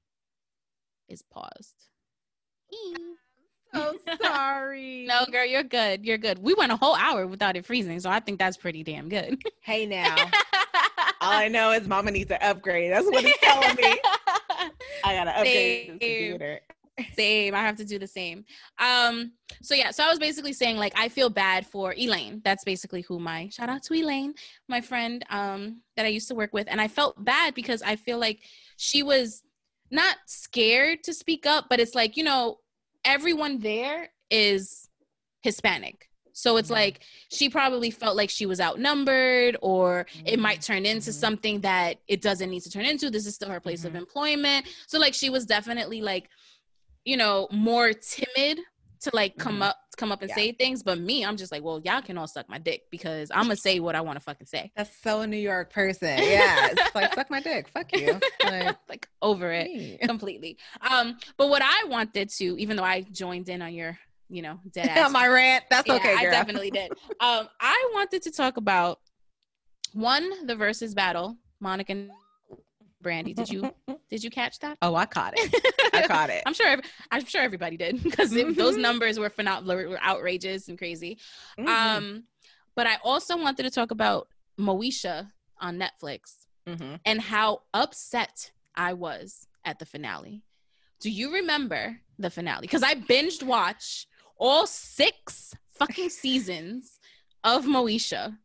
is 1.08 1.22
paused. 1.22 1.88
So 3.72 3.96
sorry. 4.22 5.06
No, 5.06 5.24
girl, 5.30 5.44
you're 5.44 5.62
good. 5.62 6.04
You're 6.04 6.18
good. 6.18 6.38
We 6.38 6.54
went 6.54 6.72
a 6.72 6.76
whole 6.76 6.96
hour 6.96 7.26
without 7.26 7.56
it 7.56 7.64
freezing, 7.64 8.00
so 8.00 8.10
I 8.10 8.20
think 8.20 8.38
that's 8.38 8.56
pretty 8.56 8.82
damn 8.82 9.08
good. 9.08 9.40
Hey 9.60 9.86
now. 9.86 10.16
All 11.20 11.32
I 11.32 11.48
know 11.48 11.72
is 11.72 11.86
mama 11.86 12.10
needs 12.10 12.28
to 12.30 12.44
upgrade. 12.44 12.92
That's 12.92 13.06
what 13.06 13.24
he's 13.24 13.36
telling 13.38 13.76
me. 13.76 13.82
I 15.04 15.14
gotta 15.14 15.30
upgrade 15.30 15.80
this 15.80 15.88
computer. 15.90 16.60
same. 17.14 17.54
I 17.54 17.60
have 17.60 17.76
to 17.76 17.84
do 17.84 17.98
the 17.98 18.06
same. 18.06 18.44
Um, 18.78 19.32
so 19.62 19.74
yeah, 19.74 19.90
so 19.90 20.04
I 20.04 20.08
was 20.08 20.18
basically 20.18 20.52
saying 20.52 20.76
like 20.76 20.92
I 20.96 21.08
feel 21.08 21.30
bad 21.30 21.66
for 21.66 21.94
Elaine. 21.96 22.40
That's 22.44 22.64
basically 22.64 23.02
who 23.02 23.18
my 23.18 23.48
shout 23.48 23.68
out 23.68 23.82
to 23.84 23.94
Elaine, 23.94 24.34
my 24.68 24.80
friend 24.80 25.24
um 25.30 25.82
that 25.96 26.06
I 26.06 26.08
used 26.08 26.28
to 26.28 26.34
work 26.34 26.52
with. 26.52 26.66
And 26.70 26.80
I 26.80 26.88
felt 26.88 27.22
bad 27.24 27.54
because 27.54 27.82
I 27.82 27.96
feel 27.96 28.18
like 28.18 28.40
she 28.76 29.02
was 29.02 29.42
not 29.90 30.16
scared 30.26 31.02
to 31.04 31.12
speak 31.12 31.46
up, 31.46 31.66
but 31.68 31.80
it's 31.80 31.94
like, 31.94 32.16
you 32.16 32.24
know, 32.24 32.58
everyone 33.04 33.58
there 33.58 34.10
is 34.30 34.88
Hispanic. 35.42 36.06
So 36.32 36.56
it's 36.56 36.70
like 36.70 37.00
she 37.30 37.50
probably 37.50 37.90
felt 37.90 38.16
like 38.16 38.30
she 38.30 38.46
was 38.46 38.60
outnumbered 38.60 39.56
or 39.60 40.06
it 40.24 40.38
might 40.38 40.62
turn 40.62 40.86
into 40.86 41.10
Mhm. 41.10 41.14
something 41.14 41.60
that 41.62 41.98
it 42.08 42.22
doesn't 42.22 42.48
need 42.48 42.62
to 42.62 42.70
turn 42.70 42.86
into. 42.86 43.10
This 43.10 43.26
is 43.26 43.34
still 43.34 43.50
her 43.50 43.60
place 43.60 43.84
of 43.84 43.92
Mhm. 43.92 43.98
employment. 43.98 44.66
So 44.86 44.98
like 44.98 45.12
she 45.12 45.28
was 45.28 45.44
definitely 45.44 46.00
like, 46.00 46.30
you 47.04 47.16
know, 47.16 47.48
more 47.50 47.92
timid 47.92 48.60
to 49.02 49.10
like 49.14 49.36
come 49.38 49.58
Mhm. 49.60 49.62
up 49.68 49.76
come 49.96 50.12
up 50.12 50.22
and 50.22 50.30
Yeah. 50.30 50.34
say 50.34 50.52
things. 50.52 50.82
But 50.82 50.98
me, 50.98 51.24
I'm 51.26 51.36
just 51.36 51.52
like, 51.52 51.62
well, 51.62 51.80
y'all 51.84 52.00
can 52.00 52.16
all 52.16 52.26
suck 52.26 52.48
my 52.48 52.58
dick 52.58 52.82
because 52.90 53.30
I'm 53.30 53.42
gonna 53.44 53.56
say 53.56 53.80
what 53.80 53.94
I 53.94 54.00
want 54.00 54.16
to 54.18 54.24
fucking 54.24 54.46
say. 54.46 54.72
That's 54.74 54.94
so 55.02 55.20
a 55.20 55.26
New 55.26 55.36
York 55.36 55.72
person. 55.72 56.22
Yeah. 56.26 56.68
It's 56.72 56.94
like 56.94 57.12
suck 57.14 57.30
my 57.30 57.40
dick. 57.40 57.68
Fuck 57.68 57.92
you. 57.92 58.20
Like, 58.42 58.76
like 58.88 59.08
over 59.20 59.50
it 59.52 59.66
me. 59.66 59.98
completely. 60.02 60.56
Um, 60.80 61.18
but 61.36 61.48
what 61.48 61.60
I 61.62 61.84
wanted 61.88 62.30
to, 62.30 62.44
even 62.58 62.76
though 62.76 62.84
I 62.84 63.02
joined 63.02 63.48
in 63.50 63.60
on 63.62 63.74
your, 63.74 63.98
you 64.30 64.40
know, 64.42 64.58
dead 64.72 64.88
ass 64.96 65.10
my 65.10 65.26
rant. 65.28 65.64
That's 65.70 65.86
Yeah, 65.86 65.96
okay, 65.96 66.16
girl. 66.16 66.28
I 66.28 66.30
definitely 66.30 66.70
did. 66.70 66.92
Um, 67.20 67.48
I 67.60 67.90
wanted 67.92 68.22
to 68.22 68.30
talk 68.30 68.56
about 68.56 69.00
one 69.92 70.46
the 70.46 70.54
Verzuz 70.54 70.94
battle, 70.94 71.36
Monica 71.60 71.94
Brandy. 73.02 73.34
Did 73.34 73.48
you 73.48 73.70
did 74.10 74.22
you 74.24 74.30
catch 74.30 74.58
that? 74.60 74.78
Oh, 74.82 74.94
I 74.94 75.06
caught 75.06 75.34
it. 75.36 75.54
I 75.94 76.06
caught 76.06 76.30
it. 76.30 76.42
I'm 76.46 76.54
sure. 76.54 76.66
ev- 76.66 76.80
I'm 77.10 77.24
sure 77.24 77.40
everybody 77.42 77.76
did 77.76 78.02
because 78.02 78.30
those 78.30 78.76
Mhm. 78.76 78.80
numbers 78.88 79.18
were 79.18 79.30
phenomenal, 79.30 79.88
were 79.90 80.02
outrageous 80.02 80.68
and 80.68 80.76
crazy. 80.78 81.18
Mhm. 81.58 81.66
Um, 81.68 82.24
but 82.74 82.86
I 82.86 82.96
also 83.02 83.36
wanted 83.36 83.64
to 83.64 83.70
talk 83.70 83.90
about 83.90 84.28
Moesha 84.58 85.30
on 85.58 85.78
Netflix 85.78 86.46
Mhm. 86.66 87.00
and 87.04 87.20
how 87.20 87.62
upset 87.74 88.52
I 88.74 88.92
was 88.94 89.46
at 89.64 89.78
the 89.78 89.86
finale. 89.86 90.42
Do 91.00 91.10
you 91.10 91.32
remember 91.32 92.00
the 92.18 92.30
finale? 92.30 92.62
Because 92.62 92.82
I 92.82 92.94
binged 92.94 93.42
watch 93.42 94.06
all 94.36 94.66
six 94.66 95.54
fucking 95.72 96.10
seasons 96.10 96.98
of 97.44 97.64
Moesha 97.64 98.36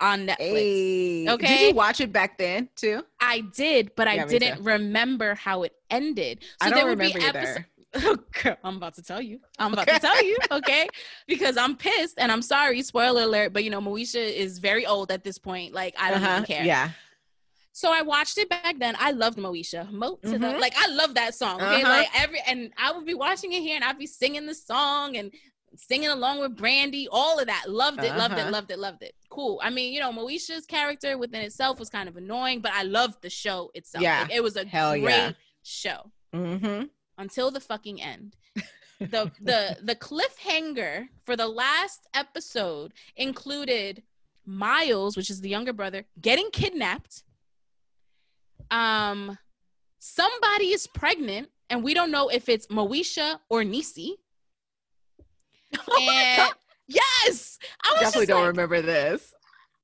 on 0.00 0.26
Netflix. 0.26 0.38
Hey. 0.38 1.28
Okay. 1.28 1.46
Did 1.46 1.68
you 1.70 1.74
watch 1.74 2.00
it 2.00 2.12
back 2.12 2.36
then 2.38 2.68
too? 2.76 3.04
I 3.20 3.40
did, 3.54 3.92
but 3.96 4.08
I 4.08 4.16
Yeah, 4.16 4.24
me 4.26 4.38
didn't 4.38 4.64
remember 4.64 5.34
how 5.34 5.62
it 5.62 5.72
ended. 5.90 6.40
So 6.42 6.66
I 6.66 6.70
there 6.70 6.80
don't 6.80 6.88
would 6.90 6.98
remember 6.98 7.18
be 7.18 7.24
episodes. 7.24 7.66
Girl, 8.42 8.56
I'm 8.64 8.76
about 8.76 8.94
to 8.96 9.02
tell 9.02 9.22
you. 9.22 9.40
I'm 9.58 9.72
about 9.72 9.86
to 9.88 9.98
tell 10.00 10.22
you, 10.24 10.36
okay? 10.50 10.88
Because 11.28 11.56
I'm 11.56 11.76
pissed 11.76 12.18
and 12.18 12.30
I'm 12.32 12.42
sorry, 12.42 12.82
spoiler 12.82 13.22
alert, 13.22 13.52
but 13.52 13.62
you 13.64 13.70
know, 13.70 13.80
Moesha 13.80 14.20
is 14.20 14.58
very 14.58 14.84
old 14.84 15.12
at 15.12 15.22
this 15.22 15.38
point. 15.38 15.72
Like, 15.72 15.94
I 15.98 16.10
don't 16.10 16.20
Uh-huh. 16.22 16.32
even 16.32 16.44
care. 16.44 16.64
Yeah. 16.64 16.90
So 17.72 17.92
I 17.92 18.02
watched 18.02 18.38
it 18.38 18.48
back 18.48 18.78
then. 18.78 18.94
I 19.00 19.10
loved 19.12 19.36
Moesha. 19.38 19.90
Mo 19.90 20.16
to 20.22 20.30
the 20.30 20.36
Mhm. 20.38 20.60
like 20.60 20.74
I 20.76 20.86
love 20.88 21.14
that 21.14 21.34
song. 21.34 21.60
Okay. 21.62 21.82
Uh-huh. 21.82 21.88
Like 21.88 22.08
every 22.20 22.40
and 22.46 22.72
I 22.78 22.92
would 22.92 23.04
be 23.06 23.14
watching 23.14 23.52
it 23.52 23.62
here 23.62 23.74
and 23.76 23.84
I'd 23.84 23.98
be 23.98 24.06
singing 24.06 24.46
the 24.46 24.54
song 24.54 25.16
and 25.16 25.32
singing 25.76 26.08
along 26.08 26.40
with 26.40 26.56
Brandy, 26.56 27.08
all 27.10 27.38
of 27.38 27.46
that. 27.46 27.64
Loved 27.68 28.02
it, 28.02 28.14
loved 28.16 28.34
it, 28.34 28.40
Uh-huh. 28.40 28.50
loved 28.50 28.70
it, 28.70 28.78
loved 28.78 29.02
it. 29.02 29.14
Cool. 29.30 29.60
I 29.62 29.70
mean, 29.70 29.92
you 29.92 30.00
know, 30.00 30.12
Moesha's 30.12 30.66
character 30.66 31.18
within 31.18 31.42
itself 31.42 31.78
was 31.78 31.88
kind 31.90 32.08
of 32.08 32.16
annoying, 32.16 32.60
but 32.60 32.72
I 32.72 32.82
loved 32.82 33.22
the 33.22 33.30
show 33.30 33.70
itself. 33.74 34.02
Yeah. 34.02 34.22
Like, 34.22 34.32
it 34.32 34.42
was 34.42 34.56
a 34.56 34.64
Hell 34.66 34.92
great 34.92 35.02
yeah. 35.04 35.32
show 35.62 36.10
Mm-hmm. 36.34 36.84
until 37.18 37.50
the 37.50 37.60
fucking 37.60 38.00
end. 38.02 38.36
the 39.00 39.30
the 39.40 39.76
the 39.82 39.96
cliffhanger 39.96 41.08
for 41.26 41.36
the 41.36 41.48
last 41.48 42.06
episode 42.14 42.92
included 43.16 44.02
Miles, 44.46 45.16
which 45.16 45.30
is 45.30 45.40
the 45.40 45.48
younger 45.48 45.72
brother, 45.72 46.04
getting 46.20 46.50
kidnapped. 46.52 47.24
Um 48.70 49.38
somebody 49.98 50.68
is 50.72 50.86
pregnant 50.86 51.48
and 51.70 51.82
we 51.82 51.94
don't 51.94 52.10
know 52.10 52.28
if 52.28 52.48
it's 52.48 52.66
Moesha 52.68 53.38
or 53.48 53.62
Niecy. 53.62 54.12
Oh 55.90 56.00
and 56.00 56.52
yes, 56.86 57.58
I 57.84 57.92
was 57.92 58.00
Definitely 58.00 58.26
don't 58.26 58.40
like, 58.40 58.48
remember 58.48 58.82
this. 58.82 59.32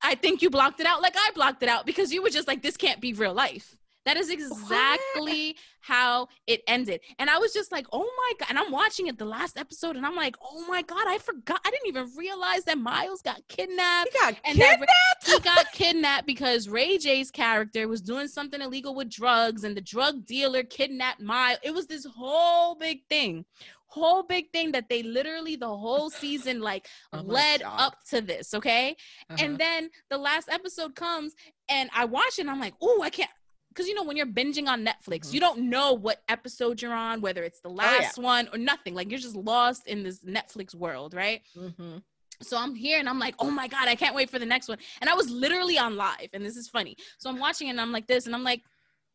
I 0.03 0.15
think 0.15 0.41
you 0.41 0.49
blocked 0.49 0.79
it 0.79 0.85
out 0.85 1.01
like 1.01 1.15
I 1.15 1.31
blocked 1.33 1.63
it 1.63 1.69
out 1.69 1.85
because 1.85 2.11
you 2.11 2.21
were 2.23 2.29
just 2.29 2.47
like, 2.47 2.61
this 2.61 2.77
can't 2.77 3.01
be 3.01 3.13
real 3.13 3.33
life. 3.33 3.75
That 4.05 4.17
is 4.17 4.31
exactly 4.31 5.55
how 5.79 6.27
it 6.47 6.61
ended. 6.67 7.01
And 7.19 7.29
I 7.29 7.37
was 7.37 7.53
just 7.53 7.71
like, 7.71 7.85
oh 7.91 7.99
my 8.17 8.31
God. 8.39 8.47
And 8.49 8.57
I'm 8.57 8.71
watching 8.71 9.05
it 9.07 9.19
the 9.19 9.25
last 9.25 9.59
episode 9.59 9.95
and 9.95 10.05
I'm 10.05 10.15
like, 10.15 10.35
oh 10.43 10.65
my 10.67 10.81
God, 10.81 11.03
I 11.07 11.19
forgot. 11.19 11.61
I 11.63 11.69
didn't 11.69 11.87
even 11.87 12.09
realize 12.17 12.63
that 12.63 12.79
Miles 12.79 13.21
got 13.21 13.41
kidnapped. 13.47 14.09
He 14.11 14.19
got 14.19 14.35
And 14.43 14.59
that 14.59 14.79
kidnapped. 14.79 15.27
he 15.27 15.39
got 15.39 15.71
kidnapped 15.73 16.25
because 16.25 16.67
Ray 16.67 16.97
J's 16.97 17.29
character 17.29 17.87
was 17.87 18.01
doing 18.01 18.27
something 18.27 18.59
illegal 18.61 18.95
with 18.95 19.09
drugs 19.09 19.63
and 19.63 19.77
the 19.77 19.81
drug 19.81 20.25
dealer 20.25 20.63
kidnapped 20.63 21.21
Miles. 21.21 21.59
It 21.61 21.73
was 21.73 21.85
this 21.85 22.05
whole 22.05 22.73
big 22.75 23.05
thing. 23.07 23.45
Whole 23.91 24.23
big 24.23 24.51
thing 24.51 24.71
that 24.71 24.87
they 24.89 25.03
literally 25.03 25.57
the 25.57 25.67
whole 25.67 26.09
season 26.09 26.61
like 26.61 26.87
Oh 27.11 27.19
led 27.21 27.59
God. 27.61 27.75
up 27.77 27.95
to 28.11 28.21
this, 28.21 28.53
okay? 28.53 28.95
Uh-huh. 29.29 29.43
And 29.43 29.57
then 29.57 29.89
the 30.09 30.17
last 30.17 30.47
episode 30.49 30.95
comes 30.95 31.33
and 31.69 31.89
I 31.93 32.05
watch 32.05 32.37
it 32.37 32.41
and 32.41 32.49
I'm 32.49 32.59
like, 32.59 32.73
oh, 32.81 33.01
I 33.03 33.09
can't. 33.09 33.29
Because 33.67 33.87
you 33.89 33.93
know, 33.95 34.03
when 34.03 34.15
you're 34.15 34.25
binging 34.25 34.67
on 34.67 34.85
Netflix, 34.85 35.27
Mhm. 35.27 35.33
you 35.33 35.39
don't 35.41 35.59
know 35.69 35.91
what 35.93 36.23
episode 36.29 36.81
you're 36.81 36.93
on, 36.93 37.19
whether 37.21 37.43
it's 37.43 37.59
the 37.61 37.69
yeah. 37.69 37.75
last 37.75 38.17
one 38.17 38.47
or 38.53 38.57
nothing. 38.57 38.93
Like 38.95 39.11
you're 39.11 39.19
just 39.19 39.35
lost 39.35 39.87
in 39.87 40.03
this 40.03 40.19
Netflix 40.19 40.73
world, 40.73 41.13
right? 41.13 41.41
Mhm. 41.57 42.01
So 42.41 42.57
I'm 42.57 42.73
here 42.75 42.97
and 42.97 43.07
I'm 43.09 43.19
like, 43.19 43.35
oh 43.39 43.51
my 43.51 43.67
God, 43.67 43.87
I 43.89 43.95
can't 43.95 44.15
wait 44.15 44.29
for 44.29 44.39
the 44.39 44.45
next 44.45 44.67
one. 44.69 44.77
And 45.01 45.09
I 45.09 45.13
was 45.13 45.29
literally 45.29 45.77
on 45.77 45.95
live, 45.97 46.29
and 46.33 46.43
this 46.45 46.55
is 46.57 46.67
funny. 46.69 46.95
So 47.19 47.29
I'm 47.29 47.39
watching 47.39 47.69
and 47.69 47.79
I'm 47.79 47.91
like 47.91 48.07
this, 48.07 48.25
and 48.25 48.33
I'm 48.33 48.43
like, 48.43 48.61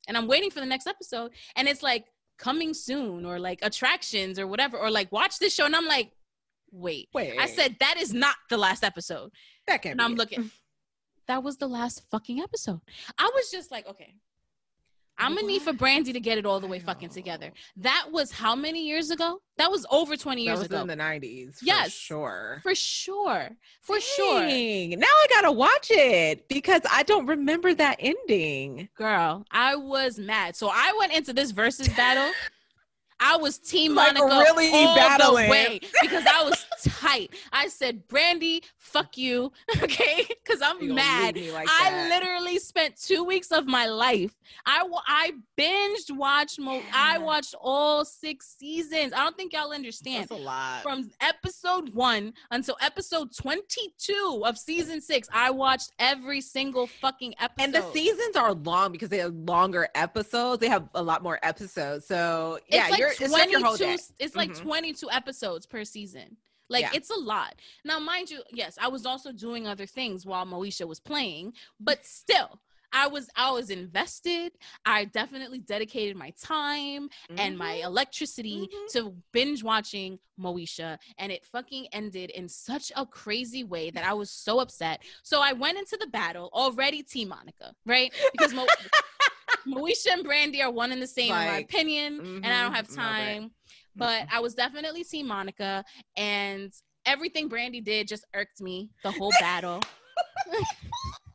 and 0.06 0.16
I'm 0.16 0.26
waiting 0.28 0.50
for 0.50 0.60
the 0.60 0.66
next 0.66 0.86
episode, 0.86 1.32
and 1.56 1.66
it's 1.66 1.82
like 1.82 2.04
coming 2.38 2.74
soon 2.74 3.24
or 3.24 3.38
like 3.38 3.60
attractions 3.62 4.38
or 4.38 4.46
whatever, 4.46 4.78
or 4.78 4.90
like 4.90 5.10
watch 5.12 5.38
this 5.38 5.54
show. 5.54 5.64
And 5.66 5.74
I'm 5.76 5.86
like, 5.86 6.10
wait. 6.70 7.08
Wait. 7.14 7.38
I 7.38 7.46
said 7.46 7.76
that 7.80 7.96
is 7.98 8.12
not 8.12 8.36
the 8.50 8.56
last 8.58 8.84
episode. 8.84 9.30
that 9.66 9.82
can't 9.82 9.92
And 9.92 9.98
be 9.98 10.04
I'm 10.04 10.12
it. 10.12 10.18
looking. 10.18 10.50
That 11.28 11.42
was 11.42 11.56
the 11.56 11.66
last 11.68 12.02
fucking 12.10 12.40
episode. 12.40 12.80
I 13.18 13.30
was 13.34 13.50
just 13.50 13.70
like, 13.70 13.86
okay. 13.88 14.14
I'm 15.18 15.34
gonna 15.34 15.46
need 15.46 15.62
for 15.62 15.72
Brandy 15.72 16.12
to 16.12 16.20
get 16.20 16.36
it 16.38 16.44
all 16.46 16.60
the 16.60 16.66
way 16.66 16.78
fucking 16.78 17.08
together. 17.08 17.52
That 17.78 18.08
was 18.12 18.30
how 18.30 18.54
many 18.54 18.86
years 18.86 19.10
ago? 19.10 19.40
That 19.56 19.70
was 19.70 19.86
over 19.90 20.16
20 20.16 20.42
That 20.42 20.44
years 20.44 20.58
was 20.58 20.66
ago. 20.66 20.80
in 20.82 20.86
the 20.88 20.96
nineties. 20.96 21.58
Yes. 21.62 21.92
sure. 21.92 22.60
for 22.62 22.74
sure. 22.74 23.50
For 23.80 23.98
sure. 24.00 24.42
Now 24.42 25.06
I 25.06 25.26
gotta 25.30 25.52
watch 25.52 25.88
it 25.90 26.46
because 26.48 26.82
I 26.90 27.02
don't 27.02 27.26
remember 27.26 27.72
that 27.74 27.96
ending. 27.98 28.88
Girl, 28.96 29.44
I 29.50 29.76
was 29.76 30.18
mad. 30.18 30.56
So 30.56 30.68
I 30.72 30.94
went 30.98 31.12
into 31.12 31.32
this 31.32 31.52
Verzuz 31.52 31.94
battle. 31.96 32.30
I 33.18 33.36
was 33.36 33.58
Team 33.58 33.94
Like, 33.94 34.14
Monica 34.14 34.36
really 34.44 34.70
all 34.72 34.94
battling. 34.94 35.44
the 35.46 35.50
way 35.50 35.80
because 36.02 36.24
I 36.26 36.42
was 36.44 36.66
tight. 37.00 37.30
I 37.52 37.68
said, 37.68 38.06
"Brandy, 38.08 38.62
fuck 38.78 39.16
you," 39.16 39.52
okay? 39.82 40.24
Because 40.28 40.60
I'm 40.62 40.94
mad. 40.94 41.36
like 41.52 41.66
I 41.68 41.90
that. 41.90 42.08
literally 42.10 42.58
spent 42.58 42.96
two 43.00 43.24
weeks 43.24 43.50
of 43.52 43.66
my 43.66 43.86
life. 43.86 44.34
I 44.66 44.86
I 45.06 45.32
binged 45.58 46.10
watched. 46.16 46.60
Mo- 46.60 46.82
I 46.92 47.18
watched 47.18 47.54
all 47.60 48.04
six 48.04 48.54
seasons. 48.58 49.12
I 49.12 49.18
don't 49.18 49.36
think 49.36 49.52
y'all 49.54 49.72
understand. 49.72 50.28
That's 50.28 50.40
a 50.40 50.44
lot. 50.44 50.82
From 50.82 51.10
episode 51.20 51.94
one 51.94 52.34
until 52.50 52.76
episode 52.82 53.34
22 53.34 54.42
of 54.44 54.58
season 54.58 55.00
six, 55.00 55.28
I 55.32 55.50
watched 55.50 55.92
every 55.98 56.40
single 56.40 56.86
fucking 56.86 57.34
episode. 57.40 57.64
and 57.64 57.74
the 57.74 57.90
seasons 57.92 58.36
are 58.36 58.52
long 58.52 58.92
because 58.92 59.08
they 59.08 59.18
have 59.18 59.34
longer 59.34 59.88
episodes. 59.94 60.60
They 60.60 60.68
have 60.68 60.88
a 60.94 61.02
lot 61.02 61.22
more 61.22 61.38
episodes. 61.42 62.06
So 62.06 62.58
yeah, 62.68 62.88
it's 62.88 62.98
like 63.32 63.50
you're 63.50 63.60
22, 63.60 63.72
it's 63.72 63.80
like 63.80 63.80
your. 63.80 63.98
It's 64.18 64.36
like 64.36 64.50
Mhm. 64.50 64.62
22 64.62 65.10
episodes 65.10 65.66
per 65.66 65.84
season. 65.84 66.36
Like 66.68 66.82
Yeah. 66.82 66.90
it's 66.94 67.10
a 67.10 67.14
lot. 67.18 67.54
Now, 67.84 67.98
mind 68.00 68.30
you, 68.30 68.42
yes, 68.52 68.76
I 68.80 68.88
was 68.88 69.06
also 69.06 69.30
doing 69.32 69.66
other 69.66 69.86
things 69.86 70.26
while 70.26 70.44
Moesha 70.44 70.86
was 70.86 70.98
playing, 70.98 71.54
but 71.78 72.04
still, 72.04 72.60
I 72.92 73.08
was 73.08 73.28
I 73.36 73.50
was 73.50 73.70
invested. 73.70 74.52
I 74.84 75.04
definitely 75.04 75.58
dedicated 75.58 76.16
my 76.16 76.30
time 76.30 77.10
and 77.36 77.58
my 77.58 77.76
Mhm. 77.78 77.84
electricity 77.84 78.68
Mhm. 78.72 78.92
to 78.92 79.22
binge 79.32 79.62
watching 79.62 80.18
Moesha, 80.40 80.98
and 81.18 81.30
it 81.30 81.44
fucking 81.44 81.88
ended 81.92 82.30
in 82.30 82.48
such 82.48 82.90
a 82.96 83.04
crazy 83.04 83.64
way 83.64 83.90
that 83.90 84.04
I 84.04 84.14
was 84.14 84.30
so 84.30 84.60
upset. 84.60 85.02
So 85.22 85.40
I 85.42 85.52
went 85.52 85.78
into 85.78 85.96
the 85.98 86.06
battle 86.06 86.48
already 86.52 87.02
Team 87.02 87.28
Monica, 87.28 87.74
right? 87.84 88.12
Because 88.32 88.52
Mo- 88.54 88.66
Moesha 89.66 90.12
and 90.12 90.24
Brandy 90.24 90.62
are 90.62 90.70
one 90.70 90.92
and 90.92 91.00
the 91.02 91.06
same 91.06 91.30
in 91.30 91.34
my 91.34 91.46
Like, 91.46 91.64
opinion, 91.66 92.40
and 92.42 92.52
I 92.52 92.62
don't 92.62 92.72
mhm, 92.72 92.76
have 92.76 92.88
time. 92.94 93.50
But 93.96 94.26
I 94.30 94.40
was 94.40 94.54
definitely 94.54 95.04
Team 95.04 95.26
Monica, 95.28 95.84
and 96.16 96.72
everything 97.06 97.48
Brandy 97.48 97.80
did 97.80 98.08
just 98.08 98.24
irked 98.34 98.60
me 98.60 98.90
the 99.02 99.10
whole 99.10 99.32
battle. 99.40 99.80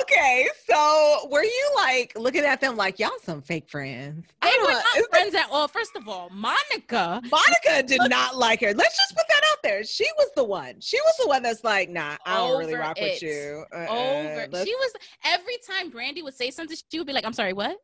Okay, 0.00 0.48
so 0.68 1.28
were 1.30 1.42
you 1.44 1.70
like 1.76 2.12
looking 2.16 2.44
at 2.44 2.60
them 2.60 2.76
like 2.76 2.98
y'all 2.98 3.10
some 3.22 3.42
fake 3.42 3.68
friends? 3.68 4.24
They 4.42 4.50
were 4.62 4.70
It's- 4.70 5.06
friends 5.10 5.34
at 5.34 5.48
all. 5.50 5.68
First 5.68 5.96
of 5.96 6.08
all, 6.08 6.30
Monica 6.30 7.20
Monica 7.30 7.82
did 7.82 8.00
not 8.08 8.36
like 8.36 8.60
her. 8.60 8.72
Let's 8.72 8.96
just 8.96 9.14
put 9.16 9.26
that 9.28 9.42
out 9.52 9.58
there. 9.62 9.84
She 9.84 10.06
was 10.18 10.30
the 10.36 10.44
one. 10.44 10.80
She 10.80 10.98
was 11.00 11.14
the 11.20 11.28
one 11.28 11.42
that's 11.42 11.62
like, 11.64 11.90
nah, 11.90 12.16
I 12.24 12.36
don't 12.36 12.58
really 12.58 12.74
rock 12.74 12.98
it. 12.98 13.02
with 13.14 13.22
you. 13.22 13.64
Uh-uh, 13.72 13.86
over. 13.88 14.48
let's- 14.50 14.66
She 14.68 14.74
was 14.74 14.92
every 15.24 15.58
time 15.68 15.90
Brandy 15.90 16.22
would 16.22 16.34
say 16.34 16.50
something, 16.50 16.76
she 16.90 16.98
would 16.98 17.06
be 17.06 17.12
like, 17.12 17.24
"I'm 17.26 17.32
sorry, 17.32 17.52
what? 17.52 17.76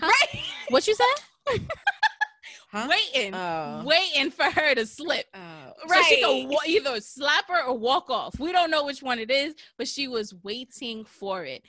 Huh? 0.00 0.06
right. 0.06 0.42
What 0.68 0.86
you 0.86 0.94
said?" 0.94 1.60
Huh? 2.68 2.88
Waiting, 2.90 3.34
Oh. 3.34 3.82
waiting 3.84 4.30
for 4.30 4.44
her 4.44 4.74
to 4.74 4.84
slip. 4.86 5.26
Oh, 5.34 5.72
So 5.86 6.02
she 6.08 6.20
could 6.20 6.48
wa- 6.48 6.60
either 6.66 7.00
slap 7.00 7.48
her 7.48 7.62
or 7.64 7.78
walk 7.78 8.10
off. 8.10 8.38
We 8.40 8.50
don't 8.52 8.70
know 8.70 8.84
which 8.84 9.02
one 9.02 9.18
it 9.18 9.30
is, 9.30 9.54
but 9.78 9.86
she 9.88 10.08
was 10.08 10.34
waiting 10.42 11.04
for 11.04 11.44
it. 11.44 11.62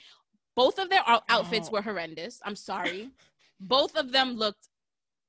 Both 0.56 0.78
of 0.78 0.90
their 0.90 1.02
out- 1.06 1.24
outfits 1.28 1.68
Oh. 1.68 1.72
were 1.74 1.82
horrendous. 1.82 2.40
I'm 2.44 2.56
sorry. 2.56 3.10
Both 3.60 3.96
of 3.96 4.10
them 4.12 4.34
looked 4.34 4.68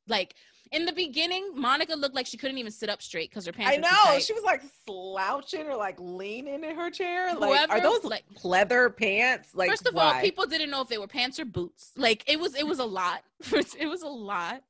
like 0.07 0.33
in 0.71 0.85
the 0.85 0.91
beginning, 0.91 1.51
Monica 1.55 1.95
looked 1.95 2.13
like 2.13 2.27
she 2.27 2.37
couldn't 2.37 2.59
even 2.59 2.71
sit 2.71 2.89
up 2.89 3.01
straight 3.01 3.29
because 3.31 3.45
her 3.47 3.51
pants. 3.51 3.75
I 3.75 3.77
know. 4.13 4.19
She 4.19 4.33
was 4.33 4.43
like 4.43 4.61
slouching 4.87 5.67
or 5.67 5.75
like 5.75 5.95
leaning 5.99 6.63
in 6.63 6.75
her 6.75 6.91
chair. 6.91 7.33
Like, 7.35 7.49
Whoever, 7.49 7.73
are 7.73 7.79
those 7.81 8.03
like- 8.03 8.25
leather 8.43 8.89
pants? 8.91 9.55
Like, 9.55 9.69
First 9.69 9.87
of 9.87 9.95
all, 9.95 10.19
people 10.21 10.45
didn't 10.45 10.69
know 10.69 10.81
if 10.81 10.87
they 10.87 10.97
were 10.99 11.07
pants 11.07 11.39
or 11.39 11.45
boots. 11.45 11.91
Like 11.95 12.23
it 12.27 12.39
was, 12.39 12.53
it 12.55 12.65
was 12.67 12.77
a 12.79 12.85
lot. 12.85 13.23
it 13.51 13.87
was 13.87 14.01
a 14.03 14.07
lot. 14.07 14.63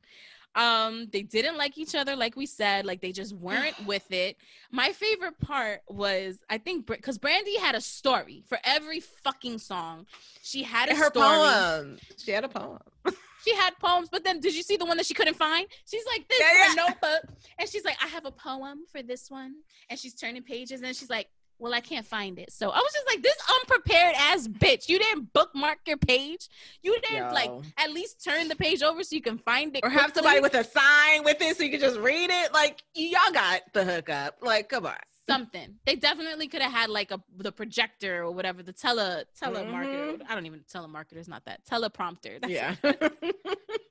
Um, 0.55 1.07
they 1.11 1.21
didn't 1.21 1.57
like 1.57 1.77
each 1.77 1.95
other, 1.95 2.15
like 2.15 2.35
we 2.35 2.45
said. 2.45 2.85
Like 2.85 3.01
they 3.01 3.11
just 3.11 3.34
weren't 3.34 3.76
with 3.85 4.11
it. 4.11 4.38
My 4.71 4.91
favorite 4.91 5.39
part 5.39 5.81
was, 5.88 6.39
I 6.49 6.57
think, 6.57 6.88
because 6.88 7.17
Brandy 7.17 7.57
had 7.57 7.76
a 7.76 7.81
story 7.81 8.43
for 8.47 8.57
every 8.63 8.99
fucking 8.99 9.59
song. 9.59 10.05
She 10.41 10.63
had 10.63 10.89
a 10.89 10.95
her 10.95 11.09
story. 11.09 11.26
poem. 11.26 11.97
She 12.17 12.31
had 12.31 12.43
a 12.43 12.49
poem. 12.49 12.80
She 13.41 13.55
had 13.55 13.73
poems, 13.80 14.09
but 14.11 14.26
then 14.26 14.41
did 14.41 14.53
you 14.53 14.63
see 14.63 14.76
the 14.76 14.84
one 14.84 14.97
that 14.97 15.05
she 15.05 15.13
couldn't 15.13 15.35
find? 15.38 15.65
She's 15.89 16.03
like 16.05 16.27
this 16.27 16.41
Yeah, 16.41 16.73
a 16.73 16.76
notebook, 16.76 17.21
and 17.57 17.69
she's 17.69 17.85
like, 17.85 17.95
I 18.03 18.07
have 18.07 18.26
a 18.26 18.31
poem 18.31 18.80
for 18.91 19.01
this 19.01 19.31
one, 19.31 19.55
and 19.89 19.97
she's 19.97 20.13
turning 20.13 20.43
pages, 20.43 20.81
and 20.81 20.93
she's 20.93 21.09
like, 21.09 21.30
Well, 21.60 21.73
I 21.73 21.81
can't 21.81 22.06
find 22.06 22.40
it. 22.40 22.52
So 22.52 22.69
I 22.69 22.77
was 22.77 22.91
just 22.94 23.06
like, 23.07 23.22
This 23.22 23.38
unprepared 23.61 24.15
ass 24.18 24.48
bitch. 24.48 24.88
You 24.90 24.98
didn't 24.99 25.34
bookmark 25.34 25.80
your 25.86 25.98
page. 25.98 26.48
You 26.81 26.98
didn't 27.02 27.34
like 27.34 27.52
at 27.77 27.91
least 27.91 28.23
turn 28.23 28.48
the 28.48 28.56
page 28.56 28.81
over 28.81 29.03
so 29.03 29.15
you 29.15 29.22
can 29.22 29.38
find 29.38 29.76
it, 29.76 29.81
Or 29.84 29.90
have 29.90 30.11
somebody 30.14 30.40
with 30.40 30.53
a 30.56 30.64
sign 30.64 31.23
with 31.23 31.41
it 31.41 31.57
so 31.57 31.64
you 31.64 31.69
can 31.72 31.80
just 31.80 31.99
read 31.99 32.30
it. 32.31 32.53
Like, 32.53 32.81
y'all 32.95 33.19
got 33.34 33.61
the 33.73 33.84
hookup. 33.84 34.38
Like, 34.41 34.69
come 34.69 34.86
on. 34.86 34.95
something. 35.27 35.76
They 35.86 35.95
definitely 35.95 36.48
could 36.48 36.61
have 36.61 36.72
had 36.72 36.90
like 36.90 37.11
a 37.11 37.22
the 37.38 37.52
projector 37.52 38.23
or 38.23 38.31
whatever, 38.31 38.64
the 38.64 38.73
tele 38.73 39.26
telemarketer. 39.40 40.14
Mm-hmm. 40.14 40.31
I 40.31 40.36
don't 40.36 40.45
even 40.45 40.61
telemarketer 40.73 41.18
is 41.18 41.27
not 41.27 41.45
that 41.45 41.65
teleprompter. 41.69 42.40
That's 42.41 42.52
yeah. 42.52 42.76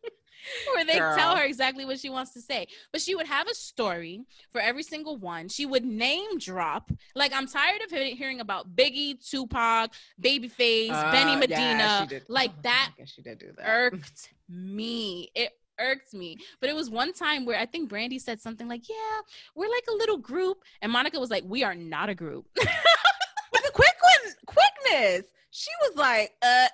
where 0.75 0.85
they 0.85 0.95
tell 0.99 1.37
her 1.37 1.45
exactly 1.45 1.85
what 1.85 1.99
she 2.01 2.11
wants 2.11 2.33
to 2.33 2.41
say. 2.41 2.67
But 2.93 3.01
she 3.01 3.15
would 3.15 3.27
have 3.27 3.49
a 3.49 3.55
story 3.55 4.23
for 4.53 4.61
every 4.61 4.83
single 4.83 5.17
one. 5.17 5.49
She 5.49 5.67
would 5.67 5.85
name 5.85 6.39
drop. 6.39 6.91
Like 7.15 7.33
I'm 7.33 7.47
tired 7.47 7.81
of 7.83 7.91
he- 7.91 8.15
hearing 8.15 8.41
about 8.41 8.75
Biggie, 8.77 9.19
Tupac, 9.29 9.93
Babyface, 10.21 10.89
Benny 11.13 11.33
Uh, 11.33 11.35
yeah, 11.35 11.37
Medina. 11.37 12.07
did. 12.09 12.23
like 12.29 12.51
Oh, 12.57 12.61
that 12.63 12.91
I 12.97 13.01
guess 13.01 13.11
she 13.11 13.23
did 13.23 13.39
do 13.39 13.53
that. 13.57 13.67
irked 13.69 14.33
me. 14.49 15.31
It 15.35 15.53
irked 15.79 16.13
me. 16.15 16.39
But 16.61 16.71
it 16.71 16.75
was 16.77 16.91
one 16.91 17.13
time 17.13 17.45
where 17.45 17.59
I 17.59 17.67
think 17.67 17.89
Brandy 17.89 18.19
said 18.19 18.41
something 18.41 18.67
like, 18.69 18.89
"Yeah, 18.89 19.21
we're 19.55 19.69
like 19.71 19.85
a 19.89 19.95
little 19.95 20.17
group," 20.19 20.63
and 20.83 20.91
Monica 20.91 21.21
was 21.21 21.31
like, 21.31 21.45
"We 21.47 21.63
are 21.65 21.75
not 21.75 22.09
a 22.09 22.15
group." 22.15 22.47
with 22.57 23.63
the 23.63 23.71
quick 23.73 23.95
one, 24.03 24.33
quickness. 24.47 25.25
She 25.51 25.71
was 25.83 25.97
like, 25.97 26.35
uh, 26.43 26.67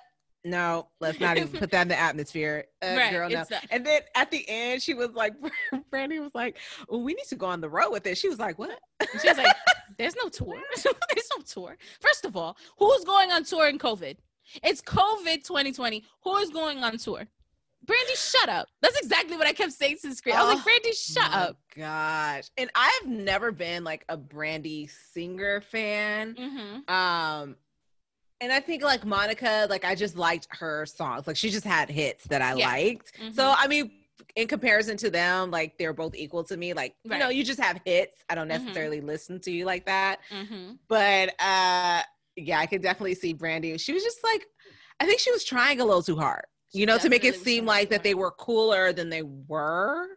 no, 0.45 0.87
let's 1.01 1.19
not 1.19 1.37
even 1.37 1.49
put 1.49 1.71
that 1.71 1.81
in 1.81 1.87
the 1.89 1.99
atmosphere. 1.99 2.65
Uh, 2.81 2.95
right? 2.97 3.11
girl, 3.11 3.27
no. 3.29 3.43
And 3.71 3.83
then 3.83 4.01
at 4.15 4.29
the 4.29 4.45
end, 4.47 4.79
she 4.81 4.93
was 4.93 5.09
like, 5.13 5.33
Brandy 5.89 6.19
was 6.19 6.29
like, 6.35 6.57
well, 6.87 7.01
we 7.01 7.15
need 7.15 7.25
to 7.29 7.35
go 7.35 7.47
on 7.47 7.59
the 7.61 7.69
road 7.69 7.89
with 7.91 8.05
it. 8.05 8.15
She 8.15 8.29
was 8.29 8.37
like, 8.37 8.59
what? 8.59 8.79
And 8.99 9.21
she 9.21 9.27
was 9.27 9.37
like, 9.39 9.55
"There's 9.97 10.15
no 10.15 10.29
tour. 10.29 10.61
There's 10.75 11.29
no 11.35 11.41
tour. 11.43 11.75
First 11.99 12.25
of 12.25 12.37
all, 12.37 12.55
who's 12.77 13.03
going 13.05 13.31
on 13.31 13.43
tour 13.43 13.67
in 13.67 13.79
COVID? 13.79 14.17
It's 14.63 14.81
COVID 14.83 15.43
2020. 15.43 16.03
Who 16.23 16.37
is 16.37 16.51
going 16.51 16.83
on 16.83 16.97
tour? 16.99 17.25
Brandy, 17.85 18.15
shut 18.15 18.49
up. 18.49 18.67
That's 18.81 18.99
exactly 18.99 19.37
what 19.37 19.47
I 19.47 19.53
kept 19.53 19.71
saying 19.71 19.97
to 20.03 20.09
the 20.09 20.15
screen. 20.15 20.35
I 20.35 20.43
was 20.43 20.51
Oh, 20.51 20.55
like, 20.55 20.63
Brandy, 20.63 20.91
shut 20.93 21.31
up. 21.31 21.57
Gosh. 21.75 22.49
And 22.57 22.69
I've 22.75 23.07
never 23.07 23.51
been 23.51 23.83
like 23.83 24.05
a 24.09 24.17
Brandy 24.17 24.87
singer 25.13 25.61
fan. 25.61 26.35
hmm 26.37 26.91
Um, 26.93 27.55
and 28.41 28.51
I 28.51 28.59
think 28.59 28.83
like 28.83 29.05
Monica, 29.05 29.67
like 29.69 29.85
I 29.85 29.95
just 29.95 30.15
liked 30.17 30.47
her 30.51 30.85
songs. 30.85 31.27
Like 31.27 31.37
she 31.37 31.49
just 31.49 31.65
had 31.65 31.89
hits 31.89 32.25
that 32.25 32.41
I 32.41 32.55
Yeah. 32.55 32.67
liked. 32.69 33.13
Mhm. 33.19 33.33
So 33.35 33.53
I 33.57 33.67
mean, 33.67 33.91
in 34.35 34.47
comparison 34.47 34.97
to 34.97 35.09
them, 35.09 35.51
like 35.51 35.77
they're 35.77 35.93
both 35.93 36.15
equal 36.15 36.43
to 36.45 36.57
me. 36.57 36.73
Like 36.73 36.95
you 37.03 37.17
know, 37.17 37.29
you 37.29 37.43
just 37.43 37.59
have 37.59 37.81
hits. 37.85 38.23
I 38.29 38.35
don't 38.35 38.45
Mhm. 38.47 38.61
necessarily 38.61 39.01
listen 39.01 39.39
to 39.41 39.51
you 39.51 39.65
like 39.65 39.85
that. 39.85 40.19
hmm 40.29 40.73
But 40.87 41.29
uh 41.41 42.01
yeah, 42.37 42.59
I 42.59 42.65
could 42.65 42.81
definitely 42.81 43.15
see 43.15 43.31
Brandy. 43.33 43.77
She 43.77 43.93
was 43.93 44.03
just 44.03 44.21
like, 44.23 44.45
I 44.99 45.05
think 45.05 45.19
she 45.21 45.31
was 45.31 45.45
trying 45.45 45.79
a 45.79 45.85
little 45.85 46.03
too 46.03 46.17
hard, 46.17 46.45
you 46.73 46.85
know, 46.85 46.97
to 46.97 47.07
make 47.07 47.23
it 47.23 47.35
seem 47.35 47.65
like 47.65 47.89
that 47.91 48.03
they 48.03 48.13
were 48.13 48.31
cooler 48.31 48.91
than 48.91 49.09
they 49.09 49.21
were. 49.23 50.07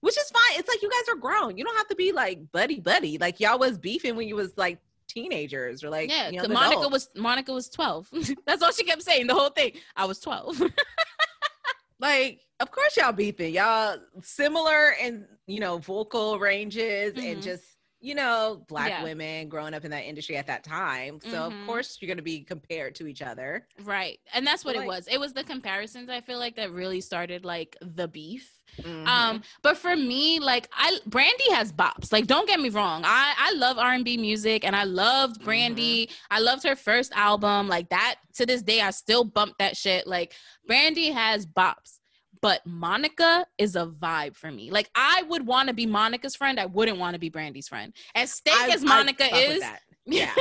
Which 0.00 0.16
is 0.16 0.30
fine. 0.30 0.60
It's 0.60 0.68
like 0.68 0.80
you 0.80 0.88
guys 0.88 1.08
are 1.08 1.16
grown. 1.18 1.58
You 1.58 1.64
don't 1.64 1.76
have 1.76 1.88
to 1.88 1.96
be 1.96 2.12
like 2.12 2.52
buddy 2.52 2.78
buddy. 2.78 3.18
Like 3.18 3.40
y'all 3.40 3.58
was 3.58 3.76
beefing 3.78 4.14
when 4.14 4.28
you 4.28 4.36
was 4.36 4.52
like 4.56 4.78
teenagers 5.08 5.82
or 5.82 5.90
like 5.90 6.10
yeah, 6.10 6.30
Monica 6.48 6.78
adults. 6.78 6.90
was 6.92 7.10
Monica 7.16 7.52
was 7.52 7.68
12. 7.70 8.10
That's 8.46 8.62
all 8.62 8.72
she 8.72 8.84
kept 8.84 9.02
saying 9.02 9.26
the 9.26 9.34
whole 9.34 9.50
thing. 9.50 9.72
I 9.96 10.04
was 10.04 10.20
12. 10.20 10.62
like 12.00 12.40
of 12.60 12.70
course 12.70 12.96
y'all 12.96 13.12
beefing 13.12 13.54
y'all 13.54 13.96
similar 14.22 14.90
in 15.02 15.26
you 15.46 15.58
know 15.60 15.78
vocal 15.78 16.38
ranges 16.38 17.14
and 17.16 17.38
Mhm. 17.38 17.42
just 17.42 17.64
you 18.00 18.14
know 18.14 18.64
black 18.68 18.90
Yeah. 18.90 19.02
women 19.02 19.48
growing 19.48 19.74
up 19.74 19.84
in 19.84 19.90
that 19.90 20.04
industry 20.04 20.36
at 20.36 20.46
that 20.46 20.62
time 20.62 21.18
so 21.20 21.30
Mhm. 21.30 21.46
of 21.62 21.66
course 21.66 21.98
you're 22.00 22.06
going 22.06 22.16
to 22.16 22.22
be 22.22 22.40
compared 22.44 22.94
to 22.96 23.06
each 23.08 23.22
other 23.22 23.66
right. 23.82 24.20
And 24.32 24.46
that's 24.46 24.64
what 24.64 24.76
Like- 24.76 24.84
it 24.84 24.88
was. 24.88 25.08
It 25.08 25.18
was 25.18 25.32
the 25.32 25.42
comparisons 25.44 26.08
I 26.08 26.20
feel 26.20 26.38
like 26.38 26.54
that 26.56 26.70
really 26.70 27.00
started 27.00 27.44
like 27.44 27.76
the 27.80 28.06
beef. 28.06 28.52
Mhm. 28.80 29.06
Um, 29.06 29.42
but 29.62 29.76
for 29.78 29.96
me, 29.96 30.38
like 30.38 30.68
I 30.72 31.00
Brandy 31.06 31.50
has 31.52 31.72
bops. 31.72 32.12
Like, 32.12 32.26
don't 32.26 32.46
get 32.46 32.60
me 32.60 32.68
wrong. 32.68 33.02
I 33.04 33.34
I 33.36 33.52
love 33.54 33.78
R 33.78 33.92
and 33.94 34.04
B 34.04 34.16
music, 34.16 34.64
and 34.64 34.76
I 34.76 34.84
loved 34.84 35.42
Brandy. 35.42 36.10
I 36.30 36.38
loved 36.40 36.62
her 36.64 36.76
first 36.76 37.10
album. 37.14 37.66
Like 37.66 37.88
that 37.88 38.16
to 38.34 38.46
this 38.46 38.62
day, 38.62 38.80
I 38.80 38.90
still 38.90 39.24
bump 39.24 39.56
that 39.58 39.76
shit. 39.76 40.06
Like 40.06 40.34
Brandy 40.66 41.10
has 41.10 41.46
bops. 41.46 41.97
But 42.40 42.64
Monica 42.66 43.46
is 43.58 43.76
a 43.76 43.86
vibe 43.86 44.36
for 44.36 44.50
me. 44.50 44.70
Like 44.70 44.90
I 44.94 45.24
would 45.28 45.46
want 45.46 45.68
to 45.68 45.74
be 45.74 45.86
Monica's 45.86 46.36
friend. 46.36 46.58
I 46.60 46.66
wouldn't 46.66 46.98
want 46.98 47.14
to 47.14 47.18
be 47.18 47.28
Brandy's 47.30 47.68
friend. 47.68 47.92
As 48.14 48.32
steak 48.32 48.54
I- 48.56 48.70
as 48.70 48.84
Monica 48.84 49.28
with 49.32 49.56
is, 49.56 49.64
yeah 50.06 50.32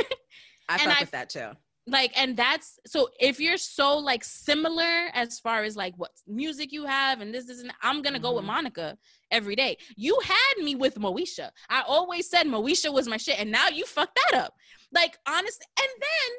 i 0.69 0.77
fuck 0.77 0.97
I- 0.97 1.01
with 1.01 1.11
that 1.11 1.29
too 1.29 1.49
like 1.87 2.11
and 2.17 2.35
that's 2.37 2.79
so 2.85 3.09
if 3.19 3.39
you're 3.39 3.57
so 3.57 3.97
like 3.97 4.23
similar 4.23 5.07
as 5.13 5.39
far 5.39 5.63
as 5.63 5.75
like 5.75 5.93
what 5.97 6.11
music 6.27 6.71
you 6.71 6.85
have 6.85 7.19
and 7.21 7.33
this 7.33 7.49
isn't 7.49 7.71
i'm 7.81 8.01
gonna 8.01 8.19
go 8.19 8.33
with 8.35 8.43
Mhm. 8.43 8.47
monica 8.47 8.97
every 9.31 9.55
day 9.55 9.77
you 9.95 10.17
had 10.23 10.63
me 10.63 10.75
with 10.75 10.95
moesha 10.95 11.49
i 11.69 11.81
always 11.87 12.29
said 12.29 12.45
moesha 12.47 12.91
was 12.93 13.07
my 13.07 13.17
shit 13.17 13.39
and 13.39 13.51
now 13.51 13.67
you 13.69 13.85
fucked 13.85 14.17
that 14.31 14.37
up 14.43 14.53
like 14.93 15.17
honestly 15.27 15.65
and 15.79 15.89
then 16.01 16.29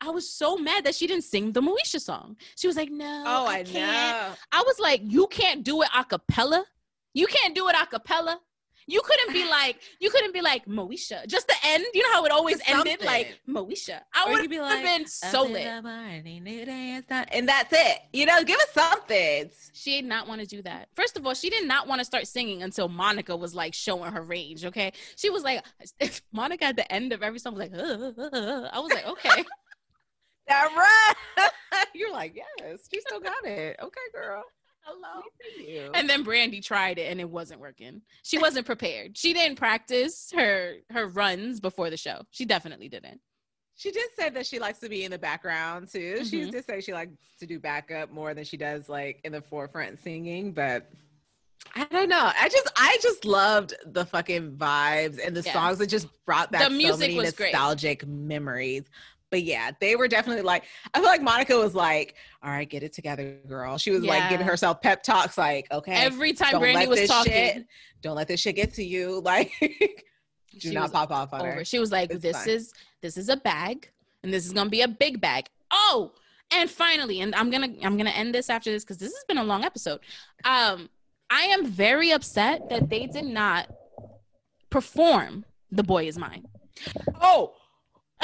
i 0.00 0.10
was 0.10 0.28
so 0.28 0.56
mad 0.56 0.84
that 0.84 0.94
she 0.94 1.06
didn't 1.06 1.24
sing 1.24 1.52
the 1.52 1.60
moesha 1.60 2.00
song 2.00 2.36
she 2.56 2.66
was 2.66 2.76
like 2.76 2.90
no 2.90 3.24
oh 3.26 3.46
i, 3.46 3.62
can't. 3.62 3.74
know 3.74 4.34
i 4.52 4.62
was 4.66 4.78
like 4.78 5.00
you 5.04 5.26
can't 5.28 5.64
do 5.64 5.82
it 5.82 5.88
a 5.96 6.04
cappella 6.04 6.64
you 7.14 7.26
can't 7.26 7.54
do 7.54 7.68
it 7.68 7.74
a 7.80 7.86
cappella 7.86 8.40
You 8.90 9.02
couldn't 9.04 9.34
be 9.34 9.44
like, 9.58 9.76
you 10.00 10.08
couldn't 10.08 10.32
be 10.32 10.40
like 10.40 10.64
Moesha. 10.64 11.18
Just 11.26 11.46
the 11.46 11.58
end. 11.72 11.84
You 11.92 12.02
know 12.04 12.12
how 12.16 12.24
it 12.24 12.32
always 12.32 12.56
Just 12.56 12.70
ended 12.70 13.00
something. 13.00 13.06
like 13.06 13.28
Moesha. 13.46 14.00
I 14.14 14.22
would 14.32 14.48
be 14.48 14.56
have 14.56 14.64
like, 14.64 14.82
been 14.82 15.06
so 15.06 15.42
lit. 15.42 15.64
the 15.68 15.82
morning, 15.82 16.46
it 16.46 16.68
ain't 16.68 17.04
start- 17.04 17.28
And 17.36 17.46
that's 17.46 17.70
it. 17.70 17.98
You 18.14 18.24
know, 18.24 18.42
give 18.50 18.56
us 18.56 18.70
something. 18.72 19.50
She 19.74 19.90
did 20.00 20.08
not 20.08 20.26
want 20.26 20.40
to 20.40 20.46
do 20.46 20.62
that. 20.62 20.88
First 20.96 21.18
of 21.18 21.26
all, 21.26 21.34
she 21.34 21.50
did 21.50 21.66
not 21.68 21.86
want 21.86 21.98
to 22.00 22.04
start 22.12 22.26
singing 22.26 22.62
until 22.62 22.88
Monica 22.88 23.36
was 23.36 23.52
like 23.54 23.74
showing 23.74 24.10
her 24.16 24.22
range. 24.22 24.64
Okay, 24.64 24.88
she 25.20 25.28
was 25.28 25.42
like, 25.42 25.62
Monica 26.40 26.64
at 26.72 26.76
the 26.76 26.90
end 26.90 27.12
of 27.12 27.22
every 27.22 27.40
song 27.40 27.52
was 27.56 27.62
like, 27.68 27.74
"Uh, 27.78 28.12
uh, 28.22 28.36
uh." 28.40 28.70
I 28.72 28.78
was 28.80 28.90
like, 28.96 29.06
okay. 29.14 29.44
That 30.48 31.14
right. 31.36 31.50
You're 31.94 32.12
like, 32.12 32.34
yes, 32.34 32.88
she 32.92 33.00
still 33.00 33.20
got 33.20 33.44
it. 33.44 33.76
Okay, 33.80 34.00
girl. 34.14 34.42
Hello. 34.82 35.22
You. 35.58 35.90
And 35.94 36.08
then 36.08 36.22
Brandy 36.22 36.60
tried 36.60 36.98
it 36.98 37.10
and 37.10 37.20
it 37.20 37.28
wasn't 37.28 37.60
working. 37.60 38.00
She 38.22 38.38
wasn't 38.38 38.64
prepared. 38.64 39.18
She 39.18 39.34
didn't 39.34 39.56
practice 39.58 40.32
her 40.34 40.76
her 40.90 41.08
runs 41.08 41.60
before 41.60 41.90
the 41.90 41.96
show. 41.98 42.22
She 42.30 42.46
definitely 42.46 42.88
didn't. 42.88 43.20
She 43.76 43.90
did 43.92 44.08
say 44.18 44.30
that 44.30 44.46
she 44.46 44.58
likes 44.58 44.78
to 44.80 44.88
be 44.88 45.04
in 45.04 45.10
the 45.10 45.18
background 45.18 45.88
too. 45.92 46.24
She 46.24 46.40
Mhm. 46.40 46.50
did 46.52 46.64
say 46.64 46.80
she 46.80 46.92
likes 46.94 47.12
to 47.38 47.46
do 47.46 47.58
backup 47.60 48.10
more 48.10 48.32
than 48.32 48.44
she 48.44 48.56
does 48.56 48.88
like 48.88 49.20
in 49.24 49.32
the 49.32 49.42
forefront 49.42 50.02
singing, 50.02 50.52
but 50.52 50.90
I 51.74 51.84
don't 51.84 52.08
know. 52.08 52.30
I 52.34 52.48
just 52.48 52.68
I 52.76 52.96
just 53.02 53.26
loved 53.26 53.74
the 53.86 54.06
fucking 54.06 54.56
vibes 54.56 55.18
and 55.24 55.36
the 55.36 55.42
Yeah. 55.42 55.52
songs 55.52 55.78
that 55.78 55.88
just 55.88 56.08
brought 56.24 56.50
back 56.50 56.62
The 56.66 56.70
music 56.70 56.94
so 56.94 56.98
many 56.98 57.14
was 57.16 57.32
great. 57.34 57.52
nostalgic 57.52 58.06
memories. 58.06 58.84
But 59.30 59.42
yeah, 59.42 59.72
they 59.80 59.94
were 59.94 60.08
definitely 60.08 60.42
like 60.42 60.64
I 60.94 60.98
feel 60.98 61.06
like 61.06 61.22
Monica 61.22 61.56
was 61.56 61.74
like, 61.74 62.14
"All 62.42 62.50
right, 62.50 62.68
get 62.68 62.82
it 62.82 62.92
together, 62.92 63.38
girl." 63.46 63.76
She 63.76 63.90
was 63.90 64.02
like 64.02 64.30
giving 64.30 64.46
herself 64.46 64.80
pep 64.80 65.02
talks, 65.02 65.36
like, 65.36 65.66
"Okay, 65.70 65.92
Every 65.92 66.32
time 66.32 66.52
don't 66.52 66.60
Brandy 66.60 66.80
let 66.80 66.88
was 66.88 67.00
this 67.00 67.10
talking 67.10 67.32
shit, 67.32 67.66
don't 68.02 68.16
let 68.16 68.28
this 68.28 68.40
shit 68.40 68.56
get 68.56 68.74
to 68.74 68.84
you." 68.84 69.20
Like, 69.28 69.52
do 69.60 70.70
she 70.70 70.70
not 70.70 70.92
pop 70.92 71.10
off 71.10 71.32
on 71.34 71.42
over. 71.42 71.52
her. 71.52 71.64
She 71.64 71.78
was 71.78 71.92
like, 71.92 72.10
It's 72.10 72.22
"This 72.22 72.36
fine. 72.38 72.48
is 72.48 72.72
this 73.02 73.16
is 73.18 73.28
a 73.28 73.36
bag, 73.36 73.90
and 74.22 74.32
this 74.32 74.46
is 74.46 74.52
gonna 74.52 74.70
be 74.70 74.80
a 74.80 74.88
big 74.88 75.20
bag." 75.20 75.46
Oh, 75.70 76.12
and 76.50 76.70
finally, 76.70 77.20
and 77.20 77.34
I'm 77.34 77.50
gonna 77.50 77.68
I'm 77.84 77.98
gonna 77.98 78.10
end 78.10 78.34
this 78.34 78.48
after 78.48 78.70
this 78.70 78.82
because 78.82 78.96
this 78.96 79.12
has 79.12 79.24
been 79.28 79.38
a 79.38 79.44
long 79.44 79.62
episode. 79.64 80.00
Um, 80.44 80.88
I 81.28 81.42
am 81.42 81.66
very 81.66 82.10
upset 82.12 82.70
that 82.70 82.88
they 82.88 83.06
did 83.06 83.26
not 83.26 83.68
perform 84.70 85.44
"The 85.70 85.82
Boy 85.82 86.06
Is 86.06 86.18
Mine." 86.18 86.46
Oh, 87.20 87.52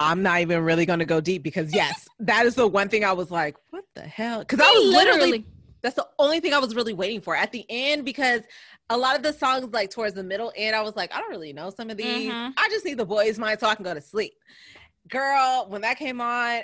I'm 0.00 0.22
not 0.22 0.40
even 0.40 0.62
really 0.64 0.86
going 0.86 0.98
to 0.98 1.04
go 1.04 1.20
deep 1.20 1.42
because 1.42 1.74
yes, 1.74 2.08
that 2.20 2.46
is 2.46 2.54
the 2.54 2.66
one 2.66 2.88
thing 2.88 3.04
I 3.04 3.12
was 3.12 3.30
like, 3.30 3.56
what 3.70 3.84
the 3.94 4.02
hell? 4.02 4.40
Because 4.40 4.60
I 4.60 4.70
was 4.70 4.94
literally 4.94 5.44
that's 5.82 5.96
the 5.96 6.06
only 6.18 6.38
thing 6.38 6.54
I 6.54 6.58
was 6.58 6.74
really 6.76 6.92
waiting 6.92 7.20
for 7.20 7.34
at 7.34 7.50
the 7.50 7.66
end 7.68 8.04
because 8.04 8.42
a 8.88 8.96
lot 8.96 9.16
of 9.16 9.22
the 9.24 9.32
songs 9.32 9.66
like 9.72 9.90
towards 9.90 10.14
the 10.14 10.22
middle 10.22 10.52
end, 10.56 10.76
I 10.76 10.80
was 10.80 10.94
like, 10.94 11.12
I 11.12 11.18
don't 11.18 11.30
really 11.30 11.52
know 11.52 11.70
some 11.70 11.90
of 11.90 11.96
these. 11.96 12.30
Mhm. 12.30 12.52
I 12.56 12.68
just 12.68 12.84
need 12.84 12.98
the 12.98 13.04
boys' 13.06 13.38
mind 13.38 13.58
so 13.58 13.66
I 13.66 13.74
can 13.74 13.84
go 13.84 13.92
to 13.92 14.00
sleep. 14.00 14.34
Girl, 15.08 15.66
when 15.68 15.80
that 15.80 15.98
came 15.98 16.20
on, 16.20 16.60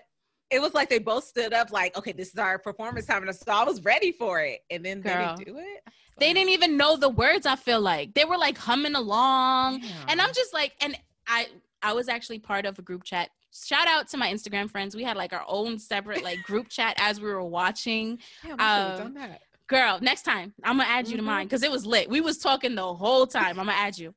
it 0.51 0.63
was 0.63 0.73
like 0.73 0.89
they 0.89 0.99
both 1.01 1.25
stood 1.25 1.53
up, 1.53 1.73
like, 1.73 1.97
okay, 1.99 2.13
this 2.13 2.29
is 2.29 2.37
our 2.37 2.59
performance 2.59 3.07
time. 3.07 3.27
And 3.27 3.37
so 3.37 3.53
I 3.53 3.65
was 3.65 3.85
ready 3.85 4.13
for 4.13 4.41
it. 4.41 4.61
And 4.71 4.85
then 4.85 5.01
Girl. 5.01 5.37
they 5.37 5.45
didn't 5.45 5.57
do 5.57 5.59
it. 5.61 5.93
they 6.19 6.33
didn't 6.33 6.51
even 6.51 6.77
know 6.77 6.97
the 6.97 7.09
words. 7.09 7.45
I 7.45 7.57
feel 7.57 7.81
like 7.81 8.15
they 8.15 8.25
were 8.25 8.39
like 8.39 8.57
humming 8.57 8.95
along. 8.95 9.81
Damn. 9.81 10.09
and 10.09 10.21
i'm 10.21 10.33
just 10.33 10.55
like 10.55 10.73
and 10.81 10.97
i 11.27 11.47
i 11.83 11.93
was 11.93 12.09
actually 12.09 12.39
part 12.39 12.67
of 12.67 12.79
a 12.79 12.83
group 12.83 13.05
chat. 13.05 13.31
Shout 13.53 13.87
out 13.89 14.09
to 14.09 14.17
my 14.19 14.31
instagram 14.33 14.71
friends. 14.71 14.95
We 14.95 15.05
had 15.05 15.17
like 15.17 15.33
our 15.33 15.45
own 15.49 15.79
separate 15.79 16.23
like 16.23 16.43
group 16.43 16.69
chat 16.77 16.95
as 16.99 17.21
we 17.21 17.29
were 17.29 17.43
watching. 17.43 18.19
I 18.45 18.49
should've 18.49 18.61
um, 18.61 18.99
done 18.99 19.15
that. 19.15 19.41
girl 19.69 19.99
next 20.03 20.23
time 20.23 20.53
i'm 20.65 20.77
gonna 20.79 20.89
add 20.89 21.09
you 21.09 21.17
to 21.17 21.23
Mhm. 21.23 21.27
mine 21.27 21.47
because 21.47 21.63
it 21.63 21.71
was 21.71 21.85
lit. 21.87 22.09
We 22.11 22.21
was 22.21 22.39
talking 22.39 22.75
the 22.75 22.95
whole 22.95 23.27
time. 23.27 23.59
I'm 23.61 23.67
gonna 23.67 23.73
add 23.73 23.97
you. 23.99 24.15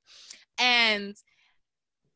And 0.59 1.15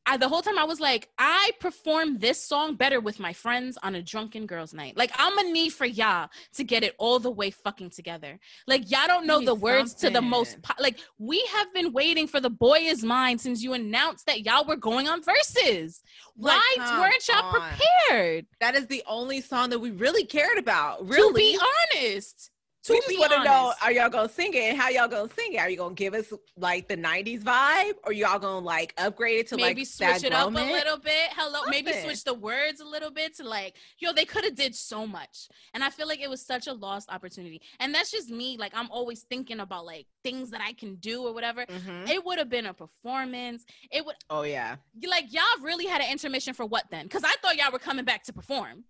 I, 0.07 0.17
the 0.17 0.27
whole 0.27 0.41
time 0.41 0.57
I 0.57 0.63
was 0.63 0.79
like, 0.79 1.09
I 1.17 1.51
perform 1.59 2.19
this 2.19 2.41
song 2.41 2.75
better 2.75 2.99
with 2.99 3.19
my 3.19 3.33
friends 3.33 3.77
on 3.81 3.95
a 3.95 4.01
drunken 4.01 4.45
girls' 4.45 4.73
night. 4.73 4.95
Like, 4.95 5.11
I'm 5.15 5.35
gonna 5.35 5.51
need 5.51 5.73
for 5.73 5.85
y'all 5.85 6.29
to 6.53 6.63
get 6.63 6.83
it 6.83 6.95
all 6.97 7.19
the 7.19 7.31
way 7.31 7.49
fucking 7.49 7.89
together. 7.89 8.39
Like, 8.67 8.91
y'all 8.91 9.07
don't 9.07 9.25
know 9.25 9.43
the 9.43 9.55
words 9.55 9.93
to 9.95 10.09
the 10.09 10.21
most. 10.21 10.61
Po- 10.61 10.81
like, 10.81 10.99
we 11.17 11.43
have 11.53 11.73
been 11.73 11.91
waiting 11.91 12.27
for 12.27 12.39
the 12.39 12.49
boy 12.49 12.79
is 12.79 13.03
mine 13.03 13.37
since 13.39 13.63
you 13.63 13.73
announced 13.73 14.25
that 14.27 14.45
y'all 14.45 14.65
were 14.65 14.75
going 14.75 15.07
on 15.07 15.21
Verzuz. 15.21 16.01
Like, 16.37 16.59
Why 16.77 16.99
weren't 16.99 17.27
y'all 17.27 17.55
on. 17.55 17.71
prepared? 18.07 18.45
That 18.59 18.75
is 18.75 18.87
the 18.87 19.03
only 19.07 19.41
song 19.41 19.69
that 19.71 19.79
we 19.79 19.91
really 19.91 20.25
cared 20.25 20.57
about. 20.57 21.07
Really, 21.07 21.53
to 21.53 21.59
be 21.59 21.59
honest, 21.95 22.51
we 22.93 23.01
just 23.01 23.19
want 23.19 23.31
to 23.31 23.43
know. 23.43 23.73
Are 23.81 23.91
y'all 23.91 24.09
gonna 24.09 24.29
sing 24.29 24.53
it? 24.53 24.63
And 24.63 24.77
how 24.77 24.89
y'all 24.89 25.07
gonna 25.07 25.29
sing 25.35 25.53
it? 25.53 25.57
Are 25.59 25.69
you 25.69 25.77
gonna 25.77 25.95
give 25.95 26.13
us 26.13 26.31
like 26.57 26.87
the 26.87 26.97
'90s 26.97 27.41
vibe, 27.41 27.93
or 28.03 28.13
y'all 28.13 28.39
gonna 28.39 28.59
like 28.65 28.93
upgrade 28.97 29.39
it 29.39 29.47
to 29.47 29.57
maybe 29.57 29.81
like 29.81 29.87
switch 29.87 30.21
that 30.21 30.23
it 30.23 30.33
up 30.33 30.47
a 30.47 30.51
little 30.51 30.97
bit. 30.97 31.29
Hello, 31.31 31.61
maybe 31.67 31.91
Something. 31.91 32.09
switch 32.09 32.23
the 32.23 32.33
words 32.33 32.79
a 32.81 32.85
little 32.85 33.11
bit 33.11 33.35
to 33.37 33.43
like, 33.43 33.75
yo, 33.99 34.13
they 34.13 34.25
could 34.25 34.43
have 34.43 34.55
did 34.55 34.75
so 34.75 35.07
much, 35.07 35.47
and 35.73 35.83
I 35.83 35.89
feel 35.89 36.07
like 36.07 36.19
it 36.19 36.29
was 36.29 36.41
such 36.45 36.67
a 36.67 36.73
lost 36.73 37.09
opportunity. 37.11 37.61
And 37.79 37.93
that's 37.93 38.11
just 38.11 38.29
me. 38.29 38.57
Like 38.57 38.73
I'm 38.75 38.89
always 38.91 39.23
thinking 39.23 39.59
about 39.59 39.85
like 39.85 40.05
things 40.23 40.51
that 40.51 40.61
I 40.61 40.73
can 40.73 40.95
do 40.95 41.23
or 41.23 41.33
whatever. 41.33 41.65
Mhm. 41.65 42.09
It 42.09 42.23
would 42.25 42.37
have 42.37 42.49
been 42.49 42.65
a 42.65 42.73
performance. 42.73 43.65
It 43.91 44.05
would 44.05 44.15
Oh 44.29 44.43
yeah, 44.43 44.75
like 45.07 45.33
y'all 45.33 45.43
really 45.61 45.85
had 45.85 46.01
an 46.01 46.11
intermission 46.11 46.53
for 46.53 46.65
what 46.65 46.85
then? 46.91 47.05
Because 47.05 47.23
I 47.23 47.33
thought 47.41 47.55
y'all 47.57 47.71
were 47.71 47.79
coming 47.79 48.05
back 48.05 48.23
to 48.25 48.33
perform. 48.33 48.83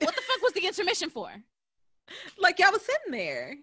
What 0.00 0.14
the 0.14 0.22
fuck 0.22 0.42
was 0.42 0.52
the 0.52 0.66
intermission 0.66 1.10
for? 1.10 1.30
Like 2.38 2.58
y'all 2.58 2.72
was 2.72 2.82
sitting 2.82 3.12
there. 3.12 3.54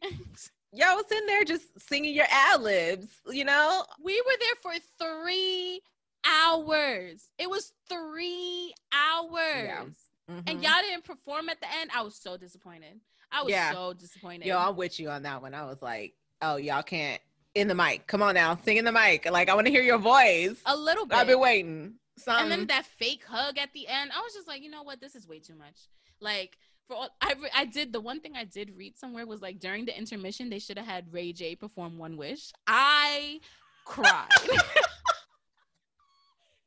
Y'all 0.74 0.96
was 0.96 1.06
sitting 1.08 1.26
there 1.28 1.44
just 1.46 1.64
singing 1.88 2.14
your 2.14 2.26
ad 2.30 2.62
libs. 2.62 3.08
You 3.30 3.46
know, 3.46 3.86
We 4.04 4.22
were 4.22 4.38
there 4.40 4.56
for 4.62 4.74
three 5.00 5.82
hours. 6.26 7.30
It 7.38 7.50
was 7.50 7.72
three 7.90 8.74
hours. 8.92 9.96
And 10.28 10.46
Mhm. 10.46 10.64
y'all 10.64 10.82
didn't 10.82 11.04
perform 11.06 11.50
at 11.50 11.62
the 11.62 11.72
end. 11.76 11.92
I 11.94 12.02
was 12.02 12.16
so 12.16 12.36
disappointed. 12.36 13.00
I 13.32 13.44
was 13.44 13.52
Yeah. 13.52 13.72
so 13.74 13.94
disappointed. 13.94 14.48
Yo, 14.48 14.58
I'm 14.58 14.76
with 14.76 15.00
you 15.00 15.10
on 15.10 15.24
that 15.24 15.42
one. 15.42 15.54
I 15.54 15.66
was 15.66 15.82
like, 15.82 16.16
oh, 16.42 16.56
y'all 16.58 16.84
can't 16.84 17.22
in 17.54 17.68
the 17.68 17.76
mic. 17.76 18.06
Come 18.08 18.22
on 18.22 18.34
now, 18.34 18.56
sing 18.66 18.78
in 18.78 18.86
the 18.86 18.92
mic. 18.92 19.26
Like 19.30 19.50
I 19.50 19.54
want 19.56 19.68
to 19.68 19.72
hear 19.72 19.84
your 19.84 19.98
voice. 20.00 20.60
a 20.66 20.76
little 20.76 21.06
bit. 21.06 21.18
I've 21.18 21.28
been 21.28 21.40
waiting. 21.40 22.00
Something. 22.18 22.44
and 22.44 22.52
then 22.52 22.68
that 22.68 22.86
fake 22.86 23.26
hug 23.26 23.58
at 23.58 23.74
the 23.74 23.88
end. 23.90 24.12
I 24.14 24.22
was 24.22 24.34
just 24.34 24.48
like, 24.48 24.62
you 24.62 24.70
know 24.70 24.84
what? 24.84 25.02
This 25.02 25.16
is 25.16 25.28
way 25.28 25.40
too 25.40 25.56
much. 25.56 25.90
Like 26.22 26.58
for 26.88 26.96
all, 26.96 27.10
I 27.22 27.34
re- 27.42 27.50
I 27.56 27.66
did 27.66 27.92
the 27.94 28.02
one 28.02 28.20
thing 28.20 28.34
I 28.36 28.44
did 28.46 28.72
read 28.78 28.98
somewhere 28.98 29.26
was 29.26 29.42
like 29.42 29.60
during 29.60 29.86
the 29.86 29.98
intermission 29.98 30.50
they 30.50 30.60
should 30.60 30.78
have 30.78 30.88
had 30.88 31.12
Ray 31.12 31.34
J 31.34 31.56
perform 31.56 31.98
One 31.98 32.18
Wish. 32.18 32.52
I 32.68 33.40
cried. 33.86 34.30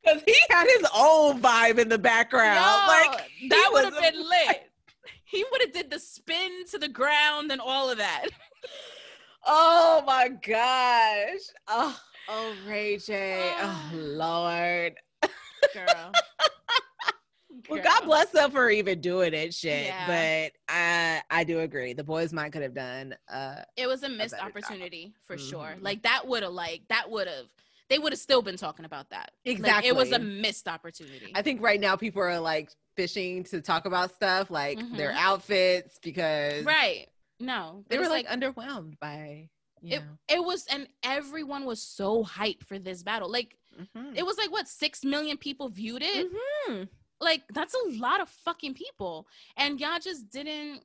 Because 0.00 0.22
he 0.24 0.36
had 0.48 0.66
his 0.66 0.86
own 0.94 1.42
vibe 1.42 1.78
in 1.78 1.88
the 1.88 1.98
background. 1.98 2.54
Yo, 2.54 2.86
like 2.86 3.30
that 3.50 3.70
would 3.72 3.84
have 3.84 4.00
been 4.00 4.16
lit. 4.22 4.70
He 5.24 5.44
would 5.50 5.60
have 5.60 5.72
did 5.72 5.90
the 5.90 5.98
spin 5.98 6.64
to 6.70 6.78
the 6.78 6.88
ground 6.88 7.52
and 7.52 7.60
all 7.60 7.90
of 7.90 7.98
that. 7.98 8.26
Oh 9.50 10.02
my 10.06 10.28
gosh. 10.28 11.40
Oh, 11.68 11.98
oh 12.28 12.54
Ray 12.66 12.98
J. 12.98 13.52
Oh 13.62 13.90
Lord. 13.94 14.94
Girl. 15.72 16.12
Well, 17.68 17.82
God 17.82 18.04
bless 18.04 18.30
them 18.30 18.50
for 18.50 18.70
even 18.70 19.00
doing 19.00 19.34
it, 19.34 19.52
shit. 19.54 19.86
Yeah. 19.86 20.06
But 20.06 20.52
I 20.72 21.22
I 21.30 21.44
do 21.44 21.60
agree. 21.60 21.92
The 21.92 22.04
boys 22.04 22.32
might 22.32 22.52
could 22.52 22.62
have 22.62 22.74
done 22.74 23.14
uh 23.28 23.62
It 23.76 23.86
was 23.86 24.02
a 24.02 24.08
missed 24.08 24.36
job. 24.36 24.46
opportunity 24.46 25.14
for 25.26 25.36
sure. 25.38 25.74
Mhm. 25.78 25.82
Like 25.82 26.02
that 26.02 26.26
would 26.26 26.42
have 26.42 26.52
like 26.52 26.82
that 26.88 27.10
would 27.10 27.26
have 27.28 27.46
they 27.88 27.98
would 27.98 28.12
have 28.12 28.20
still 28.20 28.42
been 28.42 28.56
talking 28.58 28.84
about 28.84 29.08
that. 29.10 29.30
Like, 29.46 29.84
it 29.86 29.96
was 29.96 30.12
a 30.12 30.18
missed 30.18 30.68
opportunity. 30.68 31.32
I 31.34 31.40
think 31.42 31.62
right 31.62 31.80
now 31.80 31.96
people 31.96 32.20
are 32.22 32.38
like 32.38 32.70
fishing 32.96 33.44
to 33.44 33.60
talk 33.62 33.86
about 33.86 34.14
stuff 34.14 34.50
like 34.50 34.78
their 34.96 35.12
Mhm. 35.12 35.16
outfits 35.16 35.98
because 36.02 36.64
right. 36.64 37.06
No. 37.40 37.84
they 37.88 37.96
were 37.96 38.02
was 38.02 38.10
like, 38.10 38.26
underwhelmed 38.26 38.98
by 38.98 39.48
it, 39.82 40.02
it 40.28 40.42
was 40.44 40.66
and 40.66 40.88
everyone 41.04 41.64
was 41.64 41.80
so 41.80 42.24
hyped 42.24 42.64
for 42.64 42.78
this 42.78 43.02
battle. 43.02 43.30
Like. 43.30 43.56
Mhm. 43.78 44.16
it 44.16 44.26
was 44.26 44.36
like 44.36 44.50
what 44.50 44.66
6 44.66 45.04
million 45.04 45.36
people 45.36 45.68
viewed 45.68 46.02
it. 46.04 46.26
Mhm. 46.68 46.88
Like 47.20 47.42
that's 47.52 47.74
a 47.74 47.98
lot 47.98 48.20
of 48.20 48.28
fucking 48.28 48.74
people. 48.74 49.26
And 49.56 49.80
y'all 49.80 49.98
just 50.00 50.30
didn't 50.30 50.82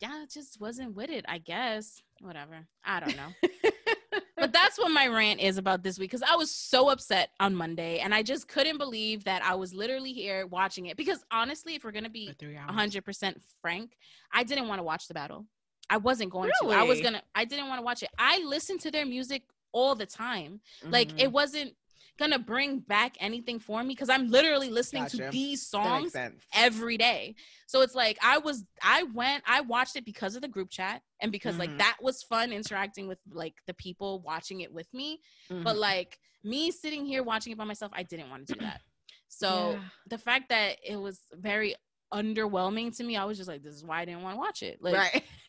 y'all 0.00 0.26
just 0.32 0.60
wasn't 0.60 0.94
with 0.94 1.10
it, 1.10 1.24
I 1.28 1.38
guess. 1.38 2.00
Whatever. 2.20 2.66
I 2.84 3.00
don't 3.00 3.16
know. 3.16 3.32
but 4.36 4.52
that's 4.52 4.78
what 4.78 4.90
my 4.90 5.08
rant 5.08 5.40
is 5.40 5.58
about 5.58 5.82
this 5.82 5.98
week 5.98 6.10
because 6.10 6.22
I 6.22 6.36
was 6.36 6.50
so 6.52 6.88
upset 6.90 7.30
on 7.40 7.54
Monday 7.54 7.98
and 7.98 8.14
I 8.14 8.22
just 8.22 8.46
couldn't 8.48 8.78
believe 8.78 9.24
that 9.24 9.42
I 9.42 9.54
was 9.56 9.74
literally 9.74 10.12
here 10.12 10.46
watching 10.46 10.86
it. 10.86 10.96
Because 10.96 11.24
honestly, 11.32 11.74
if 11.74 11.84
we're 11.84 11.92
gonna 11.92 12.08
be 12.10 12.28
For 12.28 12.34
100% 12.72 13.34
frank, 13.60 13.96
I 14.32 14.44
didn't 14.44 14.68
want 14.68 14.78
to 14.78 14.84
watch 14.84 15.08
the 15.08 15.14
battle. 15.14 15.46
I 15.90 15.96
wasn't 15.96 16.30
going 16.30 16.50
to. 16.62 16.68
I 16.68 16.82
was 16.82 17.00
gonna. 17.00 17.22
I 17.34 17.44
didn't 17.46 17.66
want 17.68 17.78
to 17.78 17.82
watch 17.84 18.02
it. 18.02 18.10
I 18.18 18.42
listened 18.44 18.80
to 18.80 18.90
their 18.90 19.06
music 19.06 19.42
all 19.72 19.94
the 19.94 20.06
time. 20.06 20.60
Like 20.84 21.10
it 21.18 21.28
Mhm. 21.28 21.32
wasn't. 21.32 21.74
Gonna 22.18 22.38
bring 22.38 22.80
back 22.80 23.16
anything 23.20 23.58
for 23.58 23.82
me 23.82 23.94
because 23.94 24.08
I'm 24.08 24.28
literally 24.28 24.70
listening 24.70 25.06
to 25.06 25.28
these 25.30 25.66
songs 25.66 26.12
every 26.54 26.96
day. 26.96 27.34
So 27.66 27.82
it's 27.82 27.94
like 27.94 28.18
I 28.22 28.38
was 28.38 28.64
I 28.82 29.04
went 29.04 29.44
I 29.46 29.60
watched 29.62 29.96
it 29.96 30.04
because 30.04 30.34
of 30.34 30.42
the 30.42 30.48
group 30.48 30.70
chat 30.70 31.02
and 31.20 31.30
because 31.30 31.58
like 31.58 31.70
Mhm. 31.70 31.78
that 31.78 31.96
was 32.00 32.22
fun 32.22 32.52
interacting 32.52 33.06
with 33.06 33.18
like 33.30 33.54
the 33.66 33.74
people 33.74 34.20
watching 34.20 34.60
it 34.60 34.72
with 34.72 34.92
me. 34.92 35.20
But 35.64 35.76
Mhm. 35.76 35.80
like 35.80 36.18
me 36.44 36.70
sitting 36.70 37.04
here 37.04 37.22
watching 37.22 37.52
it 37.52 37.58
by 37.58 37.64
myself, 37.64 37.92
I 37.94 38.02
didn't 38.02 38.30
want 38.30 38.46
to 38.46 38.54
do 38.54 38.60
that. 38.62 38.80
So 39.28 39.74
Yeah. 39.74 39.80
the 40.08 40.18
fact 40.18 40.48
that 40.48 40.78
it 40.86 40.96
was 40.96 41.20
very 41.32 41.74
underwhelming 42.12 42.96
to 42.96 43.04
me, 43.04 43.16
I 43.16 43.24
was 43.24 43.36
just 43.36 43.48
like, 43.48 43.62
this 43.62 43.74
is 43.74 43.84
why 43.84 44.00
I 44.00 44.04
didn't 44.04 44.22
want 44.22 44.34
to 44.34 44.38
watch 44.38 44.62
it. 44.62 44.78
Like 44.82 44.94
right. 44.94 45.22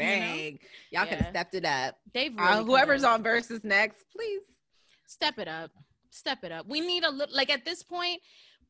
Dang, 0.00 0.58
y'all 0.90 1.06
could 1.06 1.18
have 1.18 1.30
stepped 1.30 1.54
it 1.54 1.64
up. 1.64 1.96
they've 2.12 2.32
Uh, 2.38 2.62
whoever's 2.64 3.04
on 3.04 3.22
Verzuz 3.22 3.64
next, 3.64 4.04
please. 4.14 4.42
step 5.06 5.38
it 5.38 5.48
up. 5.48 5.70
Step 6.10 6.44
it 6.44 6.52
up. 6.52 6.66
We 6.66 6.80
need 6.80 7.04
a 7.04 7.10
little 7.10 7.34
like 7.34 7.50
at 7.50 7.64
this 7.64 7.82
point 7.82 8.20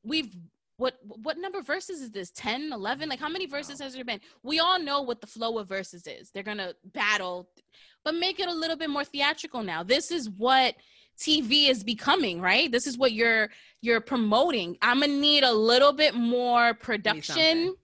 we've 0.02 0.34
what 0.76 0.94
what 1.04 1.36
number 1.38 1.60
Verzuz 1.60 1.90
is 1.90 2.10
this? 2.10 2.30
10 2.30 2.72
11 2.72 3.08
like 3.08 3.20
how 3.20 3.28
many 3.28 3.46
Verzuz 3.46 3.80
has 3.80 3.94
there 3.94 4.04
been? 4.04 4.20
We 4.42 4.60
all 4.60 4.78
know 4.80 5.02
what 5.02 5.20
the 5.20 5.26
flow 5.26 5.58
of 5.58 5.68
Verzuz 5.68 6.06
is. 6.06 6.30
They're 6.30 6.42
gonna 6.42 6.72
battle 6.92 7.48
but 8.04 8.14
make 8.14 8.40
it 8.40 8.48
a 8.48 8.52
little 8.54 8.76
bit 8.76 8.88
more 8.88 9.04
theatrical 9.04 9.62
now. 9.62 9.82
This 9.82 10.10
is 10.10 10.30
what 10.30 10.74
tv 11.18 11.68
is 11.68 11.84
becoming 11.84 12.40
right? 12.40 12.72
This 12.72 12.86
is 12.86 12.96
what 12.96 13.12
you're 13.12 13.50
you're 13.82 14.00
promoting. 14.00 14.78
I'm 14.80 15.00
gonna 15.00 15.12
need 15.12 15.44
a 15.44 15.52
little 15.52 15.92
bit 15.92 16.14
more 16.14 16.74
production. 16.74 17.74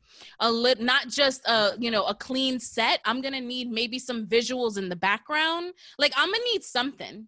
A 0.40 0.50
lit 0.50 0.80
not 0.80 1.08
just 1.08 1.46
a 1.46 1.72
you 1.78 1.90
know 1.90 2.04
a 2.04 2.14
clean 2.14 2.58
set 2.58 3.00
i'm 3.04 3.20
gonna 3.20 3.40
need 3.40 3.70
maybe 3.70 3.98
some 3.98 4.26
visuals 4.26 4.78
in 4.78 4.88
the 4.88 4.96
background 4.96 5.72
like 5.98 6.12
i'm 6.16 6.30
gonna 6.30 6.44
need 6.52 6.62
something 6.62 7.26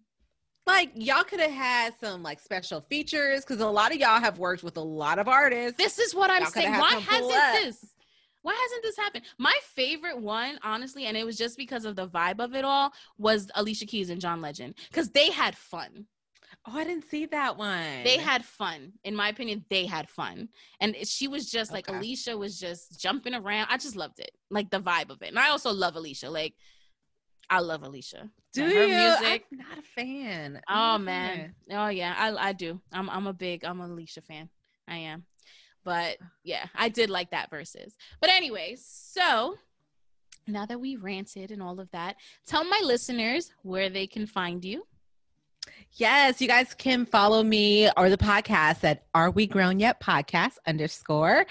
Like 0.67 0.91
y'all 0.93 1.23
could 1.23 1.39
have 1.39 1.51
had 1.51 1.93
some 1.99 2.21
like 2.21 2.39
special 2.39 2.81
features 2.81 3.41
because 3.41 3.59
a 3.59 3.67
lot 3.67 3.91
of 3.91 3.97
y'all 3.97 4.19
have 4.19 4.37
worked 4.37 4.63
with 4.63 4.77
a 4.77 4.81
lot 4.81 5.17
of 5.17 5.27
artists. 5.27 5.77
This 5.77 5.97
is 5.97 6.13
what 6.13 6.29
I'm 6.29 6.43
Y'all 6.43 6.51
saying. 6.51 6.71
Why 6.73 6.93
hasn't 6.93 7.33
up. 7.33 7.53
this? 7.55 7.85
Why 8.43 8.53
hasn't 8.53 8.83
this 8.83 8.95
happened? 8.95 9.25
My 9.37 9.57
favorite 9.63 10.19
one, 10.19 10.59
honestly, 10.63 11.05
and 11.05 11.17
it 11.17 11.25
was 11.25 11.37
just 11.37 11.57
because 11.57 11.85
of 11.85 11.95
the 11.95 12.07
vibe 12.07 12.39
of 12.39 12.53
it 12.53 12.63
all, 12.63 12.93
was 13.17 13.49
Alicia 13.55 13.87
Keys 13.87 14.09
and 14.11 14.21
John 14.21 14.41
Legend 14.41 14.75
because 14.89 15.09
they 15.09 15.31
had 15.31 15.57
fun. 15.57 16.05
Oh, 16.67 16.77
I 16.77 16.83
didn't 16.83 17.09
see 17.09 17.25
that 17.27 17.57
one. 17.57 18.03
They 18.03 18.17
had 18.17 18.43
fun. 18.45 18.93
In 19.03 19.15
my 19.15 19.29
opinion, 19.29 19.65
they 19.69 19.85
had 19.85 20.09
fun, 20.09 20.49
and 20.81 20.95
she 21.03 21.27
was 21.27 21.49
just 21.49 21.71
like 21.71 21.89
Okay. 21.89 21.97
Alicia 21.97 22.37
was 22.37 22.59
just 22.59 22.99
jumping 22.99 23.33
around. 23.33 23.67
I 23.71 23.77
just 23.77 23.95
loved 23.95 24.19
it, 24.19 24.31
like 24.51 24.69
the 24.69 24.79
vibe 24.81 25.09
of 25.09 25.21
it, 25.21 25.29
and 25.29 25.39
I 25.39 25.49
also 25.49 25.71
love 25.71 25.95
Alicia. 25.95 26.29
Like, 26.29 26.53
I 27.49 27.59
love 27.61 27.83
Alicia. 27.83 28.29
Do 28.53 28.63
And 28.63 28.71
you? 28.73 28.87
music? 28.87 29.45
I'm 29.51 29.57
not 29.57 29.77
a 29.79 29.81
fan. 29.81 30.61
Oh 30.69 30.73
I'm 30.73 30.75
not 30.75 30.95
a 30.95 31.03
man. 31.05 31.55
fan. 31.69 31.77
Oh 31.79 31.87
yeah. 31.87 32.13
I 32.17 32.49
I 32.49 32.53
do. 32.53 32.79
I'm 32.91 33.09
I'm 33.09 33.25
a 33.27 33.33
big 33.33 33.63
I'm 33.63 33.79
a 33.79 33.85
Alicia 33.85 34.21
fan. 34.21 34.49
I 34.87 34.97
am. 34.97 35.23
But 35.83 36.17
yeah, 36.43 36.65
I 36.75 36.89
did 36.89 37.09
like 37.09 37.31
that 37.31 37.49
Verzuz. 37.49 37.93
But 38.19 38.29
anyway, 38.31 38.75
so 38.79 39.55
now 40.45 40.65
that 40.65 40.79
we 40.79 40.95
ranted 40.97 41.51
and 41.51 41.61
all 41.61 41.79
of 41.79 41.89
that, 41.91 42.17
tell 42.45 42.63
my 42.63 42.81
listeners 42.83 43.51
where 43.63 43.89
they 43.89 44.07
can 44.07 44.27
find 44.27 44.63
you. 44.65 44.83
Yes, 45.93 46.39
you 46.41 46.47
guys 46.47 46.73
can 46.73 47.05
follow 47.05 47.43
me 47.43 47.89
or 47.97 48.09
the 48.09 48.17
podcast 48.17 48.83
at 48.83 49.03
Are 49.13 49.31
We 49.31 49.47
Grown 49.47 49.79
Yet 49.79 49.99
Podcast 49.99 50.53
underscore. 50.65 51.45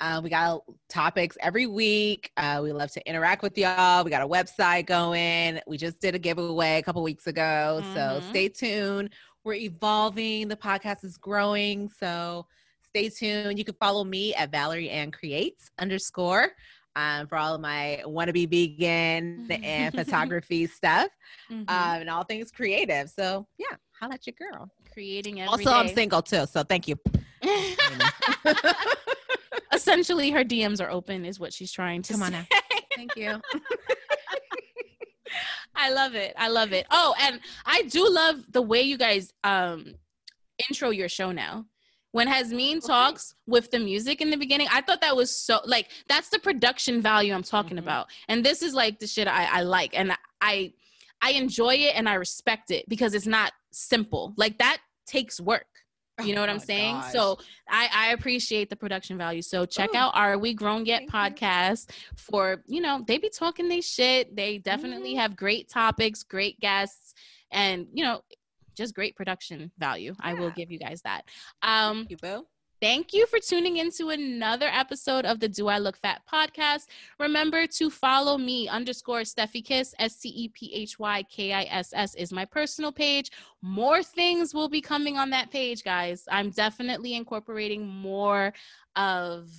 Uh, 0.00 0.20
we 0.22 0.28
got 0.28 0.62
topics 0.88 1.38
every 1.40 1.66
week. 1.66 2.30
Uh, 2.36 2.60
we 2.62 2.72
love 2.72 2.90
to 2.92 3.08
interact 3.08 3.42
with 3.42 3.56
y'all. 3.56 4.04
We 4.04 4.10
got 4.10 4.22
a 4.22 4.28
website 4.28 4.86
going. 4.86 5.60
We 5.66 5.78
just 5.78 6.00
did 6.00 6.14
a 6.14 6.18
giveaway 6.18 6.78
a 6.78 6.82
couple 6.82 7.02
weeks 7.02 7.26
ago. 7.28 7.80
So 7.94 8.20
Mhm. 8.20 8.30
stay 8.30 8.48
tuned. 8.48 9.10
We're 9.44 9.54
evolving. 9.54 10.48
The 10.48 10.56
podcast 10.56 11.04
is 11.04 11.16
growing. 11.16 11.88
So 11.88 12.46
stay 12.88 13.08
tuned. 13.08 13.58
You 13.58 13.64
can 13.64 13.76
follow 13.80 14.04
me 14.04 14.34
at 14.34 14.50
Valerie 14.50 14.90
Ann 14.90 15.12
Creates 15.12 15.70
underscore 15.78 16.52
um, 16.96 17.26
for 17.26 17.36
all 17.36 17.54
of 17.54 17.60
my 17.60 18.02
wannabe 18.06 18.48
vegan 18.48 19.46
and 19.62 19.94
photography 19.98 20.66
stuff 20.66 21.08
Mhm. 21.50 21.62
um, 21.68 22.00
and 22.00 22.10
all 22.10 22.24
things 22.24 22.50
creative. 22.50 23.10
So 23.10 23.46
yeah, 23.58 23.76
how 23.98 24.06
about 24.06 24.26
your 24.26 24.34
girl. 24.38 24.70
Creating 24.92 25.42
Also, 25.42 25.70
I'm 25.72 25.88
single 25.88 26.22
too, 26.22 26.46
so 26.46 26.62
thank 26.62 26.86
you. 26.88 26.96
Essentially, 29.72 30.30
her 30.30 30.44
DMs 30.44 30.80
are 30.80 30.90
open, 30.90 31.24
is 31.24 31.40
what 31.40 31.52
she's 31.52 31.72
trying 31.72 32.02
to 32.02 32.12
Come 32.12 32.22
on 32.22 32.32
say. 32.32 32.38
now. 32.38 32.46
Thank 32.96 33.16
you. 33.16 33.40
I 35.74 35.90
love 35.90 36.14
it. 36.14 36.32
I 36.38 36.48
love 36.48 36.72
it. 36.72 36.86
Oh, 36.92 37.12
and 37.20 37.40
I 37.66 37.82
do 37.82 38.08
love 38.08 38.44
the 38.52 38.62
way 38.62 38.82
you 38.82 38.96
guys 38.96 39.32
um 39.42 39.94
intro 40.70 40.90
your 40.90 41.08
show 41.08 41.32
now. 41.32 41.66
When 42.14 42.28
Hasmin 42.28 42.80
talks 42.86 43.34
with 43.48 43.72
the 43.72 43.80
music 43.80 44.20
in 44.20 44.30
the 44.30 44.36
beginning, 44.36 44.68
I 44.70 44.82
thought 44.82 45.00
that 45.00 45.16
was 45.16 45.36
so 45.36 45.58
like 45.64 45.88
that's 46.08 46.28
the 46.28 46.38
production 46.38 47.02
value 47.02 47.34
I'm 47.34 47.42
talking 47.42 47.76
Mhm. 47.76 47.80
about. 47.80 48.06
And 48.28 48.44
this 48.44 48.62
is 48.62 48.72
like 48.72 49.00
the 49.00 49.08
shit 49.08 49.26
I, 49.26 49.46
I 49.46 49.62
like 49.62 49.98
and 49.98 50.16
I 50.40 50.74
I 51.20 51.30
enjoy 51.32 51.74
it 51.74 51.96
and 51.96 52.08
I 52.08 52.14
respect 52.14 52.70
it 52.70 52.88
because 52.88 53.14
it's 53.14 53.26
not 53.26 53.50
simple. 53.72 54.32
Like 54.36 54.58
that 54.58 54.78
takes 55.08 55.40
work. 55.40 55.66
You 56.22 56.36
know 56.36 56.40
what 56.40 56.50
Oh 56.50 56.52
I'm 56.52 56.58
saying? 56.60 56.94
gosh. 56.98 57.10
So 57.10 57.38
I, 57.68 57.88
I 57.92 58.12
appreciate 58.12 58.70
the 58.70 58.76
production 58.76 59.18
value. 59.18 59.42
So 59.42 59.66
check 59.66 59.90
Ooh. 59.92 59.98
out 59.98 60.12
Are 60.14 60.38
We 60.38 60.54
Grown 60.54 60.86
Yet 60.86 61.08
Thank 61.10 61.40
you. 61.40 61.46
podcast 61.48 61.90
for, 62.16 62.62
you 62.68 62.80
know, 62.80 63.02
they 63.08 63.18
be 63.18 63.28
talking 63.28 63.68
they 63.68 63.80
shit. 63.80 64.36
They 64.36 64.58
definitely 64.58 65.14
Mhm. 65.14 65.18
have 65.18 65.34
great 65.34 65.68
topics, 65.68 66.22
great 66.22 66.60
guests, 66.60 67.12
and 67.50 67.88
you 67.92 68.04
know, 68.04 68.22
just 68.74 68.94
great 68.94 69.16
production 69.16 69.70
value. 69.78 70.14
I 70.20 70.34
will 70.34 70.50
give 70.50 70.70
you 70.70 70.78
guys 70.78 71.02
that. 71.02 71.22
Um, 71.62 71.98
Thank 71.98 72.10
you, 72.10 72.16
boo. 72.16 72.46
Thank 72.84 73.14
you 73.14 73.26
for 73.28 73.38
tuning 73.38 73.78
into 73.78 74.10
another 74.10 74.66
episode 74.66 75.24
of 75.24 75.40
the 75.40 75.48
Do 75.48 75.68
I 75.68 75.78
Look 75.78 75.96
Fat 75.96 76.20
podcast. 76.30 76.82
Remember 77.18 77.66
to 77.66 77.88
follow 77.88 78.36
me 78.36 78.68
underscore 78.68 79.20
Stephy 79.20 79.64
Kiss, 79.64 79.94
S 79.98 80.18
T 80.18 80.28
E 80.28 80.48
P 80.48 80.70
H 80.74 80.98
Y 80.98 81.22
K 81.30 81.54
I 81.54 81.62
S 81.62 81.92
S 81.94 82.14
is 82.14 82.30
my 82.30 82.44
personal 82.44 82.92
page. 82.92 83.30
More 83.62 84.02
things 84.02 84.52
will 84.52 84.68
be 84.68 84.82
coming 84.82 85.16
on 85.16 85.30
that 85.30 85.50
page, 85.50 85.82
guys. 85.82 86.24
I'm 86.30 86.50
definitely 86.50 87.14
incorporating 87.14 87.86
more 87.86 88.52
of 88.96 89.50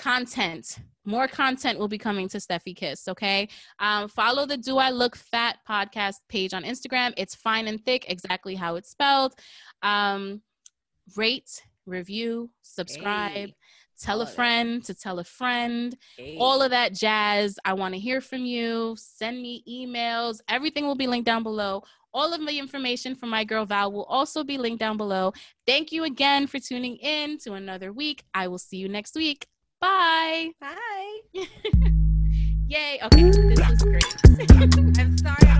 content. 0.00 0.78
More 1.04 1.28
content 1.28 1.78
will 1.78 1.88
be 1.88 1.98
coming 1.98 2.28
to 2.28 2.38
Stephy 2.38 2.74
Kiss, 2.76 3.08
okay? 3.08 3.48
Um, 3.78 4.08
follow 4.08 4.46
the 4.46 4.56
Do 4.56 4.78
I 4.78 4.90
Look 4.90 5.16
Fat 5.16 5.58
podcast 5.68 6.16
page 6.28 6.52
on 6.54 6.62
Instagram. 6.62 7.12
It's 7.16 7.34
fine 7.34 7.68
and 7.68 7.82
thick, 7.84 8.04
exactly 8.08 8.54
how 8.54 8.76
it's 8.76 8.90
spelled. 8.90 9.34
Um, 9.82 10.42
rate, 11.16 11.62
review, 11.86 12.50
subscribe, 12.62 13.32
Hey. 13.48 13.54
tell 14.00 14.20
a 14.20 14.26
friend 14.26 14.84
to 14.84 14.94
tell 14.94 15.18
a 15.18 15.24
friend, 15.24 15.96
Hey. 16.16 16.36
all 16.38 16.62
of 16.62 16.70
that 16.70 16.94
jazz. 16.94 17.58
I 17.64 17.72
want 17.74 17.94
to 17.94 18.00
hear 18.00 18.20
from 18.20 18.44
you. 18.44 18.94
Send 18.98 19.40
me 19.40 19.64
emails. 19.68 20.40
Everything 20.48 20.86
will 20.86 20.94
be 20.96 21.06
linked 21.06 21.26
down 21.26 21.42
below. 21.42 21.82
All 22.12 22.32
of 22.34 22.44
the 22.46 22.58
information 22.58 23.14
from 23.14 23.30
my 23.30 23.44
girl 23.44 23.64
Val 23.64 23.90
will 23.92 24.04
also 24.04 24.42
be 24.44 24.58
linked 24.58 24.80
down 24.80 24.96
below. 24.96 25.32
Thank 25.66 25.92
you 25.92 26.04
again 26.04 26.46
for 26.46 26.58
tuning 26.58 26.96
in 26.96 27.38
to 27.38 27.52
another 27.54 27.92
week. 27.92 28.24
I 28.34 28.48
will 28.48 28.58
see 28.58 28.76
you 28.78 28.88
next 28.88 29.14
week. 29.14 29.46
Bye. 29.80 30.50
Bye. 30.60 31.20
Yay. 32.68 33.00
Okay, 33.02 33.22
this 33.22 33.38
was 33.68 33.82
great. 33.82 34.98
I'm 34.98 35.16
sorry. 35.18 35.59